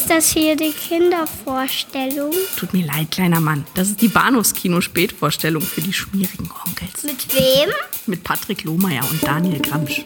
Ist 0.00 0.10
das 0.10 0.30
hier 0.30 0.54
die 0.54 0.70
Kindervorstellung? 0.70 2.32
Tut 2.56 2.72
mir 2.72 2.86
leid, 2.86 3.10
kleiner 3.10 3.40
Mann. 3.40 3.66
Das 3.74 3.88
ist 3.88 4.00
die 4.00 4.06
Bahnhofskino-Spätvorstellung 4.06 5.60
für 5.60 5.80
die 5.80 5.92
schmierigen 5.92 6.48
Onkels. 6.64 7.02
Mit 7.02 7.34
wem? 7.34 7.68
Mit 8.06 8.22
Patrick 8.22 8.62
Lohmeier 8.62 9.02
und 9.10 9.26
Daniel 9.26 9.60
Gramsch. 9.60 10.04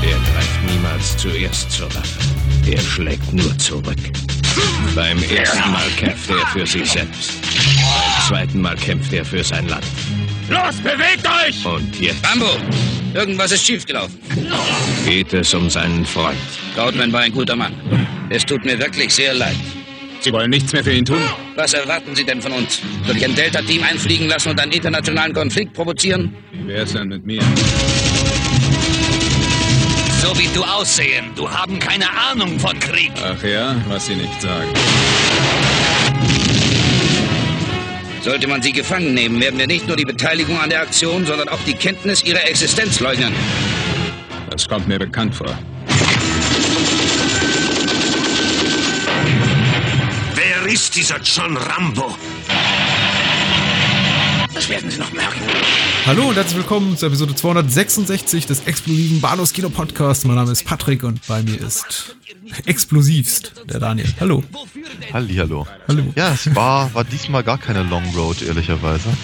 Er 0.00 0.18
greift 0.32 0.62
niemals 0.64 1.16
zuerst 1.16 1.72
zur 1.72 1.92
Waffe. 1.92 2.20
Er 2.70 2.80
schlägt 2.80 3.32
nur 3.32 3.58
zurück. 3.58 3.98
Beim 4.94 5.20
ersten 5.24 5.72
Mal 5.72 5.88
kämpft 5.96 6.30
er 6.30 6.46
für 6.46 6.64
sich 6.64 6.88
selbst. 6.88 7.47
Zweiten 8.28 8.60
Mal 8.60 8.76
kämpft 8.76 9.10
er 9.14 9.24
für 9.24 9.42
sein 9.42 9.66
Land. 9.68 9.86
Los, 10.50 10.76
bewegt 10.82 11.26
euch! 11.26 11.64
Und 11.64 11.98
jetzt 11.98 12.22
Rambo, 12.28 12.58
irgendwas 13.14 13.52
ist 13.52 13.64
schiefgelaufen. 13.64 14.18
geht 15.06 15.32
es 15.32 15.54
um 15.54 15.70
seinen 15.70 16.04
Freund. 16.04 16.36
Goldman 16.76 17.10
war 17.10 17.20
ein 17.20 17.32
guter 17.32 17.56
Mann. 17.56 17.72
Es 18.28 18.44
tut 18.44 18.66
mir 18.66 18.78
wirklich 18.78 19.14
sehr 19.14 19.32
leid. 19.32 19.56
Sie 20.20 20.30
wollen 20.30 20.50
nichts 20.50 20.74
mehr 20.74 20.84
für 20.84 20.92
ihn 20.92 21.06
tun? 21.06 21.22
Was 21.56 21.72
erwarten 21.72 22.14
Sie 22.14 22.22
denn 22.22 22.42
von 22.42 22.52
uns? 22.52 22.82
Soll 23.06 23.16
ich 23.16 23.24
ein 23.24 23.34
Delta-Team 23.34 23.82
einfliegen 23.82 24.28
lassen 24.28 24.50
und 24.50 24.60
einen 24.60 24.72
internationalen 24.72 25.32
Konflikt 25.32 25.72
provozieren? 25.72 26.36
Wie 26.52 26.68
wär's 26.68 26.92
denn 26.92 27.08
mit 27.08 27.24
mir? 27.24 27.40
So 30.20 30.38
wie 30.38 30.48
du 30.52 30.62
aussehen. 30.64 31.30
Du 31.34 31.50
haben 31.50 31.78
keine 31.78 32.04
Ahnung 32.10 32.60
von 32.60 32.78
Krieg. 32.78 33.12
Ach 33.24 33.42
ja, 33.42 33.74
was 33.88 34.04
Sie 34.04 34.16
nicht 34.16 34.42
sagen. 34.42 34.68
Sollte 38.28 38.46
man 38.46 38.60
sie 38.60 38.72
gefangen 38.72 39.14
nehmen, 39.14 39.40
werden 39.40 39.58
wir 39.58 39.66
nicht 39.66 39.88
nur 39.88 39.96
die 39.96 40.04
Beteiligung 40.04 40.60
an 40.60 40.68
der 40.68 40.82
Aktion, 40.82 41.24
sondern 41.24 41.48
auch 41.48 41.60
die 41.66 41.72
Kenntnis 41.72 42.22
ihrer 42.22 42.46
Existenz 42.46 43.00
leugnen. 43.00 43.32
Das 44.50 44.68
kommt 44.68 44.86
mir 44.86 44.98
bekannt 44.98 45.34
vor. 45.34 45.58
Wer 50.34 50.70
ist 50.70 50.94
dieser 50.94 51.18
John 51.22 51.56
Rambo? 51.56 52.14
Das 54.52 54.68
werden 54.68 54.90
Sie 54.90 54.98
noch 54.98 55.12
merken. 55.12 55.40
Hallo 56.06 56.28
und 56.28 56.36
herzlich 56.36 56.56
willkommen 56.56 56.96
zur 56.96 57.08
Episode 57.08 57.34
266 57.34 58.46
des 58.46 58.66
explosiven 58.66 59.20
Bahnhofs 59.20 59.52
Kino 59.52 59.68
Podcasts. 59.68 60.24
Mein 60.24 60.36
Name 60.36 60.52
ist 60.52 60.64
Patrick 60.64 61.02
und 61.04 61.26
bei 61.26 61.42
mir 61.42 61.60
ist 61.60 62.16
explosivst 62.66 63.52
der 63.68 63.80
Daniel. 63.80 64.08
Hallo. 64.20 64.42
Hallihallo. 65.12 65.66
Hallo. 65.86 66.04
Ja, 66.16 66.32
es 66.32 66.54
war, 66.54 66.92
war 66.94 67.04
diesmal 67.04 67.42
gar 67.44 67.58
keine 67.58 67.82
Long 67.82 68.04
Road, 68.14 68.42
ehrlicherweise. 68.42 69.08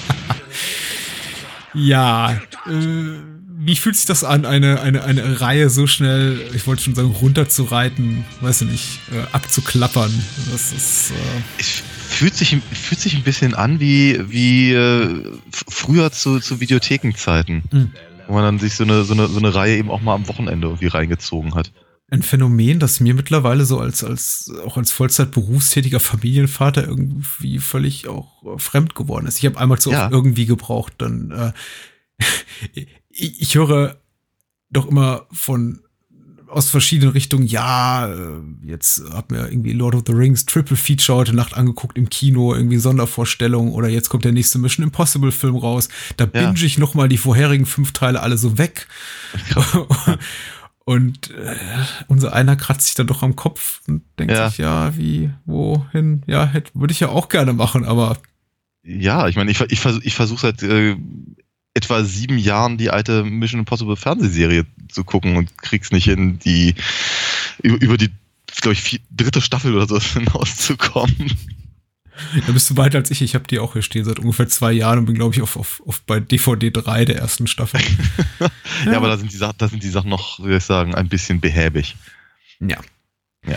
Ja, 1.76 2.40
äh, 2.68 3.18
wie 3.56 3.76
fühlt 3.76 3.96
sich 3.96 4.06
das 4.06 4.24
an, 4.24 4.44
eine, 4.44 4.80
eine, 4.80 5.04
eine 5.04 5.40
Reihe 5.40 5.70
so 5.70 5.86
schnell, 5.86 6.40
ich 6.54 6.66
wollte 6.66 6.82
schon 6.82 6.94
sagen, 6.94 7.10
runterzureiten, 7.10 8.24
weiß 8.40 8.62
ich 8.62 8.68
nicht, 8.68 9.00
äh, 9.12 9.26
abzuklappern? 9.32 10.12
Das 10.50 10.72
ist, 10.72 11.10
äh, 11.12 11.60
Es 11.60 11.82
fühlt 12.08 12.34
sich, 12.34 12.56
fühlt 12.72 13.00
sich 13.00 13.14
ein 13.14 13.22
bisschen 13.22 13.54
an 13.54 13.80
wie, 13.80 14.20
wie 14.28 14.72
äh, 14.72 15.24
früher 15.52 16.10
zu, 16.12 16.40
zu 16.40 16.60
Videothekenzeiten. 16.60 17.62
Mhm. 17.70 17.92
Wo 18.26 18.34
man 18.34 18.42
dann 18.42 18.58
sich 18.58 18.74
so 18.74 18.84
eine, 18.84 19.04
so, 19.04 19.12
eine, 19.14 19.28
so 19.28 19.38
eine 19.38 19.54
Reihe 19.54 19.76
eben 19.76 19.90
auch 19.90 20.00
mal 20.00 20.14
am 20.14 20.26
Wochenende 20.28 20.66
irgendwie 20.68 20.86
reingezogen 20.86 21.54
hat. 21.54 21.72
ein 22.10 22.22
Phänomen, 22.22 22.78
das 22.80 23.00
mir 23.00 23.12
mittlerweile 23.14 23.64
so 23.66 23.78
als, 23.78 24.02
als, 24.02 24.50
auch 24.64 24.76
als 24.78 24.92
Vollzeit 24.92 25.30
berufstätiger 25.30 26.00
Familienvater 26.00 26.86
irgendwie 26.86 27.58
völlig 27.58 28.08
auch 28.08 28.42
äh, 28.44 28.58
fremd 28.58 28.94
geworden 28.94 29.26
ist. 29.26 29.38
Ich 29.38 29.46
habe 29.46 29.58
einmal 29.58 29.78
zu 29.78 29.90
Ja. 29.90 30.04
oft 30.04 30.12
irgendwie 30.12 30.46
gebraucht, 30.46 30.94
dann, 30.98 31.30
äh, 31.30 31.52
ich, 33.14 33.40
ich 33.42 33.54
höre 33.54 33.96
doch 34.70 34.86
immer 34.86 35.26
von, 35.32 35.80
aus 36.48 36.70
verschiedenen 36.70 37.12
Richtungen, 37.12 37.46
ja, 37.46 38.06
äh, 38.12 38.40
jetzt 38.62 39.02
hab 39.10 39.30
mir 39.32 39.48
irgendwie 39.48 39.72
Lord 39.72 39.94
of 39.96 40.02
the 40.06 40.12
Rings 40.12 40.46
Triple 40.46 40.76
Feature 40.76 41.18
heute 41.18 41.34
Nacht 41.34 41.54
angeguckt 41.54 41.96
im 41.98 42.08
Kino, 42.10 42.54
irgendwie 42.54 42.76
Sondervorstellung 42.78 43.72
oder 43.72 43.88
jetzt 43.88 44.08
kommt 44.08 44.24
der 44.24 44.32
nächste 44.32 44.58
Mission 44.58 44.84
Impossible 44.84 45.32
Film 45.32 45.56
raus. 45.56 45.88
Da 46.16 46.24
Ja. 46.24 46.30
binge 46.52 46.64
ich 46.64 46.78
noch 46.78 46.94
mal 46.94 47.08
die 47.08 47.18
vorherigen 47.18 47.66
fünf 47.66 47.92
Teile 47.92 48.20
alle 48.20 48.38
so 48.38 48.56
weg. 48.58 48.86
Und 50.86 51.30
äh, 51.30 51.56
unser 52.08 52.34
einer 52.34 52.56
kratzt 52.56 52.86
sich 52.88 52.94
dann 52.94 53.06
doch 53.06 53.22
am 53.22 53.36
Kopf 53.36 53.80
und 53.88 54.02
denkt 54.18 54.34
Ja. 54.34 54.48
sich, 54.50 54.58
ja, 54.58 54.94
wie, 54.98 55.30
wohin? 55.46 56.22
Ja, 56.26 56.44
hätte, 56.44 56.72
würde 56.74 56.92
ich 56.92 57.00
ja 57.00 57.08
auch 57.08 57.30
gerne 57.30 57.54
machen, 57.54 57.86
aber 57.86 58.18
Ja, 58.82 59.26
ich 59.28 59.36
meine, 59.36 59.50
ich, 59.50 59.58
ich, 59.62 59.82
ich 60.02 60.14
versuche 60.14 60.40
seit 60.42 60.62
äh, 60.62 60.96
etwa 61.74 62.04
sieben 62.04 62.38
Jahren 62.38 62.78
die 62.78 62.90
alte 62.90 63.24
Mission 63.24 63.60
Impossible 63.60 63.96
Fernsehserie 63.96 64.64
zu 64.88 65.04
gucken 65.04 65.36
und 65.36 65.58
krieg's 65.58 65.90
nicht 65.90 66.04
hin, 66.04 66.38
die 66.38 66.74
über, 67.62 67.80
über 67.80 67.96
die, 67.96 68.10
glaube 68.60 68.74
ich, 68.74 68.82
vier, 68.82 69.00
dritte 69.10 69.40
Staffel 69.40 69.74
oder 69.74 69.86
so 69.86 70.00
hinauszukommen. 70.18 71.36
da 72.46 72.52
bist 72.52 72.70
du 72.70 72.76
weiter 72.76 72.98
als 72.98 73.10
ich. 73.10 73.22
Ich 73.22 73.34
habe 73.34 73.46
die 73.48 73.58
auch 73.58 73.72
hier 73.72 73.82
stehen 73.82 74.04
seit 74.04 74.20
ungefähr 74.20 74.48
zwei 74.48 74.72
Jahren 74.72 75.00
und 75.00 75.06
bin, 75.06 75.16
glaube 75.16 75.34
ich, 75.34 75.42
auf, 75.42 75.56
auf, 75.56 75.82
auf 75.84 76.00
bei 76.02 76.20
DVD 76.20 76.70
3 76.70 77.04
der 77.04 77.16
ersten 77.16 77.46
Staffel. 77.46 77.80
Ja, 78.86 78.96
aber 78.96 79.08
da 79.08 79.16
sind 79.16 79.32
die 79.32 79.36
Sachen, 79.36 79.54
da 79.58 79.68
sind 79.68 79.82
die 79.82 79.88
Sachen 79.88 80.10
noch, 80.10 80.38
soll 80.38 80.52
ich 80.52 80.64
sagen, 80.64 80.94
ein 80.94 81.08
bisschen 81.08 81.40
behäbig. 81.40 81.96
Ja. 82.60 82.78
Ja. 83.46 83.56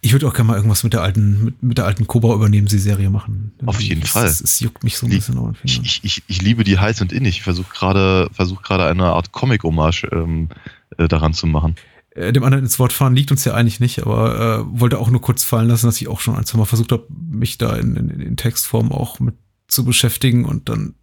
Ich 0.00 0.12
würde 0.12 0.26
auch 0.26 0.34
gerne 0.34 0.48
mal 0.48 0.56
irgendwas 0.56 0.82
mit 0.82 0.92
der 0.92 1.02
alten, 1.02 1.44
mit, 1.44 1.62
mit 1.62 1.78
der 1.78 1.86
alten 1.86 2.06
Cobra 2.06 2.34
übernehmen, 2.34 2.66
die 2.66 2.78
Serie 2.78 3.10
machen. 3.10 3.52
Auf 3.66 3.80
jeden 3.80 4.02
es, 4.02 4.10
Fall. 4.10 4.26
Es, 4.26 4.40
es 4.40 4.60
juckt 4.60 4.82
mich 4.84 4.96
so 4.96 5.06
ein 5.06 5.10
bisschen 5.10 5.38
auf 5.38 5.48
den 5.48 5.56
Ich, 5.64 5.72
Fingern. 5.72 5.86
ich, 5.86 6.00
ich, 6.04 6.22
ich 6.26 6.42
liebe 6.42 6.64
die 6.64 6.78
heiß 6.78 7.00
und 7.00 7.12
innig. 7.12 7.36
Ich 7.36 7.42
versuche 7.42 7.72
gerade 7.72 8.28
versuch 8.32 8.62
gerade 8.62 8.86
eine 8.86 9.04
Art 9.04 9.32
Comic-Hommage 9.32 10.08
ähm, 10.12 10.48
äh, 10.96 11.08
daran 11.08 11.34
zu 11.34 11.46
machen. 11.46 11.76
Äh, 12.10 12.32
dem 12.32 12.44
anderen 12.44 12.64
ins 12.64 12.78
Wort 12.78 12.92
fahren 12.92 13.14
liegt 13.14 13.30
uns 13.30 13.44
ja 13.44 13.54
eigentlich 13.54 13.80
nicht, 13.80 14.02
aber 14.02 14.64
äh, 14.74 14.80
wollte 14.80 14.98
auch 14.98 15.10
nur 15.10 15.20
kurz 15.20 15.44
fallen 15.44 15.68
lassen, 15.68 15.86
dass 15.86 16.00
ich 16.00 16.08
auch 16.08 16.20
schon 16.20 16.36
ein, 16.36 16.44
zwei 16.44 16.58
Mal 16.58 16.64
versucht 16.64 16.92
habe, 16.92 17.06
mich 17.08 17.58
da 17.58 17.76
in, 17.76 17.96
in, 17.96 18.08
in 18.20 18.36
Textform 18.36 18.92
auch 18.92 19.20
mit 19.20 19.34
zu 19.68 19.84
beschäftigen 19.84 20.44
und 20.44 20.68
dann 20.68 20.94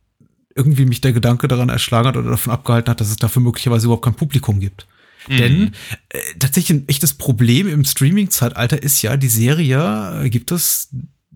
irgendwie 0.56 0.86
mich 0.86 1.02
der 1.02 1.14
Gedanke 1.14 1.48
daran 1.48 1.70
erschlagen 1.70 2.08
hat 2.08 2.18
oder 2.18 2.32
davon 2.32 2.52
abgehalten 2.52 2.90
hat, 2.90 3.00
dass 3.00 3.10
es 3.10 3.18
dafür 3.18 3.42
möglicherweise 3.42 3.86
überhaupt 3.86 4.04
kein 4.04 4.16
Publikum 4.16 4.60
gibt. 4.60 4.88
Mhm. 5.30 5.38
Denn 5.38 5.72
äh, 6.10 6.20
tatsächlich 6.40 6.78
ein 6.80 6.88
echtes 6.88 7.14
Problem 7.14 7.68
im 7.68 7.86
Streaming-Zeitalter 7.86 8.82
ist 8.82 9.02
ja, 9.02 9.18
die 9.18 9.28
Serie 9.30 10.24
äh, 10.24 10.30
gibt 10.30 10.52
es 10.52 10.90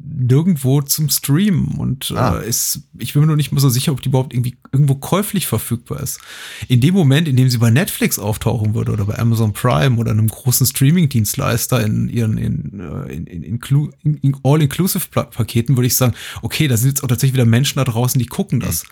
nirgendwo 0.04 0.82
zum 0.82 1.10
Streamen 1.10 1.76
und 1.78 2.12
Ah. 2.16 2.40
äh, 2.40 2.50
ist, 2.50 2.82
ich 2.98 3.14
bin 3.14 3.22
mir 3.22 3.28
noch 3.28 3.36
nicht 3.36 3.52
mal 3.52 3.60
so 3.60 3.70
sicher, 3.70 3.92
ob 3.92 4.02
die 4.02 4.10
überhaupt 4.10 4.34
irgendwie 4.34 4.58
irgendwo 4.72 4.96
käuflich 4.96 5.46
verfügbar 5.46 6.00
ist. 6.02 6.20
In 6.68 6.82
dem 6.82 6.96
Moment, 6.96 7.28
in 7.28 7.36
dem 7.36 7.50
sie 7.52 7.60
bei 7.60 7.70
Netflix 7.70 8.18
auftauchen 8.18 8.74
würde 8.74 8.94
oder 8.94 9.06
bei 9.06 9.20
Amazon 9.20 9.54
Prime 9.54 9.98
oder 9.98 10.10
einem 10.10 10.28
großen 10.28 10.66
Streaming-Dienstleister 10.66 11.84
in 11.86 12.10
ihren 12.10 12.38
in, 12.40 12.80
äh, 12.80 13.14
in, 13.14 13.28
in, 13.28 13.60
in, 14.04 14.16
in 14.18 14.38
All-Inclusive-Paketen, 14.44 15.78
würde 15.78 15.88
ich 15.88 15.96
sagen, 15.96 16.16
okay, 16.42 16.68
da 16.68 16.78
sind 16.78 16.90
jetzt 16.90 17.04
auch 17.04 17.08
tatsächlich 17.08 17.34
wieder 17.34 17.46
Menschen 17.46 17.78
da 17.78 17.84
draußen, 17.84 18.18
die 18.18 18.26
gucken 18.26 18.60
das. 18.60 18.86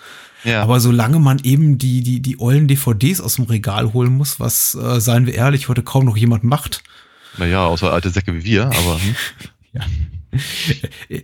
Ja. 0.44 0.64
Aber 0.64 0.80
solange 0.80 1.20
man 1.20 1.40
eben 1.40 1.78
die, 1.78 2.02
die, 2.02 2.22
die 2.22 2.40
ollen 2.40 2.68
DVDs 2.68 3.22
aus 3.22 3.36
dem 3.36 3.46
Regal 3.46 3.94
holen 3.94 4.14
muss, 4.14 4.40
was, 4.40 4.76
äh, 4.76 5.00
seien 5.00 5.26
wir 5.26 5.34
ehrlich, 5.34 5.68
heute 5.68 5.84
kaum 5.84 6.06
noch 6.06 6.18
jemand 6.18 6.44
macht. 6.44 6.84
naja, 7.38 7.66
außer 7.66 7.92
alte 7.92 8.10
Säcke 8.10 8.34
wie 8.34 8.44
wir, 8.44 8.66
aber 8.66 9.00
hm. 9.02 9.16
Ja, 11.10 11.20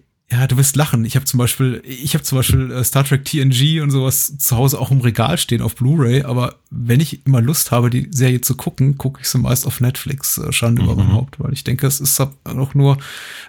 du 0.47 0.57
wirst 0.57 0.75
lachen. 0.75 1.05
Ich 1.05 1.15
habe 1.15 1.25
zum 1.25 1.37
Beispiel, 1.37 1.83
ich 1.85 2.15
habe 2.15 2.23
zum 2.23 2.37
Beispiel 2.39 2.71
äh, 2.71 2.83
Star 2.83 3.03
Trek 3.03 3.25
TNG 3.25 3.81
und 3.81 3.91
sowas 3.91 4.35
zu 4.39 4.55
Hause 4.57 4.79
auch 4.79 4.89
im 4.89 5.01
Regal 5.01 5.37
stehen 5.37 5.61
auf 5.61 5.75
Blu-ray, 5.75 6.23
aber 6.23 6.55
wenn 6.71 6.99
ich 6.99 7.25
immer 7.27 7.41
Lust 7.41 7.71
habe, 7.71 7.89
die 7.91 8.07
Serie 8.09 8.41
zu 8.41 8.55
gucken, 8.55 8.97
gucke 8.97 9.21
ich 9.21 9.29
sie 9.29 9.37
meist 9.37 9.67
auf 9.67 9.81
Netflix, 9.81 10.37
äh, 10.39 10.51
Schande 10.51 10.81
über 10.81 10.95
mein 10.95 11.13
Haupt, 11.13 11.39
weil 11.39 11.53
ich 11.53 11.63
denke, 11.63 11.85
es 11.85 11.99
ist 11.99 12.19
auch 12.19 12.73
nur, 12.73 12.97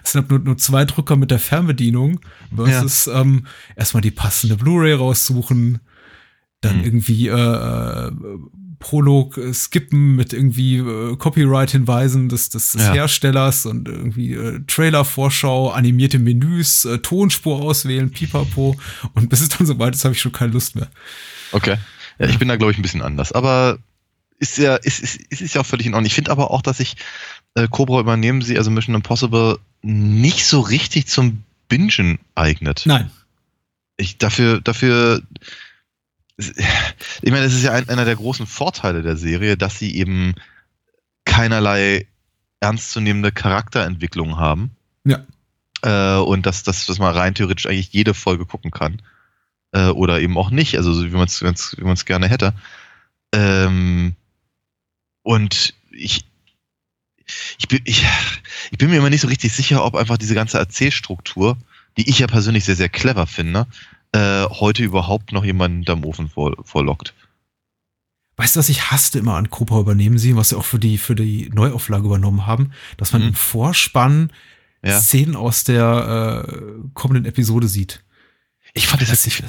es 0.03 0.11
sind 0.11 0.29
nur, 0.29 0.39
nur 0.39 0.57
zwei 0.57 0.85
Drücker 0.85 1.15
mit 1.15 1.31
der 1.31 1.39
Fernbedienung 1.39 2.19
versus 2.55 3.07
ähm, 3.07 3.47
erstmal 3.75 4.01
die 4.01 4.11
passende 4.11 4.55
Blu-ray 4.55 4.93
raussuchen, 4.93 5.79
dann 6.61 6.77
Mhm. 6.77 6.83
irgendwie 6.83 7.27
äh, 7.27 7.33
äh, 7.33 8.11
Prolog 8.79 9.37
äh, 9.37 9.53
skippen 9.53 10.15
mit 10.15 10.33
irgendwie 10.33 10.77
äh, 10.77 11.15
Copyright-Hinweisen 11.15 12.29
des, 12.29 12.49
des, 12.49 12.73
des 12.73 12.83
Ja. 12.83 12.93
Herstellers 12.93 13.65
und 13.65 13.87
irgendwie 13.87 14.33
äh, 14.33 14.59
Trailer-Vorschau, 14.67 15.71
animierte 15.71 16.19
Menüs, 16.19 16.85
äh, 16.85 16.99
Tonspur 16.99 17.61
auswählen, 17.61 18.11
pipapo. 18.11 18.75
Und 19.13 19.29
bis 19.29 19.41
es 19.41 19.49
dann 19.49 19.65
soweit 19.67 19.95
ist, 19.95 20.05
habe 20.05 20.13
ich 20.15 20.21
schon 20.21 20.31
keine 20.31 20.51
Lust 20.53 20.75
mehr. 20.75 20.87
okay. 21.51 21.77
Ja, 22.19 22.27
ich 22.27 22.39
bin 22.39 22.47
da, 22.47 22.55
glaube 22.55 22.71
ich, 22.71 22.79
ein 22.79 22.81
bisschen 22.81 23.03
anders. 23.03 23.31
Aber 23.31 23.77
ist 24.39 24.57
ja, 24.57 24.75
ist, 24.75 24.99
ist, 24.99 25.15
ist, 25.29 25.41
ist 25.41 25.53
ja 25.55 25.61
auch 25.61 25.65
völlig 25.65 25.85
in 25.85 25.93
Ordnung. 25.93 26.07
Ich 26.07 26.15
finde 26.15 26.31
aber 26.31 26.49
auch, 26.51 26.61
dass 26.63 26.77
sich 26.77 26.95
äh, 27.53 27.67
Cobra 27.67 27.99
übernehmen 27.99 28.41
sie, 28.41 28.57
also 28.57 28.71
Mission 28.71 28.95
Impossible, 28.95 29.59
nicht 29.83 30.45
so 30.45 30.61
richtig 30.61 31.07
zum 31.07 31.43
Bingen 31.69 32.17
eignet. 32.35 32.83
Nein. 32.85 33.11
Ich 33.97 34.17
dafür, 34.17 34.61
dafür, 34.61 35.21
ich 36.37 37.31
meine, 37.31 37.45
es 37.45 37.53
ist 37.53 37.63
ja 37.63 37.71
ein, 37.71 37.89
einer 37.89 38.05
der 38.05 38.15
großen 38.15 38.45
Vorteile 38.45 39.01
der 39.01 39.17
Serie, 39.17 39.57
dass 39.57 39.79
sie 39.79 39.95
eben 39.95 40.35
keinerlei 41.25 42.07
ernstzunehmende 42.59 43.31
Charakterentwicklung 43.31 44.37
haben. 44.37 44.71
Ja. 45.03 45.25
Äh, 45.81 46.19
und 46.19 46.45
dass, 46.45 46.63
dass, 46.63 46.85
dass 46.85 46.99
man 46.99 47.15
rein 47.15 47.35
theoretisch 47.35 47.65
eigentlich 47.65 47.93
jede 47.93 48.13
Folge 48.13 48.45
gucken 48.45 48.71
kann. 48.71 49.01
Äh, 49.71 49.89
oder 49.89 50.21
eben 50.21 50.37
auch 50.37 50.49
nicht, 50.49 50.77
also 50.77 50.93
so 50.93 51.05
wie 51.05 51.09
man 51.15 51.25
es 51.93 52.05
gerne 52.05 52.27
hätte. 52.27 52.53
Ähm, 53.33 54.15
und 55.23 55.73
ich, 55.91 56.25
ich, 57.57 57.67
bin, 57.67 57.81
ich, 57.83 58.05
ich 58.71 58.77
bin 58.77 58.89
mir 58.89 58.97
immer 58.97 59.09
nicht 59.09 59.21
so 59.21 59.27
richtig 59.27 59.53
sicher, 59.53 59.83
ob 59.83 59.95
einfach 59.95 60.17
diese 60.17 60.35
ganze 60.35 60.57
Erzählstruktur, 60.57 61.57
die 61.97 62.09
ich 62.09 62.19
ja 62.19 62.27
persönlich 62.27 62.63
sehr, 62.63 62.75
sehr 62.75 62.89
clever 62.89 63.27
finde, 63.27 63.67
äh, 64.13 64.43
heute 64.45 64.83
überhaupt 64.83 65.31
noch 65.31 65.43
jemanden 65.45 65.89
am 65.91 66.03
Ofen 66.05 66.29
vor, 66.29 66.55
vorlockt. 66.63 67.13
Weißt 68.37 68.55
du, 68.55 68.59
was 68.59 68.69
ich 68.69 68.91
hasste 68.91 69.17
immer 69.19 69.35
an 69.35 69.49
Cobra 69.49 69.79
übernehmen 69.79 70.17
sie, 70.19 70.35
was 70.35 70.49
sie 70.49 70.55
auch 70.57 70.65
für 70.65 70.77
die, 70.79 70.97
für 70.99 71.15
die 71.15 71.49
Neuauflage 71.53 72.05
übernommen 72.05 72.45
haben, 72.45 72.71
dass 72.97 73.11
man 73.11 73.21
Mhm. 73.23 73.27
im 73.29 73.33
Vorspann 73.33 74.31
Ja. 74.83 74.99
Szenen 75.01 75.35
aus 75.35 75.63
der 75.63 76.45
äh, 76.47 76.89
kommenden 76.93 77.25
Episode 77.25 77.67
sieht. 77.67 78.03
Ich 78.73 78.85
fand 78.87 79.01
das 79.01 79.09
jetzt 79.09 79.25
nicht. 79.25 79.43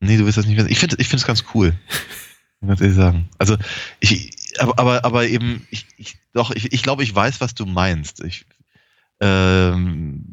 Nee, 0.00 0.16
du 0.18 0.24
willst 0.24 0.38
das 0.38 0.46
nicht 0.46 0.56
wissen. 0.56 0.70
Ich 0.70 0.78
finde 0.78 0.96
ich 1.00 1.08
finde 1.08 1.20
es 1.22 1.26
ganz 1.26 1.44
cool. 1.54 1.74
Ganz 2.66 2.80
ehrlich 2.80 2.96
sagen. 2.96 3.28
Also, 3.38 3.56
ich, 4.00 4.32
aber, 4.58 4.78
aber, 4.78 5.04
aber 5.04 5.26
eben, 5.28 5.66
ich, 5.70 5.86
ich, 5.98 6.16
doch, 6.32 6.50
ich, 6.52 6.72
ich 6.72 6.82
glaube, 6.82 7.02
ich 7.02 7.14
weiß, 7.14 7.40
was 7.40 7.54
du 7.54 7.66
meinst. 7.66 8.24
Ich, 8.24 8.46
ähm, 9.20 10.24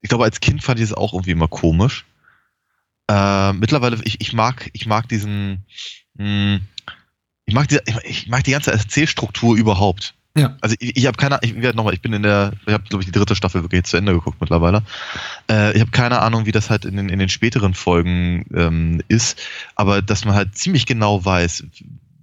ich 0.00 0.08
glaube, 0.08 0.24
als 0.24 0.40
Kind 0.40 0.62
fand 0.62 0.78
ich 0.78 0.84
es 0.84 0.92
auch 0.92 1.12
irgendwie 1.12 1.32
immer 1.32 1.48
komisch. 1.48 2.04
Äh, 3.08 3.52
mittlerweile, 3.52 3.98
ich, 4.04 4.20
ich 4.20 4.32
mag, 4.32 4.70
ich 4.72 4.86
mag 4.86 5.08
diesen, 5.08 5.64
mh, 6.14 6.60
ich 7.44 7.54
mag 7.54 7.68
die, 7.68 7.78
ich 8.04 8.26
mag 8.28 8.44
die 8.44 8.50
ganze 8.50 8.72
Erzählstruktur 8.72 9.56
überhaupt. 9.56 10.14
Ja. 10.36 10.56
Also 10.60 10.76
ich, 10.80 10.96
ich 10.96 11.06
habe 11.06 11.16
keine, 11.16 11.38
ich 11.42 11.54
werde 11.56 11.76
nochmal, 11.76 11.94
ich 11.94 12.02
bin 12.02 12.12
in 12.12 12.22
der, 12.22 12.52
ich 12.66 12.72
habe 12.72 12.84
glaube 12.84 13.02
ich 13.02 13.06
die 13.06 13.18
dritte 13.18 13.34
Staffel 13.34 13.62
wirklich 13.62 13.84
zu 13.84 13.96
Ende 13.96 14.12
geguckt 14.12 14.40
mittlerweile. 14.40 14.82
Äh, 15.50 15.74
ich 15.74 15.80
habe 15.80 15.90
keine 15.90 16.20
Ahnung, 16.20 16.44
wie 16.44 16.52
das 16.52 16.68
halt 16.68 16.84
in 16.84 16.96
den, 16.96 17.08
in 17.08 17.18
den 17.18 17.30
späteren 17.30 17.72
Folgen 17.72 18.44
ähm, 18.54 19.02
ist, 19.08 19.40
aber 19.76 20.02
dass 20.02 20.24
man 20.24 20.34
halt 20.34 20.56
ziemlich 20.56 20.84
genau 20.84 21.24
weiß, 21.24 21.64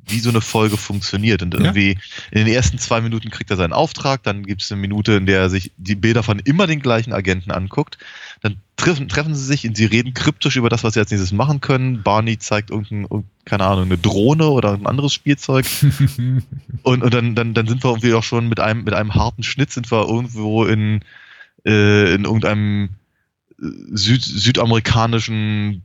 wie 0.08 0.20
so 0.20 0.30
eine 0.30 0.42
Folge 0.42 0.78
funktioniert. 0.78 1.42
Und 1.42 1.54
Ja. 1.54 1.60
irgendwie 1.62 1.98
in 2.32 2.46
den 2.46 2.48
ersten 2.54 2.78
zwei 2.78 3.00
Minuten 3.02 3.30
kriegt 3.30 3.50
er 3.52 3.58
seinen 3.58 3.74
Auftrag, 3.74 4.24
dann 4.24 4.44
gibt 4.46 4.62
es 4.62 4.72
eine 4.72 4.82
Minute, 4.82 5.14
in 5.14 5.26
der 5.26 5.40
er 5.40 5.50
sich 5.50 5.72
die 5.78 5.96
Bilder 5.96 6.24
von 6.24 6.40
immer 6.40 6.68
den 6.68 6.82
gleichen 6.82 7.14
Agenten 7.14 7.52
anguckt. 7.52 7.98
Dann 8.42 8.58
treffen, 8.76 9.08
treffen 9.08 9.34
sie 9.36 9.46
sich 9.46 9.66
und 9.66 9.78
sie 9.78 9.86
reden 9.86 10.14
kryptisch 10.14 10.58
über 10.58 10.68
das, 10.70 10.84
was 10.84 10.96
sie 10.96 11.00
als 11.00 11.12
nächstes 11.12 11.32
machen 11.32 11.62
können. 11.62 12.04
Barney 12.04 12.38
zeigt 12.38 12.70
irgendein, 12.70 13.04
irgendein- 13.04 13.30
keine 13.46 13.66
Ahnung, 13.66 13.86
eine 13.86 13.98
Drohne 13.98 14.50
oder 14.50 14.74
ein 14.74 14.86
anderes 14.88 15.14
Spielzeug. 15.14 15.66
Und, 16.84 17.02
und 17.04 17.14
dann, 17.14 17.36
dann, 17.36 17.54
dann 17.54 17.68
sind 17.68 17.82
wir 17.84 17.92
irgendwie 17.92 18.14
auch 18.14 18.24
schon 18.24 18.50
mit 18.50 18.60
einem, 18.60 18.84
mit 18.84 18.94
einem 18.94 19.16
harten 19.16 19.44
Schnitt 19.44 19.72
sind 19.72 19.90
wir 19.92 20.06
irgendwo 20.08 20.66
in, 20.66 21.02
äh, 21.66 22.14
in 22.14 22.26
irgendeinem 22.26 22.90
äh, 23.62 23.66
Süd, 23.94 24.22
südamerikanischen 24.24 25.84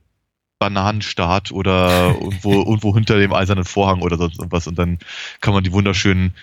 Bananenstaat 0.59 1.53
oder 1.53 2.15
irgendwo, 2.21 2.53
irgendwo 2.65 2.95
hinter 2.95 3.19
dem 3.19 3.33
eisernen 3.33 3.65
Vorhang 3.65 4.03
oder 4.03 4.17
sonst 4.19 4.39
irgendwas. 4.39 4.67
Und 4.67 4.79
dann 4.79 4.99
kann 5.41 5.55
man 5.55 5.65
die 5.65 5.73
wunderschönen 5.73 6.35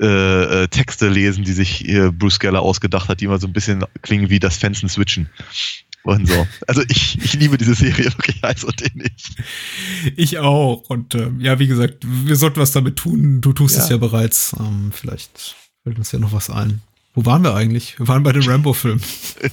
äh, 0.00 0.62
äh, 0.62 0.68
Texte 0.68 1.08
lesen, 1.08 1.44
die 1.44 1.52
sich 1.52 1.86
äh, 1.88 2.10
Bruce 2.10 2.38
Geller 2.40 2.62
ausgedacht 2.62 3.08
hat, 3.08 3.20
die 3.20 3.26
immer 3.26 3.38
so 3.38 3.46
ein 3.46 3.52
bisschen 3.52 3.84
klingen 4.02 4.30
wie 4.30 4.38
das 4.38 4.56
Fenster 4.56 4.88
switchen. 4.88 5.28
Und 6.04 6.28
so. 6.28 6.46
Also 6.66 6.82
ich, 6.88 7.16
ich 7.22 7.34
liebe 7.34 7.58
diese 7.58 7.74
Serie 7.74 8.06
wirklich 8.06 8.42
heiß 8.42 8.64
und 8.64 8.80
innig. 8.80 9.12
Ich 10.16 10.38
auch. 10.38 10.82
Und 10.88 11.14
ähm, 11.14 11.40
ja, 11.40 11.58
wie 11.60 11.68
gesagt, 11.68 11.98
wir 12.04 12.34
sollten 12.34 12.58
was 12.58 12.72
damit 12.72 12.96
tun. 12.96 13.40
Du 13.40 13.52
tust 13.52 13.76
Ja. 13.76 13.84
es 13.84 13.88
ja 13.90 13.98
bereits. 13.98 14.56
Ähm, 14.58 14.90
vielleicht 14.92 15.54
fällt 15.84 15.98
uns 15.98 16.10
ja 16.10 16.18
noch 16.18 16.32
was 16.32 16.50
ein. 16.50 16.80
Wo 17.14 17.26
waren 17.26 17.42
wir 17.42 17.54
eigentlich? 17.54 17.98
Wir 17.98 18.08
waren 18.08 18.22
bei 18.22 18.32
den 18.32 18.42
Rambo-Filmen. 18.42 19.02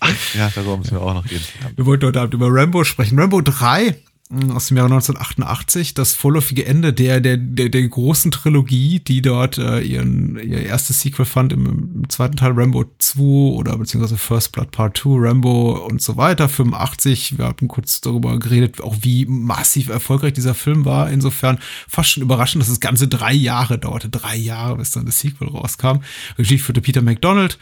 Ach, 0.00 0.34
ja, 0.34 0.50
darüber 0.54 0.76
müssen 0.76 0.92
wir 0.92 1.02
auch 1.02 1.14
noch 1.14 1.24
reden. 1.24 1.44
Wir 1.76 1.86
wollten 1.86 2.06
heute 2.06 2.20
Abend 2.20 2.34
über 2.34 2.48
Rambo 2.50 2.82
sprechen. 2.84 3.18
Rambo 3.18 3.40
3 3.40 3.90
mh, 3.90 3.96
aus 4.28 4.66
dem 4.66 4.76
Jahre 4.76 4.88
1988, 4.88 5.94
das 5.94 6.14
vorläufige 6.14 6.66
Ende 6.66 6.92
der, 6.92 7.20
der, 7.20 7.36
der, 7.36 7.68
der 7.68 7.86
großen 7.86 8.32
Trilogie, 8.32 8.98
die 8.98 9.22
dort 9.22 9.56
äh, 9.56 9.80
ihren, 9.80 10.36
ihr 10.36 10.66
erstes 10.66 11.00
Sequel 11.00 11.24
fand 11.24 11.52
im, 11.52 11.66
im 11.66 12.08
zweiten 12.08 12.36
Teil 12.36 12.52
Rambo 12.52 12.84
2 12.98 13.20
oder 13.20 13.78
beziehungsweise 13.78 14.16
First 14.16 14.50
Blood 14.50 14.72
Part 14.72 14.98
2, 14.98 15.28
Rambo 15.28 15.86
und 15.86 16.02
so 16.02 16.16
weiter, 16.16 16.48
85. 16.48 17.38
Wir 17.38 17.44
hatten 17.44 17.68
kurz 17.68 18.00
darüber 18.00 18.36
geredet, 18.40 18.80
auch 18.80 18.96
wie 19.02 19.26
massiv 19.26 19.90
erfolgreich 19.90 20.32
dieser 20.32 20.54
Film 20.54 20.84
war. 20.84 21.08
Insofern 21.08 21.58
fast 21.88 22.10
schon 22.10 22.24
überraschend, 22.24 22.62
dass 22.62 22.68
es 22.68 22.80
ganze 22.80 23.06
drei 23.06 23.32
Jahre 23.32 23.78
dauerte. 23.78 24.08
Drei 24.08 24.36
Jahre, 24.36 24.76
bis 24.76 24.90
dann 24.90 25.06
das 25.06 25.20
Sequel 25.20 25.48
rauskam. 25.48 26.00
Regie 26.36 26.58
führte 26.58 26.80
Peter 26.80 27.02
McDonald. 27.02 27.58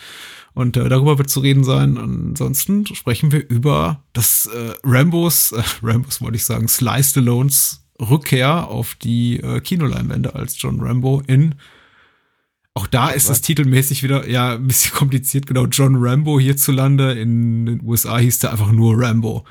Und 0.55 0.77
äh, 0.77 0.89
darüber 0.89 1.19
wird 1.19 1.31
zu 1.31 1.41
reden 1.41 1.65
sein. 1.65 1.99
Ansonsten 1.99 2.87
sprechen 2.87 3.33
wir 3.33 3.49
über 3.49 4.05
das 4.13 4.47
äh, 4.47 4.75
Rambos, 4.85 5.53
äh, 5.53 5.63
Rambos 5.83 6.21
wollte 6.21 6.37
ich 6.37 6.45
sagen, 6.45 6.69
Sly 6.69 7.03
Stallones 7.03 7.85
Rückkehr 8.01 8.69
auf 8.69 8.95
die 8.97 9.41
äh, 9.41 9.61
Kinoleinwände 9.61 10.35
als 10.35 10.61
John 10.61 10.81
Rambo 10.81 11.23
in 11.27 11.55
auch 12.77 12.89
da 12.89 13.11
ist 13.11 13.31
es 13.31 13.41
titelmäßig 13.41 14.03
wieder 14.03 14.29
ja 14.29 14.55
ein 14.55 14.67
bisschen 14.67 14.93
kompliziert, 14.97 15.47
genau. 15.47 15.67
John 15.67 15.95
Rambo 15.97 16.41
hierzulande. 16.41 17.13
In 17.13 17.67
den 17.67 17.81
USA 17.85 18.19
hieß 18.19 18.41
der 18.41 18.51
einfach 18.51 18.73
nur 18.73 19.01
Rambo. 19.01 19.45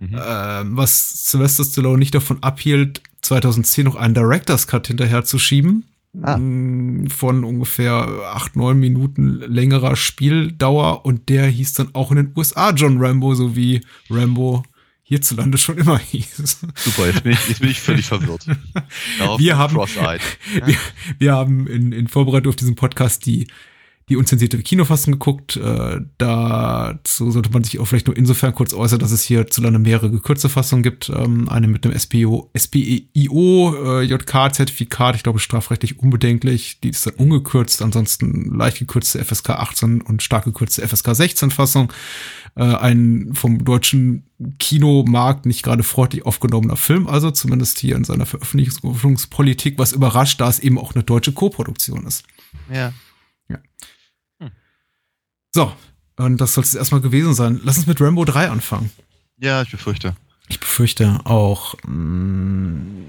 Ähm, 0.00 0.78
was 0.78 1.30
Sylvester 1.30 1.62
Stallone 1.62 1.98
nicht 1.98 2.14
davon 2.14 2.42
abhielt, 2.42 3.02
2010 3.20 3.84
noch 3.84 3.96
einen 3.96 4.14
Director's 4.14 4.66
Cut 4.66 4.86
hinterher 4.86 5.24
zu 5.24 5.38
schieben. 5.38 5.89
Ah. 6.22 6.36
Mm, 6.36 7.08
Von 7.08 7.44
ungefähr 7.44 7.92
acht, 8.32 8.56
neun 8.56 8.78
Minuten 8.80 9.40
längerer 9.40 9.96
Spieldauer. 9.96 11.04
Und 11.04 11.28
der 11.28 11.46
hieß 11.46 11.74
dann 11.74 11.94
auch 11.94 12.10
in 12.10 12.16
den 12.16 12.32
USA 12.36 12.70
John 12.70 12.98
Rambo, 12.98 13.34
so 13.34 13.54
wie 13.54 13.80
Rambo 14.08 14.64
hierzulande 15.02 15.58
schon 15.58 15.78
immer 15.78 15.98
hieß. 16.10 16.60
Super, 16.74 17.06
jetzt 17.06 17.22
bin 17.22 17.32
ich, 17.32 17.48
jetzt 17.48 17.60
bin 17.60 17.70
ich 17.70 17.80
völlig 17.80 18.06
verwirrt. 18.06 18.46
Darauf 19.18 19.40
Wir 19.40 19.58
haben-. 19.58 19.76
Wir, 20.64 20.76
wir 21.18 21.32
haben 21.32 21.66
in, 21.66 21.92
in 21.92 22.08
Vorbereitung 22.08 22.50
auf 22.50 22.56
diesen 22.56 22.74
Podcast 22.74 23.26
die, 23.26 23.46
die 24.10 24.16
unzensierte 24.16 24.58
Kinofassung 24.58 25.12
geguckt. 25.12 25.56
Äh, 25.56 26.00
dazu 26.18 27.30
sollte 27.30 27.50
man 27.50 27.62
sich 27.62 27.78
auch 27.78 27.84
vielleicht 27.84 28.08
nur 28.08 28.16
insofern 28.16 28.54
kurz 28.54 28.74
äußern, 28.74 28.98
dass 28.98 29.12
es 29.12 29.22
hierzulande 29.22 29.78
mehrere 29.78 30.10
gekürzte 30.10 30.48
Fassungen 30.48 30.82
gibt. 30.82 31.08
Ähm, 31.08 31.48
eine 31.48 31.68
mit 31.68 31.84
dem 31.84 31.96
SPO, 31.96 32.50
SPEIO, 32.58 34.00
äh, 34.00 34.02
JK-Zertifikat, 34.02 35.14
ich 35.14 35.22
glaube 35.22 35.38
strafrechtlich 35.38 36.00
unbedenklich. 36.00 36.80
Die 36.80 36.90
ist 36.90 37.06
dann 37.06 37.14
ungekürzt, 37.14 37.82
ansonsten 37.82 38.52
leicht 38.56 38.80
gekürzte 38.80 39.24
FSK 39.24 39.50
18 39.50 40.00
und 40.00 40.22
stark 40.22 40.44
gekürzte 40.44 40.86
FSK 40.86 41.14
16 41.14 41.50
Fassung. 41.52 41.92
Äh, 42.56 42.64
ein 42.64 43.30
vom 43.32 43.64
deutschen 43.64 44.24
Kinomarkt 44.58 45.46
nicht 45.46 45.62
gerade 45.62 45.84
freundlich 45.84 46.26
aufgenommener 46.26 46.76
Film, 46.76 47.06
also 47.06 47.30
zumindest 47.30 47.78
hier 47.78 47.94
in 47.94 48.02
seiner 48.02 48.26
Veröffentlichungspolitik, 48.26 49.78
was 49.78 49.92
überrascht, 49.92 50.40
da 50.40 50.48
es 50.48 50.58
eben 50.58 50.78
auch 50.78 50.96
eine 50.96 51.04
deutsche 51.04 51.32
Koproduktion 51.32 52.06
ist. 52.06 52.24
Ja. 52.72 52.92
So, 55.54 55.72
und 56.16 56.40
das 56.40 56.54
soll 56.54 56.64
es 56.64 56.74
erstmal 56.74 57.00
gewesen 57.00 57.34
sein. 57.34 57.60
Lass 57.64 57.78
uns 57.78 57.86
mit 57.86 58.00
Rambo 58.00 58.24
3 58.24 58.48
anfangen. 58.50 58.90
ja, 59.38 59.62
ich 59.62 59.70
befürchte. 59.70 60.14
Ich 60.48 60.60
befürchte 60.60 61.20
auch. 61.24 61.74
mh, 61.86 63.04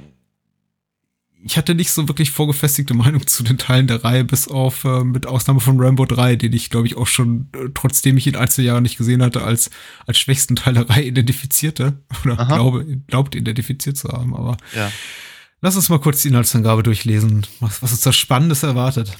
Ich 1.43 1.57
hatte 1.57 1.73
nicht 1.73 1.91
so 1.91 2.07
wirklich 2.07 2.29
vorgefestigte 2.31 2.93
Meinung 2.93 3.25
zu 3.25 3.43
den 3.43 3.57
Teilen 3.57 3.87
der 3.87 4.03
Reihe, 4.03 4.23
bis 4.23 4.47
auf 4.47 4.83
äh, 4.85 5.03
mit 5.03 5.25
Ausnahme 5.25 5.59
von 5.59 5.79
Rambo 5.81 6.05
3, 6.05 6.35
den 6.35 6.53
ich, 6.53 6.69
glaube 6.69 6.85
ich, 6.87 6.97
auch 6.97 7.07
schon, 7.07 7.49
äh, 7.53 7.69
trotzdem 7.73 8.15
ich 8.17 8.27
ihn 8.27 8.35
ein, 8.35 8.47
zwei 8.47 8.61
Jahre 8.63 8.81
nicht 8.81 8.97
gesehen 8.97 9.23
hatte, 9.23 9.41
als, 9.43 9.71
als 10.05 10.19
schwächsten 10.19 10.55
Teil 10.55 10.75
der 10.75 10.87
Reihe 10.89 11.03
identifizierte. 11.05 11.97
Oder 12.23 12.39
Aha. 12.39 12.55
glaube, 12.55 12.85
glaubt 13.07 13.33
identifiziert 13.35 13.97
zu 13.97 14.09
haben. 14.09 14.35
Aber 14.35 14.57
Ja. 14.75 14.91
lass 15.61 15.75
uns 15.75 15.89
mal 15.89 15.99
kurz 15.99 16.21
die 16.21 16.27
Inhaltsangabe 16.27 16.83
durchlesen, 16.83 17.45
was, 17.59 17.81
was 17.81 17.91
uns 17.91 18.01
da 18.01 18.13
Spannendes 18.13 18.61
erwartet. 18.63 19.17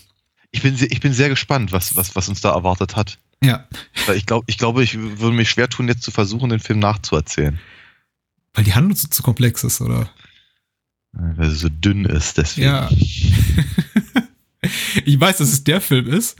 Ich 0.51 0.61
bin, 0.61 0.75
sehr, 0.75 0.91
ich 0.91 0.99
bin 0.99 1.13
sehr 1.13 1.29
gespannt, 1.29 1.71
was, 1.71 1.95
was, 1.95 2.15
was 2.15 2.27
uns 2.29 2.41
da 2.41 2.51
erwartet 2.51 2.95
hat. 2.95 3.17
Ja, 3.43 3.67
Weil 4.05 4.17
ich 4.17 4.25
glaube, 4.25 4.45
ich, 4.47 4.57
glaube, 4.57 4.83
ich 4.83 4.97
würde 4.99 5.35
mich 5.35 5.49
schwer 5.49 5.69
tun, 5.69 5.87
jetzt 5.87 6.03
zu 6.03 6.11
versuchen, 6.11 6.49
den 6.49 6.59
Film 6.59 6.79
nachzuerzählen. 6.79 7.59
weil 8.53 8.63
die 8.65 8.73
Handlung 8.73 8.95
so 8.95 9.07
zu 9.07 9.23
komplex 9.23 9.63
ist, 9.63 9.81
oder? 9.81 10.09
Weil 11.13 11.47
er 11.47 11.51
so 11.55 11.69
dünn 11.69 12.05
ist, 12.05 12.37
deswegen. 12.37 12.67
Ja. 12.67 12.89
ich 15.05 15.19
weiß, 15.19 15.37
dass 15.37 15.51
es 15.51 15.63
der 15.63 15.81
Film 15.81 16.07
ist, 16.07 16.37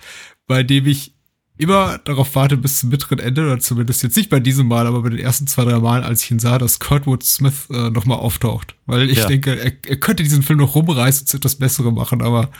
bei 0.47 0.63
dem 0.63 0.85
ich 0.85 1.13
immer 1.57 1.97
darauf 1.99 2.33
warte 2.35 2.57
bis 2.57 2.79
zum 2.79 2.89
mittleren 2.89 3.19
Ende, 3.19 3.43
oder 3.43 3.59
zumindest 3.59 4.03
jetzt 4.03 4.17
nicht 4.17 4.29
bei 4.29 4.39
diesem 4.39 4.67
Mal, 4.67 4.87
aber 4.87 5.01
bei 5.03 5.09
den 5.09 5.19
ersten 5.19 5.47
zwei, 5.47 5.63
drei 5.65 5.79
Malen, 5.79 6.03
als 6.03 6.23
ich 6.23 6.31
ihn 6.31 6.39
sah, 6.39 6.57
dass 6.57 6.79
Kurtwood 6.79 7.23
Smith 7.23 7.67
äh, 7.69 7.89
nochmal 7.89 8.17
auftaucht. 8.17 8.75
Weil 8.85 9.09
ich 9.09 9.19
Ja. 9.19 9.27
denke, 9.27 9.59
er, 9.59 9.71
er 9.87 9.97
könnte 9.97 10.23
diesen 10.23 10.43
Film 10.43 10.59
noch 10.59 10.75
rumreißen 10.75 11.27
und 11.27 11.33
etwas 11.33 11.55
Bessere 11.55 11.91
machen, 11.91 12.21
aber 12.21 12.51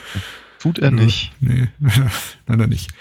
Tut 0.62 0.80
er 0.80 0.91
nicht. 0.91 1.32
Nee, 1.39 1.70
leider 2.48 2.68
nicht. 2.68 2.91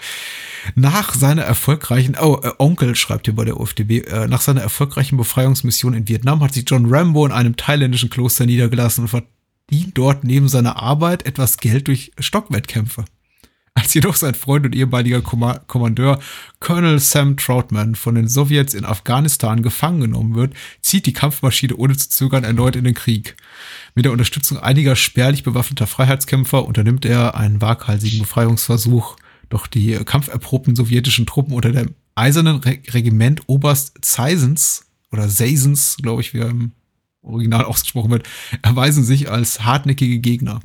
Nach 0.75 1.13
seiner 1.13 1.43
erfolgreichen, 1.43 2.15
oh, 2.19 2.39
äh, 2.41 2.51
Onkel 2.57 2.95
schreibt 2.95 3.27
hier 3.27 3.35
bei 3.35 3.45
der 3.45 3.59
UFDB, 3.59 3.99
äh, 3.99 4.27
nach 4.27 4.41
seiner 4.41 4.61
erfolgreichen 4.61 5.17
Befreiungsmission 5.17 5.93
in 5.93 6.07
Vietnam 6.07 6.41
hat 6.41 6.53
sich 6.53 6.65
John 6.67 6.87
Rambo 6.93 7.25
in 7.25 7.31
einem 7.31 7.55
thailändischen 7.55 8.09
Kloster 8.09 8.45
niedergelassen 8.45 9.03
und 9.03 9.09
verdient 9.09 9.97
dort 9.97 10.23
neben 10.23 10.49
seiner 10.49 10.81
Arbeit 10.81 11.25
etwas 11.25 11.57
Geld 11.57 11.87
durch 11.87 12.11
Stockwettkämpfe. 12.19 13.05
Als 13.73 13.93
jedoch 13.93 14.15
sein 14.15 14.35
Freund 14.35 14.65
und 14.65 14.75
ehemaliger 14.75 15.21
Komma 15.21 15.59
Kommandeur 15.59 16.19
Colonel 16.59 16.99
Sam 16.99 17.37
Troutman 17.37 17.95
von 17.95 18.15
den 18.15 18.27
Sowjets 18.27 18.73
in 18.73 18.83
Afghanistan 18.83 19.63
gefangen 19.63 20.01
genommen 20.01 20.35
wird, 20.35 20.53
zieht 20.81 21.05
die 21.05 21.13
Kampfmaschine 21.13 21.75
ohne 21.77 21.95
zu 21.95 22.09
zögern 22.09 22.43
erneut 22.43 22.75
in 22.75 22.83
den 22.83 22.93
Krieg. 22.93 23.37
Mit 23.95 24.03
der 24.03 24.11
Unterstützung 24.11 24.57
einiger 24.57 24.97
spärlich 24.97 25.43
bewaffneter 25.43 25.87
Freiheitskämpfer 25.87 26.65
unternimmt 26.65 27.05
er 27.05 27.35
einen 27.35 27.61
waghalsigen 27.61 28.19
Befreiungsversuch. 28.19 29.15
Doch 29.49 29.67
die 29.67 29.95
kampferprobten 30.03 30.75
sowjetischen 30.75 31.25
Truppen 31.25 31.53
unter 31.53 31.71
dem 31.71 31.95
eisernen 32.15 32.57
Re 32.57 32.79
Regiment 32.89 33.41
Oberst 33.47 33.97
Zeisens 34.01 34.85
oder 35.11 35.29
Seisens, 35.29 35.97
glaube 36.01 36.21
ich, 36.21 36.33
wie 36.33 36.39
er 36.39 36.49
im 36.49 36.73
Original 37.21 37.63
ausgesprochen 37.65 38.11
wird, 38.11 38.27
erweisen 38.61 39.03
sich 39.03 39.29
als 39.29 39.63
hartnäckige 39.63 40.19
Gegner. 40.19 40.59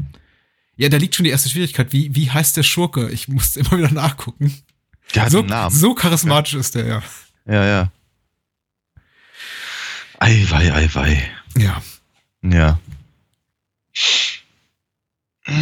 Ja, 0.76 0.88
da 0.90 0.98
liegt 0.98 1.14
schon 1.14 1.24
die 1.24 1.30
erste 1.30 1.48
Schwierigkeit. 1.48 1.92
Wie, 1.92 2.14
wie 2.14 2.30
heißt 2.30 2.56
der 2.56 2.62
Schurke? 2.62 3.08
Ich 3.10 3.28
musste 3.28 3.60
immer 3.60 3.78
wieder 3.78 3.90
nachgucken. 3.90 4.54
Der 5.14 5.24
hat 5.24 5.30
so, 5.32 5.38
einen 5.38 5.48
Namen. 5.48 5.74
so 5.74 5.94
charismatisch 5.94 6.54
ist 6.54 6.74
der, 6.74 6.86
ja. 6.86 7.02
Ja, 7.46 7.64
ja. 7.64 7.92
Ei, 10.18 10.46
wei, 10.48 10.72
ei, 10.72 10.88
wei. 10.92 11.30
Ja. 11.56 11.82
Ja. 12.42 12.78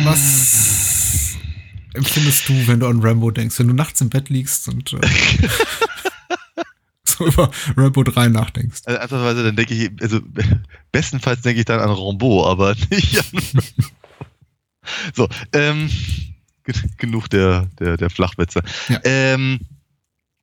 Was 0.05 1.37
empfindest 1.93 2.49
du, 2.49 2.67
wenn 2.67 2.81
du 2.81 2.89
an 2.89 3.01
Rambo 3.01 3.31
denkst? 3.31 3.59
Wenn 3.59 3.69
du 3.69 3.75
nachts 3.75 4.01
im 4.01 4.11
Bett 4.11 4.29
liegst 4.31 4.69
und 4.69 4.93
äh, 4.95 4.99
so 7.05 7.27
über 7.27 7.51
Rambo 7.77 8.03
3 8.03 8.29
nachdenkst. 8.29 8.83
Also 8.87 8.99
einfachweise, 8.99 9.45
dann 9.45 9.57
denke 9.57 9.75
ich, 9.75 9.91
also 10.03 10.21
bestenfalls 10.93 11.43
denke 11.43 11.61
ich 11.61 11.67
dann 11.67 11.81
an 11.81 11.91
Rambo, 11.91 12.47
aber 12.47 12.75
nicht 12.91 13.19
an. 13.19 13.63
so, 15.15 15.29
ähm, 15.53 15.91
gen- 16.65 16.91
genug 16.97 17.29
der, 17.31 17.67
der, 17.79 17.97
der 17.97 18.11
Flachwitze. 18.11 18.63
Ja. 18.89 19.01
Ähm, 19.05 19.61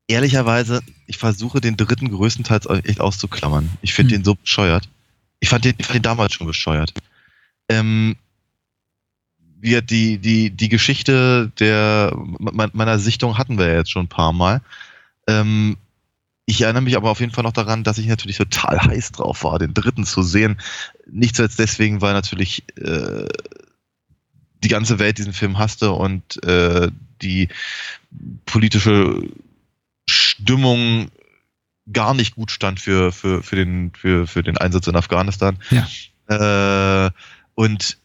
ehrlicherweise, 0.07 0.81
ich 1.07 1.17
versuche 1.17 1.62
den 1.62 1.77
dritten 1.77 2.10
größtenteils 2.10 2.65
echt 2.86 3.00
auszuklammern. 3.00 3.69
Ich 3.81 3.93
finde 3.93 4.15
Hm. 4.15 4.21
den 4.21 4.25
so 4.25 4.36
bescheuert. 4.36 4.89
Ich 5.39 5.50
fand 5.50 5.65
den, 5.65 5.75
ich 5.77 5.86
fand 5.86 5.95
den 5.95 6.03
damals 6.03 6.33
schon 6.33 6.48
bescheuert. 6.48 6.93
Ähm, 7.69 8.15
wir, 9.60 9.81
die, 9.81 10.17
die, 10.17 10.50
die 10.50 10.69
Geschichte 10.69 11.51
der 11.60 12.13
me- 12.39 12.69
meiner 12.74 13.00
Sichtung 13.00 13.38
hatten 13.38 13.57
wir 13.57 13.67
ja 13.67 13.75
jetzt 13.75 13.91
schon 13.91 14.05
ein 14.05 14.10
paar 14.10 14.33
Mal. 14.33 14.62
Ähm, 15.27 15.77
ich 16.48 16.62
erinnere 16.62 16.81
mich 16.81 16.98
aber 16.98 17.12
auf 17.12 17.19
jeden 17.19 17.31
Fall 17.31 17.43
noch 17.43 17.53
daran, 17.53 17.83
dass 17.83 18.00
ich 18.00 18.07
natürlich 18.07 18.38
total 18.38 18.81
heiß 18.81 19.12
drauf 19.12 19.43
war, 19.43 19.60
den 19.60 19.74
dritten 19.74 20.03
zu 20.03 20.24
sehen. 20.24 20.60
Nicht 21.10 21.36
zuletzt 21.36 21.60
deswegen, 21.60 22.01
weil 22.01 22.13
natürlich 22.13 22.63
äh, 22.77 23.27
die 24.63 24.70
ganze 24.70 25.00
Welt 25.00 25.18
diesen 25.18 25.34
Film 25.34 25.58
hasste 25.58 25.91
und 25.91 26.44
äh, 26.44 26.89
die 27.22 27.50
politische 28.46 29.22
Stimmung 30.08 31.10
gar 31.91 32.13
nicht 32.13 32.36
gut 32.36 32.51
stand 32.51 32.80
für, 32.80 33.12
für, 33.12 33.44
für, 33.44 33.56
den, 33.56 33.91
für, 33.94 34.27
für 34.27 34.44
den 34.44 34.58
Einsatz 34.58 34.88
in 34.88 34.96
Afghanistan. 34.96 35.58
Ja. 35.72 37.08
Äh, 37.08 37.12
und 37.56 37.98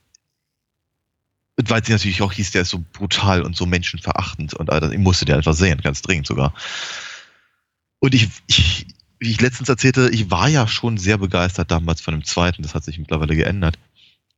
weil 1.57 1.85
sie 1.85 1.93
natürlich 1.93 2.23
auch 2.23 2.33
hieß, 2.33 2.51
der 2.51 2.63
ist 2.63 2.71
so 2.71 2.85
brutal 2.93 3.43
und 3.43 3.57
so 3.57 3.67
menschenverachtend 3.67 4.55
und 4.55 4.71
all 4.71 4.81
das. 4.81 4.93
ich 4.93 4.99
musste 4.99 5.25
den 5.25 5.37
einfach 5.37 5.55
sehen, 5.55 5.81
ganz 5.81 6.03
dringend 6.03 6.27
sogar. 6.27 6.53
Und 7.99 8.15
ich, 8.15 8.29
ich, 8.47 8.87
wie 9.19 9.31
ich 9.31 9.41
letztens 9.41 9.69
erzählte, 9.69 10.11
ich 10.11 10.31
war 10.31 10.49
ja 10.49 10.69
schon 10.69 10.99
sehr 10.99 11.17
begeistert 11.17 11.71
damals 11.71 12.01
von 12.01 12.13
dem 12.13 12.25
zweiten, 12.25 12.63
das 12.63 12.75
hat 12.75 12.85
sich 12.85 12.99
mittlerweile 12.99 13.37
geändert. 13.37 13.79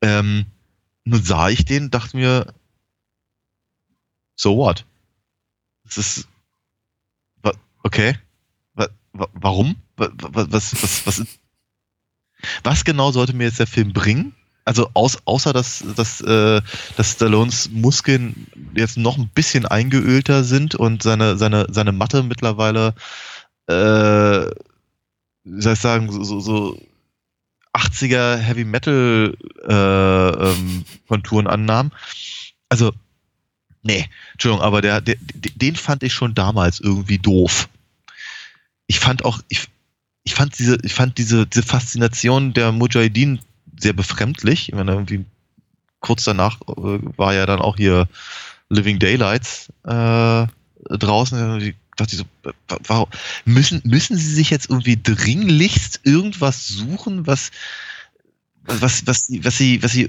Ähm, 0.01 0.47
nun 1.09 1.23
sah 1.23 1.49
ich 1.49 1.65
den, 1.65 1.91
dachte 1.91 2.17
mir, 2.17 2.55
so 4.37 4.57
what? 4.57 4.85
Das 5.85 5.99
ist, 5.99 6.29
okay, 7.83 8.15
wa- 8.75 8.89
wa- 9.13 9.29
warum? 9.35 9.77
Wa- 9.97 10.11
wa- 10.15 10.47
Was, 10.51 10.73
was, 10.83 11.07
was, 11.07 11.27
was 12.65 12.85
genau 12.85 13.11
sollte 13.13 13.35
mir 13.35 13.45
jetzt 13.45 13.59
der 13.59 13.67
Film 13.67 13.93
bringen? 13.93 14.35
Also 14.65 14.91
aus, 14.93 15.17
außer 15.25 15.53
dass, 15.55 15.83
dass, 15.97 16.21
äh, 16.21 16.61
dass 16.97 17.13
Stallones 17.13 17.71
Muskeln 17.71 18.47
jetzt 18.75 18.99
noch 18.99 19.17
ein 19.17 19.29
bisschen 19.29 19.65
eingeölter 19.65 20.45
sind 20.45 20.75
und 20.75 21.03
seine, 21.03 21.39
seine, 21.39 21.67
seine 21.71 21.93
Matte 21.93 22.23
mittlerweile, 22.23 22.95
äh, 23.67 24.51
wie 25.45 25.63
soll 25.63 25.73
ich 25.73 25.81
sagen, 25.81 26.13
so, 26.13 26.41
so 26.41 26.79
80er 27.79 28.37
Heavy 28.37 28.65
Metal 28.65 29.37
äh, 29.67 29.73
ähm, 29.73 30.85
Konturen 31.07 31.47
annahm. 31.47 31.93
Also, 32.69 32.93
nee, 33.83 34.09
Entschuldigung, 34.33 34.65
aber 34.65 34.83
der, 34.83 35.01
der, 35.01 35.17
den 35.21 35.77
fand 35.77 36.03
ich 36.03 36.13
schon 36.13 36.35
damals 36.35 36.81
irgendwie 36.81 37.19
doof. 37.19 37.69
Ich 38.87 39.01
fand 39.01 39.25
auch, 39.25 39.41
ich, 39.49 39.69
ich 40.25 40.35
fand 40.35 40.59
diese, 40.59 40.79
ich 40.83 40.95
fand 40.95 41.19
diese, 41.19 41.47
diese 41.47 41.63
Faszination 41.63 42.53
der 42.53 42.73
Mujahideen 42.73 43.41
sehr 43.79 43.93
befremdlich. 43.93 44.69
Ich 44.69 44.75
meine, 44.75 44.93
irgendwie 44.93 45.25
kurz 46.01 46.25
danach 46.25 46.61
äh, 46.63 46.99
war 47.17 47.35
ja 47.35 47.47
dann 47.47 47.61
auch 47.61 47.77
hier 47.77 48.09
Living 48.69 48.99
Daylights 48.99 49.73
äh, 49.85 50.47
draußen. 50.91 51.61
Ich 51.61 51.75
dachte 51.99 52.17
ich 52.17 52.23
so, 52.23 52.53
warum 52.87 53.09
müssen, 53.45 53.83
müssen 53.85 54.17
sie 54.17 54.33
sich 54.35 54.51
jetzt 54.51 54.71
irgendwie 54.71 54.99
dringlichst 55.03 56.01
irgendwas 56.05 56.67
suchen, 56.69 57.27
was, 57.27 57.51
was, 58.65 59.07
was, 59.07 59.27
sie- 59.27 59.45
was 59.45 59.59
sie, 59.59 59.83
was 59.83 59.93
sie, 59.93 60.09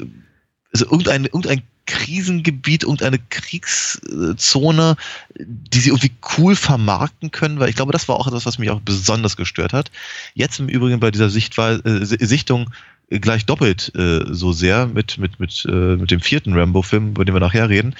also 0.72 0.86
irgendein, 0.86 1.26
irgendein 1.26 1.64
Krisengebiet, 1.86 2.84
irgendeine 2.84 3.18
Kriegszone, 3.18 4.96
die 5.40 5.80
sie 5.80 5.90
irgendwie 5.90 6.12
cool 6.38 6.56
vermarkten 6.56 7.32
können, 7.32 7.60
weil 7.60 7.70
ich 7.70 7.76
glaube, 7.76 7.92
das 7.92 8.08
war 8.08 8.16
auch 8.16 8.28
etwas, 8.28 8.46
was 8.46 8.60
mich 8.60 8.70
auch 8.70 8.80
besonders 8.82 9.36
gestört 9.36 9.74
hat. 9.74 9.90
Jetzt 10.36 10.60
im 10.60 10.70
Übrigen 10.70 11.00
bei 11.00 11.10
dieser 11.10 11.32
Sichtweise, 11.32 11.82
äh, 11.86 12.06
Sichtung 12.26 12.70
gleich 13.10 13.48
doppelt 13.48 13.92
äh, 13.96 14.20
so 14.30 14.54
sehr 14.54 14.86
mit, 14.86 15.18
mit, 15.18 15.40
mit, 15.40 15.66
äh, 15.68 15.96
mit 15.96 16.12
dem 16.12 16.22
vierten 16.22 16.54
Rambo-Film, 16.54 17.10
über 17.10 17.26
den 17.26 17.34
wir 17.34 17.40
nachher 17.40 17.70
reden, 17.70 17.96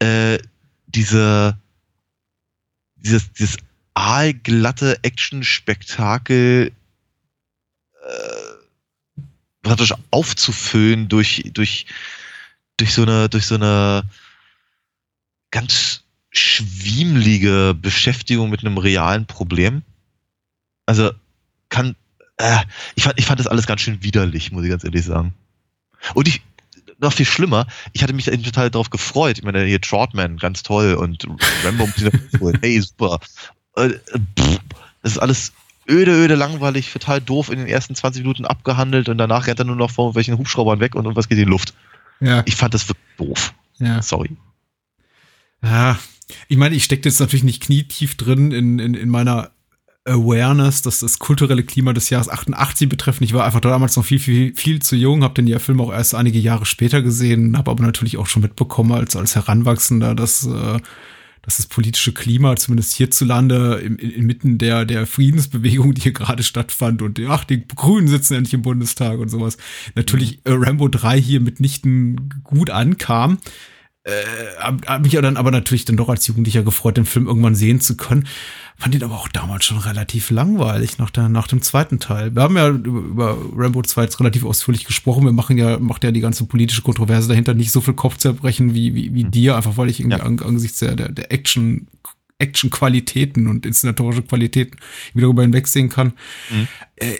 äh, 0.00 0.38
diese, 0.88 1.56
dieses, 3.00 3.32
dieses 3.32 3.56
aalglatte 3.94 4.98
Action-Spektakel 5.02 6.72
äh, 8.02 8.50
praktisch 9.62 9.94
aufzufüllen 10.10 11.08
durch, 11.08 11.50
durch, 11.52 11.86
durch 12.76 12.94
so 12.94 13.02
eine, 13.02 13.28
durch 13.28 13.46
so 13.46 13.56
eine 13.56 14.04
ganz 15.50 16.02
schwiemlige 16.30 17.76
Beschäftigung 17.80 18.50
mit 18.50 18.60
einem 18.60 18.78
realen 18.78 19.26
Problem. 19.26 19.82
Also 20.86 21.10
kann, 21.68 21.96
äh, 22.38 22.58
ich 22.94 23.04
fand, 23.04 23.18
ich 23.18 23.26
fand 23.26 23.40
das 23.40 23.46
alles 23.46 23.66
ganz 23.66 23.80
schön 23.80 24.02
widerlich, 24.02 24.52
muss 24.52 24.64
ich 24.64 24.70
ganz 24.70 24.84
ehrlich 24.84 25.04
sagen. 25.04 25.34
Und 26.14 26.28
ich, 26.28 26.40
noch 27.00 27.12
viel 27.12 27.26
schlimmer, 27.26 27.66
ich 27.92 28.02
hatte 28.02 28.12
mich 28.12 28.26
da 28.26 28.36
total 28.36 28.70
darauf 28.70 28.90
gefreut. 28.90 29.38
Ich 29.38 29.44
meine, 29.44 29.64
hier 29.64 29.80
Troutman, 29.80 30.36
ganz 30.36 30.62
toll 30.62 30.94
und 30.94 31.26
Rambo, 31.64 31.88
hey, 32.60 32.80
super. 32.80 33.20
Äh, 33.76 33.90
pff, 34.38 34.60
das 35.02 35.12
ist 35.12 35.18
alles 35.18 35.52
öde, 35.88 36.12
öde, 36.12 36.34
langweilig, 36.34 36.92
total 36.92 37.20
doof 37.20 37.50
in 37.50 37.58
den 37.58 37.68
ersten 37.68 37.94
20 37.94 38.22
Minuten 38.22 38.44
abgehandelt 38.44 39.08
und 39.08 39.18
danach 39.18 39.46
rennt 39.46 39.58
er 39.58 39.64
nur 39.64 39.76
noch 39.76 39.90
vor 39.90 40.14
welchen 40.14 40.38
Hubschraubern 40.38 40.80
weg 40.80 40.94
und 40.94 41.04
irgendwas 41.04 41.28
geht 41.28 41.38
in 41.38 41.44
die 41.44 41.50
Luft. 41.50 41.74
Ja. 42.20 42.42
Ich 42.46 42.56
fand 42.56 42.74
das 42.74 42.88
wirklich 42.88 43.06
doof. 43.16 43.54
Ja. 43.78 44.02
Sorry. 44.02 44.36
Ja, 45.62 45.98
ich 46.48 46.56
meine, 46.56 46.74
ich 46.74 46.84
stecke 46.84 47.08
jetzt 47.08 47.20
natürlich 47.20 47.44
nicht 47.44 47.62
knietief 47.62 48.16
drin 48.16 48.52
in, 48.52 48.78
in, 48.78 48.94
in 48.94 49.08
meiner 49.08 49.50
Awareness, 50.04 50.82
dass 50.82 51.00
das 51.00 51.18
kulturelle 51.18 51.62
Klima 51.62 51.92
des 51.92 52.08
Jahres 52.08 52.28
88 52.28 52.88
betreffend. 52.88 53.26
Ich 53.26 53.34
war 53.34 53.44
einfach 53.44 53.60
damals 53.60 53.96
noch 53.96 54.04
viel, 54.04 54.18
viel, 54.18 54.54
viel 54.54 54.80
zu 54.80 54.96
jung, 54.96 55.22
habe 55.22 55.34
den 55.34 55.46
ja 55.46 55.58
Film 55.58 55.80
auch 55.80 55.92
erst 55.92 56.14
einige 56.14 56.38
Jahre 56.38 56.64
später 56.64 57.02
gesehen, 57.02 57.58
habe 57.58 57.70
aber 57.70 57.84
natürlich 57.84 58.16
auch 58.16 58.26
schon 58.26 58.42
mitbekommen 58.42 58.92
als, 58.92 59.14
als 59.14 59.36
Heranwachsender, 59.36 60.14
dass, 60.14 60.46
äh, 60.46 60.78
dass 61.42 61.58
das 61.58 61.66
politische 61.66 62.12
Klima, 62.12 62.56
zumindest 62.56 62.94
hierzulande, 62.94 63.74
im, 63.84 63.96
in, 63.98 64.10
inmitten 64.10 64.56
der, 64.56 64.86
der 64.86 65.06
Friedensbewegung, 65.06 65.92
die 65.92 66.00
hier 66.00 66.12
gerade 66.12 66.42
stattfand 66.42 67.02
und 67.02 67.20
ach, 67.28 67.44
die 67.44 67.68
Grünen 67.68 68.08
sitzen 68.08 68.34
endlich 68.34 68.54
im 68.54 68.62
Bundestag 68.62 69.18
und 69.18 69.28
sowas, 69.28 69.58
natürlich 69.96 70.40
äh, 70.46 70.52
Rambo 70.52 70.88
3 70.88 71.20
hier 71.20 71.40
mitnichten 71.40 72.42
gut 72.42 72.70
ankam 72.70 73.36
äh, 74.04 74.12
hab, 74.58 74.86
hab 74.86 75.02
mich 75.02 75.12
ja 75.12 75.20
dann 75.20 75.36
aber 75.36 75.50
natürlich 75.50 75.84
dann 75.84 75.96
doch 75.96 76.08
als 76.08 76.26
Jugendlicher 76.26 76.62
gefreut, 76.62 76.96
den 76.96 77.04
Film 77.04 77.26
irgendwann 77.26 77.54
sehen 77.54 77.80
zu 77.80 77.96
können. 77.96 78.26
Fand 78.78 78.94
ihn 78.94 79.04
aber 79.04 79.16
auch 79.16 79.28
damals 79.28 79.66
schon 79.66 79.76
relativ 79.76 80.30
langweilig 80.30 80.96
nach, 80.96 81.10
der, 81.10 81.28
nach 81.28 81.46
dem 81.46 81.60
zweiten 81.60 82.00
Teil. 82.00 82.34
Wir 82.34 82.42
haben 82.42 82.56
ja 82.56 82.68
über, 82.70 83.00
über 83.00 83.38
Rambo 83.54 83.82
2 83.82 84.04
jetzt 84.04 84.18
relativ 84.18 84.44
ausführlich 84.44 84.86
gesprochen. 84.86 85.24
Wir 85.24 85.32
machen 85.32 85.58
ja, 85.58 85.78
macht 85.78 86.02
ja 86.02 86.12
die 86.12 86.20
ganze 86.20 86.46
politische 86.46 86.80
Kontroverse 86.80 87.28
dahinter 87.28 87.52
nicht 87.52 87.72
so 87.72 87.82
viel 87.82 87.92
Kopfzerbrechen 87.92 88.74
wie, 88.74 88.94
wie, 88.94 89.12
wie 89.12 89.24
dir, 89.24 89.56
einfach 89.56 89.76
weil 89.76 89.90
ich 89.90 90.00
irgendwie 90.00 90.18
Ja. 90.18 90.24
an, 90.24 90.38
angesichts 90.38 90.78
der, 90.78 90.96
der, 90.96 91.10
der 91.10 91.30
Action, 91.30 91.88
Action-Qualitäten 92.38 93.48
und 93.48 93.66
inszenatorische 93.66 94.22
Qualitäten 94.22 94.78
wieder 95.12 95.26
darüber 95.26 95.42
hinwegsehen 95.42 95.90
kann. 95.90 96.14
Mhm. 96.50 96.68
Äh, 96.96 97.16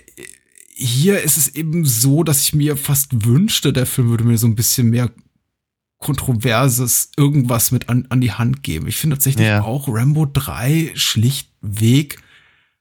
hier 0.74 1.20
ist 1.20 1.36
es 1.36 1.54
eben 1.54 1.84
so, 1.84 2.22
dass 2.24 2.40
ich 2.42 2.54
mir 2.54 2.78
fast 2.78 3.26
wünschte, 3.26 3.74
der 3.74 3.84
Film 3.84 4.08
würde 4.08 4.24
mir 4.24 4.38
so 4.38 4.46
ein 4.46 4.54
bisschen 4.54 4.88
mehr 4.88 5.10
kontroverses 6.00 7.12
irgendwas 7.16 7.70
mit 7.70 7.88
an, 7.88 8.06
an 8.08 8.20
die 8.20 8.32
Hand 8.32 8.62
geben. 8.62 8.88
Ich 8.88 8.96
finde 8.96 9.16
tatsächlich 9.16 9.46
Ja. 9.46 9.62
auch 9.62 9.86
Rambo 9.88 10.26
3 10.26 10.90
schlichtweg 10.94 12.18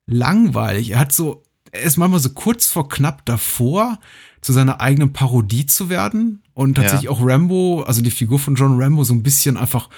langweilig. 0.08 0.92
Er 0.92 1.00
hat 1.00 1.12
so, 1.12 1.44
er 1.72 1.82
ist 1.82 1.98
manchmal 1.98 2.22
so 2.22 2.30
kurz 2.30 2.68
vor 2.68 2.90
knapp 2.90 3.26
davor, 3.26 4.00
zu 4.42 4.54
seiner 4.54 4.80
eigenen 4.80 5.12
Parodie 5.12 5.66
zu 5.66 5.90
werden. 5.90 6.42
Und 6.54 6.76
tatsächlich 6.76 7.06
Ja. 7.06 7.12
auch 7.12 7.20
Rambo, 7.22 7.84
also 7.84 8.02
die 8.02 8.10
Figur 8.12 8.40
von 8.40 8.56
John 8.56 8.82
Rambo, 8.82 9.04
so 9.04 9.14
ein 9.14 9.22
bisschen 9.24 9.58
einfach 9.58 9.90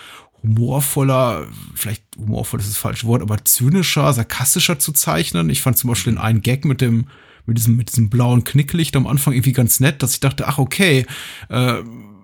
humorvoller, 0.41 1.45
vielleicht 1.75 2.03
humorvoll 2.17 2.59
ist 2.59 2.69
das 2.69 2.77
falsche 2.77 3.05
Wort, 3.05 3.21
aber 3.21 3.45
zynischer, 3.45 4.11
sarkastischer 4.13 4.79
zu 4.79 4.91
zeichnen. 4.93 5.51
Ich 5.51 5.61
fand 5.61 5.77
zum 5.77 5.89
Beispiel 5.89 6.13
den 6.13 6.19
einen 6.19 6.41
Gag 6.41 6.65
mit 6.65 6.81
dem, 6.81 7.05
mit 7.45 7.59
diesem, 7.59 7.75
mit 7.75 7.89
diesem 7.89 8.09
blauen 8.09 8.43
Knicklicht 8.43 8.95
am 8.95 9.05
Anfang 9.05 9.33
irgendwie 9.33 9.53
ganz 9.53 9.79
nett, 9.79 10.01
dass 10.01 10.13
ich 10.15 10.19
dachte, 10.19 10.47
ach 10.47 10.57
okay, 10.57 11.05
äh, 11.49 11.75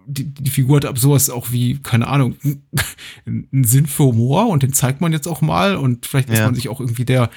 die, 0.08 0.34
die 0.34 0.50
Figur 0.50 0.78
hat 0.78 0.86
ab 0.86 0.98
sowas 0.98 1.30
auch 1.30 1.52
wie, 1.52 1.78
keine 1.78 2.08
Ahnung, 2.08 2.36
einen 3.26 3.64
Sinn 3.64 3.86
für 3.86 4.06
Humor 4.06 4.48
und 4.48 4.64
den 4.64 4.74
zeigt 4.74 5.02
man 5.02 5.12
jetzt 5.12 5.28
auch 5.28 5.42
mal 5.42 5.76
und 5.76 6.06
vielleicht 6.06 6.30
ist 6.30 6.40
Ja. 6.40 6.46
man 6.46 6.56
sich 6.56 6.70
auch 6.70 6.80
irgendwie 6.80 7.04
der, 7.06 7.30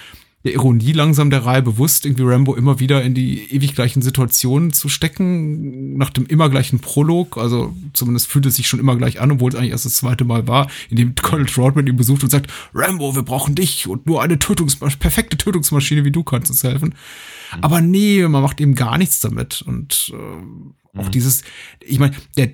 der 0.45 0.55
Ironie 0.55 0.93
langsam 0.93 1.29
der 1.31 1.45
Reihe 1.45 1.63
bewusst, 1.63 2.07
irgendwie 2.07 2.23
Rambo 2.23 2.55
immer 2.55 2.79
wieder 2.81 3.03
in 3.03 3.13
die 3.13 3.53
ewig 3.53 3.75
gleichen 3.75 4.01
Situationen 4.03 4.73
zu 4.73 4.89
stecken, 4.89 5.99
nach 5.99 6.11
dem 6.11 6.27
immer 6.27 6.49
gleichen 6.49 6.79
Prolog, 6.79 7.37
also 7.37 7.75
zumindest 7.93 8.29
fühlt 8.29 8.47
es 8.47 8.55
sich 8.55 8.69
schon 8.69 8.81
immer 8.81 8.97
gleich 8.97 9.21
an, 9.21 9.33
obwohl 9.33 9.51
es 9.51 9.57
eigentlich 9.57 9.73
erst 9.73 9.85
das 9.85 9.97
zweite 9.97 10.25
Mal 10.25 10.47
war, 10.47 10.71
in 10.89 10.97
dem 10.97 11.15
Colonel 11.17 11.47
Troutman 11.47 11.87
ihn 11.89 11.97
besucht 11.97 12.23
und 12.23 12.31
sagt, 12.31 12.51
Rambo, 12.73 13.15
wir 13.15 13.23
brauchen 13.23 13.55
dich 13.55 13.89
und 13.89 14.07
nur 14.07 14.23
eine 14.23 14.39
Tötungsmaschine, 14.39 14.99
perfekte 15.01 15.37
Tötungsmaschine 15.37 16.05
wie 16.05 16.13
du 16.13 16.23
kannst 16.23 16.51
uns 16.51 16.63
helfen. 16.63 16.95
Aber 17.61 17.81
nee, 17.81 18.27
man 18.29 18.43
macht 18.43 18.61
eben 18.61 18.77
gar 18.77 18.97
nichts 18.97 19.19
damit 19.21 19.61
und 19.63 20.13
äh, 20.15 20.99
auch 20.99 21.09
dieses, 21.09 21.43
ich 21.81 21.99
meine, 21.99 22.17
der, 22.37 22.51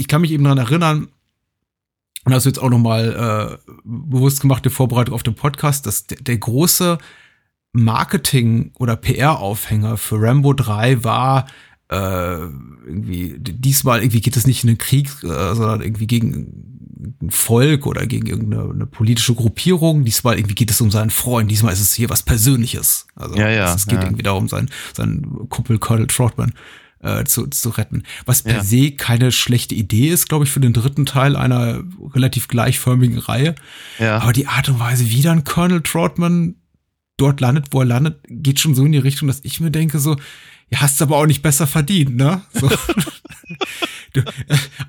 ich 0.00 0.08
kann 0.08 0.22
mich 0.22 0.32
eben 0.32 0.44
daran 0.44 0.58
erinnern, 0.58 1.08
und 2.24 2.34
hast 2.34 2.44
du 2.44 2.50
jetzt 2.50 2.58
auch 2.58 2.68
nochmal 2.68 3.58
äh, 3.66 3.72
bewusst 3.84 4.40
gemacht, 4.40 4.64
die 4.64 4.70
Vorbereitung 4.70 5.14
auf 5.14 5.22
den 5.22 5.34
Podcast, 5.34 5.86
dass 5.86 6.06
der, 6.06 6.18
der 6.18 6.36
große 6.36 6.98
Marketing- 7.72 8.72
oder 8.78 8.96
PR-Aufhänger 8.96 9.96
für 9.96 10.20
Rambo 10.20 10.52
3 10.52 11.02
war, 11.02 11.46
äh, 11.88 11.94
irgendwie, 11.96 13.36
diesmal 13.38 14.00
irgendwie 14.00 14.20
geht 14.20 14.36
es 14.36 14.46
nicht 14.46 14.64
in 14.64 14.68
den 14.68 14.78
Krieg, 14.78 15.08
äh, 15.22 15.54
sondern 15.54 15.80
irgendwie 15.80 16.06
gegen 16.06 17.16
ein 17.22 17.30
Volk 17.30 17.86
oder 17.86 18.06
gegen 18.06 18.26
irgendeine 18.26 18.70
eine 18.70 18.86
politische 18.86 19.34
Gruppierung. 19.34 20.04
Diesmal 20.04 20.36
irgendwie 20.38 20.54
geht 20.54 20.70
es 20.70 20.80
um 20.80 20.90
seinen 20.90 21.10
Freund. 21.10 21.50
Diesmal 21.50 21.72
ist 21.72 21.80
es 21.80 21.94
hier 21.94 22.10
was 22.10 22.22
Persönliches. 22.22 23.06
Also 23.16 23.36
Ja, 23.36 23.48
ja, 23.48 23.74
es 23.74 23.86
geht 23.86 23.98
ja. 23.98 24.04
irgendwie 24.04 24.22
darum, 24.22 24.48
seinen, 24.48 24.70
seinen 24.94 25.48
Kumpel 25.48 25.78
Colonel 25.78 26.06
Troutman 26.06 26.52
äh, 27.02 27.24
zu, 27.24 27.46
zu 27.46 27.70
retten. 27.70 28.02
Was 28.26 28.42
per 28.42 28.56
Ja. 28.56 28.64
se 28.64 28.92
keine 28.92 29.32
schlechte 29.32 29.74
Idee 29.74 30.08
ist, 30.08 30.28
glaube 30.28 30.44
ich, 30.44 30.50
für 30.50 30.60
den 30.60 30.72
dritten 30.72 31.06
Teil 31.06 31.36
einer 31.36 31.82
relativ 32.14 32.48
gleichförmigen 32.48 33.18
Reihe. 33.18 33.54
Ja. 33.98 34.18
Aber 34.18 34.32
die 34.32 34.46
Art 34.46 34.68
und 34.68 34.78
Weise, 34.80 35.08
wie 35.10 35.22
dann 35.22 35.44
Colonel 35.44 35.82
Troutman 35.82 36.56
dort 37.16 37.40
landet, 37.40 37.66
wo 37.70 37.80
er 37.80 37.86
landet, 37.86 38.20
geht 38.28 38.60
schon 38.60 38.74
so 38.74 38.84
in 38.84 38.92
die 38.92 38.98
Richtung, 38.98 39.28
dass 39.28 39.40
ich 39.44 39.60
mir 39.60 39.70
denke, 39.70 39.98
so, 39.98 40.16
ja, 40.70 40.80
hast 40.80 41.02
aber 41.02 41.16
auch 41.16 41.26
nicht 41.26 41.42
besser 41.42 41.66
verdient, 41.66 42.16
ne? 42.16 42.42
So. 42.52 42.68
du, 44.12 44.20
äh, 44.20 44.24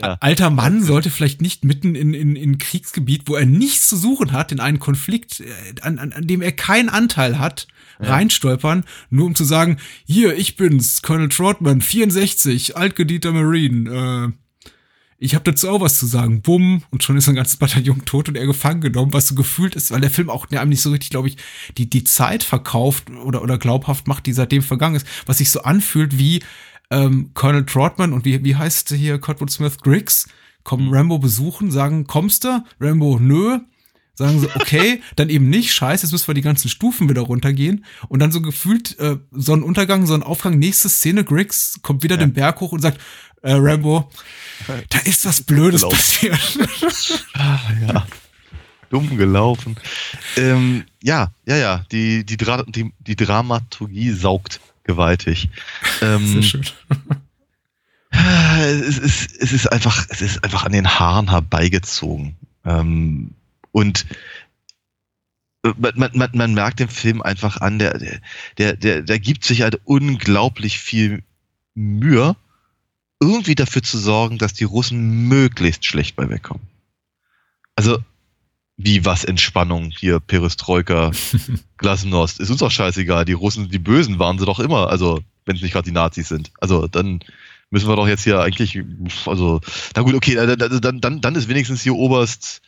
Ja. 0.02 0.18
Alter 0.20 0.50
Mann 0.50 0.84
sollte 0.84 1.10
vielleicht 1.10 1.42
nicht 1.42 1.64
mitten 1.66 1.96
in, 1.96 2.14
in, 2.14 2.36
in 2.36 2.58
Kriegsgebiet, 2.58 3.24
wo 3.28 3.36
er 3.36 3.46
nichts 3.46 3.88
zu 3.88 3.98
suchen 3.98 4.32
hat, 4.32 4.52
in 4.52 4.60
einen 4.60 4.80
Konflikt, 4.80 5.40
äh, 5.42 5.46
an, 5.82 6.00
an, 6.00 6.12
an 6.14 6.28
dem 6.28 6.42
er 6.42 6.52
keinen 6.52 6.90
Anteil 6.90 7.40
hat, 7.40 7.68
reinstolpern, 8.02 8.84
nur 9.10 9.28
um 9.28 9.36
zu 9.36 9.44
sagen, 9.44 9.78
hier, 10.06 10.38
ich 10.38 10.56
bin's, 10.56 11.02
Colonel 11.02 11.30
Troutman, 11.30 11.82
64, 11.82 12.78
altgedienter 12.78 13.32
Marine, 13.32 14.34
äh, 14.34 14.42
ich 15.24 15.36
habe 15.36 15.44
dazu 15.44 15.70
auch 15.70 15.82
was 15.82 16.00
zu 16.00 16.08
sagen. 16.08 16.42
Bumm. 16.42 16.82
Und 16.90 17.04
schon 17.04 17.16
ist 17.16 17.30
ein 17.30 17.36
ganzes 17.36 17.58
Bataillon 17.58 18.06
tot 18.06 18.28
und 18.28 18.36
er 18.36 18.48
gefangen 18.48 18.82
genommen, 18.82 19.14
was 19.14 19.28
so 19.28 19.36
gefühlt 19.36 19.76
ist, 19.76 19.92
weil 19.92 20.02
der 20.02 20.10
Film 20.10 20.32
auch 20.32 20.50
einem 20.50 20.70
nicht 20.70 20.82
so 20.82 20.90
richtig, 20.90 21.12
glaube 21.12 21.28
ich, 21.28 21.38
die, 21.78 21.88
die 21.88 22.04
Zeit 22.04 22.42
verkauft 22.42 23.12
oder, 23.12 23.44
oder 23.44 23.60
glaubhaft 23.60 24.08
macht, 24.08 24.26
die 24.26 24.34
seitdem 24.34 24.64
vergangen 24.64 24.96
ist, 24.96 25.06
was 25.28 25.38
sich 25.38 25.52
so 25.52 25.62
anfühlt 25.62 26.18
wie 26.18 26.42
ähm, 26.90 27.30
Colonel 27.36 27.68
Troutman 27.68 28.14
und 28.14 28.26
wie, 28.26 28.44
wie 28.44 28.56
heißt 28.56 28.90
hier 28.90 29.20
Kurtwood 29.20 29.52
Smith 29.52 29.78
Griggs, 29.78 30.28
kommen 30.64 30.92
Rambo 30.92 31.20
besuchen, 31.20 31.70
sagen, 31.70 32.08
kommst 32.08 32.44
du? 32.44 32.64
Rambo, 32.80 33.20
nö. 33.20 33.60
Sagen 34.22 34.40
sie, 34.40 34.56
okay, 34.56 35.02
dann 35.16 35.30
eben 35.30 35.50
nicht, 35.50 35.74
scheiße, 35.74 36.06
jetzt 36.06 36.12
müssen 36.12 36.28
wir 36.28 36.34
die 36.36 36.42
ganzen 36.42 36.70
Stufen 36.70 37.10
wieder 37.10 37.22
runtergehen. 37.22 37.86
Und 38.08 38.20
dann 38.20 38.32
so 38.32 38.42
gefühlt 38.42 39.00
äh, 39.00 39.18
Sonnenuntergang, 39.32 40.06
Sonnenaufgang, 40.06 40.60
nächste 40.60 40.90
Szene, 40.90 41.24
Griggs 41.24 41.80
kommt 41.82 42.04
wieder 42.04 42.18
den 42.18 42.34
Berg 42.34 42.60
hoch 42.62 42.72
und 42.72 42.82
sagt, 42.82 43.00
äh, 43.42 43.54
Rambo, 43.54 44.10
da 44.90 45.00
ist 45.00 45.26
was 45.26 45.42
Blödes 45.42 45.82
Lauf. 45.82 45.94
passiert. 45.94 46.40
ja. 47.88 48.06
Dumm 48.92 49.18
gelaufen. 49.18 49.78
Ähm, 50.38 50.84
ja, 51.02 51.32
ja, 51.48 51.56
ja. 51.56 51.86
Die, 51.92 52.26
die, 52.26 52.38
Dra 52.38 52.64
die, 52.68 52.94
die 53.00 53.16
Dramaturgie 53.16 54.12
saugt 54.12 54.60
gewaltig. 54.84 55.50
Ähm, 56.02 56.28
Sehr 56.28 56.44
schön. 56.44 56.66
es 58.12 58.98
ist, 59.00 59.36
es 59.40 59.52
ist 59.52 59.72
einfach, 59.72 60.06
es 60.10 60.22
ist 60.22 60.44
einfach 60.44 60.66
an 60.66 60.74
den 60.74 60.88
Haaren 60.88 61.30
herbeigezogen. 61.30 62.36
Ähm, 62.66 63.34
und 63.72 64.06
man, 65.64 65.94
man, 65.96 66.12
man, 66.14 66.30
man 66.34 66.54
merkt 66.54 66.80
dem 66.80 66.90
Film 66.90 67.22
einfach 67.22 67.58
an, 67.58 67.80
der, 67.80 68.00
der, 68.58 68.76
der, 68.76 69.02
der 69.02 69.20
gibt 69.20 69.44
sich 69.44 69.62
halt 69.62 69.80
unglaublich 69.86 70.80
viel 70.80 71.24
Mühe, 71.76 72.36
irgendwie 73.20 73.56
dafür 73.56 73.84
zu 73.84 73.98
sorgen, 74.00 74.38
dass 74.38 74.54
die 74.54 74.64
Russen 74.64 75.28
möglichst 75.28 75.86
schlecht 75.86 76.16
bei 76.16 76.30
wegkommen. 76.30 76.68
Also, 77.76 78.00
wie 78.78 79.06
was 79.06 79.24
Entspannung 79.24 79.92
hier, 79.96 80.20
Perestroika, 80.20 81.12
Glasnost, 81.78 82.40
ist 82.40 82.50
uns 82.50 82.64
auch 82.64 82.72
scheißegal. 82.72 83.26
Die 83.26 83.34
Russen, 83.34 83.70
die 83.70 83.80
Bösen 83.80 84.18
waren 84.18 84.40
sie 84.40 84.46
doch 84.46 84.60
immer, 84.60 84.90
also, 84.90 85.22
wenn 85.46 85.56
es 85.56 85.62
nicht 85.62 85.74
gerade 85.74 85.86
die 85.86 85.94
Nazis 85.94 86.30
sind. 86.30 86.52
Also, 86.60 86.88
dann 86.88 87.20
müssen 87.70 87.88
wir 87.88 87.96
doch 87.96 88.08
jetzt 88.08 88.24
hier 88.24 88.42
eigentlich, 88.42 88.80
also, 89.28 89.62
na 89.96 90.02
gut, 90.02 90.16
okay, 90.16 90.34
dann, 90.34 90.82
dann, 90.82 91.00
dann, 91.00 91.22
dann 91.22 91.36
ist 91.36 91.48
wenigstens 91.48 91.84
hier 91.84 91.96
Oberst 91.96 92.62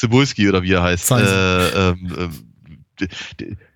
Zibulski 0.00 0.48
oder 0.48 0.62
wie 0.62 0.72
er 0.72 0.82
heißt. 0.82 1.10
Äh, 1.10 1.68
ähm, 1.90 2.16
ähm, 2.18 3.08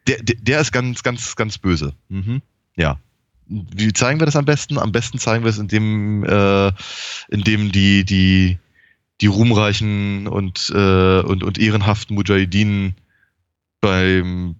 der, 0.06 0.22
der, 0.22 0.36
der 0.40 0.60
ist 0.60 0.72
ganz, 0.72 1.02
ganz, 1.02 1.36
ganz 1.36 1.58
böse. 1.58 1.94
Mhm. 2.08 2.40
Ja. 2.76 2.98
Wie 3.46 3.92
zeigen 3.92 4.20
wir 4.20 4.24
das 4.26 4.36
am 4.36 4.46
besten? 4.46 4.78
Am 4.78 4.90
besten 4.90 5.18
zeigen 5.18 5.44
wir 5.44 5.50
es, 5.50 5.58
indem, 5.58 6.24
äh, 6.24 6.72
indem 7.28 7.70
die, 7.72 8.06
die, 8.06 8.58
die 9.20 9.26
ruhmreichen 9.26 10.26
und, 10.26 10.72
äh, 10.74 11.20
und, 11.20 11.44
und 11.44 11.58
ehrenhaften 11.58 12.14
Mujahideen 12.14 12.94
beim 13.82 14.56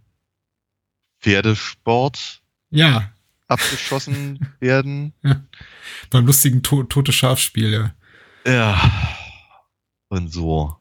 Pferdesport 1.20 2.42
Ja, 2.68 3.10
abgeschossen 3.48 4.50
werden. 4.60 5.14
beim 6.10 6.26
lustigen 6.26 6.62
to 6.62 6.82
tote 6.82 7.12
Schafspiel, 7.12 7.72
ja. 7.72 7.94
Ja. 8.46 8.92
Und 10.08 10.30
so. 10.30 10.76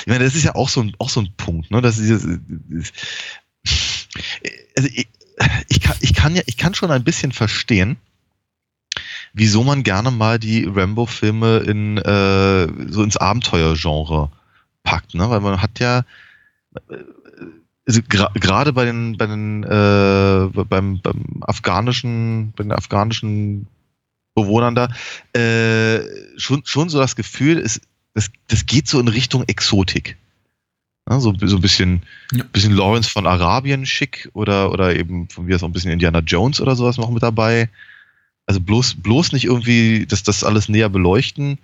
Ich 0.00 0.06
meine, 0.06 0.24
das 0.24 0.34
ist 0.34 0.44
ja 0.44 0.54
auch 0.54 0.68
so 0.68 0.80
ein, 0.82 0.94
auch 0.98 1.10
so 1.10 1.20
ein 1.20 1.32
Punkt, 1.36 1.70
ne? 1.70 1.80
Das 1.80 1.98
ist, 1.98 2.26
also 4.76 4.88
ich, 4.94 5.08
ich, 5.68 5.80
kann, 5.80 5.96
ich, 6.00 6.14
kann 6.14 6.34
ja, 6.36 6.42
ich 6.46 6.56
kann 6.56 6.74
schon 6.74 6.90
ein 6.90 7.04
bisschen 7.04 7.32
verstehen, 7.32 7.96
wieso 9.32 9.64
man 9.64 9.82
gerne 9.82 10.10
mal 10.10 10.38
die 10.38 10.64
Rambo-Filme 10.64 11.58
in 11.58 11.98
äh, 11.98 12.90
so 12.90 13.02
ins 13.02 13.16
Abenteuergenre 13.16 14.30
packt, 14.82 15.14
ne? 15.14 15.28
Weil 15.30 15.40
man 15.40 15.62
hat 15.62 15.78
ja 15.80 16.04
also 17.86 18.02
gerade 18.06 18.72
bei 18.72 18.84
den 18.84 19.16
bei 19.16 19.26
den 19.26 19.64
äh, 19.64 20.48
beim, 20.64 21.00
beim 21.00 21.24
afghanischen 21.40 22.52
bei 22.54 22.62
den 22.64 22.72
afghanischen 22.72 23.66
Bewohnern 24.34 24.74
da 24.74 24.88
äh, 25.32 26.00
schon 26.36 26.62
schon 26.64 26.90
so 26.90 26.98
das 26.98 27.16
Gefühl, 27.16 27.58
es, 27.58 27.80
das, 28.18 28.30
das 28.48 28.66
geht 28.66 28.88
so 28.88 28.98
in 28.98 29.06
Richtung 29.06 29.44
Exotik. 29.46 30.16
Ja, 31.08 31.20
so, 31.20 31.32
so 31.40 31.56
ein 31.56 31.62
bisschen, 31.62 32.02
Ja. 32.32 32.42
bisschen 32.52 32.74
Lawrence 32.74 33.08
von 33.08 33.28
Arabien 33.28 33.86
schick 33.86 34.28
oder, 34.32 34.72
oder 34.72 34.96
eben 34.96 35.28
von 35.28 35.44
mir 35.44 35.54
aus 35.54 35.62
auch 35.62 35.68
ein 35.68 35.72
bisschen 35.72 35.92
Indiana 35.92 36.18
Jones 36.18 36.60
oder 36.60 36.74
sowas 36.74 36.98
noch 36.98 37.10
mit 37.10 37.22
dabei. 37.22 37.70
Also 38.46 38.60
bloß, 38.60 38.96
bloß 38.96 39.32
nicht 39.32 39.44
irgendwie 39.44 40.04
das, 40.06 40.24
das 40.24 40.42
alles 40.42 40.68
näher 40.68 40.88
beleuchten. 40.88 41.58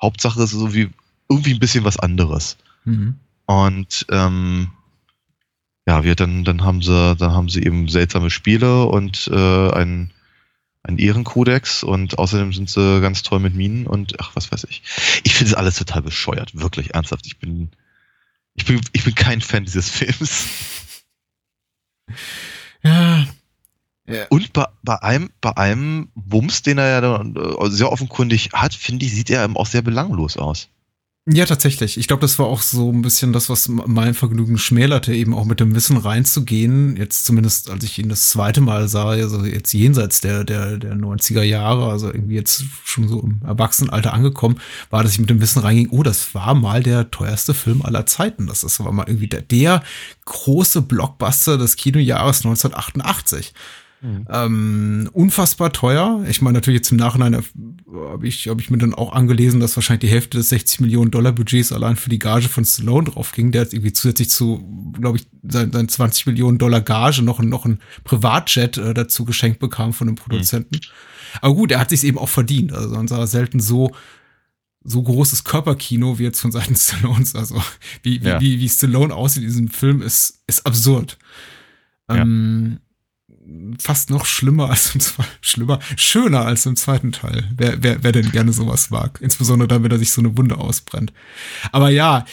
Hauptsache 0.00 0.42
ist 0.42 0.52
so 0.52 0.72
wie 0.72 0.88
irgendwie 1.28 1.52
ein 1.52 1.60
bisschen 1.60 1.84
was 1.84 1.98
anderes. 1.98 2.56
Mhm. 2.86 3.16
Und 3.44 4.06
ähm, 4.10 4.68
ja, 5.86 6.04
wir 6.04 6.14
dann, 6.14 6.44
dann 6.44 6.64
haben 6.64 6.80
sie, 6.80 7.16
dann 7.16 7.32
haben 7.32 7.50
sie 7.50 7.62
eben 7.62 7.88
seltsame 7.88 8.30
Spiele 8.30 8.86
und 8.86 9.28
äh, 9.30 9.70
ein, 9.72 10.10
ein 10.82 10.98
Ehrenkodex 10.98 11.82
und 11.82 12.18
außerdem 12.18 12.52
sind 12.52 12.70
sie 12.70 13.00
ganz 13.00 13.22
toll 13.22 13.40
mit 13.40 13.54
Minen 13.54 13.86
und 13.86 14.20
ach, 14.20 14.30
was 14.34 14.50
weiß 14.52 14.64
ich. 14.70 14.82
Ich 15.24 15.34
finde 15.34 15.52
es 15.52 15.54
alles 15.54 15.76
total 15.76 16.02
bescheuert, 16.02 16.58
wirklich 16.58 16.94
ernsthaft. 16.94 17.26
Ich 17.26 17.38
bin, 17.38 17.70
ich 18.54 18.64
bin, 18.64 18.80
ich 18.92 19.04
bin 19.04 19.14
kein 19.14 19.40
Fan 19.40 19.64
dieses 19.64 19.88
Films. 19.90 20.46
Ja, 22.80 23.26
Ja. 24.08 24.26
Und 24.30 24.54
bei, 24.54 24.66
bei 24.82 25.02
einem, 25.02 25.30
bei 25.42 25.54
einem 25.56 26.10
Wumms, 26.14 26.62
den 26.62 26.78
er 26.78 26.88
ja 26.88 27.00
dann, 27.00 27.36
äh, 27.36 27.70
sehr 27.70 27.92
offenkundig 27.92 28.50
hat, 28.54 28.72
finde 28.72 29.04
ich, 29.04 29.14
sieht 29.14 29.28
er 29.28 29.44
eben 29.44 29.56
auch 29.56 29.66
sehr 29.66 29.82
belanglos 29.82 30.38
aus. 30.38 30.70
Ja, 31.30 31.44
tatsächlich. 31.44 31.98
Ich 31.98 32.06
glaube, 32.08 32.22
das 32.22 32.38
war 32.38 32.46
auch 32.46 32.62
so 32.62 32.90
ein 32.90 33.02
bisschen 33.02 33.34
das, 33.34 33.50
was 33.50 33.68
mein 33.68 34.14
Vergnügen 34.14 34.56
schmälerte, 34.56 35.12
eben 35.12 35.34
auch 35.34 35.44
mit 35.44 35.60
dem 35.60 35.74
Wissen 35.74 35.98
reinzugehen. 35.98 36.96
Jetzt 36.96 37.26
zumindest, 37.26 37.68
als 37.68 37.84
ich 37.84 37.98
ihn 37.98 38.08
das 38.08 38.30
zweite 38.30 38.62
Mal 38.62 38.88
sah, 38.88 39.10
also 39.10 39.44
jetzt 39.44 39.74
jenseits 39.74 40.22
der, 40.22 40.44
der, 40.44 40.78
der 40.78 40.94
90er 40.94 41.42
Jahre, 41.42 41.90
also 41.90 42.06
irgendwie 42.10 42.36
jetzt 42.36 42.64
schon 42.82 43.08
so 43.08 43.20
im 43.20 43.42
Erwachsenenalter 43.44 44.14
angekommen, 44.14 44.58
war, 44.88 45.02
dass 45.02 45.12
ich 45.12 45.18
mit 45.18 45.28
dem 45.28 45.42
Wissen 45.42 45.60
reinging, 45.60 45.90
oh, 45.90 46.02
das 46.02 46.34
war 46.34 46.54
mal 46.54 46.82
der 46.82 47.10
teuerste 47.10 47.52
Film 47.52 47.82
aller 47.82 48.06
Zeiten. 48.06 48.46
Das 48.46 48.64
ist, 48.64 48.80
war 48.80 48.90
mal 48.92 49.06
irgendwie 49.06 49.28
der, 49.28 49.42
der 49.42 49.82
große 50.24 50.80
Blockbuster 50.80 51.58
des 51.58 51.76
Kinojahres 51.76 52.38
1988. 52.38 53.52
Ähm, 54.02 55.10
unfassbar 55.12 55.72
teuer. 55.72 56.24
Ich 56.28 56.40
meine, 56.40 56.58
natürlich 56.58 56.78
jetzt 56.78 56.90
im 56.92 56.98
Nachhinein 56.98 57.34
äh, 57.34 57.42
habe 58.10 58.28
ich, 58.28 58.46
hab 58.48 58.60
ich 58.60 58.70
mir 58.70 58.78
dann 58.78 58.94
auch 58.94 59.12
angelesen, 59.12 59.58
dass 59.58 59.76
wahrscheinlich 59.76 60.08
die 60.08 60.14
Hälfte 60.14 60.38
des 60.38 60.50
60 60.50 60.80
Millionen 60.80 61.10
Dollar 61.10 61.32
Budgets 61.32 61.72
allein 61.72 61.96
für 61.96 62.08
die 62.10 62.18
Gage 62.20 62.48
von 62.48 62.64
Stallone 62.64 63.10
drauf 63.10 63.32
ging. 63.32 63.50
Der 63.50 63.62
hat 63.62 63.72
irgendwie 63.72 63.92
zusätzlich 63.92 64.30
zu, 64.30 64.92
glaube 64.92 65.18
ich, 65.18 65.26
sein, 65.42 65.72
sein 65.72 65.88
20 65.88 66.26
Millionen 66.26 66.58
Dollar 66.58 66.80
Gage 66.80 67.22
noch, 67.22 67.40
noch 67.40 67.64
ein 67.64 67.80
Privatjet 68.04 68.78
äh, 68.78 68.94
dazu 68.94 69.24
geschenkt 69.24 69.58
bekam 69.58 69.92
von 69.92 70.06
dem 70.06 70.16
Produzenten. 70.16 70.80
Aber 71.40 71.54
gut, 71.54 71.72
er 71.72 71.80
hat 71.80 71.90
sich 71.90 72.04
eben 72.04 72.18
auch 72.18 72.28
verdient. 72.28 72.72
Also 72.72 72.94
man 72.94 73.08
sah 73.08 73.26
selten 73.26 73.58
so 73.60 73.90
so 74.84 75.02
großes 75.02 75.44
Körperkino 75.44 76.18
wie 76.18 76.22
jetzt 76.22 76.40
von 76.40 76.52
Seiten 76.52 76.74
Stallones. 76.76 77.34
Also 77.34 77.60
wie, 78.02 78.22
wie, 78.22 78.28
Ja. 78.28 78.40
wie, 78.40 78.58
wie 78.60 78.68
Stallone 78.68 79.12
aussieht 79.14 79.42
in 79.42 79.48
diesem 79.48 79.68
Film 79.68 80.00
ist, 80.02 80.38
ist 80.46 80.64
absurd. 80.64 81.18
Ja. 82.08 82.18
Ähm, 82.18 82.78
fast 83.78 84.10
noch 84.10 84.24
schlimmer 84.26 84.70
als 84.70 84.94
im 84.94 85.00
zweiten, 85.00 85.30
schlimmer, 85.40 85.78
schöner 85.96 86.44
als 86.44 86.66
im 86.66 86.76
zweiten 86.76 87.12
Teil. 87.12 87.48
Wer, 87.56 87.82
wer, 87.82 88.02
wer 88.02 88.12
denn 88.12 88.30
gerne 88.30 88.52
sowas 88.52 88.90
mag. 88.90 89.18
Insbesondere 89.20 89.68
dann, 89.68 89.82
wenn 89.82 89.90
er 89.90 89.98
sich 89.98 90.10
so 90.10 90.20
eine 90.20 90.36
Wunde 90.36 90.58
ausbrennt. 90.58 91.12
Aber 91.72 91.90
ja, 91.90 92.24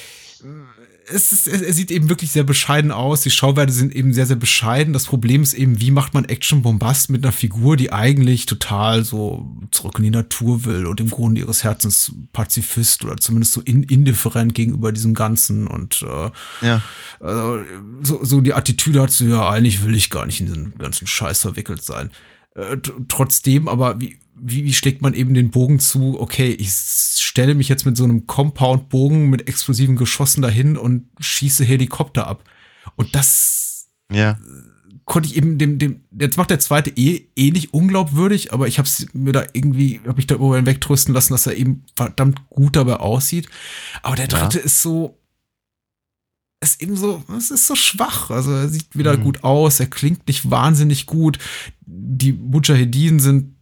es 1.08 1.32
ist, 1.32 1.48
er 1.48 1.74
sieht 1.74 1.92
eben 1.92 2.10
wirklich 2.10 2.32
sehr 2.32 2.44
bescheiden 2.44 2.92
aus. 2.92 3.22
Die 3.22 3.30
Schauwerte 3.32 3.72
sind 3.72 3.96
eben 3.96 4.14
sehr, 4.14 4.26
sehr 4.26 4.36
bescheiden. 4.36 4.94
Das 4.94 5.06
Problem 5.06 5.44
ist 5.44 5.54
eben, 5.54 5.80
wie 5.80 5.92
macht 5.92 6.14
man 6.14 6.26
Action-Bombast 6.26 7.10
mit 7.10 7.24
einer 7.24 7.32
Figur, 7.32 7.78
die 7.78 7.92
eigentlich 7.92 8.46
total 8.46 9.04
so 9.04 9.48
zurück 9.72 9.98
in 9.98 10.04
die 10.04 10.10
Natur 10.10 10.66
will 10.66 10.86
und 10.86 11.00
im 11.00 11.10
Grunde 11.10 11.42
ihres 11.42 11.64
Herzens 11.64 12.14
Pazifist 12.34 13.04
oder 13.06 13.18
zumindest 13.18 13.54
so 13.54 13.62
in, 13.62 13.84
indifferent 13.84 14.54
gegenüber 14.56 14.92
diesem 14.92 15.14
Ganzen 15.14 15.68
und 15.68 16.02
äh, 16.02 16.66
Ja. 16.66 16.82
also, 17.20 17.60
so, 18.02 18.24
so 18.24 18.42
die 18.42 18.54
Attitüde 18.54 19.02
hat 19.02 19.12
so, 19.12 19.26
ja, 19.26 19.50
eigentlich 19.50 19.84
will 19.84 19.96
ich 19.96 20.10
gar 20.10 20.26
nicht 20.26 20.40
in 20.40 20.48
diesen 20.48 20.78
ganzen 20.78 21.08
Scheiß 21.08 21.42
verwickelt 21.42 21.84
sein. 21.84 22.10
Äh, 22.56 22.78
trotzdem, 23.10 23.68
aber 23.68 24.00
wie, 24.00 24.18
wie, 24.36 24.64
wie 24.64 24.74
schlägt 24.74 25.02
man 25.02 25.14
eben 25.14 25.34
den 25.34 25.52
Bogen 25.52 25.80
zu, 25.80 26.20
okay, 26.20 26.50
ich 26.52 26.72
stelle 26.72 27.54
mich 27.54 27.68
jetzt 27.70 27.86
mit 27.86 27.98
so 27.98 28.04
einem 28.06 28.28
Compound-Bogen 28.28 29.30
mit 29.30 29.48
explosiven 29.48 29.96
Geschossen 29.98 30.42
dahin 30.42 30.78
und 30.78 31.08
schieße 31.20 31.64
Helikopter 31.66 32.28
ab. 32.28 32.44
Und 32.96 33.14
das 33.16 33.90
Ja. 34.12 34.38
konnte 35.04 35.28
ich 35.28 35.36
eben 35.36 35.58
dem, 35.58 35.80
dem, 35.80 36.06
jetzt 36.18 36.38
macht 36.38 36.50
der 36.50 36.60
zweite 36.60 36.92
eh, 36.92 37.28
eh 37.36 37.52
nicht 37.52 37.74
unglaubwürdig, 37.74 38.54
aber 38.54 38.68
ich 38.68 38.80
habe 38.80 38.90
mir 39.14 39.34
da 39.34 39.44
irgendwie, 39.54 40.00
habe 40.08 40.20
ich 40.20 40.28
da 40.28 40.36
über 40.36 40.66
wegtrösten 40.66 41.14
lassen, 41.14 41.34
dass 41.34 41.48
er 41.48 41.56
eben 41.58 41.84
verdammt 41.96 42.48
gut 42.50 42.76
dabei 42.78 42.98
aussieht. 42.98 43.50
Aber 44.02 44.16
der 44.16 44.30
Ja. 44.30 44.40
dritte 44.40 44.60
ist 44.60 44.82
so, 44.82 45.18
ist 46.72 46.82
eben 46.82 46.96
so, 46.96 47.24
es 47.38 47.52
ist 47.52 47.68
so 47.68 47.76
schwach. 47.76 48.30
Also 48.30 48.52
er 48.52 48.70
sieht 48.70 48.96
wieder 48.96 49.18
Mhm. 49.18 49.24
gut 49.24 49.44
aus, 49.44 49.80
er 49.80 49.88
klingt 49.88 50.28
nicht 50.28 50.50
wahnsinnig 50.50 51.06
gut. 51.06 51.40
Die 51.86 52.34
Mujahedin 52.34 53.20
sind 53.20 53.56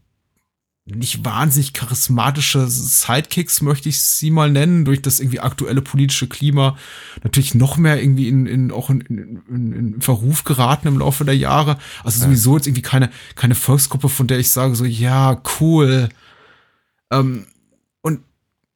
nicht 0.85 1.23
wahnsinnig 1.23 1.71
charismatische 1.71 2.67
Sidekicks, 2.67 3.61
möchte 3.61 3.87
ich 3.87 4.01
sie 4.01 4.31
mal 4.31 4.51
nennen, 4.51 4.83
durch 4.83 5.01
das 5.01 5.21
irgendwie 5.21 5.39
aktuelle 5.39 5.81
politische 5.81 6.27
Klima 6.27 6.77
natürlich 7.23 7.55
noch 7.55 7.77
mehr 7.77 8.01
irgendwie 8.01 8.27
in, 8.27 8.45
in 8.47 8.69
auch 8.69 8.89
in, 8.89 8.99
in, 9.01 9.71
in, 9.71 10.01
Verruf 10.01 10.43
geraten 10.43 10.89
im 10.89 10.99
Laufe 10.99 11.23
der 11.23 11.37
Jahre. 11.37 11.77
Also 12.03 12.25
sowieso 12.25 12.57
jetzt 12.57 12.67
irgendwie 12.67 12.81
keine, 12.81 13.09
keine 13.35 13.55
Volksgruppe, 13.55 14.09
von 14.09 14.27
der 14.27 14.39
ich 14.39 14.51
sage 14.51 14.75
so, 14.75 14.83
ja, 14.83 15.41
cool. 15.61 16.09
Ähm, 17.11 17.45
und 18.01 18.19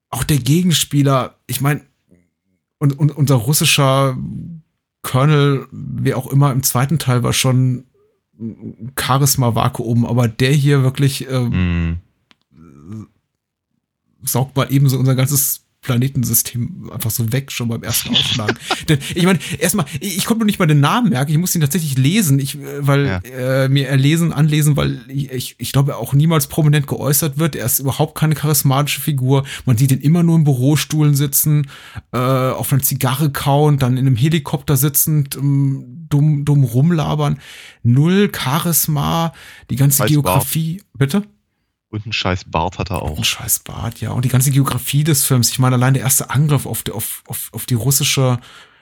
auch 0.10 0.24
der 0.24 0.38
Gegenspieler, 0.38 1.36
ich 1.46 1.60
meine, 1.60 1.82
und, 2.80 2.98
und 3.00 3.16
unser 3.16 3.36
russischer 3.36 4.18
Colonel, 5.02 5.68
wer 5.72 6.18
auch 6.18 6.28
immer 6.28 6.52
im 6.52 6.64
zweiten 6.64 7.00
Teil 7.00 7.24
war 7.24 7.34
schon 7.34 7.86
ein 8.40 8.94
Charisma-Vakuum, 9.00 10.06
aber 10.06 10.28
der 10.28 10.52
hier 10.52 10.84
wirklich 10.84 11.28
äh, 11.30 11.40
Mhm. 11.40 11.98
saugt 14.24 14.56
mal 14.56 14.72
eben 14.72 14.90
so 14.90 14.98
unser 14.98 15.16
ganzes 15.16 15.66
Planetensystem 15.88 16.90
einfach 16.94 17.10
so 17.12 17.32
weg, 17.32 17.52
schon 17.52 17.70
beim 17.70 17.82
ersten 17.84 18.10
Aufschlagen. 18.10 18.58
Denn 18.90 19.00
ich 19.16 19.24
meine, 19.24 19.40
erstmal, 19.60 19.86
ich, 20.00 20.18
ich 20.18 20.26
konnte 20.26 20.40
mir 20.40 20.46
nicht 20.46 20.60
mal 20.60 20.66
den 20.68 20.80
Namen 20.82 21.10
merken, 21.10 21.32
ich 21.32 21.38
musste 21.38 21.58
ihn 21.58 21.62
tatsächlich 21.62 21.98
lesen, 21.98 22.40
ich, 22.40 22.56
äh, 22.56 22.86
weil 22.86 23.06
Ja. 23.08 23.20
äh, 23.64 23.70
mir 23.70 23.88
erlesen, 23.88 24.34
anlesen, 24.34 24.76
weil 24.76 25.02
ich, 25.08 25.32
ich, 25.32 25.56
ich 25.58 25.72
glaube, 25.72 25.94
er 25.94 25.98
auch 25.98 26.14
niemals 26.14 26.48
prominent 26.48 26.88
geäußert 26.88 27.38
wird. 27.40 27.56
Er 27.56 27.66
ist 27.66 27.80
überhaupt 27.80 28.16
keine 28.18 28.36
charismatische 28.36 29.02
Figur. 29.02 29.46
Man 29.66 29.78
sieht 29.78 29.92
ihn 29.92 30.02
immer 30.02 30.24
nur 30.24 30.36
in 30.38 30.44
Bürostuhlen 30.44 31.16
sitzen, 31.16 31.68
äh, 32.12 32.18
auf 32.18 32.72
einer 32.72 32.82
Zigarre 32.84 33.32
kauen, 33.32 33.78
dann 33.80 33.94
in 33.98 34.06
einem 34.06 34.16
Helikopter 34.16 34.76
sitzend, 34.78 35.36
ähm, 35.36 36.06
dumm, 36.10 36.46
dumm 36.46 36.64
rumlabern. 36.64 37.40
Null 37.84 38.32
Charisma, 38.36 39.34
die 39.70 39.76
ganze 39.78 40.00
Weiß 40.04 40.10
Geografie. 40.10 40.82
Bitte? 40.98 41.24
Und 41.90 42.04
einen 42.06 42.14
scheiß 42.14 42.46
Bart 42.46 42.80
hat 42.80 42.90
er 42.92 43.02
auch. 43.02 43.18
Ein 43.18 43.24
scheiß 43.24 43.60
Bart, 43.60 44.02
ja. 44.02 44.12
Und 44.12 44.26
die 44.26 44.30
ganze 44.30 44.52
Geografie 44.52 45.04
des 45.06 45.24
Films. 45.24 45.50
Ich 45.50 45.60
meine, 45.60 45.76
allein 45.76 45.94
der 45.94 46.04
erste 46.04 46.30
Angriff 46.30 46.66
auf, 46.66 46.84
die- 46.84 46.92
auf, 46.92 47.24
auf, 47.28 47.50
auf 47.54 47.66
die 47.66 47.76
russische 47.76 48.40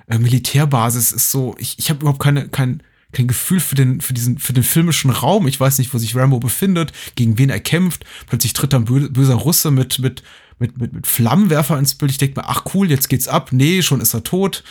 äh, 0.08 0.18
Militärbasis 0.18 1.12
ist 1.12 1.30
so, 1.32 1.56
ich, 1.60 1.78
ich 1.78 1.90
habe 1.90 2.00
überhaupt 2.02 2.20
keine, 2.22 2.50
kein, 2.50 2.82
kein 3.12 3.28
Gefühl 3.28 3.60
für 3.60 3.76
den, 3.76 4.02
für 4.02 4.14
diesen, 4.14 4.40
für 4.40 4.54
den 4.54 4.64
filmischen 4.64 5.12
Raum. 5.12 5.48
Ich 5.48 5.60
weiß 5.60 5.78
nicht, 5.78 5.94
wo 5.94 6.00
sich 6.00 6.16
Rambo 6.16 6.40
befindet, 6.40 6.94
gegen 7.16 7.38
wen 7.38 7.50
er 7.52 7.60
kämpft. 7.60 8.06
Plötzlich 8.26 8.54
tritt 8.54 8.74
dann 8.74 8.86
bö 8.86 9.08
böser 9.10 9.36
Russe 9.36 9.70
mit, 9.70 10.00
mit, 10.00 10.24
mit, 10.58 10.78
mit, 10.80 10.94
mit 10.94 11.06
Flammenwerfer 11.08 11.78
ins 11.78 11.94
Bild. 11.96 12.12
Ich 12.12 12.18
denke 12.18 12.40
mir, 12.42 12.48
ach 12.50 12.66
cool, 12.74 12.90
jetzt 12.90 13.08
geht's 13.10 13.28
ab. 13.28 13.52
Nee, 13.52 13.84
schon 13.84 14.02
ist 14.02 14.16
er 14.16 14.24
tot. 14.24 14.64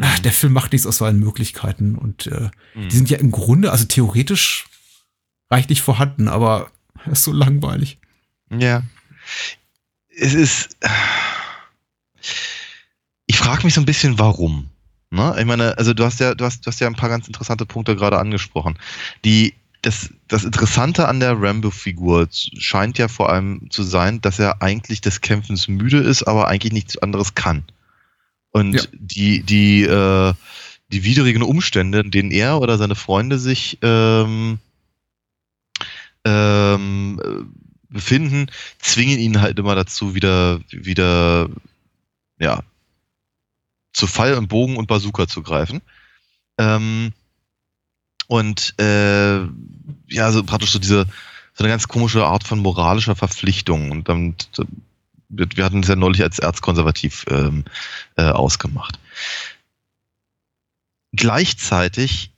Ach, 0.00 0.18
der 0.18 0.32
Film 0.32 0.52
macht 0.52 0.72
nichts 0.72 0.88
aus 0.88 0.96
seinen 0.96 1.20
Möglichkeiten. 1.20 1.94
Und 1.94 2.26
äh, 2.26 2.50
die 2.74 2.96
sind 2.96 3.10
ja 3.10 3.18
im 3.18 3.30
Grunde, 3.30 3.70
also 3.70 3.84
theoretisch 3.84 4.66
reichlich 5.52 5.82
vorhanden, 5.82 6.26
aber 6.26 6.72
er 7.06 7.12
ist 7.12 7.24
so 7.24 7.32
langweilig. 7.32 7.98
Ja. 8.50 8.82
Es 10.16 10.34
ist. 10.34 10.76
Ich 13.26 13.36
frage 13.38 13.64
mich 13.64 13.74
so 13.74 13.80
ein 13.80 13.86
bisschen, 13.86 14.18
warum. 14.18 14.68
Ne? 15.10 15.34
Ich 15.38 15.44
meine, 15.44 15.76
also 15.78 15.94
du 15.94 16.04
hast 16.04 16.20
ja, 16.20 16.34
du 16.34 16.44
hast, 16.44 16.66
du 16.66 16.66
hast 16.68 16.80
ja 16.80 16.86
ein 16.86 16.94
paar 16.96 17.08
ganz 17.08 17.26
interessante 17.26 17.66
Punkte 17.66 17.96
gerade 17.96 18.18
angesprochen. 18.18 18.78
Die, 19.24 19.54
das, 19.82 20.10
das 20.28 20.44
Interessante 20.44 21.08
an 21.08 21.20
der 21.20 21.40
Rambo-Figur 21.40 22.28
scheint 22.30 22.98
ja 22.98 23.08
vor 23.08 23.30
allem 23.30 23.70
zu 23.70 23.82
sein, 23.82 24.20
dass 24.20 24.38
er 24.38 24.62
eigentlich 24.62 25.00
des 25.00 25.20
Kämpfens 25.20 25.68
müde 25.68 25.98
ist, 25.98 26.22
aber 26.24 26.48
eigentlich 26.48 26.72
nichts 26.72 26.98
anderes 26.98 27.34
kann. 27.34 27.64
Und 28.50 28.74
Ja. 28.74 28.82
die, 28.92 29.42
die, 29.42 29.82
äh, 29.82 30.32
die 30.92 31.04
widrigen 31.04 31.42
Umstände, 31.42 32.00
in 32.00 32.10
denen 32.10 32.30
er 32.30 32.60
oder 32.60 32.78
seine 32.78 32.94
Freunde 32.94 33.38
sich 33.38 33.78
ähm, 33.82 34.58
ähm, 36.24 37.20
äh, 37.22 37.92
befinden, 37.92 38.50
zwingen 38.80 39.18
ihn 39.18 39.40
halt 39.40 39.58
immer 39.58 39.74
dazu, 39.74 40.14
wieder, 40.14 40.60
wieder, 40.70 41.48
ja, 42.38 42.62
zu 43.92 44.06
Pfeil 44.06 44.34
und 44.34 44.48
Bogen 44.48 44.76
und 44.76 44.88
Bazooka 44.88 45.28
zu 45.28 45.42
greifen. 45.42 45.80
Ähm, 46.58 47.12
und 48.26 48.74
äh, 48.80 49.40
ja, 50.08 50.32
so 50.32 50.42
praktisch 50.42 50.72
so 50.72 50.78
diese, 50.78 51.06
so 51.54 51.64
eine 51.64 51.68
ganz 51.68 51.86
komische 51.88 52.26
Art 52.26 52.44
von 52.44 52.58
moralischer 52.58 53.14
Verpflichtung. 53.14 53.90
Und 53.90 54.08
dann, 54.08 54.34
wir 55.28 55.64
hatten 55.64 55.80
es 55.80 55.88
ja 55.88 55.96
neulich 55.96 56.22
als 56.22 56.40
erzkonservativ 56.40 57.24
ähm, 57.28 57.64
äh, 58.16 58.24
ausgemacht. 58.24 58.98
Gleichzeitig 61.12 62.32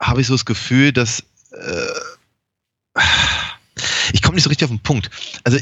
habe 0.00 0.20
ich 0.20 0.28
so 0.28 0.34
das 0.34 0.44
Gefühl, 0.44 0.92
dass 0.92 1.24
äh, 1.50 2.15
ich 4.12 4.22
komme 4.22 4.34
nicht 4.36 4.44
so 4.44 4.48
richtig 4.48 4.64
auf 4.64 4.70
den 4.70 4.80
Punkt. 4.80 5.10
Also 5.44 5.58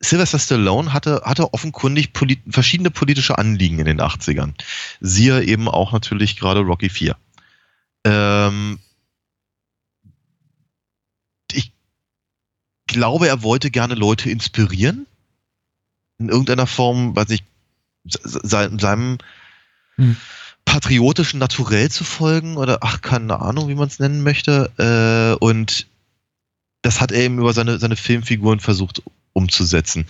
Sylvester 0.00 0.38
Stallone 0.38 0.92
hatte, 0.92 1.22
hatte 1.24 1.54
offenkundig 1.54 2.12
polit 2.12 2.40
verschiedene 2.48 2.90
politische 2.90 3.38
Anliegen 3.38 3.78
in 3.78 3.86
den 3.86 4.00
80ern. 4.00 4.52
Siehe 5.00 5.42
eben 5.44 5.68
auch 5.68 5.92
natürlich 5.92 6.36
gerade 6.36 6.60
Rocky 6.60 6.90
4. 6.90 7.16
Ähm, 8.04 8.78
ich 11.52 11.72
glaube, 12.86 13.28
er 13.28 13.42
wollte 13.42 13.70
gerne 13.70 13.94
Leute 13.94 14.30
inspirieren. 14.30 15.06
In 16.18 16.28
irgendeiner 16.28 16.66
Form, 16.66 17.16
weiß 17.16 17.30
ich, 17.30 17.42
se- 18.04 18.20
se- 18.22 18.76
seinem 18.78 19.18
Hm. 19.96 20.16
patriotischen 20.64 21.38
Naturell 21.38 21.90
zu 21.90 22.04
folgen 22.04 22.56
oder 22.56 22.78
ach, 22.82 23.00
keine 23.00 23.40
Ahnung, 23.40 23.68
wie 23.68 23.74
man 23.74 23.88
es 23.88 23.98
nennen 24.00 24.22
möchte. 24.22 24.70
Äh, 25.40 25.42
und 25.44 25.86
das 26.84 27.00
hat 27.00 27.12
er 27.12 27.22
eben 27.22 27.38
über 27.38 27.54
seine, 27.54 27.78
seine 27.78 27.96
Filmfiguren 27.96 28.60
versucht 28.60 29.02
umzusetzen. 29.32 30.06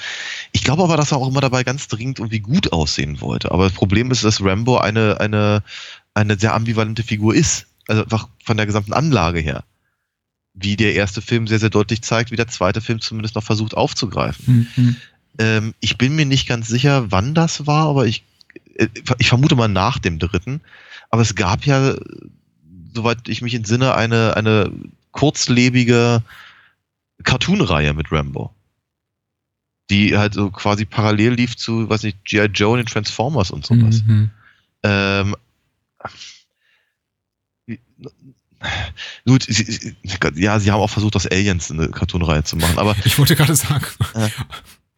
Ich 0.50 0.64
glaube 0.64 0.82
aber, 0.82 0.96
dass 0.96 1.12
er 1.12 1.18
auch 1.18 1.28
immer 1.28 1.40
dabei 1.40 1.62
ganz 1.62 1.87
dringend 1.87 2.18
irgendwie 2.18 2.40
gut 2.40 2.72
aussehen 2.72 3.20
wollte. 3.20 3.52
Aber 3.52 3.64
das 3.64 3.72
Problem 3.72 4.10
ist, 4.10 4.24
dass 4.24 4.42
Rambo 4.42 4.78
eine, 4.78 5.20
eine, 5.20 5.62
eine 6.14 6.37
sehr 6.37 6.52
ambivalente 6.52 7.04
Figur 7.04 7.32
ist. 7.32 7.66
Also 7.87 8.02
einfach 8.02 8.28
von 8.42 8.56
der 8.56 8.66
gesamten 8.66 8.92
Anlage 8.92 9.38
her. 9.38 9.62
Wie 10.52 10.74
der 10.74 10.94
erste 10.94 11.22
Film 11.22 11.46
sehr, 11.46 11.60
sehr 11.60 11.70
deutlich 11.70 12.02
zeigt, 12.02 12.32
wie 12.32 12.37
der 12.37 12.48
zweite 12.48 12.80
Film 12.80 13.00
zumindest 13.00 13.37
noch 13.37 13.44
versucht 13.44 13.76
aufzugreifen. 13.76 14.68
Mhm. 14.74 14.96
Ähm, 15.38 15.74
ich 15.78 15.96
bin 15.96 16.16
mir 16.16 16.26
nicht 16.26 16.48
ganz 16.48 16.66
sicher, 16.66 17.12
wann 17.12 17.34
das 17.34 17.68
war, 17.68 17.87
aber 17.87 18.06
ich, 18.06 18.24
äh, 18.74 18.88
ich 19.18 19.28
vermute 19.28 19.54
mal 19.54 19.68
nach 19.68 20.00
dem 20.00 20.18
dritten. 20.18 20.60
Aber 21.10 21.22
es 21.22 21.37
gab 21.37 21.66
ja, 21.66 21.94
soweit 22.92 23.28
ich 23.28 23.42
mich 23.42 23.54
entsinne, 23.54 23.94
eine, 23.94 24.37
eine 24.37 24.72
kurzlebige 25.12 26.22
Cartoon-Reihe 27.22 27.92
mit 27.94 28.11
Rambo. 28.11 28.53
Die 29.90 30.16
halt 30.16 30.35
so 30.35 30.50
quasi 30.50 30.85
parallel 30.87 31.35
lief 31.35 31.57
zu, 31.57 31.88
weiß 31.88 32.03
nicht, 32.05 32.24
G.I. 32.24 32.46
Joe 32.46 32.72
und 32.72 32.79
den 32.79 32.87
Transformers 32.87 33.50
und 33.50 33.66
sowas. 33.66 34.03
Mhm. 34.07 34.31
Ähm, 34.83 35.37
gut, 39.27 39.42
sie, 39.44 39.64
sie, 39.64 39.96
ja, 40.37 40.59
sie 40.59 40.70
haben 40.70 40.81
auch 40.81 40.90
versucht, 40.90 41.16
aus 41.16 41.27
Aliens 41.27 41.70
eine 41.70 41.88
Cartoon-Reihe 41.88 42.44
zu 42.44 42.57
machen, 42.57 42.79
aber 42.79 42.96
Ich 43.05 43.18
wollte 43.18 43.37
gerade 43.37 43.55
sagen, 43.55 43.85
Ja. 44.14 44.31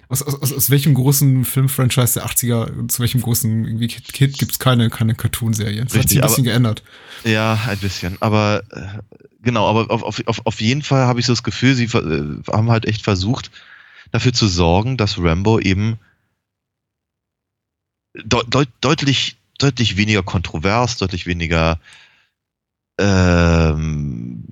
aus, 0.08 0.22
aus, 0.22 0.52
aus, 0.52 0.70
welchem 0.70 0.94
großen 0.94 1.44
Filmfranchise 1.44 2.20
der 2.20 2.26
80er, 2.26 2.88
zu 2.88 3.00
welchem 3.00 3.20
großen 3.22 3.64
irgendwie 3.64 3.88
Kid, 3.88 4.12
Kid 4.12 4.38
gibt 4.38 4.52
es 4.52 4.58
keine, 4.58 4.88
keine 4.90 5.14
Cartoon-Serie. 5.14 5.82
Das 5.84 5.92
hat 5.94 5.98
Richtig, 5.98 6.10
sich 6.10 6.18
ein 6.22 6.26
bisschen 6.28 6.44
aber- 6.44 6.50
geändert. 6.50 6.82
Ja, 7.24 7.60
ein 7.66 7.78
bisschen. 7.78 8.16
Aber 8.20 8.62
äh, 8.70 8.86
genau, 9.46 9.66
aber 9.68 9.90
auf, 9.90 10.02
auf, 10.02 10.44
auf, 10.44 10.60
jeden 10.60 10.82
Fall 10.82 11.06
habe 11.06 11.20
ich 11.20 11.26
so 11.26 11.32
das 11.32 11.42
Gefühl, 11.42 11.74
sie 11.74 11.84
äh, 11.84 12.42
haben 12.52 12.70
halt 12.70 12.84
echt 12.84 13.02
versucht, 13.02 13.50
dafür 14.10 14.34
zu 14.34 14.48
sorgen, 14.48 14.98
dass 14.98 15.18
Rambo 15.18 15.58
eben 15.58 15.98
deut, 18.24 18.52
deut, 18.54 18.68
deutlich, 18.80 19.36
deutlich 19.58 19.96
weniger 19.96 20.22
kontrovers, 20.22 20.98
deutlich 20.98 21.26
weniger 21.26 21.80
ähm, 22.98 24.42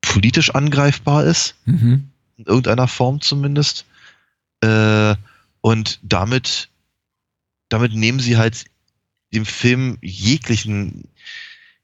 politisch 0.00 0.50
angreifbar 0.54 1.24
ist, 1.24 1.54
Mhm. 1.64 2.10
in 2.36 2.44
irgendeiner 2.46 2.88
Form 2.88 3.20
zumindest. 3.20 3.86
Äh, 4.62 5.14
und 5.60 6.00
damit, 6.02 6.68
damit 7.68 7.94
nehmen 7.94 8.20
sie 8.20 8.36
halt 8.36 8.64
dem 9.32 9.46
Film 9.46 9.98
jeglichen, 10.00 11.08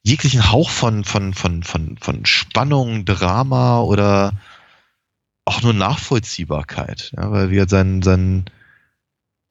jeglichen 0.07 0.53
Hauch 0.53 0.71
von, 0.71 1.03
von, 1.03 1.35
von, 1.35 1.65
von, 1.65 1.99
von 1.99 2.27
Spannung, 2.27 3.05
Drama 3.05 3.81
oder 3.81 4.35
auch 5.45 5.63
nur 5.63 5.73
Nachvollziehbarkeit. 5.73 7.13
Ja, 7.17 7.33
weil 7.33 7.51
wir 7.51 7.69
sein, 7.69 8.03
sein, 8.03 8.45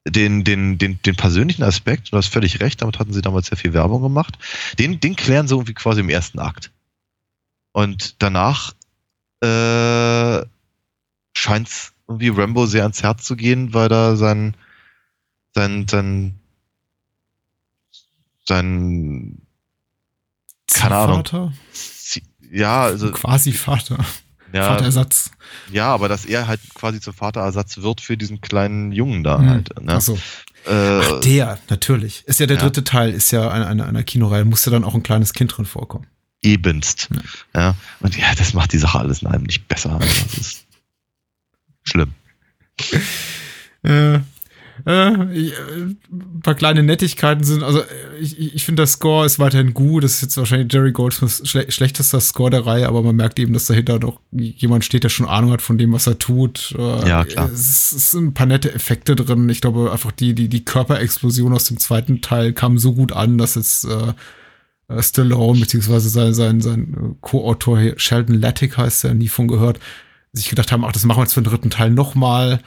den, 0.08 0.44
den, 0.44 0.78
den, 0.78 0.98
den 1.02 1.14
persönlichen 1.14 1.62
Aspekt, 1.62 2.10
du 2.10 2.16
hast 2.16 2.32
völlig 2.32 2.60
recht, 2.60 2.80
damit 2.80 2.98
hatten 2.98 3.12
sie 3.12 3.20
damals 3.20 3.48
sehr 3.48 3.58
viel 3.58 3.74
Werbung 3.74 4.00
gemacht, 4.00 4.38
den, 4.78 4.98
den 4.98 5.14
klären 5.14 5.46
sie 5.46 5.54
irgendwie 5.54 5.74
quasi 5.74 6.00
im 6.00 6.08
ersten 6.08 6.38
Akt. 6.38 6.72
Und 7.72 8.22
danach 8.22 8.72
äh, 9.42 10.40
scheint 11.34 11.68
es 11.68 11.92
irgendwie 12.08 12.30
Rambo 12.30 12.64
sehr 12.64 12.84
ans 12.84 13.02
Herz 13.02 13.24
zu 13.24 13.36
gehen, 13.36 13.74
weil 13.74 13.90
da 13.90 14.16
sein, 14.16 14.56
sein, 15.54 15.86
sein, 15.86 16.34
sein, 18.46 19.45
keine 20.74 20.96
Ahnung. 20.96 21.16
Vater? 21.16 21.52
Ja, 22.50 22.82
also, 22.84 23.10
Quasi 23.12 23.52
Vater. 23.52 23.98
ja, 24.52 24.68
Vaterersatz. 24.70 25.30
ja, 25.72 25.88
aber 25.92 26.08
dass 26.08 26.24
er 26.24 26.46
halt 26.46 26.60
quasi 26.74 27.00
zum 27.00 27.12
Vaterersatz 27.14 27.78
wird 27.78 28.00
für 28.00 28.16
diesen 28.16 28.40
kleinen 28.40 28.92
Jungen 28.92 29.24
da 29.24 29.38
Mhm. 29.38 29.48
halt. 29.50 29.80
Ne? 29.82 29.92
Achso. 29.94 30.18
Äh, 30.66 30.70
Ach, 30.72 31.20
der, 31.20 31.58
natürlich. 31.68 32.24
Ist 32.26 32.40
ja 32.40 32.46
der 32.46 32.56
Ja. 32.56 32.62
dritte 32.62 32.82
Teil, 32.84 33.10
ist 33.10 33.30
ja 33.30 33.48
eine, 33.50 33.66
eine, 33.66 33.86
einer 33.86 34.02
Kinoreihe, 34.02 34.44
muss 34.44 34.64
ja 34.64 34.72
dann 34.72 34.84
auch 34.84 34.94
ein 34.94 35.02
kleines 35.02 35.32
Kind 35.32 35.56
drin 35.56 35.66
vorkommen. 35.66 36.06
ebenst. 36.42 37.08
Ja. 37.54 37.74
Und 38.00 38.16
ja, 38.16 38.32
das 38.36 38.52
macht 38.54 38.72
die 38.72 38.78
Sache 38.78 38.98
alles 39.00 39.22
in 39.22 39.26
einem 39.28 39.44
nicht 39.44 39.66
besser. 39.66 39.98
Das 39.98 40.38
ist 40.38 40.66
schlimm. 41.82 42.12
Äh, 43.82 44.20
äh, 44.86 44.92
äh, 44.92 45.52
ein 46.10 46.40
paar 46.42 46.54
kleine 46.54 46.84
Nettigkeiten 46.84 47.42
sind, 47.42 47.64
also 47.64 47.80
äh, 47.80 47.84
ich, 48.20 48.54
ich 48.54 48.64
finde, 48.64 48.82
der 48.82 48.86
Score 48.86 49.26
ist 49.26 49.38
weiterhin 49.40 49.74
gut. 49.74 50.04
Das 50.04 50.14
ist 50.14 50.22
jetzt 50.22 50.36
wahrscheinlich 50.36 50.72
Jerry 50.72 50.92
Goldsmiths 50.92 51.42
schle 51.48 51.70
schlechtester 51.70 52.20
Score 52.20 52.50
der 52.50 52.64
Reihe, 52.66 52.86
aber 52.86 53.02
man 53.02 53.16
merkt 53.16 53.38
eben, 53.40 53.52
dass 53.52 53.66
dahinter 53.66 53.98
doch 53.98 54.20
jemand 54.30 54.84
steht, 54.84 55.02
der 55.02 55.08
schon 55.08 55.26
Ahnung 55.26 55.50
hat 55.50 55.60
von 55.60 55.76
dem, 55.76 55.92
was 55.92 56.06
er 56.06 56.18
tut. 56.18 56.74
Äh, 56.78 57.08
Ja, 57.08 57.24
klar. 57.24 57.50
Es, 57.52 57.92
es 57.92 58.12
sind 58.12 58.26
ein 58.26 58.34
paar 58.34 58.46
nette 58.46 58.72
Effekte 58.72 59.16
drin. 59.16 59.48
Ich 59.48 59.60
glaube, 59.60 59.90
einfach 59.90 60.12
die, 60.12 60.34
die, 60.34 60.48
die 60.48 60.64
Körperexplosion 60.64 61.52
aus 61.52 61.64
dem 61.64 61.78
zweiten 61.78 62.20
Teil 62.20 62.52
kam 62.52 62.78
so 62.78 62.94
gut 62.94 63.12
an, 63.12 63.38
dass 63.38 63.56
jetzt 63.56 63.84
äh, 63.86 64.12
äh, 64.88 65.02
Stallone, 65.02 65.58
beziehungsweise 65.60 66.08
sein, 66.08 66.32
sein, 66.32 66.60
sein 66.60 67.16
Co-Autor 67.20 67.80
hier, 67.80 67.94
Sheldon 67.98 68.40
Lattick 68.40 68.76
heißt 68.76 69.04
er, 69.04 69.14
nie 69.14 69.28
von 69.28 69.48
gehört, 69.48 69.80
sich 70.32 70.48
gedacht 70.48 70.70
haben, 70.70 70.84
ach, 70.84 70.92
das 70.92 71.04
machen 71.04 71.18
wir 71.18 71.24
jetzt 71.24 71.34
für 71.34 71.42
den 71.42 71.50
dritten 71.50 71.70
Teil 71.70 71.90
nochmal. 71.90 72.60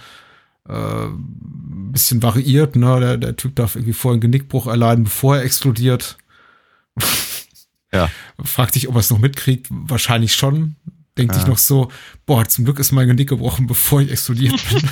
Äh, 0.68 0.74
ein 1.06 1.92
bisschen 1.92 2.22
variiert, 2.22 2.76
ne? 2.76 3.00
Der, 3.00 3.18
der 3.18 3.36
Typ 3.36 3.56
darf 3.56 3.76
irgendwie 3.76 3.94
vorher 3.94 4.14
einen 4.16 4.22
Genickbruch 4.22 4.68
erleiden, 4.68 5.06
bevor 5.06 5.38
er 5.38 5.44
explodiert. 5.44 6.18
Ja. 7.92 8.08
Fragt 8.44 8.76
sich, 8.76 8.88
ob 8.88 8.94
er 8.94 9.00
es 9.00 9.10
noch 9.10 9.18
mitkriegt. 9.18 9.66
Wahrscheinlich 9.72 10.36
schon. 10.36 10.76
Denkt 11.18 11.34
Ja. 11.34 11.40
sich 11.40 11.48
noch 11.50 11.58
so, 11.58 11.92
boah, 12.28 12.46
zum 12.48 12.64
Glück 12.64 12.78
ist 12.78 12.92
mein 12.92 13.08
Genick 13.08 13.30
gebrochen, 13.30 13.66
bevor 13.68 14.00
ich 14.02 14.12
explodiert 14.12 14.62
bin. 14.70 14.88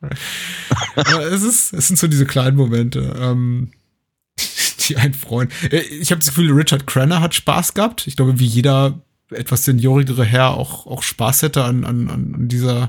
Aber 0.96 1.22
es, 1.26 1.42
ist, 1.42 1.72
es 1.72 1.86
sind 1.86 1.98
so 1.98 2.08
diese 2.08 2.26
kleinen 2.26 2.56
Momente, 2.56 3.16
ähm, 3.20 3.70
die 4.88 4.96
einen 4.96 5.14
freuen. 5.14 5.50
Äh, 5.70 5.78
Ich 5.82 6.10
habe 6.10 6.18
das 6.18 6.28
Gefühl, 6.28 6.50
Richard 6.52 6.86
Crenner 6.88 7.20
hat 7.20 7.34
Spaß 7.34 7.74
gehabt. 7.74 8.06
Ich 8.08 8.16
glaube, 8.16 8.40
wie 8.40 8.46
jeder 8.46 9.00
etwas 9.30 9.64
seniorigere 9.64 10.24
Herr 10.24 10.54
auch, 10.54 10.86
auch 10.86 11.02
Spaß 11.04 11.42
hätte 11.42 11.62
an, 11.64 11.84
an, 11.84 12.10
an 12.10 12.48
dieser 12.48 12.88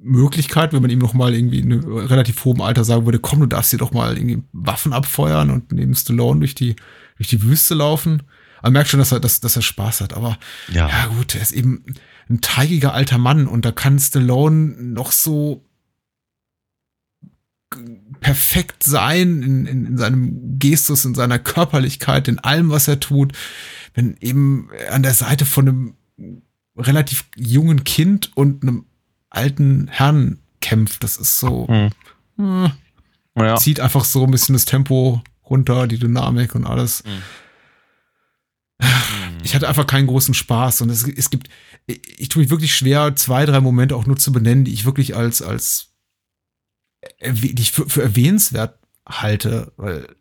Möglichkeit, 0.00 0.72
wenn 0.72 0.82
man 0.82 0.90
ihm 0.90 0.98
noch 0.98 1.14
mal 1.14 1.34
irgendwie 1.34 1.60
in 1.60 1.72
einem 1.72 1.96
relativ 1.96 2.44
hohem 2.44 2.60
Alter 2.60 2.84
sagen 2.84 3.06
würde, 3.06 3.18
komm, 3.18 3.40
du 3.40 3.46
darfst 3.46 3.72
dir 3.72 3.78
doch 3.78 3.92
mal 3.92 4.16
irgendwie 4.16 4.42
Waffen 4.52 4.92
abfeuern 4.92 5.50
und 5.50 5.72
neben 5.72 5.94
Stallone 5.94 6.40
durch 6.40 6.54
die, 6.54 6.76
durch 7.16 7.28
die 7.28 7.42
Wüste 7.42 7.74
laufen. 7.74 8.22
Man 8.62 8.72
merkt 8.72 8.90
schon, 8.90 8.98
dass 8.98 9.12
er, 9.12 9.20
dass, 9.20 9.40
dass 9.40 9.56
er 9.56 9.62
Spaß 9.62 10.00
hat, 10.00 10.14
aber 10.14 10.38
Ja. 10.72 10.88
ja 10.88 11.06
gut, 11.06 11.34
er 11.34 11.42
ist 11.42 11.52
eben 11.52 11.84
ein 12.28 12.40
teigiger 12.40 12.94
alter 12.94 13.18
Mann 13.18 13.46
und 13.46 13.64
da 13.64 13.72
kann 13.72 13.98
Stallone 13.98 14.74
noch 14.78 15.12
so 15.12 15.64
perfekt 18.20 18.82
sein 18.82 19.42
in, 19.42 19.66
in, 19.66 19.86
in 19.86 19.98
seinem 19.98 20.58
Gestus, 20.58 21.04
in 21.04 21.14
seiner 21.14 21.38
Körperlichkeit, 21.38 22.28
in 22.28 22.38
allem, 22.38 22.70
was 22.70 22.88
er 22.88 23.00
tut, 23.00 23.32
wenn 23.94 24.16
eben 24.20 24.70
an 24.90 25.02
der 25.02 25.14
Seite 25.14 25.44
von 25.44 25.68
einem 25.68 25.94
relativ 26.76 27.24
jungen 27.36 27.84
Kind 27.84 28.32
und 28.36 28.62
einem 28.62 28.86
alten 29.34 29.88
Herrn 29.88 30.38
kämpft. 30.60 31.02
Das 31.04 31.16
ist 31.16 31.38
so, 31.38 31.66
Hm. 31.68 32.72
äh, 33.36 33.44
Ja. 33.44 33.56
zieht 33.56 33.80
einfach 33.80 34.04
so 34.04 34.24
ein 34.24 34.30
bisschen 34.30 34.52
das 34.54 34.64
Tempo 34.64 35.22
runter, 35.48 35.86
die 35.86 35.98
Dynamik 35.98 36.54
und 36.54 36.64
alles. 36.66 37.02
Ich 39.42 39.54
hatte 39.54 39.68
einfach 39.68 39.86
keinen 39.86 40.06
großen 40.08 40.34
Spaß 40.34 40.80
und 40.82 40.90
es, 40.90 41.06
es 41.06 41.30
gibt, 41.30 41.48
ich, 41.86 42.00
ich 42.20 42.28
tue 42.28 42.42
mich 42.42 42.50
wirklich 42.50 42.74
schwer, 42.74 43.14
zwei, 43.16 43.46
drei 43.46 43.60
Momente 43.60 43.94
auch 43.96 44.06
nur 44.06 44.16
zu 44.16 44.32
benennen, 44.32 44.64
die 44.64 44.72
ich 44.72 44.84
wirklich 44.84 45.14
als, 45.16 45.42
als, 45.42 45.92
die 47.24 47.60
ich 47.60 47.72
für, 47.72 47.88
für 47.88 48.02
erwähnenswert 48.02 48.78
halte, 49.08 49.72
weil 49.76 50.14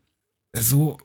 er 0.52 0.62
so 0.62 0.98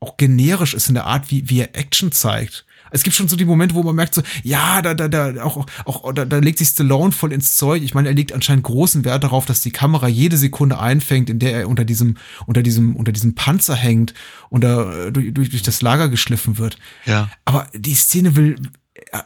auch 0.00 0.16
generisch 0.16 0.74
ist 0.74 0.88
in 0.88 0.94
der 0.94 1.06
Art, 1.06 1.30
wie, 1.30 1.48
wie 1.48 1.60
er 1.60 1.76
Action 1.76 2.10
zeigt. 2.12 2.65
Es 2.90 3.02
gibt 3.02 3.16
schon 3.16 3.28
so 3.28 3.36
die 3.36 3.44
Momente, 3.44 3.74
wo 3.74 3.82
man 3.82 3.94
merkt 3.94 4.14
so, 4.14 4.22
ja, 4.42 4.82
da, 4.82 4.94
da, 4.94 5.08
da, 5.08 5.42
auch, 5.42 5.66
auch, 5.84 6.12
da, 6.12 6.24
da 6.24 6.38
legt 6.38 6.58
sich 6.58 6.68
Stallone 6.68 7.12
voll 7.12 7.32
ins 7.32 7.56
Zeug. 7.56 7.82
Ich 7.82 7.94
meine, 7.94 8.08
er 8.08 8.14
legt 8.14 8.32
anscheinend 8.32 8.64
großen 8.64 9.04
Wert 9.04 9.24
darauf, 9.24 9.46
dass 9.46 9.60
die 9.60 9.70
Kamera 9.70 10.08
jede 10.08 10.36
Sekunde 10.36 10.78
einfängt, 10.78 11.30
in 11.30 11.38
der 11.38 11.52
er 11.52 11.68
unter 11.68 11.84
diesem, 11.84 12.16
unter 12.46 12.62
diesem, 12.62 12.96
unter 12.96 13.12
diesem 13.12 13.34
Panzer 13.34 13.74
hängt 13.74 14.14
und 14.48 14.62
da 14.62 15.10
durch, 15.10 15.32
durch, 15.32 15.50
durch 15.50 15.62
das 15.62 15.82
Lager 15.82 16.08
geschliffen 16.08 16.58
wird. 16.58 16.78
Ja. 17.04 17.30
Aber 17.44 17.68
die 17.74 17.94
Szene 17.94 18.36
will, 18.36 18.56
äh, 18.94 19.18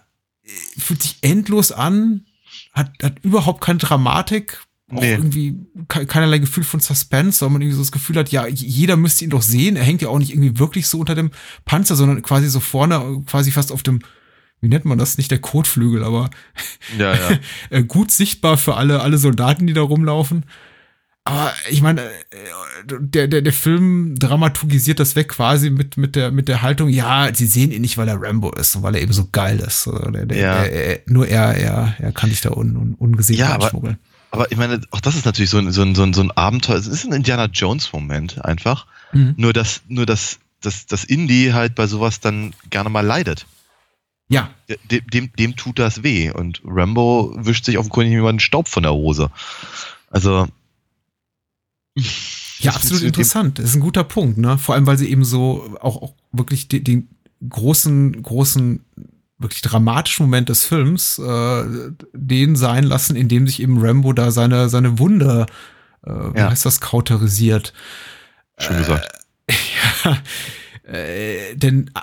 fühlt 0.78 1.02
sich 1.02 1.18
endlos 1.22 1.72
an, 1.72 2.26
hat, 2.72 2.90
hat 3.02 3.18
überhaupt 3.22 3.62
keine 3.62 3.78
Dramatik, 3.78 4.60
auch 4.92 5.00
Nee. 5.00 5.12
irgendwie 5.12 5.56
ke- 5.88 6.06
keinerlei 6.06 6.38
Gefühl 6.38 6.64
von 6.64 6.80
Suspense, 6.80 7.40
weil 7.42 7.50
man 7.50 7.62
irgendwie 7.62 7.76
so 7.76 7.82
das 7.82 7.92
Gefühl 7.92 8.16
hat, 8.16 8.30
ja, 8.30 8.46
jeder 8.46 8.96
müsste 8.96 9.24
ihn 9.24 9.30
doch 9.30 9.42
sehen. 9.42 9.76
Er 9.76 9.84
hängt 9.84 10.02
ja 10.02 10.08
auch 10.08 10.18
nicht 10.18 10.30
irgendwie 10.32 10.58
wirklich 10.58 10.86
so 10.88 10.98
unter 10.98 11.14
dem 11.14 11.30
Panzer, 11.64 11.96
sondern 11.96 12.22
quasi 12.22 12.48
so 12.48 12.60
vorne, 12.60 13.22
quasi 13.26 13.50
fast 13.50 13.72
auf 13.72 13.82
dem, 13.82 14.00
wie 14.60 14.68
nennt 14.68 14.84
man 14.84 14.98
das? 14.98 15.16
Nicht 15.18 15.30
der 15.30 15.38
Kotflügel, 15.40 16.04
aber 16.04 16.30
Ja, 16.98 17.14
ja. 17.14 17.38
äh, 17.70 17.82
gut 17.82 18.10
sichtbar 18.10 18.56
für 18.58 18.76
alle, 18.76 19.00
alle 19.00 19.18
Soldaten, 19.18 19.66
die 19.66 19.72
da 19.72 19.82
rumlaufen. 19.82 20.44
Aber 21.24 21.52
ich 21.68 21.82
meine, 21.82 22.00
äh, 22.02 22.08
der, 22.88 23.28
der, 23.28 23.42
der 23.42 23.52
Film 23.52 24.14
dramaturgisiert 24.18 24.98
das 25.00 25.16
weg 25.16 25.28
quasi 25.28 25.68
mit, 25.68 25.98
mit, 25.98 26.16
der, 26.16 26.30
mit 26.30 26.48
der 26.48 26.62
Haltung, 26.62 26.88
ja, 26.88 27.28
sie 27.32 27.44
sehen 27.46 27.72
ihn 27.72 27.82
nicht, 27.82 27.98
weil 27.98 28.08
er 28.08 28.20
Rambo 28.20 28.50
ist 28.52 28.74
und 28.74 28.82
weil 28.82 28.94
er 28.96 29.02
eben 29.02 29.12
so 29.12 29.28
geil 29.30 29.58
ist. 29.60 29.86
Also 29.86 30.10
der, 30.10 30.24
der, 30.26 30.38
Ja. 30.38 30.62
der, 30.62 30.72
er, 30.72 31.00
nur 31.06 31.28
er, 31.28 31.54
er, 31.54 31.94
er 31.98 32.12
kann 32.12 32.30
sich 32.30 32.40
da 32.40 32.50
un, 32.52 32.74
un, 32.74 32.94
ungesehen 32.94 33.38
Ja, 33.38 33.50
aber- 33.50 33.64
reinschmuggeln. 33.64 33.98
Aber 34.30 34.50
ich 34.52 34.56
meine, 34.56 34.80
auch 34.90 35.00
das 35.00 35.16
ist 35.16 35.26
natürlich 35.26 35.50
so 35.50 35.58
ein, 35.58 35.72
so 35.72 35.82
ein, 35.82 35.94
so 35.94 36.02
ein, 36.02 36.12
so 36.12 36.22
ein 36.22 36.30
Abenteuer. 36.30 36.76
Es 36.76 36.86
ist 36.86 37.04
ein 37.04 37.12
Indiana 37.12 37.46
Jones-Moment 37.46 38.44
einfach. 38.44 38.86
Mhm. 39.12 39.34
Nur, 39.36 39.52
dass, 39.52 39.82
nur 39.88 40.06
dass, 40.06 40.38
dass, 40.60 40.86
dass 40.86 41.04
Indie 41.04 41.52
halt 41.52 41.74
bei 41.74 41.86
sowas 41.86 42.20
dann 42.20 42.54
gerne 42.70 42.90
mal 42.90 43.04
leidet. 43.04 43.46
Ja, 44.28 44.50
Dem, 44.90 45.06
dem, 45.08 45.32
dem 45.36 45.56
tut 45.56 45.80
das 45.80 46.04
weh. 46.04 46.30
Und 46.30 46.62
Rambo 46.64 47.34
wischt 47.36 47.64
sich 47.64 47.78
offenkundig 47.78 48.12
jemanden 48.12 48.38
Staub 48.38 48.68
von 48.68 48.84
der 48.84 48.92
Hose. 48.92 49.30
Also. 50.08 50.46
Ja, 52.60 52.72
absolut 52.72 53.02
interessant. 53.02 53.58
Das 53.58 53.70
ist 53.70 53.74
ein 53.74 53.80
guter 53.80 54.04
Punkt, 54.04 54.38
ne? 54.38 54.56
Vor 54.56 54.76
allem, 54.76 54.86
weil 54.86 54.98
sie 54.98 55.10
eben 55.10 55.24
so 55.24 55.76
auch, 55.80 56.00
auch 56.00 56.14
wirklich 56.30 56.68
den, 56.68 56.84
den 56.84 57.08
großen, 57.48 58.22
großen, 58.22 58.84
wirklich 59.40 59.62
dramatischen 59.62 60.26
Moment 60.26 60.48
des 60.48 60.64
Films 60.64 61.18
äh, 61.18 61.64
den 62.12 62.56
sein 62.56 62.84
lassen, 62.84 63.16
in 63.16 63.28
dem 63.28 63.46
sich 63.46 63.60
eben 63.60 63.78
Rambo 63.84 64.12
da 64.12 64.30
seine, 64.30 64.68
seine 64.68 64.98
Wunde, 64.98 65.46
äh, 66.06 66.10
wie 66.10 66.38
Ja. 66.38 66.50
heißt 66.50 66.66
das, 66.66 66.80
kauterisiert. 66.80 67.72
Schön 68.58 68.78
gesagt. 68.78 69.08
ja, 70.04 70.18
äh, 70.92 71.54
denn 71.56 71.88
äh, 71.94 72.00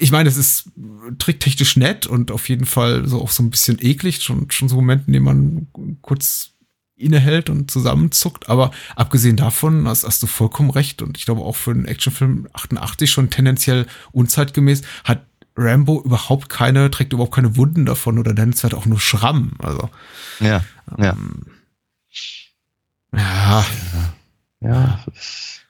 ich 0.00 0.12
meine, 0.12 0.28
es 0.28 0.36
ist 0.36 0.70
tricktechnisch 1.18 1.76
nett 1.76 2.06
und 2.06 2.30
auf 2.30 2.48
jeden 2.48 2.66
Fall 2.66 3.06
so 3.08 3.20
auch 3.20 3.30
so 3.32 3.42
ein 3.42 3.50
bisschen 3.50 3.78
eklig, 3.80 4.22
schon, 4.22 4.48
schon 4.50 4.68
so 4.68 4.76
Momente, 4.76 5.04
in 5.08 5.12
denen 5.14 5.24
man 5.24 5.66
kurz 6.02 6.52
innehält 6.94 7.50
und 7.50 7.70
zusammenzuckt. 7.70 8.48
Aber 8.48 8.70
abgesehen 8.94 9.36
davon 9.36 9.88
hast, 9.88 10.04
hast 10.04 10.22
du 10.22 10.26
vollkommen 10.28 10.70
recht 10.70 11.02
und 11.02 11.16
ich 11.16 11.24
glaube 11.24 11.40
auch 11.42 11.56
für 11.56 11.72
einen 11.72 11.86
Actionfilm 11.86 12.48
88 12.52 13.10
schon 13.10 13.30
tendenziell 13.30 13.86
unzeitgemäß 14.12 14.82
hat 15.04 15.22
Rambo 15.58 16.00
überhaupt 16.04 16.48
keine, 16.48 16.90
trägt 16.90 17.12
überhaupt 17.12 17.34
keine 17.34 17.56
Wunden 17.56 17.84
davon 17.84 18.18
oder 18.18 18.32
nennenswert 18.32 18.74
auch 18.74 18.86
nur 18.86 19.00
Schramm. 19.00 19.52
Also, 19.58 19.90
Ja, 20.40 20.64
ja. 20.98 21.10
ähm, 21.10 21.42
ja, 23.14 23.66
Ja, 24.60 25.04
ist- 25.14 25.62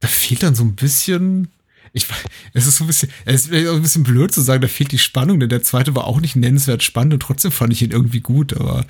da 0.00 0.08
fehlt 0.08 0.42
dann 0.42 0.54
so 0.54 0.62
ein 0.64 0.76
bisschen. 0.76 1.50
Ich 1.92 2.08
weiß, 2.10 2.18
es 2.52 2.66
ist 2.66 2.76
so 2.76 2.84
ein 2.84 2.88
bisschen, 2.88 3.10
es 3.24 3.46
ist 3.46 3.52
ein 3.52 3.82
bisschen 3.82 4.02
blöd 4.04 4.30
zu 4.32 4.42
sagen, 4.42 4.60
da 4.60 4.68
fehlt 4.68 4.92
die 4.92 4.98
Spannung, 4.98 5.40
denn 5.40 5.48
der 5.48 5.62
zweite 5.62 5.94
war 5.94 6.04
auch 6.04 6.20
nicht 6.20 6.36
nennenswert 6.36 6.82
spannend 6.82 7.14
und 7.14 7.20
trotzdem 7.20 7.50
fand 7.52 7.72
ich 7.72 7.80
ihn 7.82 7.90
irgendwie 7.90 8.20
gut, 8.20 8.52
aber 8.54 8.84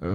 äh, 0.00 0.06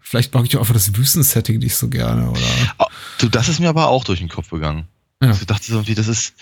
vielleicht 0.00 0.32
mag 0.34 0.44
ich 0.44 0.56
auch 0.56 0.60
einfach 0.60 0.74
das 0.74 0.96
Wüstensetting 0.96 1.58
nicht 1.58 1.74
so 1.74 1.88
gerne, 1.88 2.30
oder? 2.30 2.40
Oh, 2.78 2.86
du, 3.18 3.28
das 3.28 3.48
ist 3.48 3.58
mir 3.58 3.68
aber 3.68 3.88
auch 3.88 4.04
durch 4.04 4.20
den 4.20 4.28
Kopf 4.28 4.50
gegangen. 4.50 4.86
Ja. 5.20 5.32
Ich 5.32 5.44
dachte 5.46 5.66
so 5.66 5.74
irgendwie, 5.78 5.94
das 5.96 6.06
ist, 6.08 6.34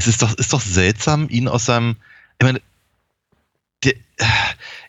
es 0.00 0.06
ist 0.06 0.22
doch, 0.22 0.32
ist 0.34 0.52
doch 0.54 0.62
seltsam, 0.62 1.28
ihn 1.28 1.46
aus 1.46 1.66
seinem, 1.66 1.96
ich 2.38 2.46
meine, 2.46 2.62
der, 3.84 3.94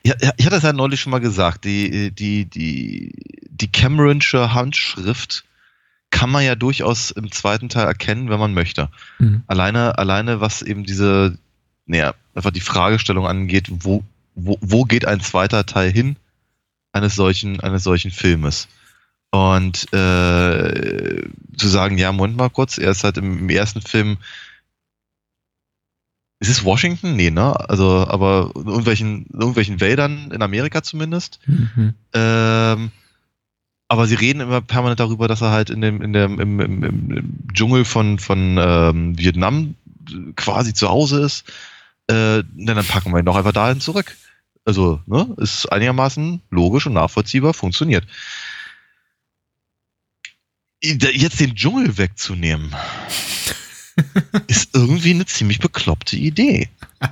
ja, 0.05 0.15
ich 0.37 0.45
hatte 0.45 0.55
es 0.55 0.63
ja 0.63 0.71
neulich 0.71 1.01
schon 1.01 1.11
mal 1.11 1.19
gesagt, 1.19 1.65
die, 1.65 2.11
die, 2.11 2.45
die, 2.45 3.11
die 3.49 3.71
Cameronsche 3.71 4.53
Handschrift 4.53 5.43
kann 6.11 6.29
man 6.29 6.45
ja 6.45 6.55
durchaus 6.55 7.11
im 7.11 7.29
zweiten 7.29 7.67
Teil 7.67 7.87
erkennen, 7.87 8.29
wenn 8.29 8.39
man 8.39 8.53
möchte. 8.53 8.89
Mhm. 9.19 9.43
Alleine, 9.47 9.97
alleine 9.97 10.39
was 10.39 10.61
eben 10.61 10.85
diese, 10.85 11.37
naja, 11.85 12.13
einfach 12.33 12.51
die 12.51 12.61
Fragestellung 12.61 13.27
angeht, 13.27 13.67
wo, 13.69 14.05
wo, 14.35 14.57
wo 14.61 14.85
geht 14.85 15.05
ein 15.05 15.19
zweiter 15.19 15.65
Teil 15.65 15.91
hin 15.91 16.15
eines 16.93 17.15
solchen, 17.15 17.59
eines 17.59 17.83
solchen 17.83 18.11
Filmes? 18.11 18.69
Und 19.29 19.91
äh, 19.93 21.21
zu 21.57 21.67
sagen, 21.67 21.97
ja, 21.97 22.13
Moment 22.13 22.37
mal 22.37 22.49
kurz, 22.49 22.77
er 22.77 22.91
ist 22.91 23.03
halt 23.03 23.17
im, 23.17 23.39
im 23.39 23.49
ersten 23.49 23.81
Film. 23.81 24.17
Ist 26.41 26.49
es 26.49 26.65
Washington? 26.65 27.15
Nee, 27.15 27.29
ne? 27.29 27.53
Also, 27.69 28.07
aber 28.07 28.51
in 28.55 28.65
irgendwelchen, 28.65 29.27
in 29.27 29.39
irgendwelchen 29.39 29.79
Wäldern 29.79 30.31
in 30.31 30.41
Amerika 30.41 30.81
zumindest. 30.81 31.39
Mhm. 31.45 31.93
Ähm, 32.13 32.91
aber 33.87 34.07
sie 34.07 34.15
reden 34.15 34.39
immer 34.39 34.59
permanent 34.59 34.99
darüber, 34.99 35.27
dass 35.27 35.41
er 35.41 35.51
halt 35.51 35.69
in 35.69 35.81
dem, 35.81 36.01
in 36.01 36.13
dem, 36.13 36.39
im, 36.39 36.59
im, 36.59 36.83
im 36.83 37.37
Dschungel 37.53 37.85
von, 37.85 38.17
von 38.17 38.57
ähm, 38.59 39.19
Vietnam 39.19 39.75
quasi 40.35 40.73
zu 40.73 40.89
Hause 40.89 41.21
ist. 41.21 41.43
Äh, 42.07 42.41
dann 42.55 42.85
packen 42.87 43.11
wir 43.11 43.19
ihn 43.19 43.25
doch 43.25 43.35
einfach 43.35 43.53
dahin 43.53 43.79
zurück. 43.79 44.17
Also, 44.65 44.99
ne, 45.05 45.35
ist 45.37 45.71
einigermaßen 45.71 46.41
logisch 46.49 46.87
und 46.87 46.93
nachvollziehbar, 46.93 47.53
funktioniert. 47.53 48.07
Jetzt 50.81 51.39
den 51.39 51.53
Dschungel 51.53 51.99
wegzunehmen, 51.99 52.73
ist 54.47 54.69
irgendwie 54.73 55.11
eine 55.11 55.25
ziemlich 55.25 55.59
bekloppte 55.59 56.15
Idee. 56.17 56.69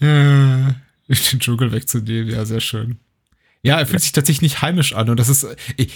Ja, 0.00 0.74
den 1.08 1.40
Dschungel 1.40 1.72
wegzunehmen, 1.72 2.30
ja, 2.30 2.44
sehr 2.44 2.60
schön. 2.60 2.98
Ja, 3.62 3.78
er 3.78 3.86
fühlt 3.86 4.02
sich 4.02 4.12
tatsächlich 4.12 4.42
nicht 4.42 4.62
heimisch 4.62 4.92
an 4.92 5.08
und 5.10 5.18
das 5.18 5.28
ist. 5.28 5.44
äh, 5.44 5.56
Ich, 5.76 5.92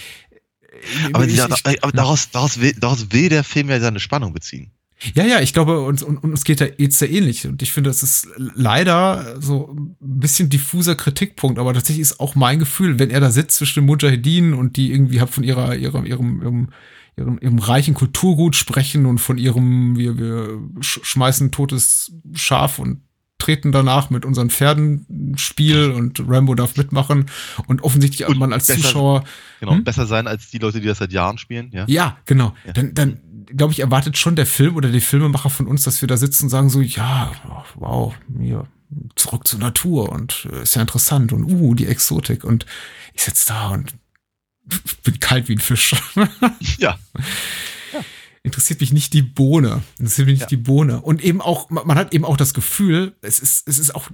Aber, 1.13 1.25
ich, 1.25 1.31
dieser, 1.33 1.49
ich, 1.49 1.83
aber 1.83 1.91
daraus, 1.91 2.31
daraus, 2.31 2.59
will, 2.59 2.73
daraus 2.79 3.11
will 3.11 3.29
der 3.29 3.43
Film 3.43 3.69
ja 3.69 3.79
seine 3.79 3.99
Spannung 3.99 4.33
beziehen. 4.33 4.71
Ja, 5.15 5.25
ja, 5.25 5.41
ich 5.41 5.53
glaube, 5.53 5.81
uns, 5.81 6.01
uns, 6.01 6.19
uns 6.21 6.43
geht 6.43 6.61
da 6.61 6.65
jetzt 6.77 6.97
sehr 6.97 7.11
ähnlich. 7.11 7.45
Und 7.45 7.61
ich 7.61 7.71
finde, 7.71 7.89
das 7.89 8.03
ist 8.03 8.27
leider 8.37 9.39
so 9.41 9.75
ein 9.75 9.95
bisschen 9.99 10.49
diffuser 10.49 10.95
Kritikpunkt, 10.95 11.59
aber 11.59 11.73
tatsächlich 11.73 12.01
ist 12.01 12.19
auch 12.19 12.35
mein 12.35 12.57
Gefühl, 12.59 12.99
wenn 12.99 13.09
er 13.09 13.19
da 13.19 13.29
sitzt 13.29 13.57
zwischen 13.57 13.81
den 13.81 13.85
Mujahedin 13.87 14.53
und 14.53 14.77
die 14.77 14.91
irgendwie 14.91 15.19
halt 15.19 15.29
von 15.29 15.43
ihrer, 15.43 15.75
ihrem, 15.75 16.05
ihrem, 16.05 16.41
ihrem, 16.41 16.69
ihrem, 17.17 17.37
ihrem 17.39 17.59
reichen 17.59 17.93
Kulturgut 17.93 18.55
sprechen 18.55 19.05
und 19.05 19.19
von 19.19 19.37
ihrem, 19.37 19.97
wir, 19.97 20.17
wir 20.17 20.59
sch 20.81 20.99
schmeißen 21.03 21.51
totes 21.51 22.11
Schaf 22.33 22.79
und 22.79 23.01
treten 23.39 23.71
danach 23.73 24.09
mit 24.09 24.23
unseren 24.25 24.49
Pferden 24.49 25.33
Spiel 25.37 25.91
und 25.91 26.23
Rambo 26.27 26.55
darf 26.55 26.77
mitmachen 26.77 27.25
und 27.67 27.83
offensichtlich 27.83 28.25
Und 28.27 28.37
man 28.37 28.53
als 28.53 28.67
besser- 28.67 28.81
Zuschauer 28.81 29.23
Genau, 29.59 29.73
Hm? 29.73 29.83
besser 29.83 30.05
sein 30.05 30.27
als 30.27 30.49
die 30.49 30.59
Leute, 30.59 30.79
die 30.79 30.87
das 30.87 30.99
seit 30.99 31.11
Jahren 31.11 31.37
spielen. 31.37 31.69
Ja, 31.73 31.85
Ja, 31.87 32.17
genau. 32.25 32.53
Ja. 32.65 32.71
Dann, 32.73 32.93
dann 32.93 33.19
glaube 33.47 33.73
ich, 33.73 33.81
erwartet 33.81 34.17
schon 34.17 34.37
der 34.37 34.45
Film 34.45 34.75
oder 34.77 34.89
die 34.89 35.01
Filmemacher 35.01 35.49
von 35.49 35.67
uns, 35.67 35.83
dass 35.83 35.99
wir 36.01 36.07
da 36.07 36.15
sitzen 36.15 36.45
und 36.45 36.49
sagen 36.49 36.69
so, 36.69 36.79
ja, 36.79 37.33
wow, 37.75 38.15
mir 38.29 38.65
zurück 39.15 39.45
zur 39.47 39.59
Natur 39.59 40.09
und 40.11 40.47
äh, 40.53 40.63
ist 40.63 40.75
ja 40.75 40.81
interessant 40.81 41.33
und 41.33 41.43
uh, 41.51 41.73
die 41.73 41.87
Exotik 41.87 42.43
und 42.45 42.65
ich 43.13 43.23
sitze 43.23 43.47
da 43.49 43.69
und 43.69 43.93
bin 45.03 45.19
kalt 45.19 45.47
wie 45.47 45.53
ein 45.55 45.59
Fisch. 45.59 45.95
ja. 46.77 46.97
Interessiert 48.43 48.81
mich 48.81 48.91
nicht 48.91 49.13
die 49.13 49.21
Bohne. 49.21 49.83
Interessiert 49.97 50.27
mich 50.27 50.39
nicht 50.39 50.51
Ja. 50.51 50.57
die 50.57 50.57
Bohne. 50.57 51.01
Und 51.01 51.23
eben 51.23 51.41
auch, 51.41 51.69
man 51.69 51.97
hat 51.97 52.13
eben 52.13 52.25
auch 52.25 52.37
das 52.37 52.53
Gefühl, 52.53 53.15
es 53.21 53.39
ist, 53.39 53.67
es 53.67 53.79
ist 53.79 53.95
auch 53.95 54.09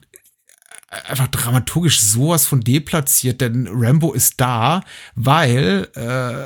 einfach 0.90 1.28
dramaturgisch 1.28 2.00
sowas 2.02 2.46
von 2.46 2.62
deplatziert, 2.62 3.42
denn 3.42 3.68
Rambo 3.72 4.14
ist 4.14 4.36
da, 4.42 4.82
weil, 5.16 5.88
äh, 5.96 6.44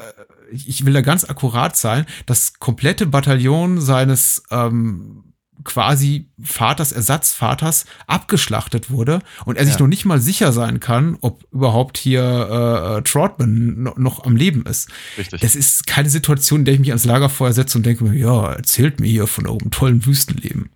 ich 0.54 0.68
ich 0.68 0.86
will 0.86 0.94
da 0.94 1.02
ganz 1.02 1.24
akkurat 1.24 1.76
sein, 1.78 2.06
das 2.26 2.54
komplette 2.60 3.06
Bataillon 3.06 3.80
seines 3.82 4.44
ähm, 4.52 5.33
quasi 5.64 6.30
Vaters, 6.42 6.92
Ersatzvaters 6.92 7.86
abgeschlachtet 8.08 8.90
wurde 8.90 9.20
und 9.46 9.58
er 9.58 9.66
sich 9.66 9.76
Ja. 9.76 9.82
noch 9.82 9.88
nicht 9.88 10.06
mal 10.06 10.20
sicher 10.20 10.52
sein 10.52 10.80
kann, 10.80 11.18
ob 11.22 11.44
überhaupt 11.52 11.98
hier 11.98 12.98
äh, 12.98 13.02
Trotman 13.04 13.84
no, 13.84 13.94
noch 13.98 14.26
am 14.26 14.36
Leben 14.36 14.66
ist. 14.66 14.90
Richtig. 15.18 15.42
Das 15.42 15.56
ist 15.56 15.88
keine 15.88 16.10
Situation, 16.10 16.60
in 16.62 16.66
der 16.66 16.74
ich 16.76 16.80
mich 16.80 16.90
ans 16.90 17.06
Lagerfeuer 17.06 17.54
setze 17.54 17.78
und 17.78 17.86
denke 17.86 18.04
mir, 18.04 18.18
ja, 18.18 18.54
erzählt 18.54 19.00
mir 19.00 19.08
hier 19.10 19.28
von 19.28 19.48
eurem 19.48 19.72
tollen 19.72 20.06
Wüstenleben. 20.06 20.70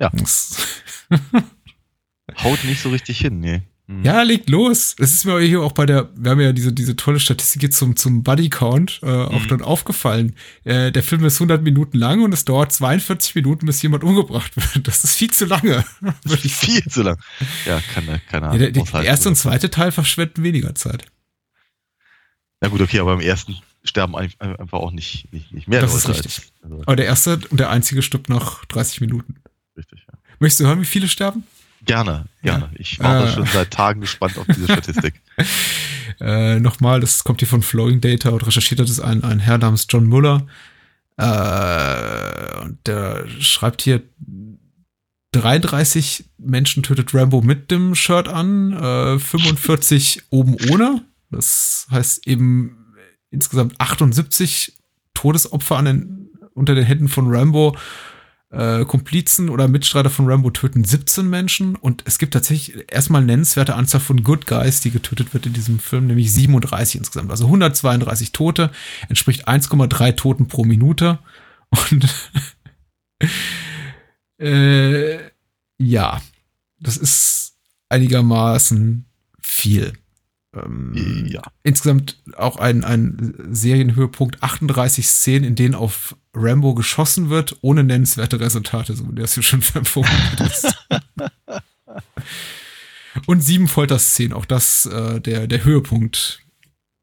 Ja. 0.00 0.10
Haut 2.42 2.64
nicht 2.64 2.80
so 2.82 2.90
richtig 2.90 3.18
hin, 3.18 3.40
nee. 3.40 3.62
Ja, 4.02 4.22
legt 4.22 4.48
los. 4.48 4.94
Das 4.96 5.12
ist 5.12 5.26
mir 5.26 5.38
hier 5.40 5.60
auch 5.60 5.72
bei 5.72 5.84
der, 5.84 6.08
wir 6.16 6.30
haben 6.30 6.40
ja 6.40 6.52
diese, 6.54 6.72
diese 6.72 6.96
tolle 6.96 7.20
Statistik 7.20 7.70
zum, 7.74 7.96
zum 7.96 8.22
Buddy 8.22 8.48
Count 8.48 9.00
äh, 9.02 9.06
auch 9.06 9.42
Mhm. 9.42 9.48
dann 9.48 9.60
aufgefallen. 9.62 10.36
Äh, 10.64 10.90
der 10.90 11.02
Film 11.02 11.22
ist 11.26 11.34
100 11.36 11.62
Minuten 11.62 11.98
lang 11.98 12.22
und 12.22 12.32
es 12.32 12.46
dauert 12.46 12.72
42 12.72 13.34
Minuten, 13.34 13.66
bis 13.66 13.82
jemand 13.82 14.02
umgebracht 14.02 14.52
wird. 14.74 14.88
Das 14.88 15.04
ist 15.04 15.16
viel 15.16 15.30
zu 15.32 15.44
lange. 15.44 15.84
Viel 16.26 16.82
zu 16.86 17.02
lang. 17.02 17.18
Ja, 17.66 17.82
keine, 17.92 18.20
keine 18.30 18.46
Ja, 18.46 18.48
Ahnung. 18.52 18.58
der, 18.58 18.70
der 18.70 18.82
aushalten. 18.84 19.06
erste 19.06 19.28
und 19.28 19.34
zweite 19.36 19.68
Teil 19.68 19.92
verschwenden 19.92 20.42
weniger 20.42 20.74
Zeit. 20.74 21.04
Ja 22.62 22.68
gut, 22.70 22.80
okay, 22.80 23.00
aber 23.00 23.12
im 23.12 23.20
ersten 23.20 23.58
sterben 23.82 24.16
ein- 24.16 24.32
einfach 24.40 24.78
auch 24.78 24.92
nicht, 24.92 25.30
nicht, 25.30 25.52
nicht 25.52 25.68
mehr 25.68 25.82
Das 25.82 25.94
ist 25.94 26.06
Leute 26.08 26.24
richtig. 26.24 26.38
Als, 26.38 26.52
also, 26.62 26.82
Aber 26.86 26.96
der 26.96 27.04
erste 27.04 27.38
und 27.50 27.60
der 27.60 27.68
einzige 27.68 28.00
stirbt 28.00 28.30
nach 28.30 28.64
30 28.64 29.02
Minuten. 29.02 29.34
richtig, 29.76 30.06
ja. 30.08 30.14
Möchtest 30.38 30.60
du 30.60 30.64
hören, 30.66 30.80
wie 30.80 30.86
viele 30.86 31.06
sterben? 31.08 31.44
Gerne, 31.84 32.26
Ja. 32.42 32.58
gerne. 32.58 32.70
Ich 32.76 32.98
warte 33.00 33.28
Ah. 33.28 33.32
schon 33.32 33.46
seit 33.46 33.70
Tagen 33.70 34.00
gespannt 34.00 34.38
auf 34.38 34.46
diese 34.46 34.64
Statistik. 34.64 35.14
Äh, 36.20 36.60
Nochmal, 36.60 37.00
das 37.00 37.24
kommt 37.24 37.40
hier 37.40 37.48
von 37.48 37.60
Flowing 37.62 38.00
Data 38.00 38.28
und 38.28 38.46
recherchiert 38.46 38.78
hat 38.78 38.88
es 38.88 39.00
ein, 39.00 39.24
ein 39.24 39.40
Herr 39.40 39.58
namens 39.58 39.86
John 39.88 40.06
Muller. 40.06 40.46
Äh, 41.16 42.60
und 42.62 42.78
der 42.86 43.26
schreibt 43.40 43.82
hier 43.82 44.02
33 45.32 46.24
Menschen 46.38 46.82
tötet 46.84 47.12
Rambo 47.14 47.40
mit 47.40 47.70
dem 47.70 47.94
Shirt 47.94 48.28
an, 48.28 48.72
äh, 48.72 49.18
45 49.18 50.22
oben 50.30 50.56
ohne. 50.70 51.02
Das 51.30 51.86
heißt 51.90 52.26
eben 52.28 52.76
insgesamt 53.30 53.80
78 53.80 54.76
Todesopfer 55.14 55.76
an 55.78 55.84
den, 55.86 56.28
unter 56.54 56.74
den 56.76 56.84
Händen 56.84 57.08
von 57.08 57.34
Rambo. 57.34 57.76
Äh, 58.54 58.84
Komplizen 58.84 59.50
oder 59.50 59.66
Mitstreiter 59.66 60.10
von 60.10 60.30
Rambo 60.30 60.48
töten 60.50 60.84
17 60.84 61.28
Menschen 61.28 61.74
und 61.74 62.04
es 62.06 62.18
gibt 62.18 62.34
tatsächlich 62.34 62.84
erstmal 62.92 63.24
nennenswerte 63.24 63.74
Anzahl 63.74 64.00
von 64.00 64.22
Good 64.22 64.46
Guys, 64.46 64.80
die 64.80 64.92
getötet 64.92 65.34
wird 65.34 65.46
in 65.46 65.52
diesem 65.52 65.80
Film, 65.80 66.06
nämlich 66.06 66.32
37 66.32 67.00
insgesamt. 67.00 67.32
Also 67.32 67.46
132 67.46 68.30
Tote, 68.30 68.70
entspricht 69.08 69.48
1,3 69.48 70.14
Toten 70.14 70.46
pro 70.46 70.62
Minute. 70.62 71.18
Und 71.70 72.06
äh, 74.38 75.18
ja, 75.78 76.22
das 76.78 76.96
ist 76.96 77.56
einigermaßen 77.88 79.06
viel. 79.40 79.94
Ähm, 80.54 80.92
Ja. 81.26 81.42
Insgesamt 81.62 82.22
auch 82.36 82.56
ein, 82.56 82.84
ein 82.84 83.34
Serienhöhepunkt, 83.50 84.42
38 84.42 85.06
Szenen, 85.06 85.44
in 85.44 85.54
denen 85.54 85.74
auf 85.74 86.16
Rambo 86.34 86.74
geschossen 86.74 87.30
wird, 87.30 87.56
ohne 87.60 87.84
nennenswerte 87.84 88.40
Resultate, 88.40 88.94
so 88.94 89.10
wie 89.10 89.14
das 89.20 89.34
hier 89.34 89.42
schon 89.42 89.62
vermutet 89.84 90.40
ist. 90.40 90.74
Und 93.26 93.40
sieben 93.42 93.68
Folterszenen, 93.68 94.32
auch 94.32 94.44
das 94.44 94.86
äh, 94.86 95.20
der, 95.20 95.46
der 95.46 95.64
Höhepunkt, 95.64 96.40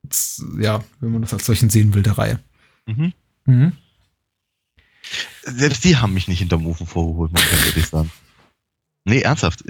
z- 0.09 0.45
ja, 0.59 0.83
wenn 0.99 1.11
man 1.11 1.21
das 1.21 1.33
als 1.33 1.45
solchen 1.45 1.69
sehen 1.69 1.93
will, 1.93 2.03
der 2.03 2.17
Reihe. 2.17 2.39
Mhm. 2.85 3.13
Mhm. 3.45 3.71
Selbst 5.43 5.83
die 5.85 5.97
haben 5.97 6.13
mich 6.13 6.27
nicht 6.27 6.39
hinterm 6.39 6.65
Ofen 6.67 6.85
vorgeholt, 6.85 7.31
muss 7.31 7.41
ich 7.43 7.67
ehrlich 7.67 7.85
sagen. 7.87 8.11
Nee, 9.05 9.21
ernsthaft. 9.21 9.63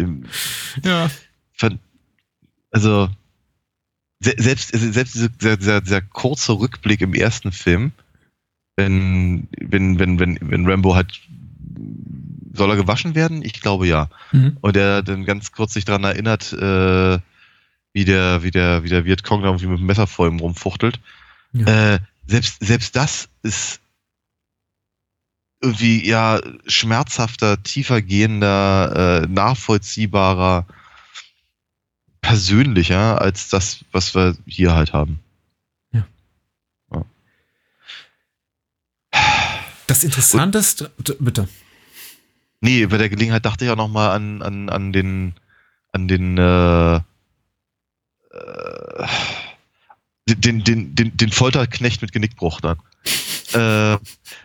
Ja, 0.84 1.10
Also, 2.72 3.10
selbst, 4.22 4.70
selbst 4.70 5.16
dieser, 5.16 5.58
dieser, 5.58 5.82
dieser, 5.82 6.02
kurze 6.02 6.54
Rückblick 6.54 7.02
im 7.02 7.14
ersten 7.14 7.52
Film, 7.52 7.92
wenn, 8.76 9.48
wenn, 9.60 10.00
wenn, 10.00 10.20
wenn, 10.20 10.38
wenn 10.42 10.68
Rambo 10.68 10.96
halt, 10.96 11.20
soll 12.54 12.70
er 12.70 12.76
gewaschen 12.76 13.16
werden? 13.16 13.44
Ich 13.44 13.62
glaube 13.62 13.88
ja. 13.88 14.10
Mhm. 14.32 14.58
Und 14.62 14.78
er 14.78 15.02
dann 15.02 15.26
ganz 15.26 15.52
kurz 15.52 15.74
sich 15.74 15.86
daran 15.86 16.04
erinnert, 16.04 16.54
äh, 16.54 17.20
wie 17.94 18.06
der, 18.06 18.44
wie 18.44 18.52
der, 18.52 18.84
wie 18.84 18.90
der 18.90 19.06
Vietcong 19.06 19.42
da 19.42 19.48
irgendwie 19.48 19.68
mit 19.68 19.80
dem 19.80 19.86
Messer 19.86 20.08
vor 20.08 20.28
ihm 20.28 20.40
rumfuchtelt. 20.40 21.00
Ja. 21.54 21.94
Äh, 21.94 22.00
selbst, 22.28 22.64
selbst 22.64 22.96
das 22.96 23.28
ist 23.44 23.82
irgendwie 25.62 26.08
ja 26.08 26.40
schmerzhafter, 26.66 27.62
tiefer 27.62 28.02
gehender, 28.02 29.24
äh, 29.24 29.28
nachvollziehbarer, 29.28 30.66
persönlicher 32.32 33.20
als 33.20 33.50
das, 33.50 33.84
was 33.92 34.16
wir 34.16 34.38
hier 34.48 34.74
halt 34.74 34.94
haben. 34.94 35.20
das 39.86 40.06
Interessanteste, 40.06 40.92
bitte. 41.20 41.50
Nee, 42.62 42.86
bei 42.86 42.98
der 42.98 43.10
Gelegenheit 43.10 43.44
dachte 43.44 43.66
ich 43.66 43.72
auch 43.72 43.76
noch 43.76 43.90
mal 43.90 44.16
an, 44.16 44.42
an, 44.42 44.70
an 44.70 44.94
den, 44.94 45.34
an 45.92 46.08
den, 46.08 46.38
äh, 46.38 46.96
äh, 46.96 47.02
den, 50.30 50.64
den, 50.64 50.96
den, 50.96 51.18
den 51.18 51.32
Folterknecht 51.34 52.02
mit 52.02 52.14
Genickbruch 52.14 52.62
dann. 52.62 52.80
äh, 53.54 53.98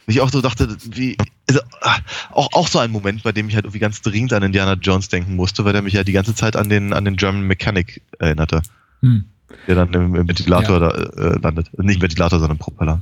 ich 0.08 0.20
auch 0.20 0.30
so 0.30 0.40
dachte, 0.40 0.76
wie, 0.86 1.16
also, 1.48 1.60
ah, 1.80 1.98
auch, 2.30 2.48
auch 2.52 2.68
so 2.68 2.78
ein 2.78 2.90
Moment, 2.90 3.22
bei 3.22 3.32
dem 3.32 3.48
ich 3.48 3.54
halt 3.54 3.64
irgendwie 3.64 3.78
ganz 3.78 4.02
dringend 4.02 4.32
an 4.32 4.42
Indiana 4.42 4.74
Jones 4.74 5.08
denken 5.08 5.36
musste, 5.36 5.64
weil 5.64 5.72
der 5.72 5.82
mich 5.82 5.94
ja 5.94 6.04
die 6.04 6.12
ganze 6.12 6.34
Zeit 6.34 6.56
an 6.56 6.68
den, 6.68 6.92
an 6.92 7.04
den 7.04 7.16
German 7.16 7.42
Mechanic 7.46 8.02
erinnerte, 8.18 8.62
Hm. 9.02 9.24
der 9.66 9.74
dann 9.74 9.92
im, 9.92 10.14
im 10.14 10.26
Ventilator 10.28 10.80
da, 10.80 10.88
äh, 10.90 11.38
landet. 11.40 11.76
Nicht 11.78 11.96
im 11.96 12.02
Ventilator, 12.02 12.38
sondern 12.38 12.56
im 12.56 12.60
Propeller. 12.60 13.00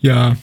Ja, 0.00 0.36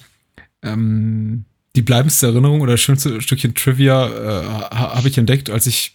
ähm, 0.62 1.46
die 1.76 1.82
bleibendste 1.82 2.28
Erinnerung 2.28 2.62
oder 2.62 2.74
das 2.74 2.82
schönste 2.82 3.22
Stückchen 3.22 3.56
Trivia 3.56 4.08
äh, 4.08 4.46
ha- 4.46 4.96
habe 4.96 5.08
ich 5.08 5.18
entdeckt, 5.18 5.50
als 5.50 5.68
ich 5.68 5.94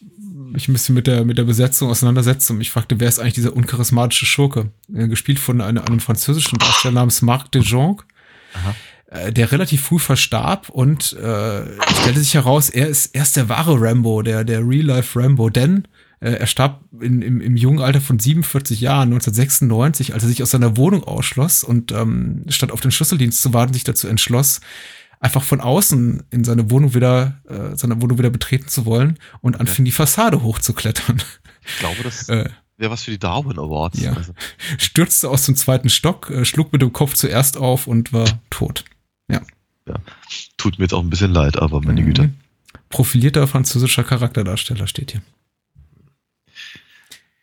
mich 0.52 0.68
ein 0.68 0.72
bisschen 0.72 0.94
mit 0.94 1.06
der, 1.06 1.24
mit 1.24 1.38
der 1.38 1.44
Besetzung 1.44 1.90
auseinandersetzte 1.90 2.52
und 2.52 2.58
mich 2.58 2.70
fragte, 2.70 2.98
wer 3.00 3.08
ist 3.08 3.18
eigentlich 3.18 3.34
dieser 3.34 3.54
uncharismatische 3.54 4.26
Schurke? 4.26 4.70
Äh, 4.94 5.08
gespielt 5.08 5.38
von 5.38 5.60
einem, 5.60 5.82
einem 5.84 6.00
französischen 6.00 6.58
Darsteller 6.58 6.94
namens 6.94 7.22
Marc 7.22 7.50
de 7.52 7.62
Jong, 7.62 8.02
äh, 9.08 9.32
der 9.32 9.52
relativ 9.52 9.82
früh 9.84 9.98
verstarb 9.98 10.68
und 10.68 11.12
äh, 11.12 11.62
stellte 12.00 12.20
sich 12.20 12.34
heraus, 12.34 12.70
er 12.70 12.88
ist, 12.88 13.14
er 13.14 13.22
ist 13.22 13.36
der 13.36 13.48
wahre 13.48 13.80
Rambo, 13.80 14.22
der, 14.22 14.44
der 14.44 14.66
Real-Life 14.66 15.18
Rambo, 15.18 15.48
denn 15.48 15.86
äh, 16.20 16.32
er 16.32 16.46
starb 16.46 16.80
in, 17.00 17.22
im, 17.22 17.40
im 17.40 17.56
jungen 17.56 17.80
Alter 17.80 18.00
von 18.00 18.18
47 18.18 18.80
Jahren, 18.80 19.12
1996, 19.12 20.14
als 20.14 20.22
er 20.22 20.28
sich 20.28 20.42
aus 20.42 20.50
seiner 20.50 20.76
Wohnung 20.76 21.04
ausschloss 21.04 21.62
und 21.62 21.92
ähm, 21.92 22.44
statt 22.48 22.72
auf 22.72 22.80
den 22.80 22.90
Schlüsseldienst 22.90 23.40
zu 23.40 23.52
warten, 23.52 23.74
sich 23.74 23.84
dazu 23.84 24.08
entschloss, 24.08 24.60
einfach 25.20 25.42
von 25.42 25.60
außen 25.60 26.24
in 26.30 26.44
seine 26.44 26.70
Wohnung 26.70 26.94
wieder, 26.94 27.40
äh, 27.48 27.76
seine 27.76 28.00
Wohnung 28.02 28.18
wieder 28.18 28.30
betreten 28.30 28.68
zu 28.68 28.86
wollen 28.86 29.18
und 29.40 29.60
anfing 29.60 29.84
die 29.84 29.92
Fassade 29.92 30.42
hochzuklettern. 30.42 31.22
Ich 31.66 31.78
glaube, 31.78 32.02
das 32.02 32.28
Äh, 32.28 32.48
wäre 32.76 32.90
was 32.90 33.04
für 33.04 33.10
die 33.10 33.18
Darwin 33.18 33.58
Awards. 33.58 34.00
Ja. 34.00 34.12
Also, 34.12 34.32
stürzte 34.78 35.28
aus 35.30 35.46
dem 35.46 35.56
zweiten 35.56 35.88
Stock, 35.88 36.30
äh, 36.30 36.44
schlug 36.44 36.72
mit 36.72 36.82
dem 36.82 36.92
Kopf 36.92 37.14
zuerst 37.14 37.56
auf 37.56 37.86
und 37.86 38.12
war 38.12 38.26
tot. 38.50 38.84
tut 40.56 40.78
mir 40.78 40.84
jetzt 40.86 40.94
auch 40.94 41.02
ein 41.02 41.10
bisschen 41.10 41.32
leid, 41.32 41.56
aber 41.58 41.80
meine 41.80 42.02
Güte. 42.02 42.22
Mhm. 42.24 42.34
Profilierter 42.88 43.46
französischer 43.46 44.02
Charakterdarsteller 44.04 44.86
steht 44.88 45.12
hier. 45.12 45.22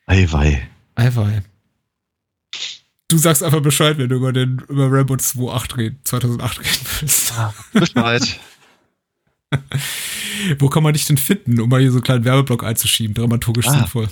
Eiwei. 0.05 0.67
Eiwei. 0.95 1.43
Du 3.07 3.17
sagst 3.17 3.43
einfach 3.43 3.61
Bescheid, 3.61 3.97
wenn 3.97 4.09
du 4.09 4.15
über 4.15 4.33
den 4.33 4.59
über 4.67 4.91
Rambo 4.91 5.13
2.8 5.15 5.77
reden, 5.77 5.99
2008 6.03 6.59
reden 6.59 6.85
willst. 6.99 7.33
Bescheid. 7.71 8.39
Wo 10.59 10.67
kann 10.67 10.83
man 10.83 10.93
dich 10.93 11.05
denn 11.05 11.17
finden, 11.17 11.59
um 11.59 11.69
mal 11.69 11.79
hier 11.79 11.91
so 11.91 11.97
einen 11.97 12.03
kleinen 12.03 12.25
Werbeblock 12.25 12.63
einzuschieben, 12.63 13.13
dramaturgisch 13.13 13.67
Ah. 13.67 13.71
sinnvoll? 13.73 14.09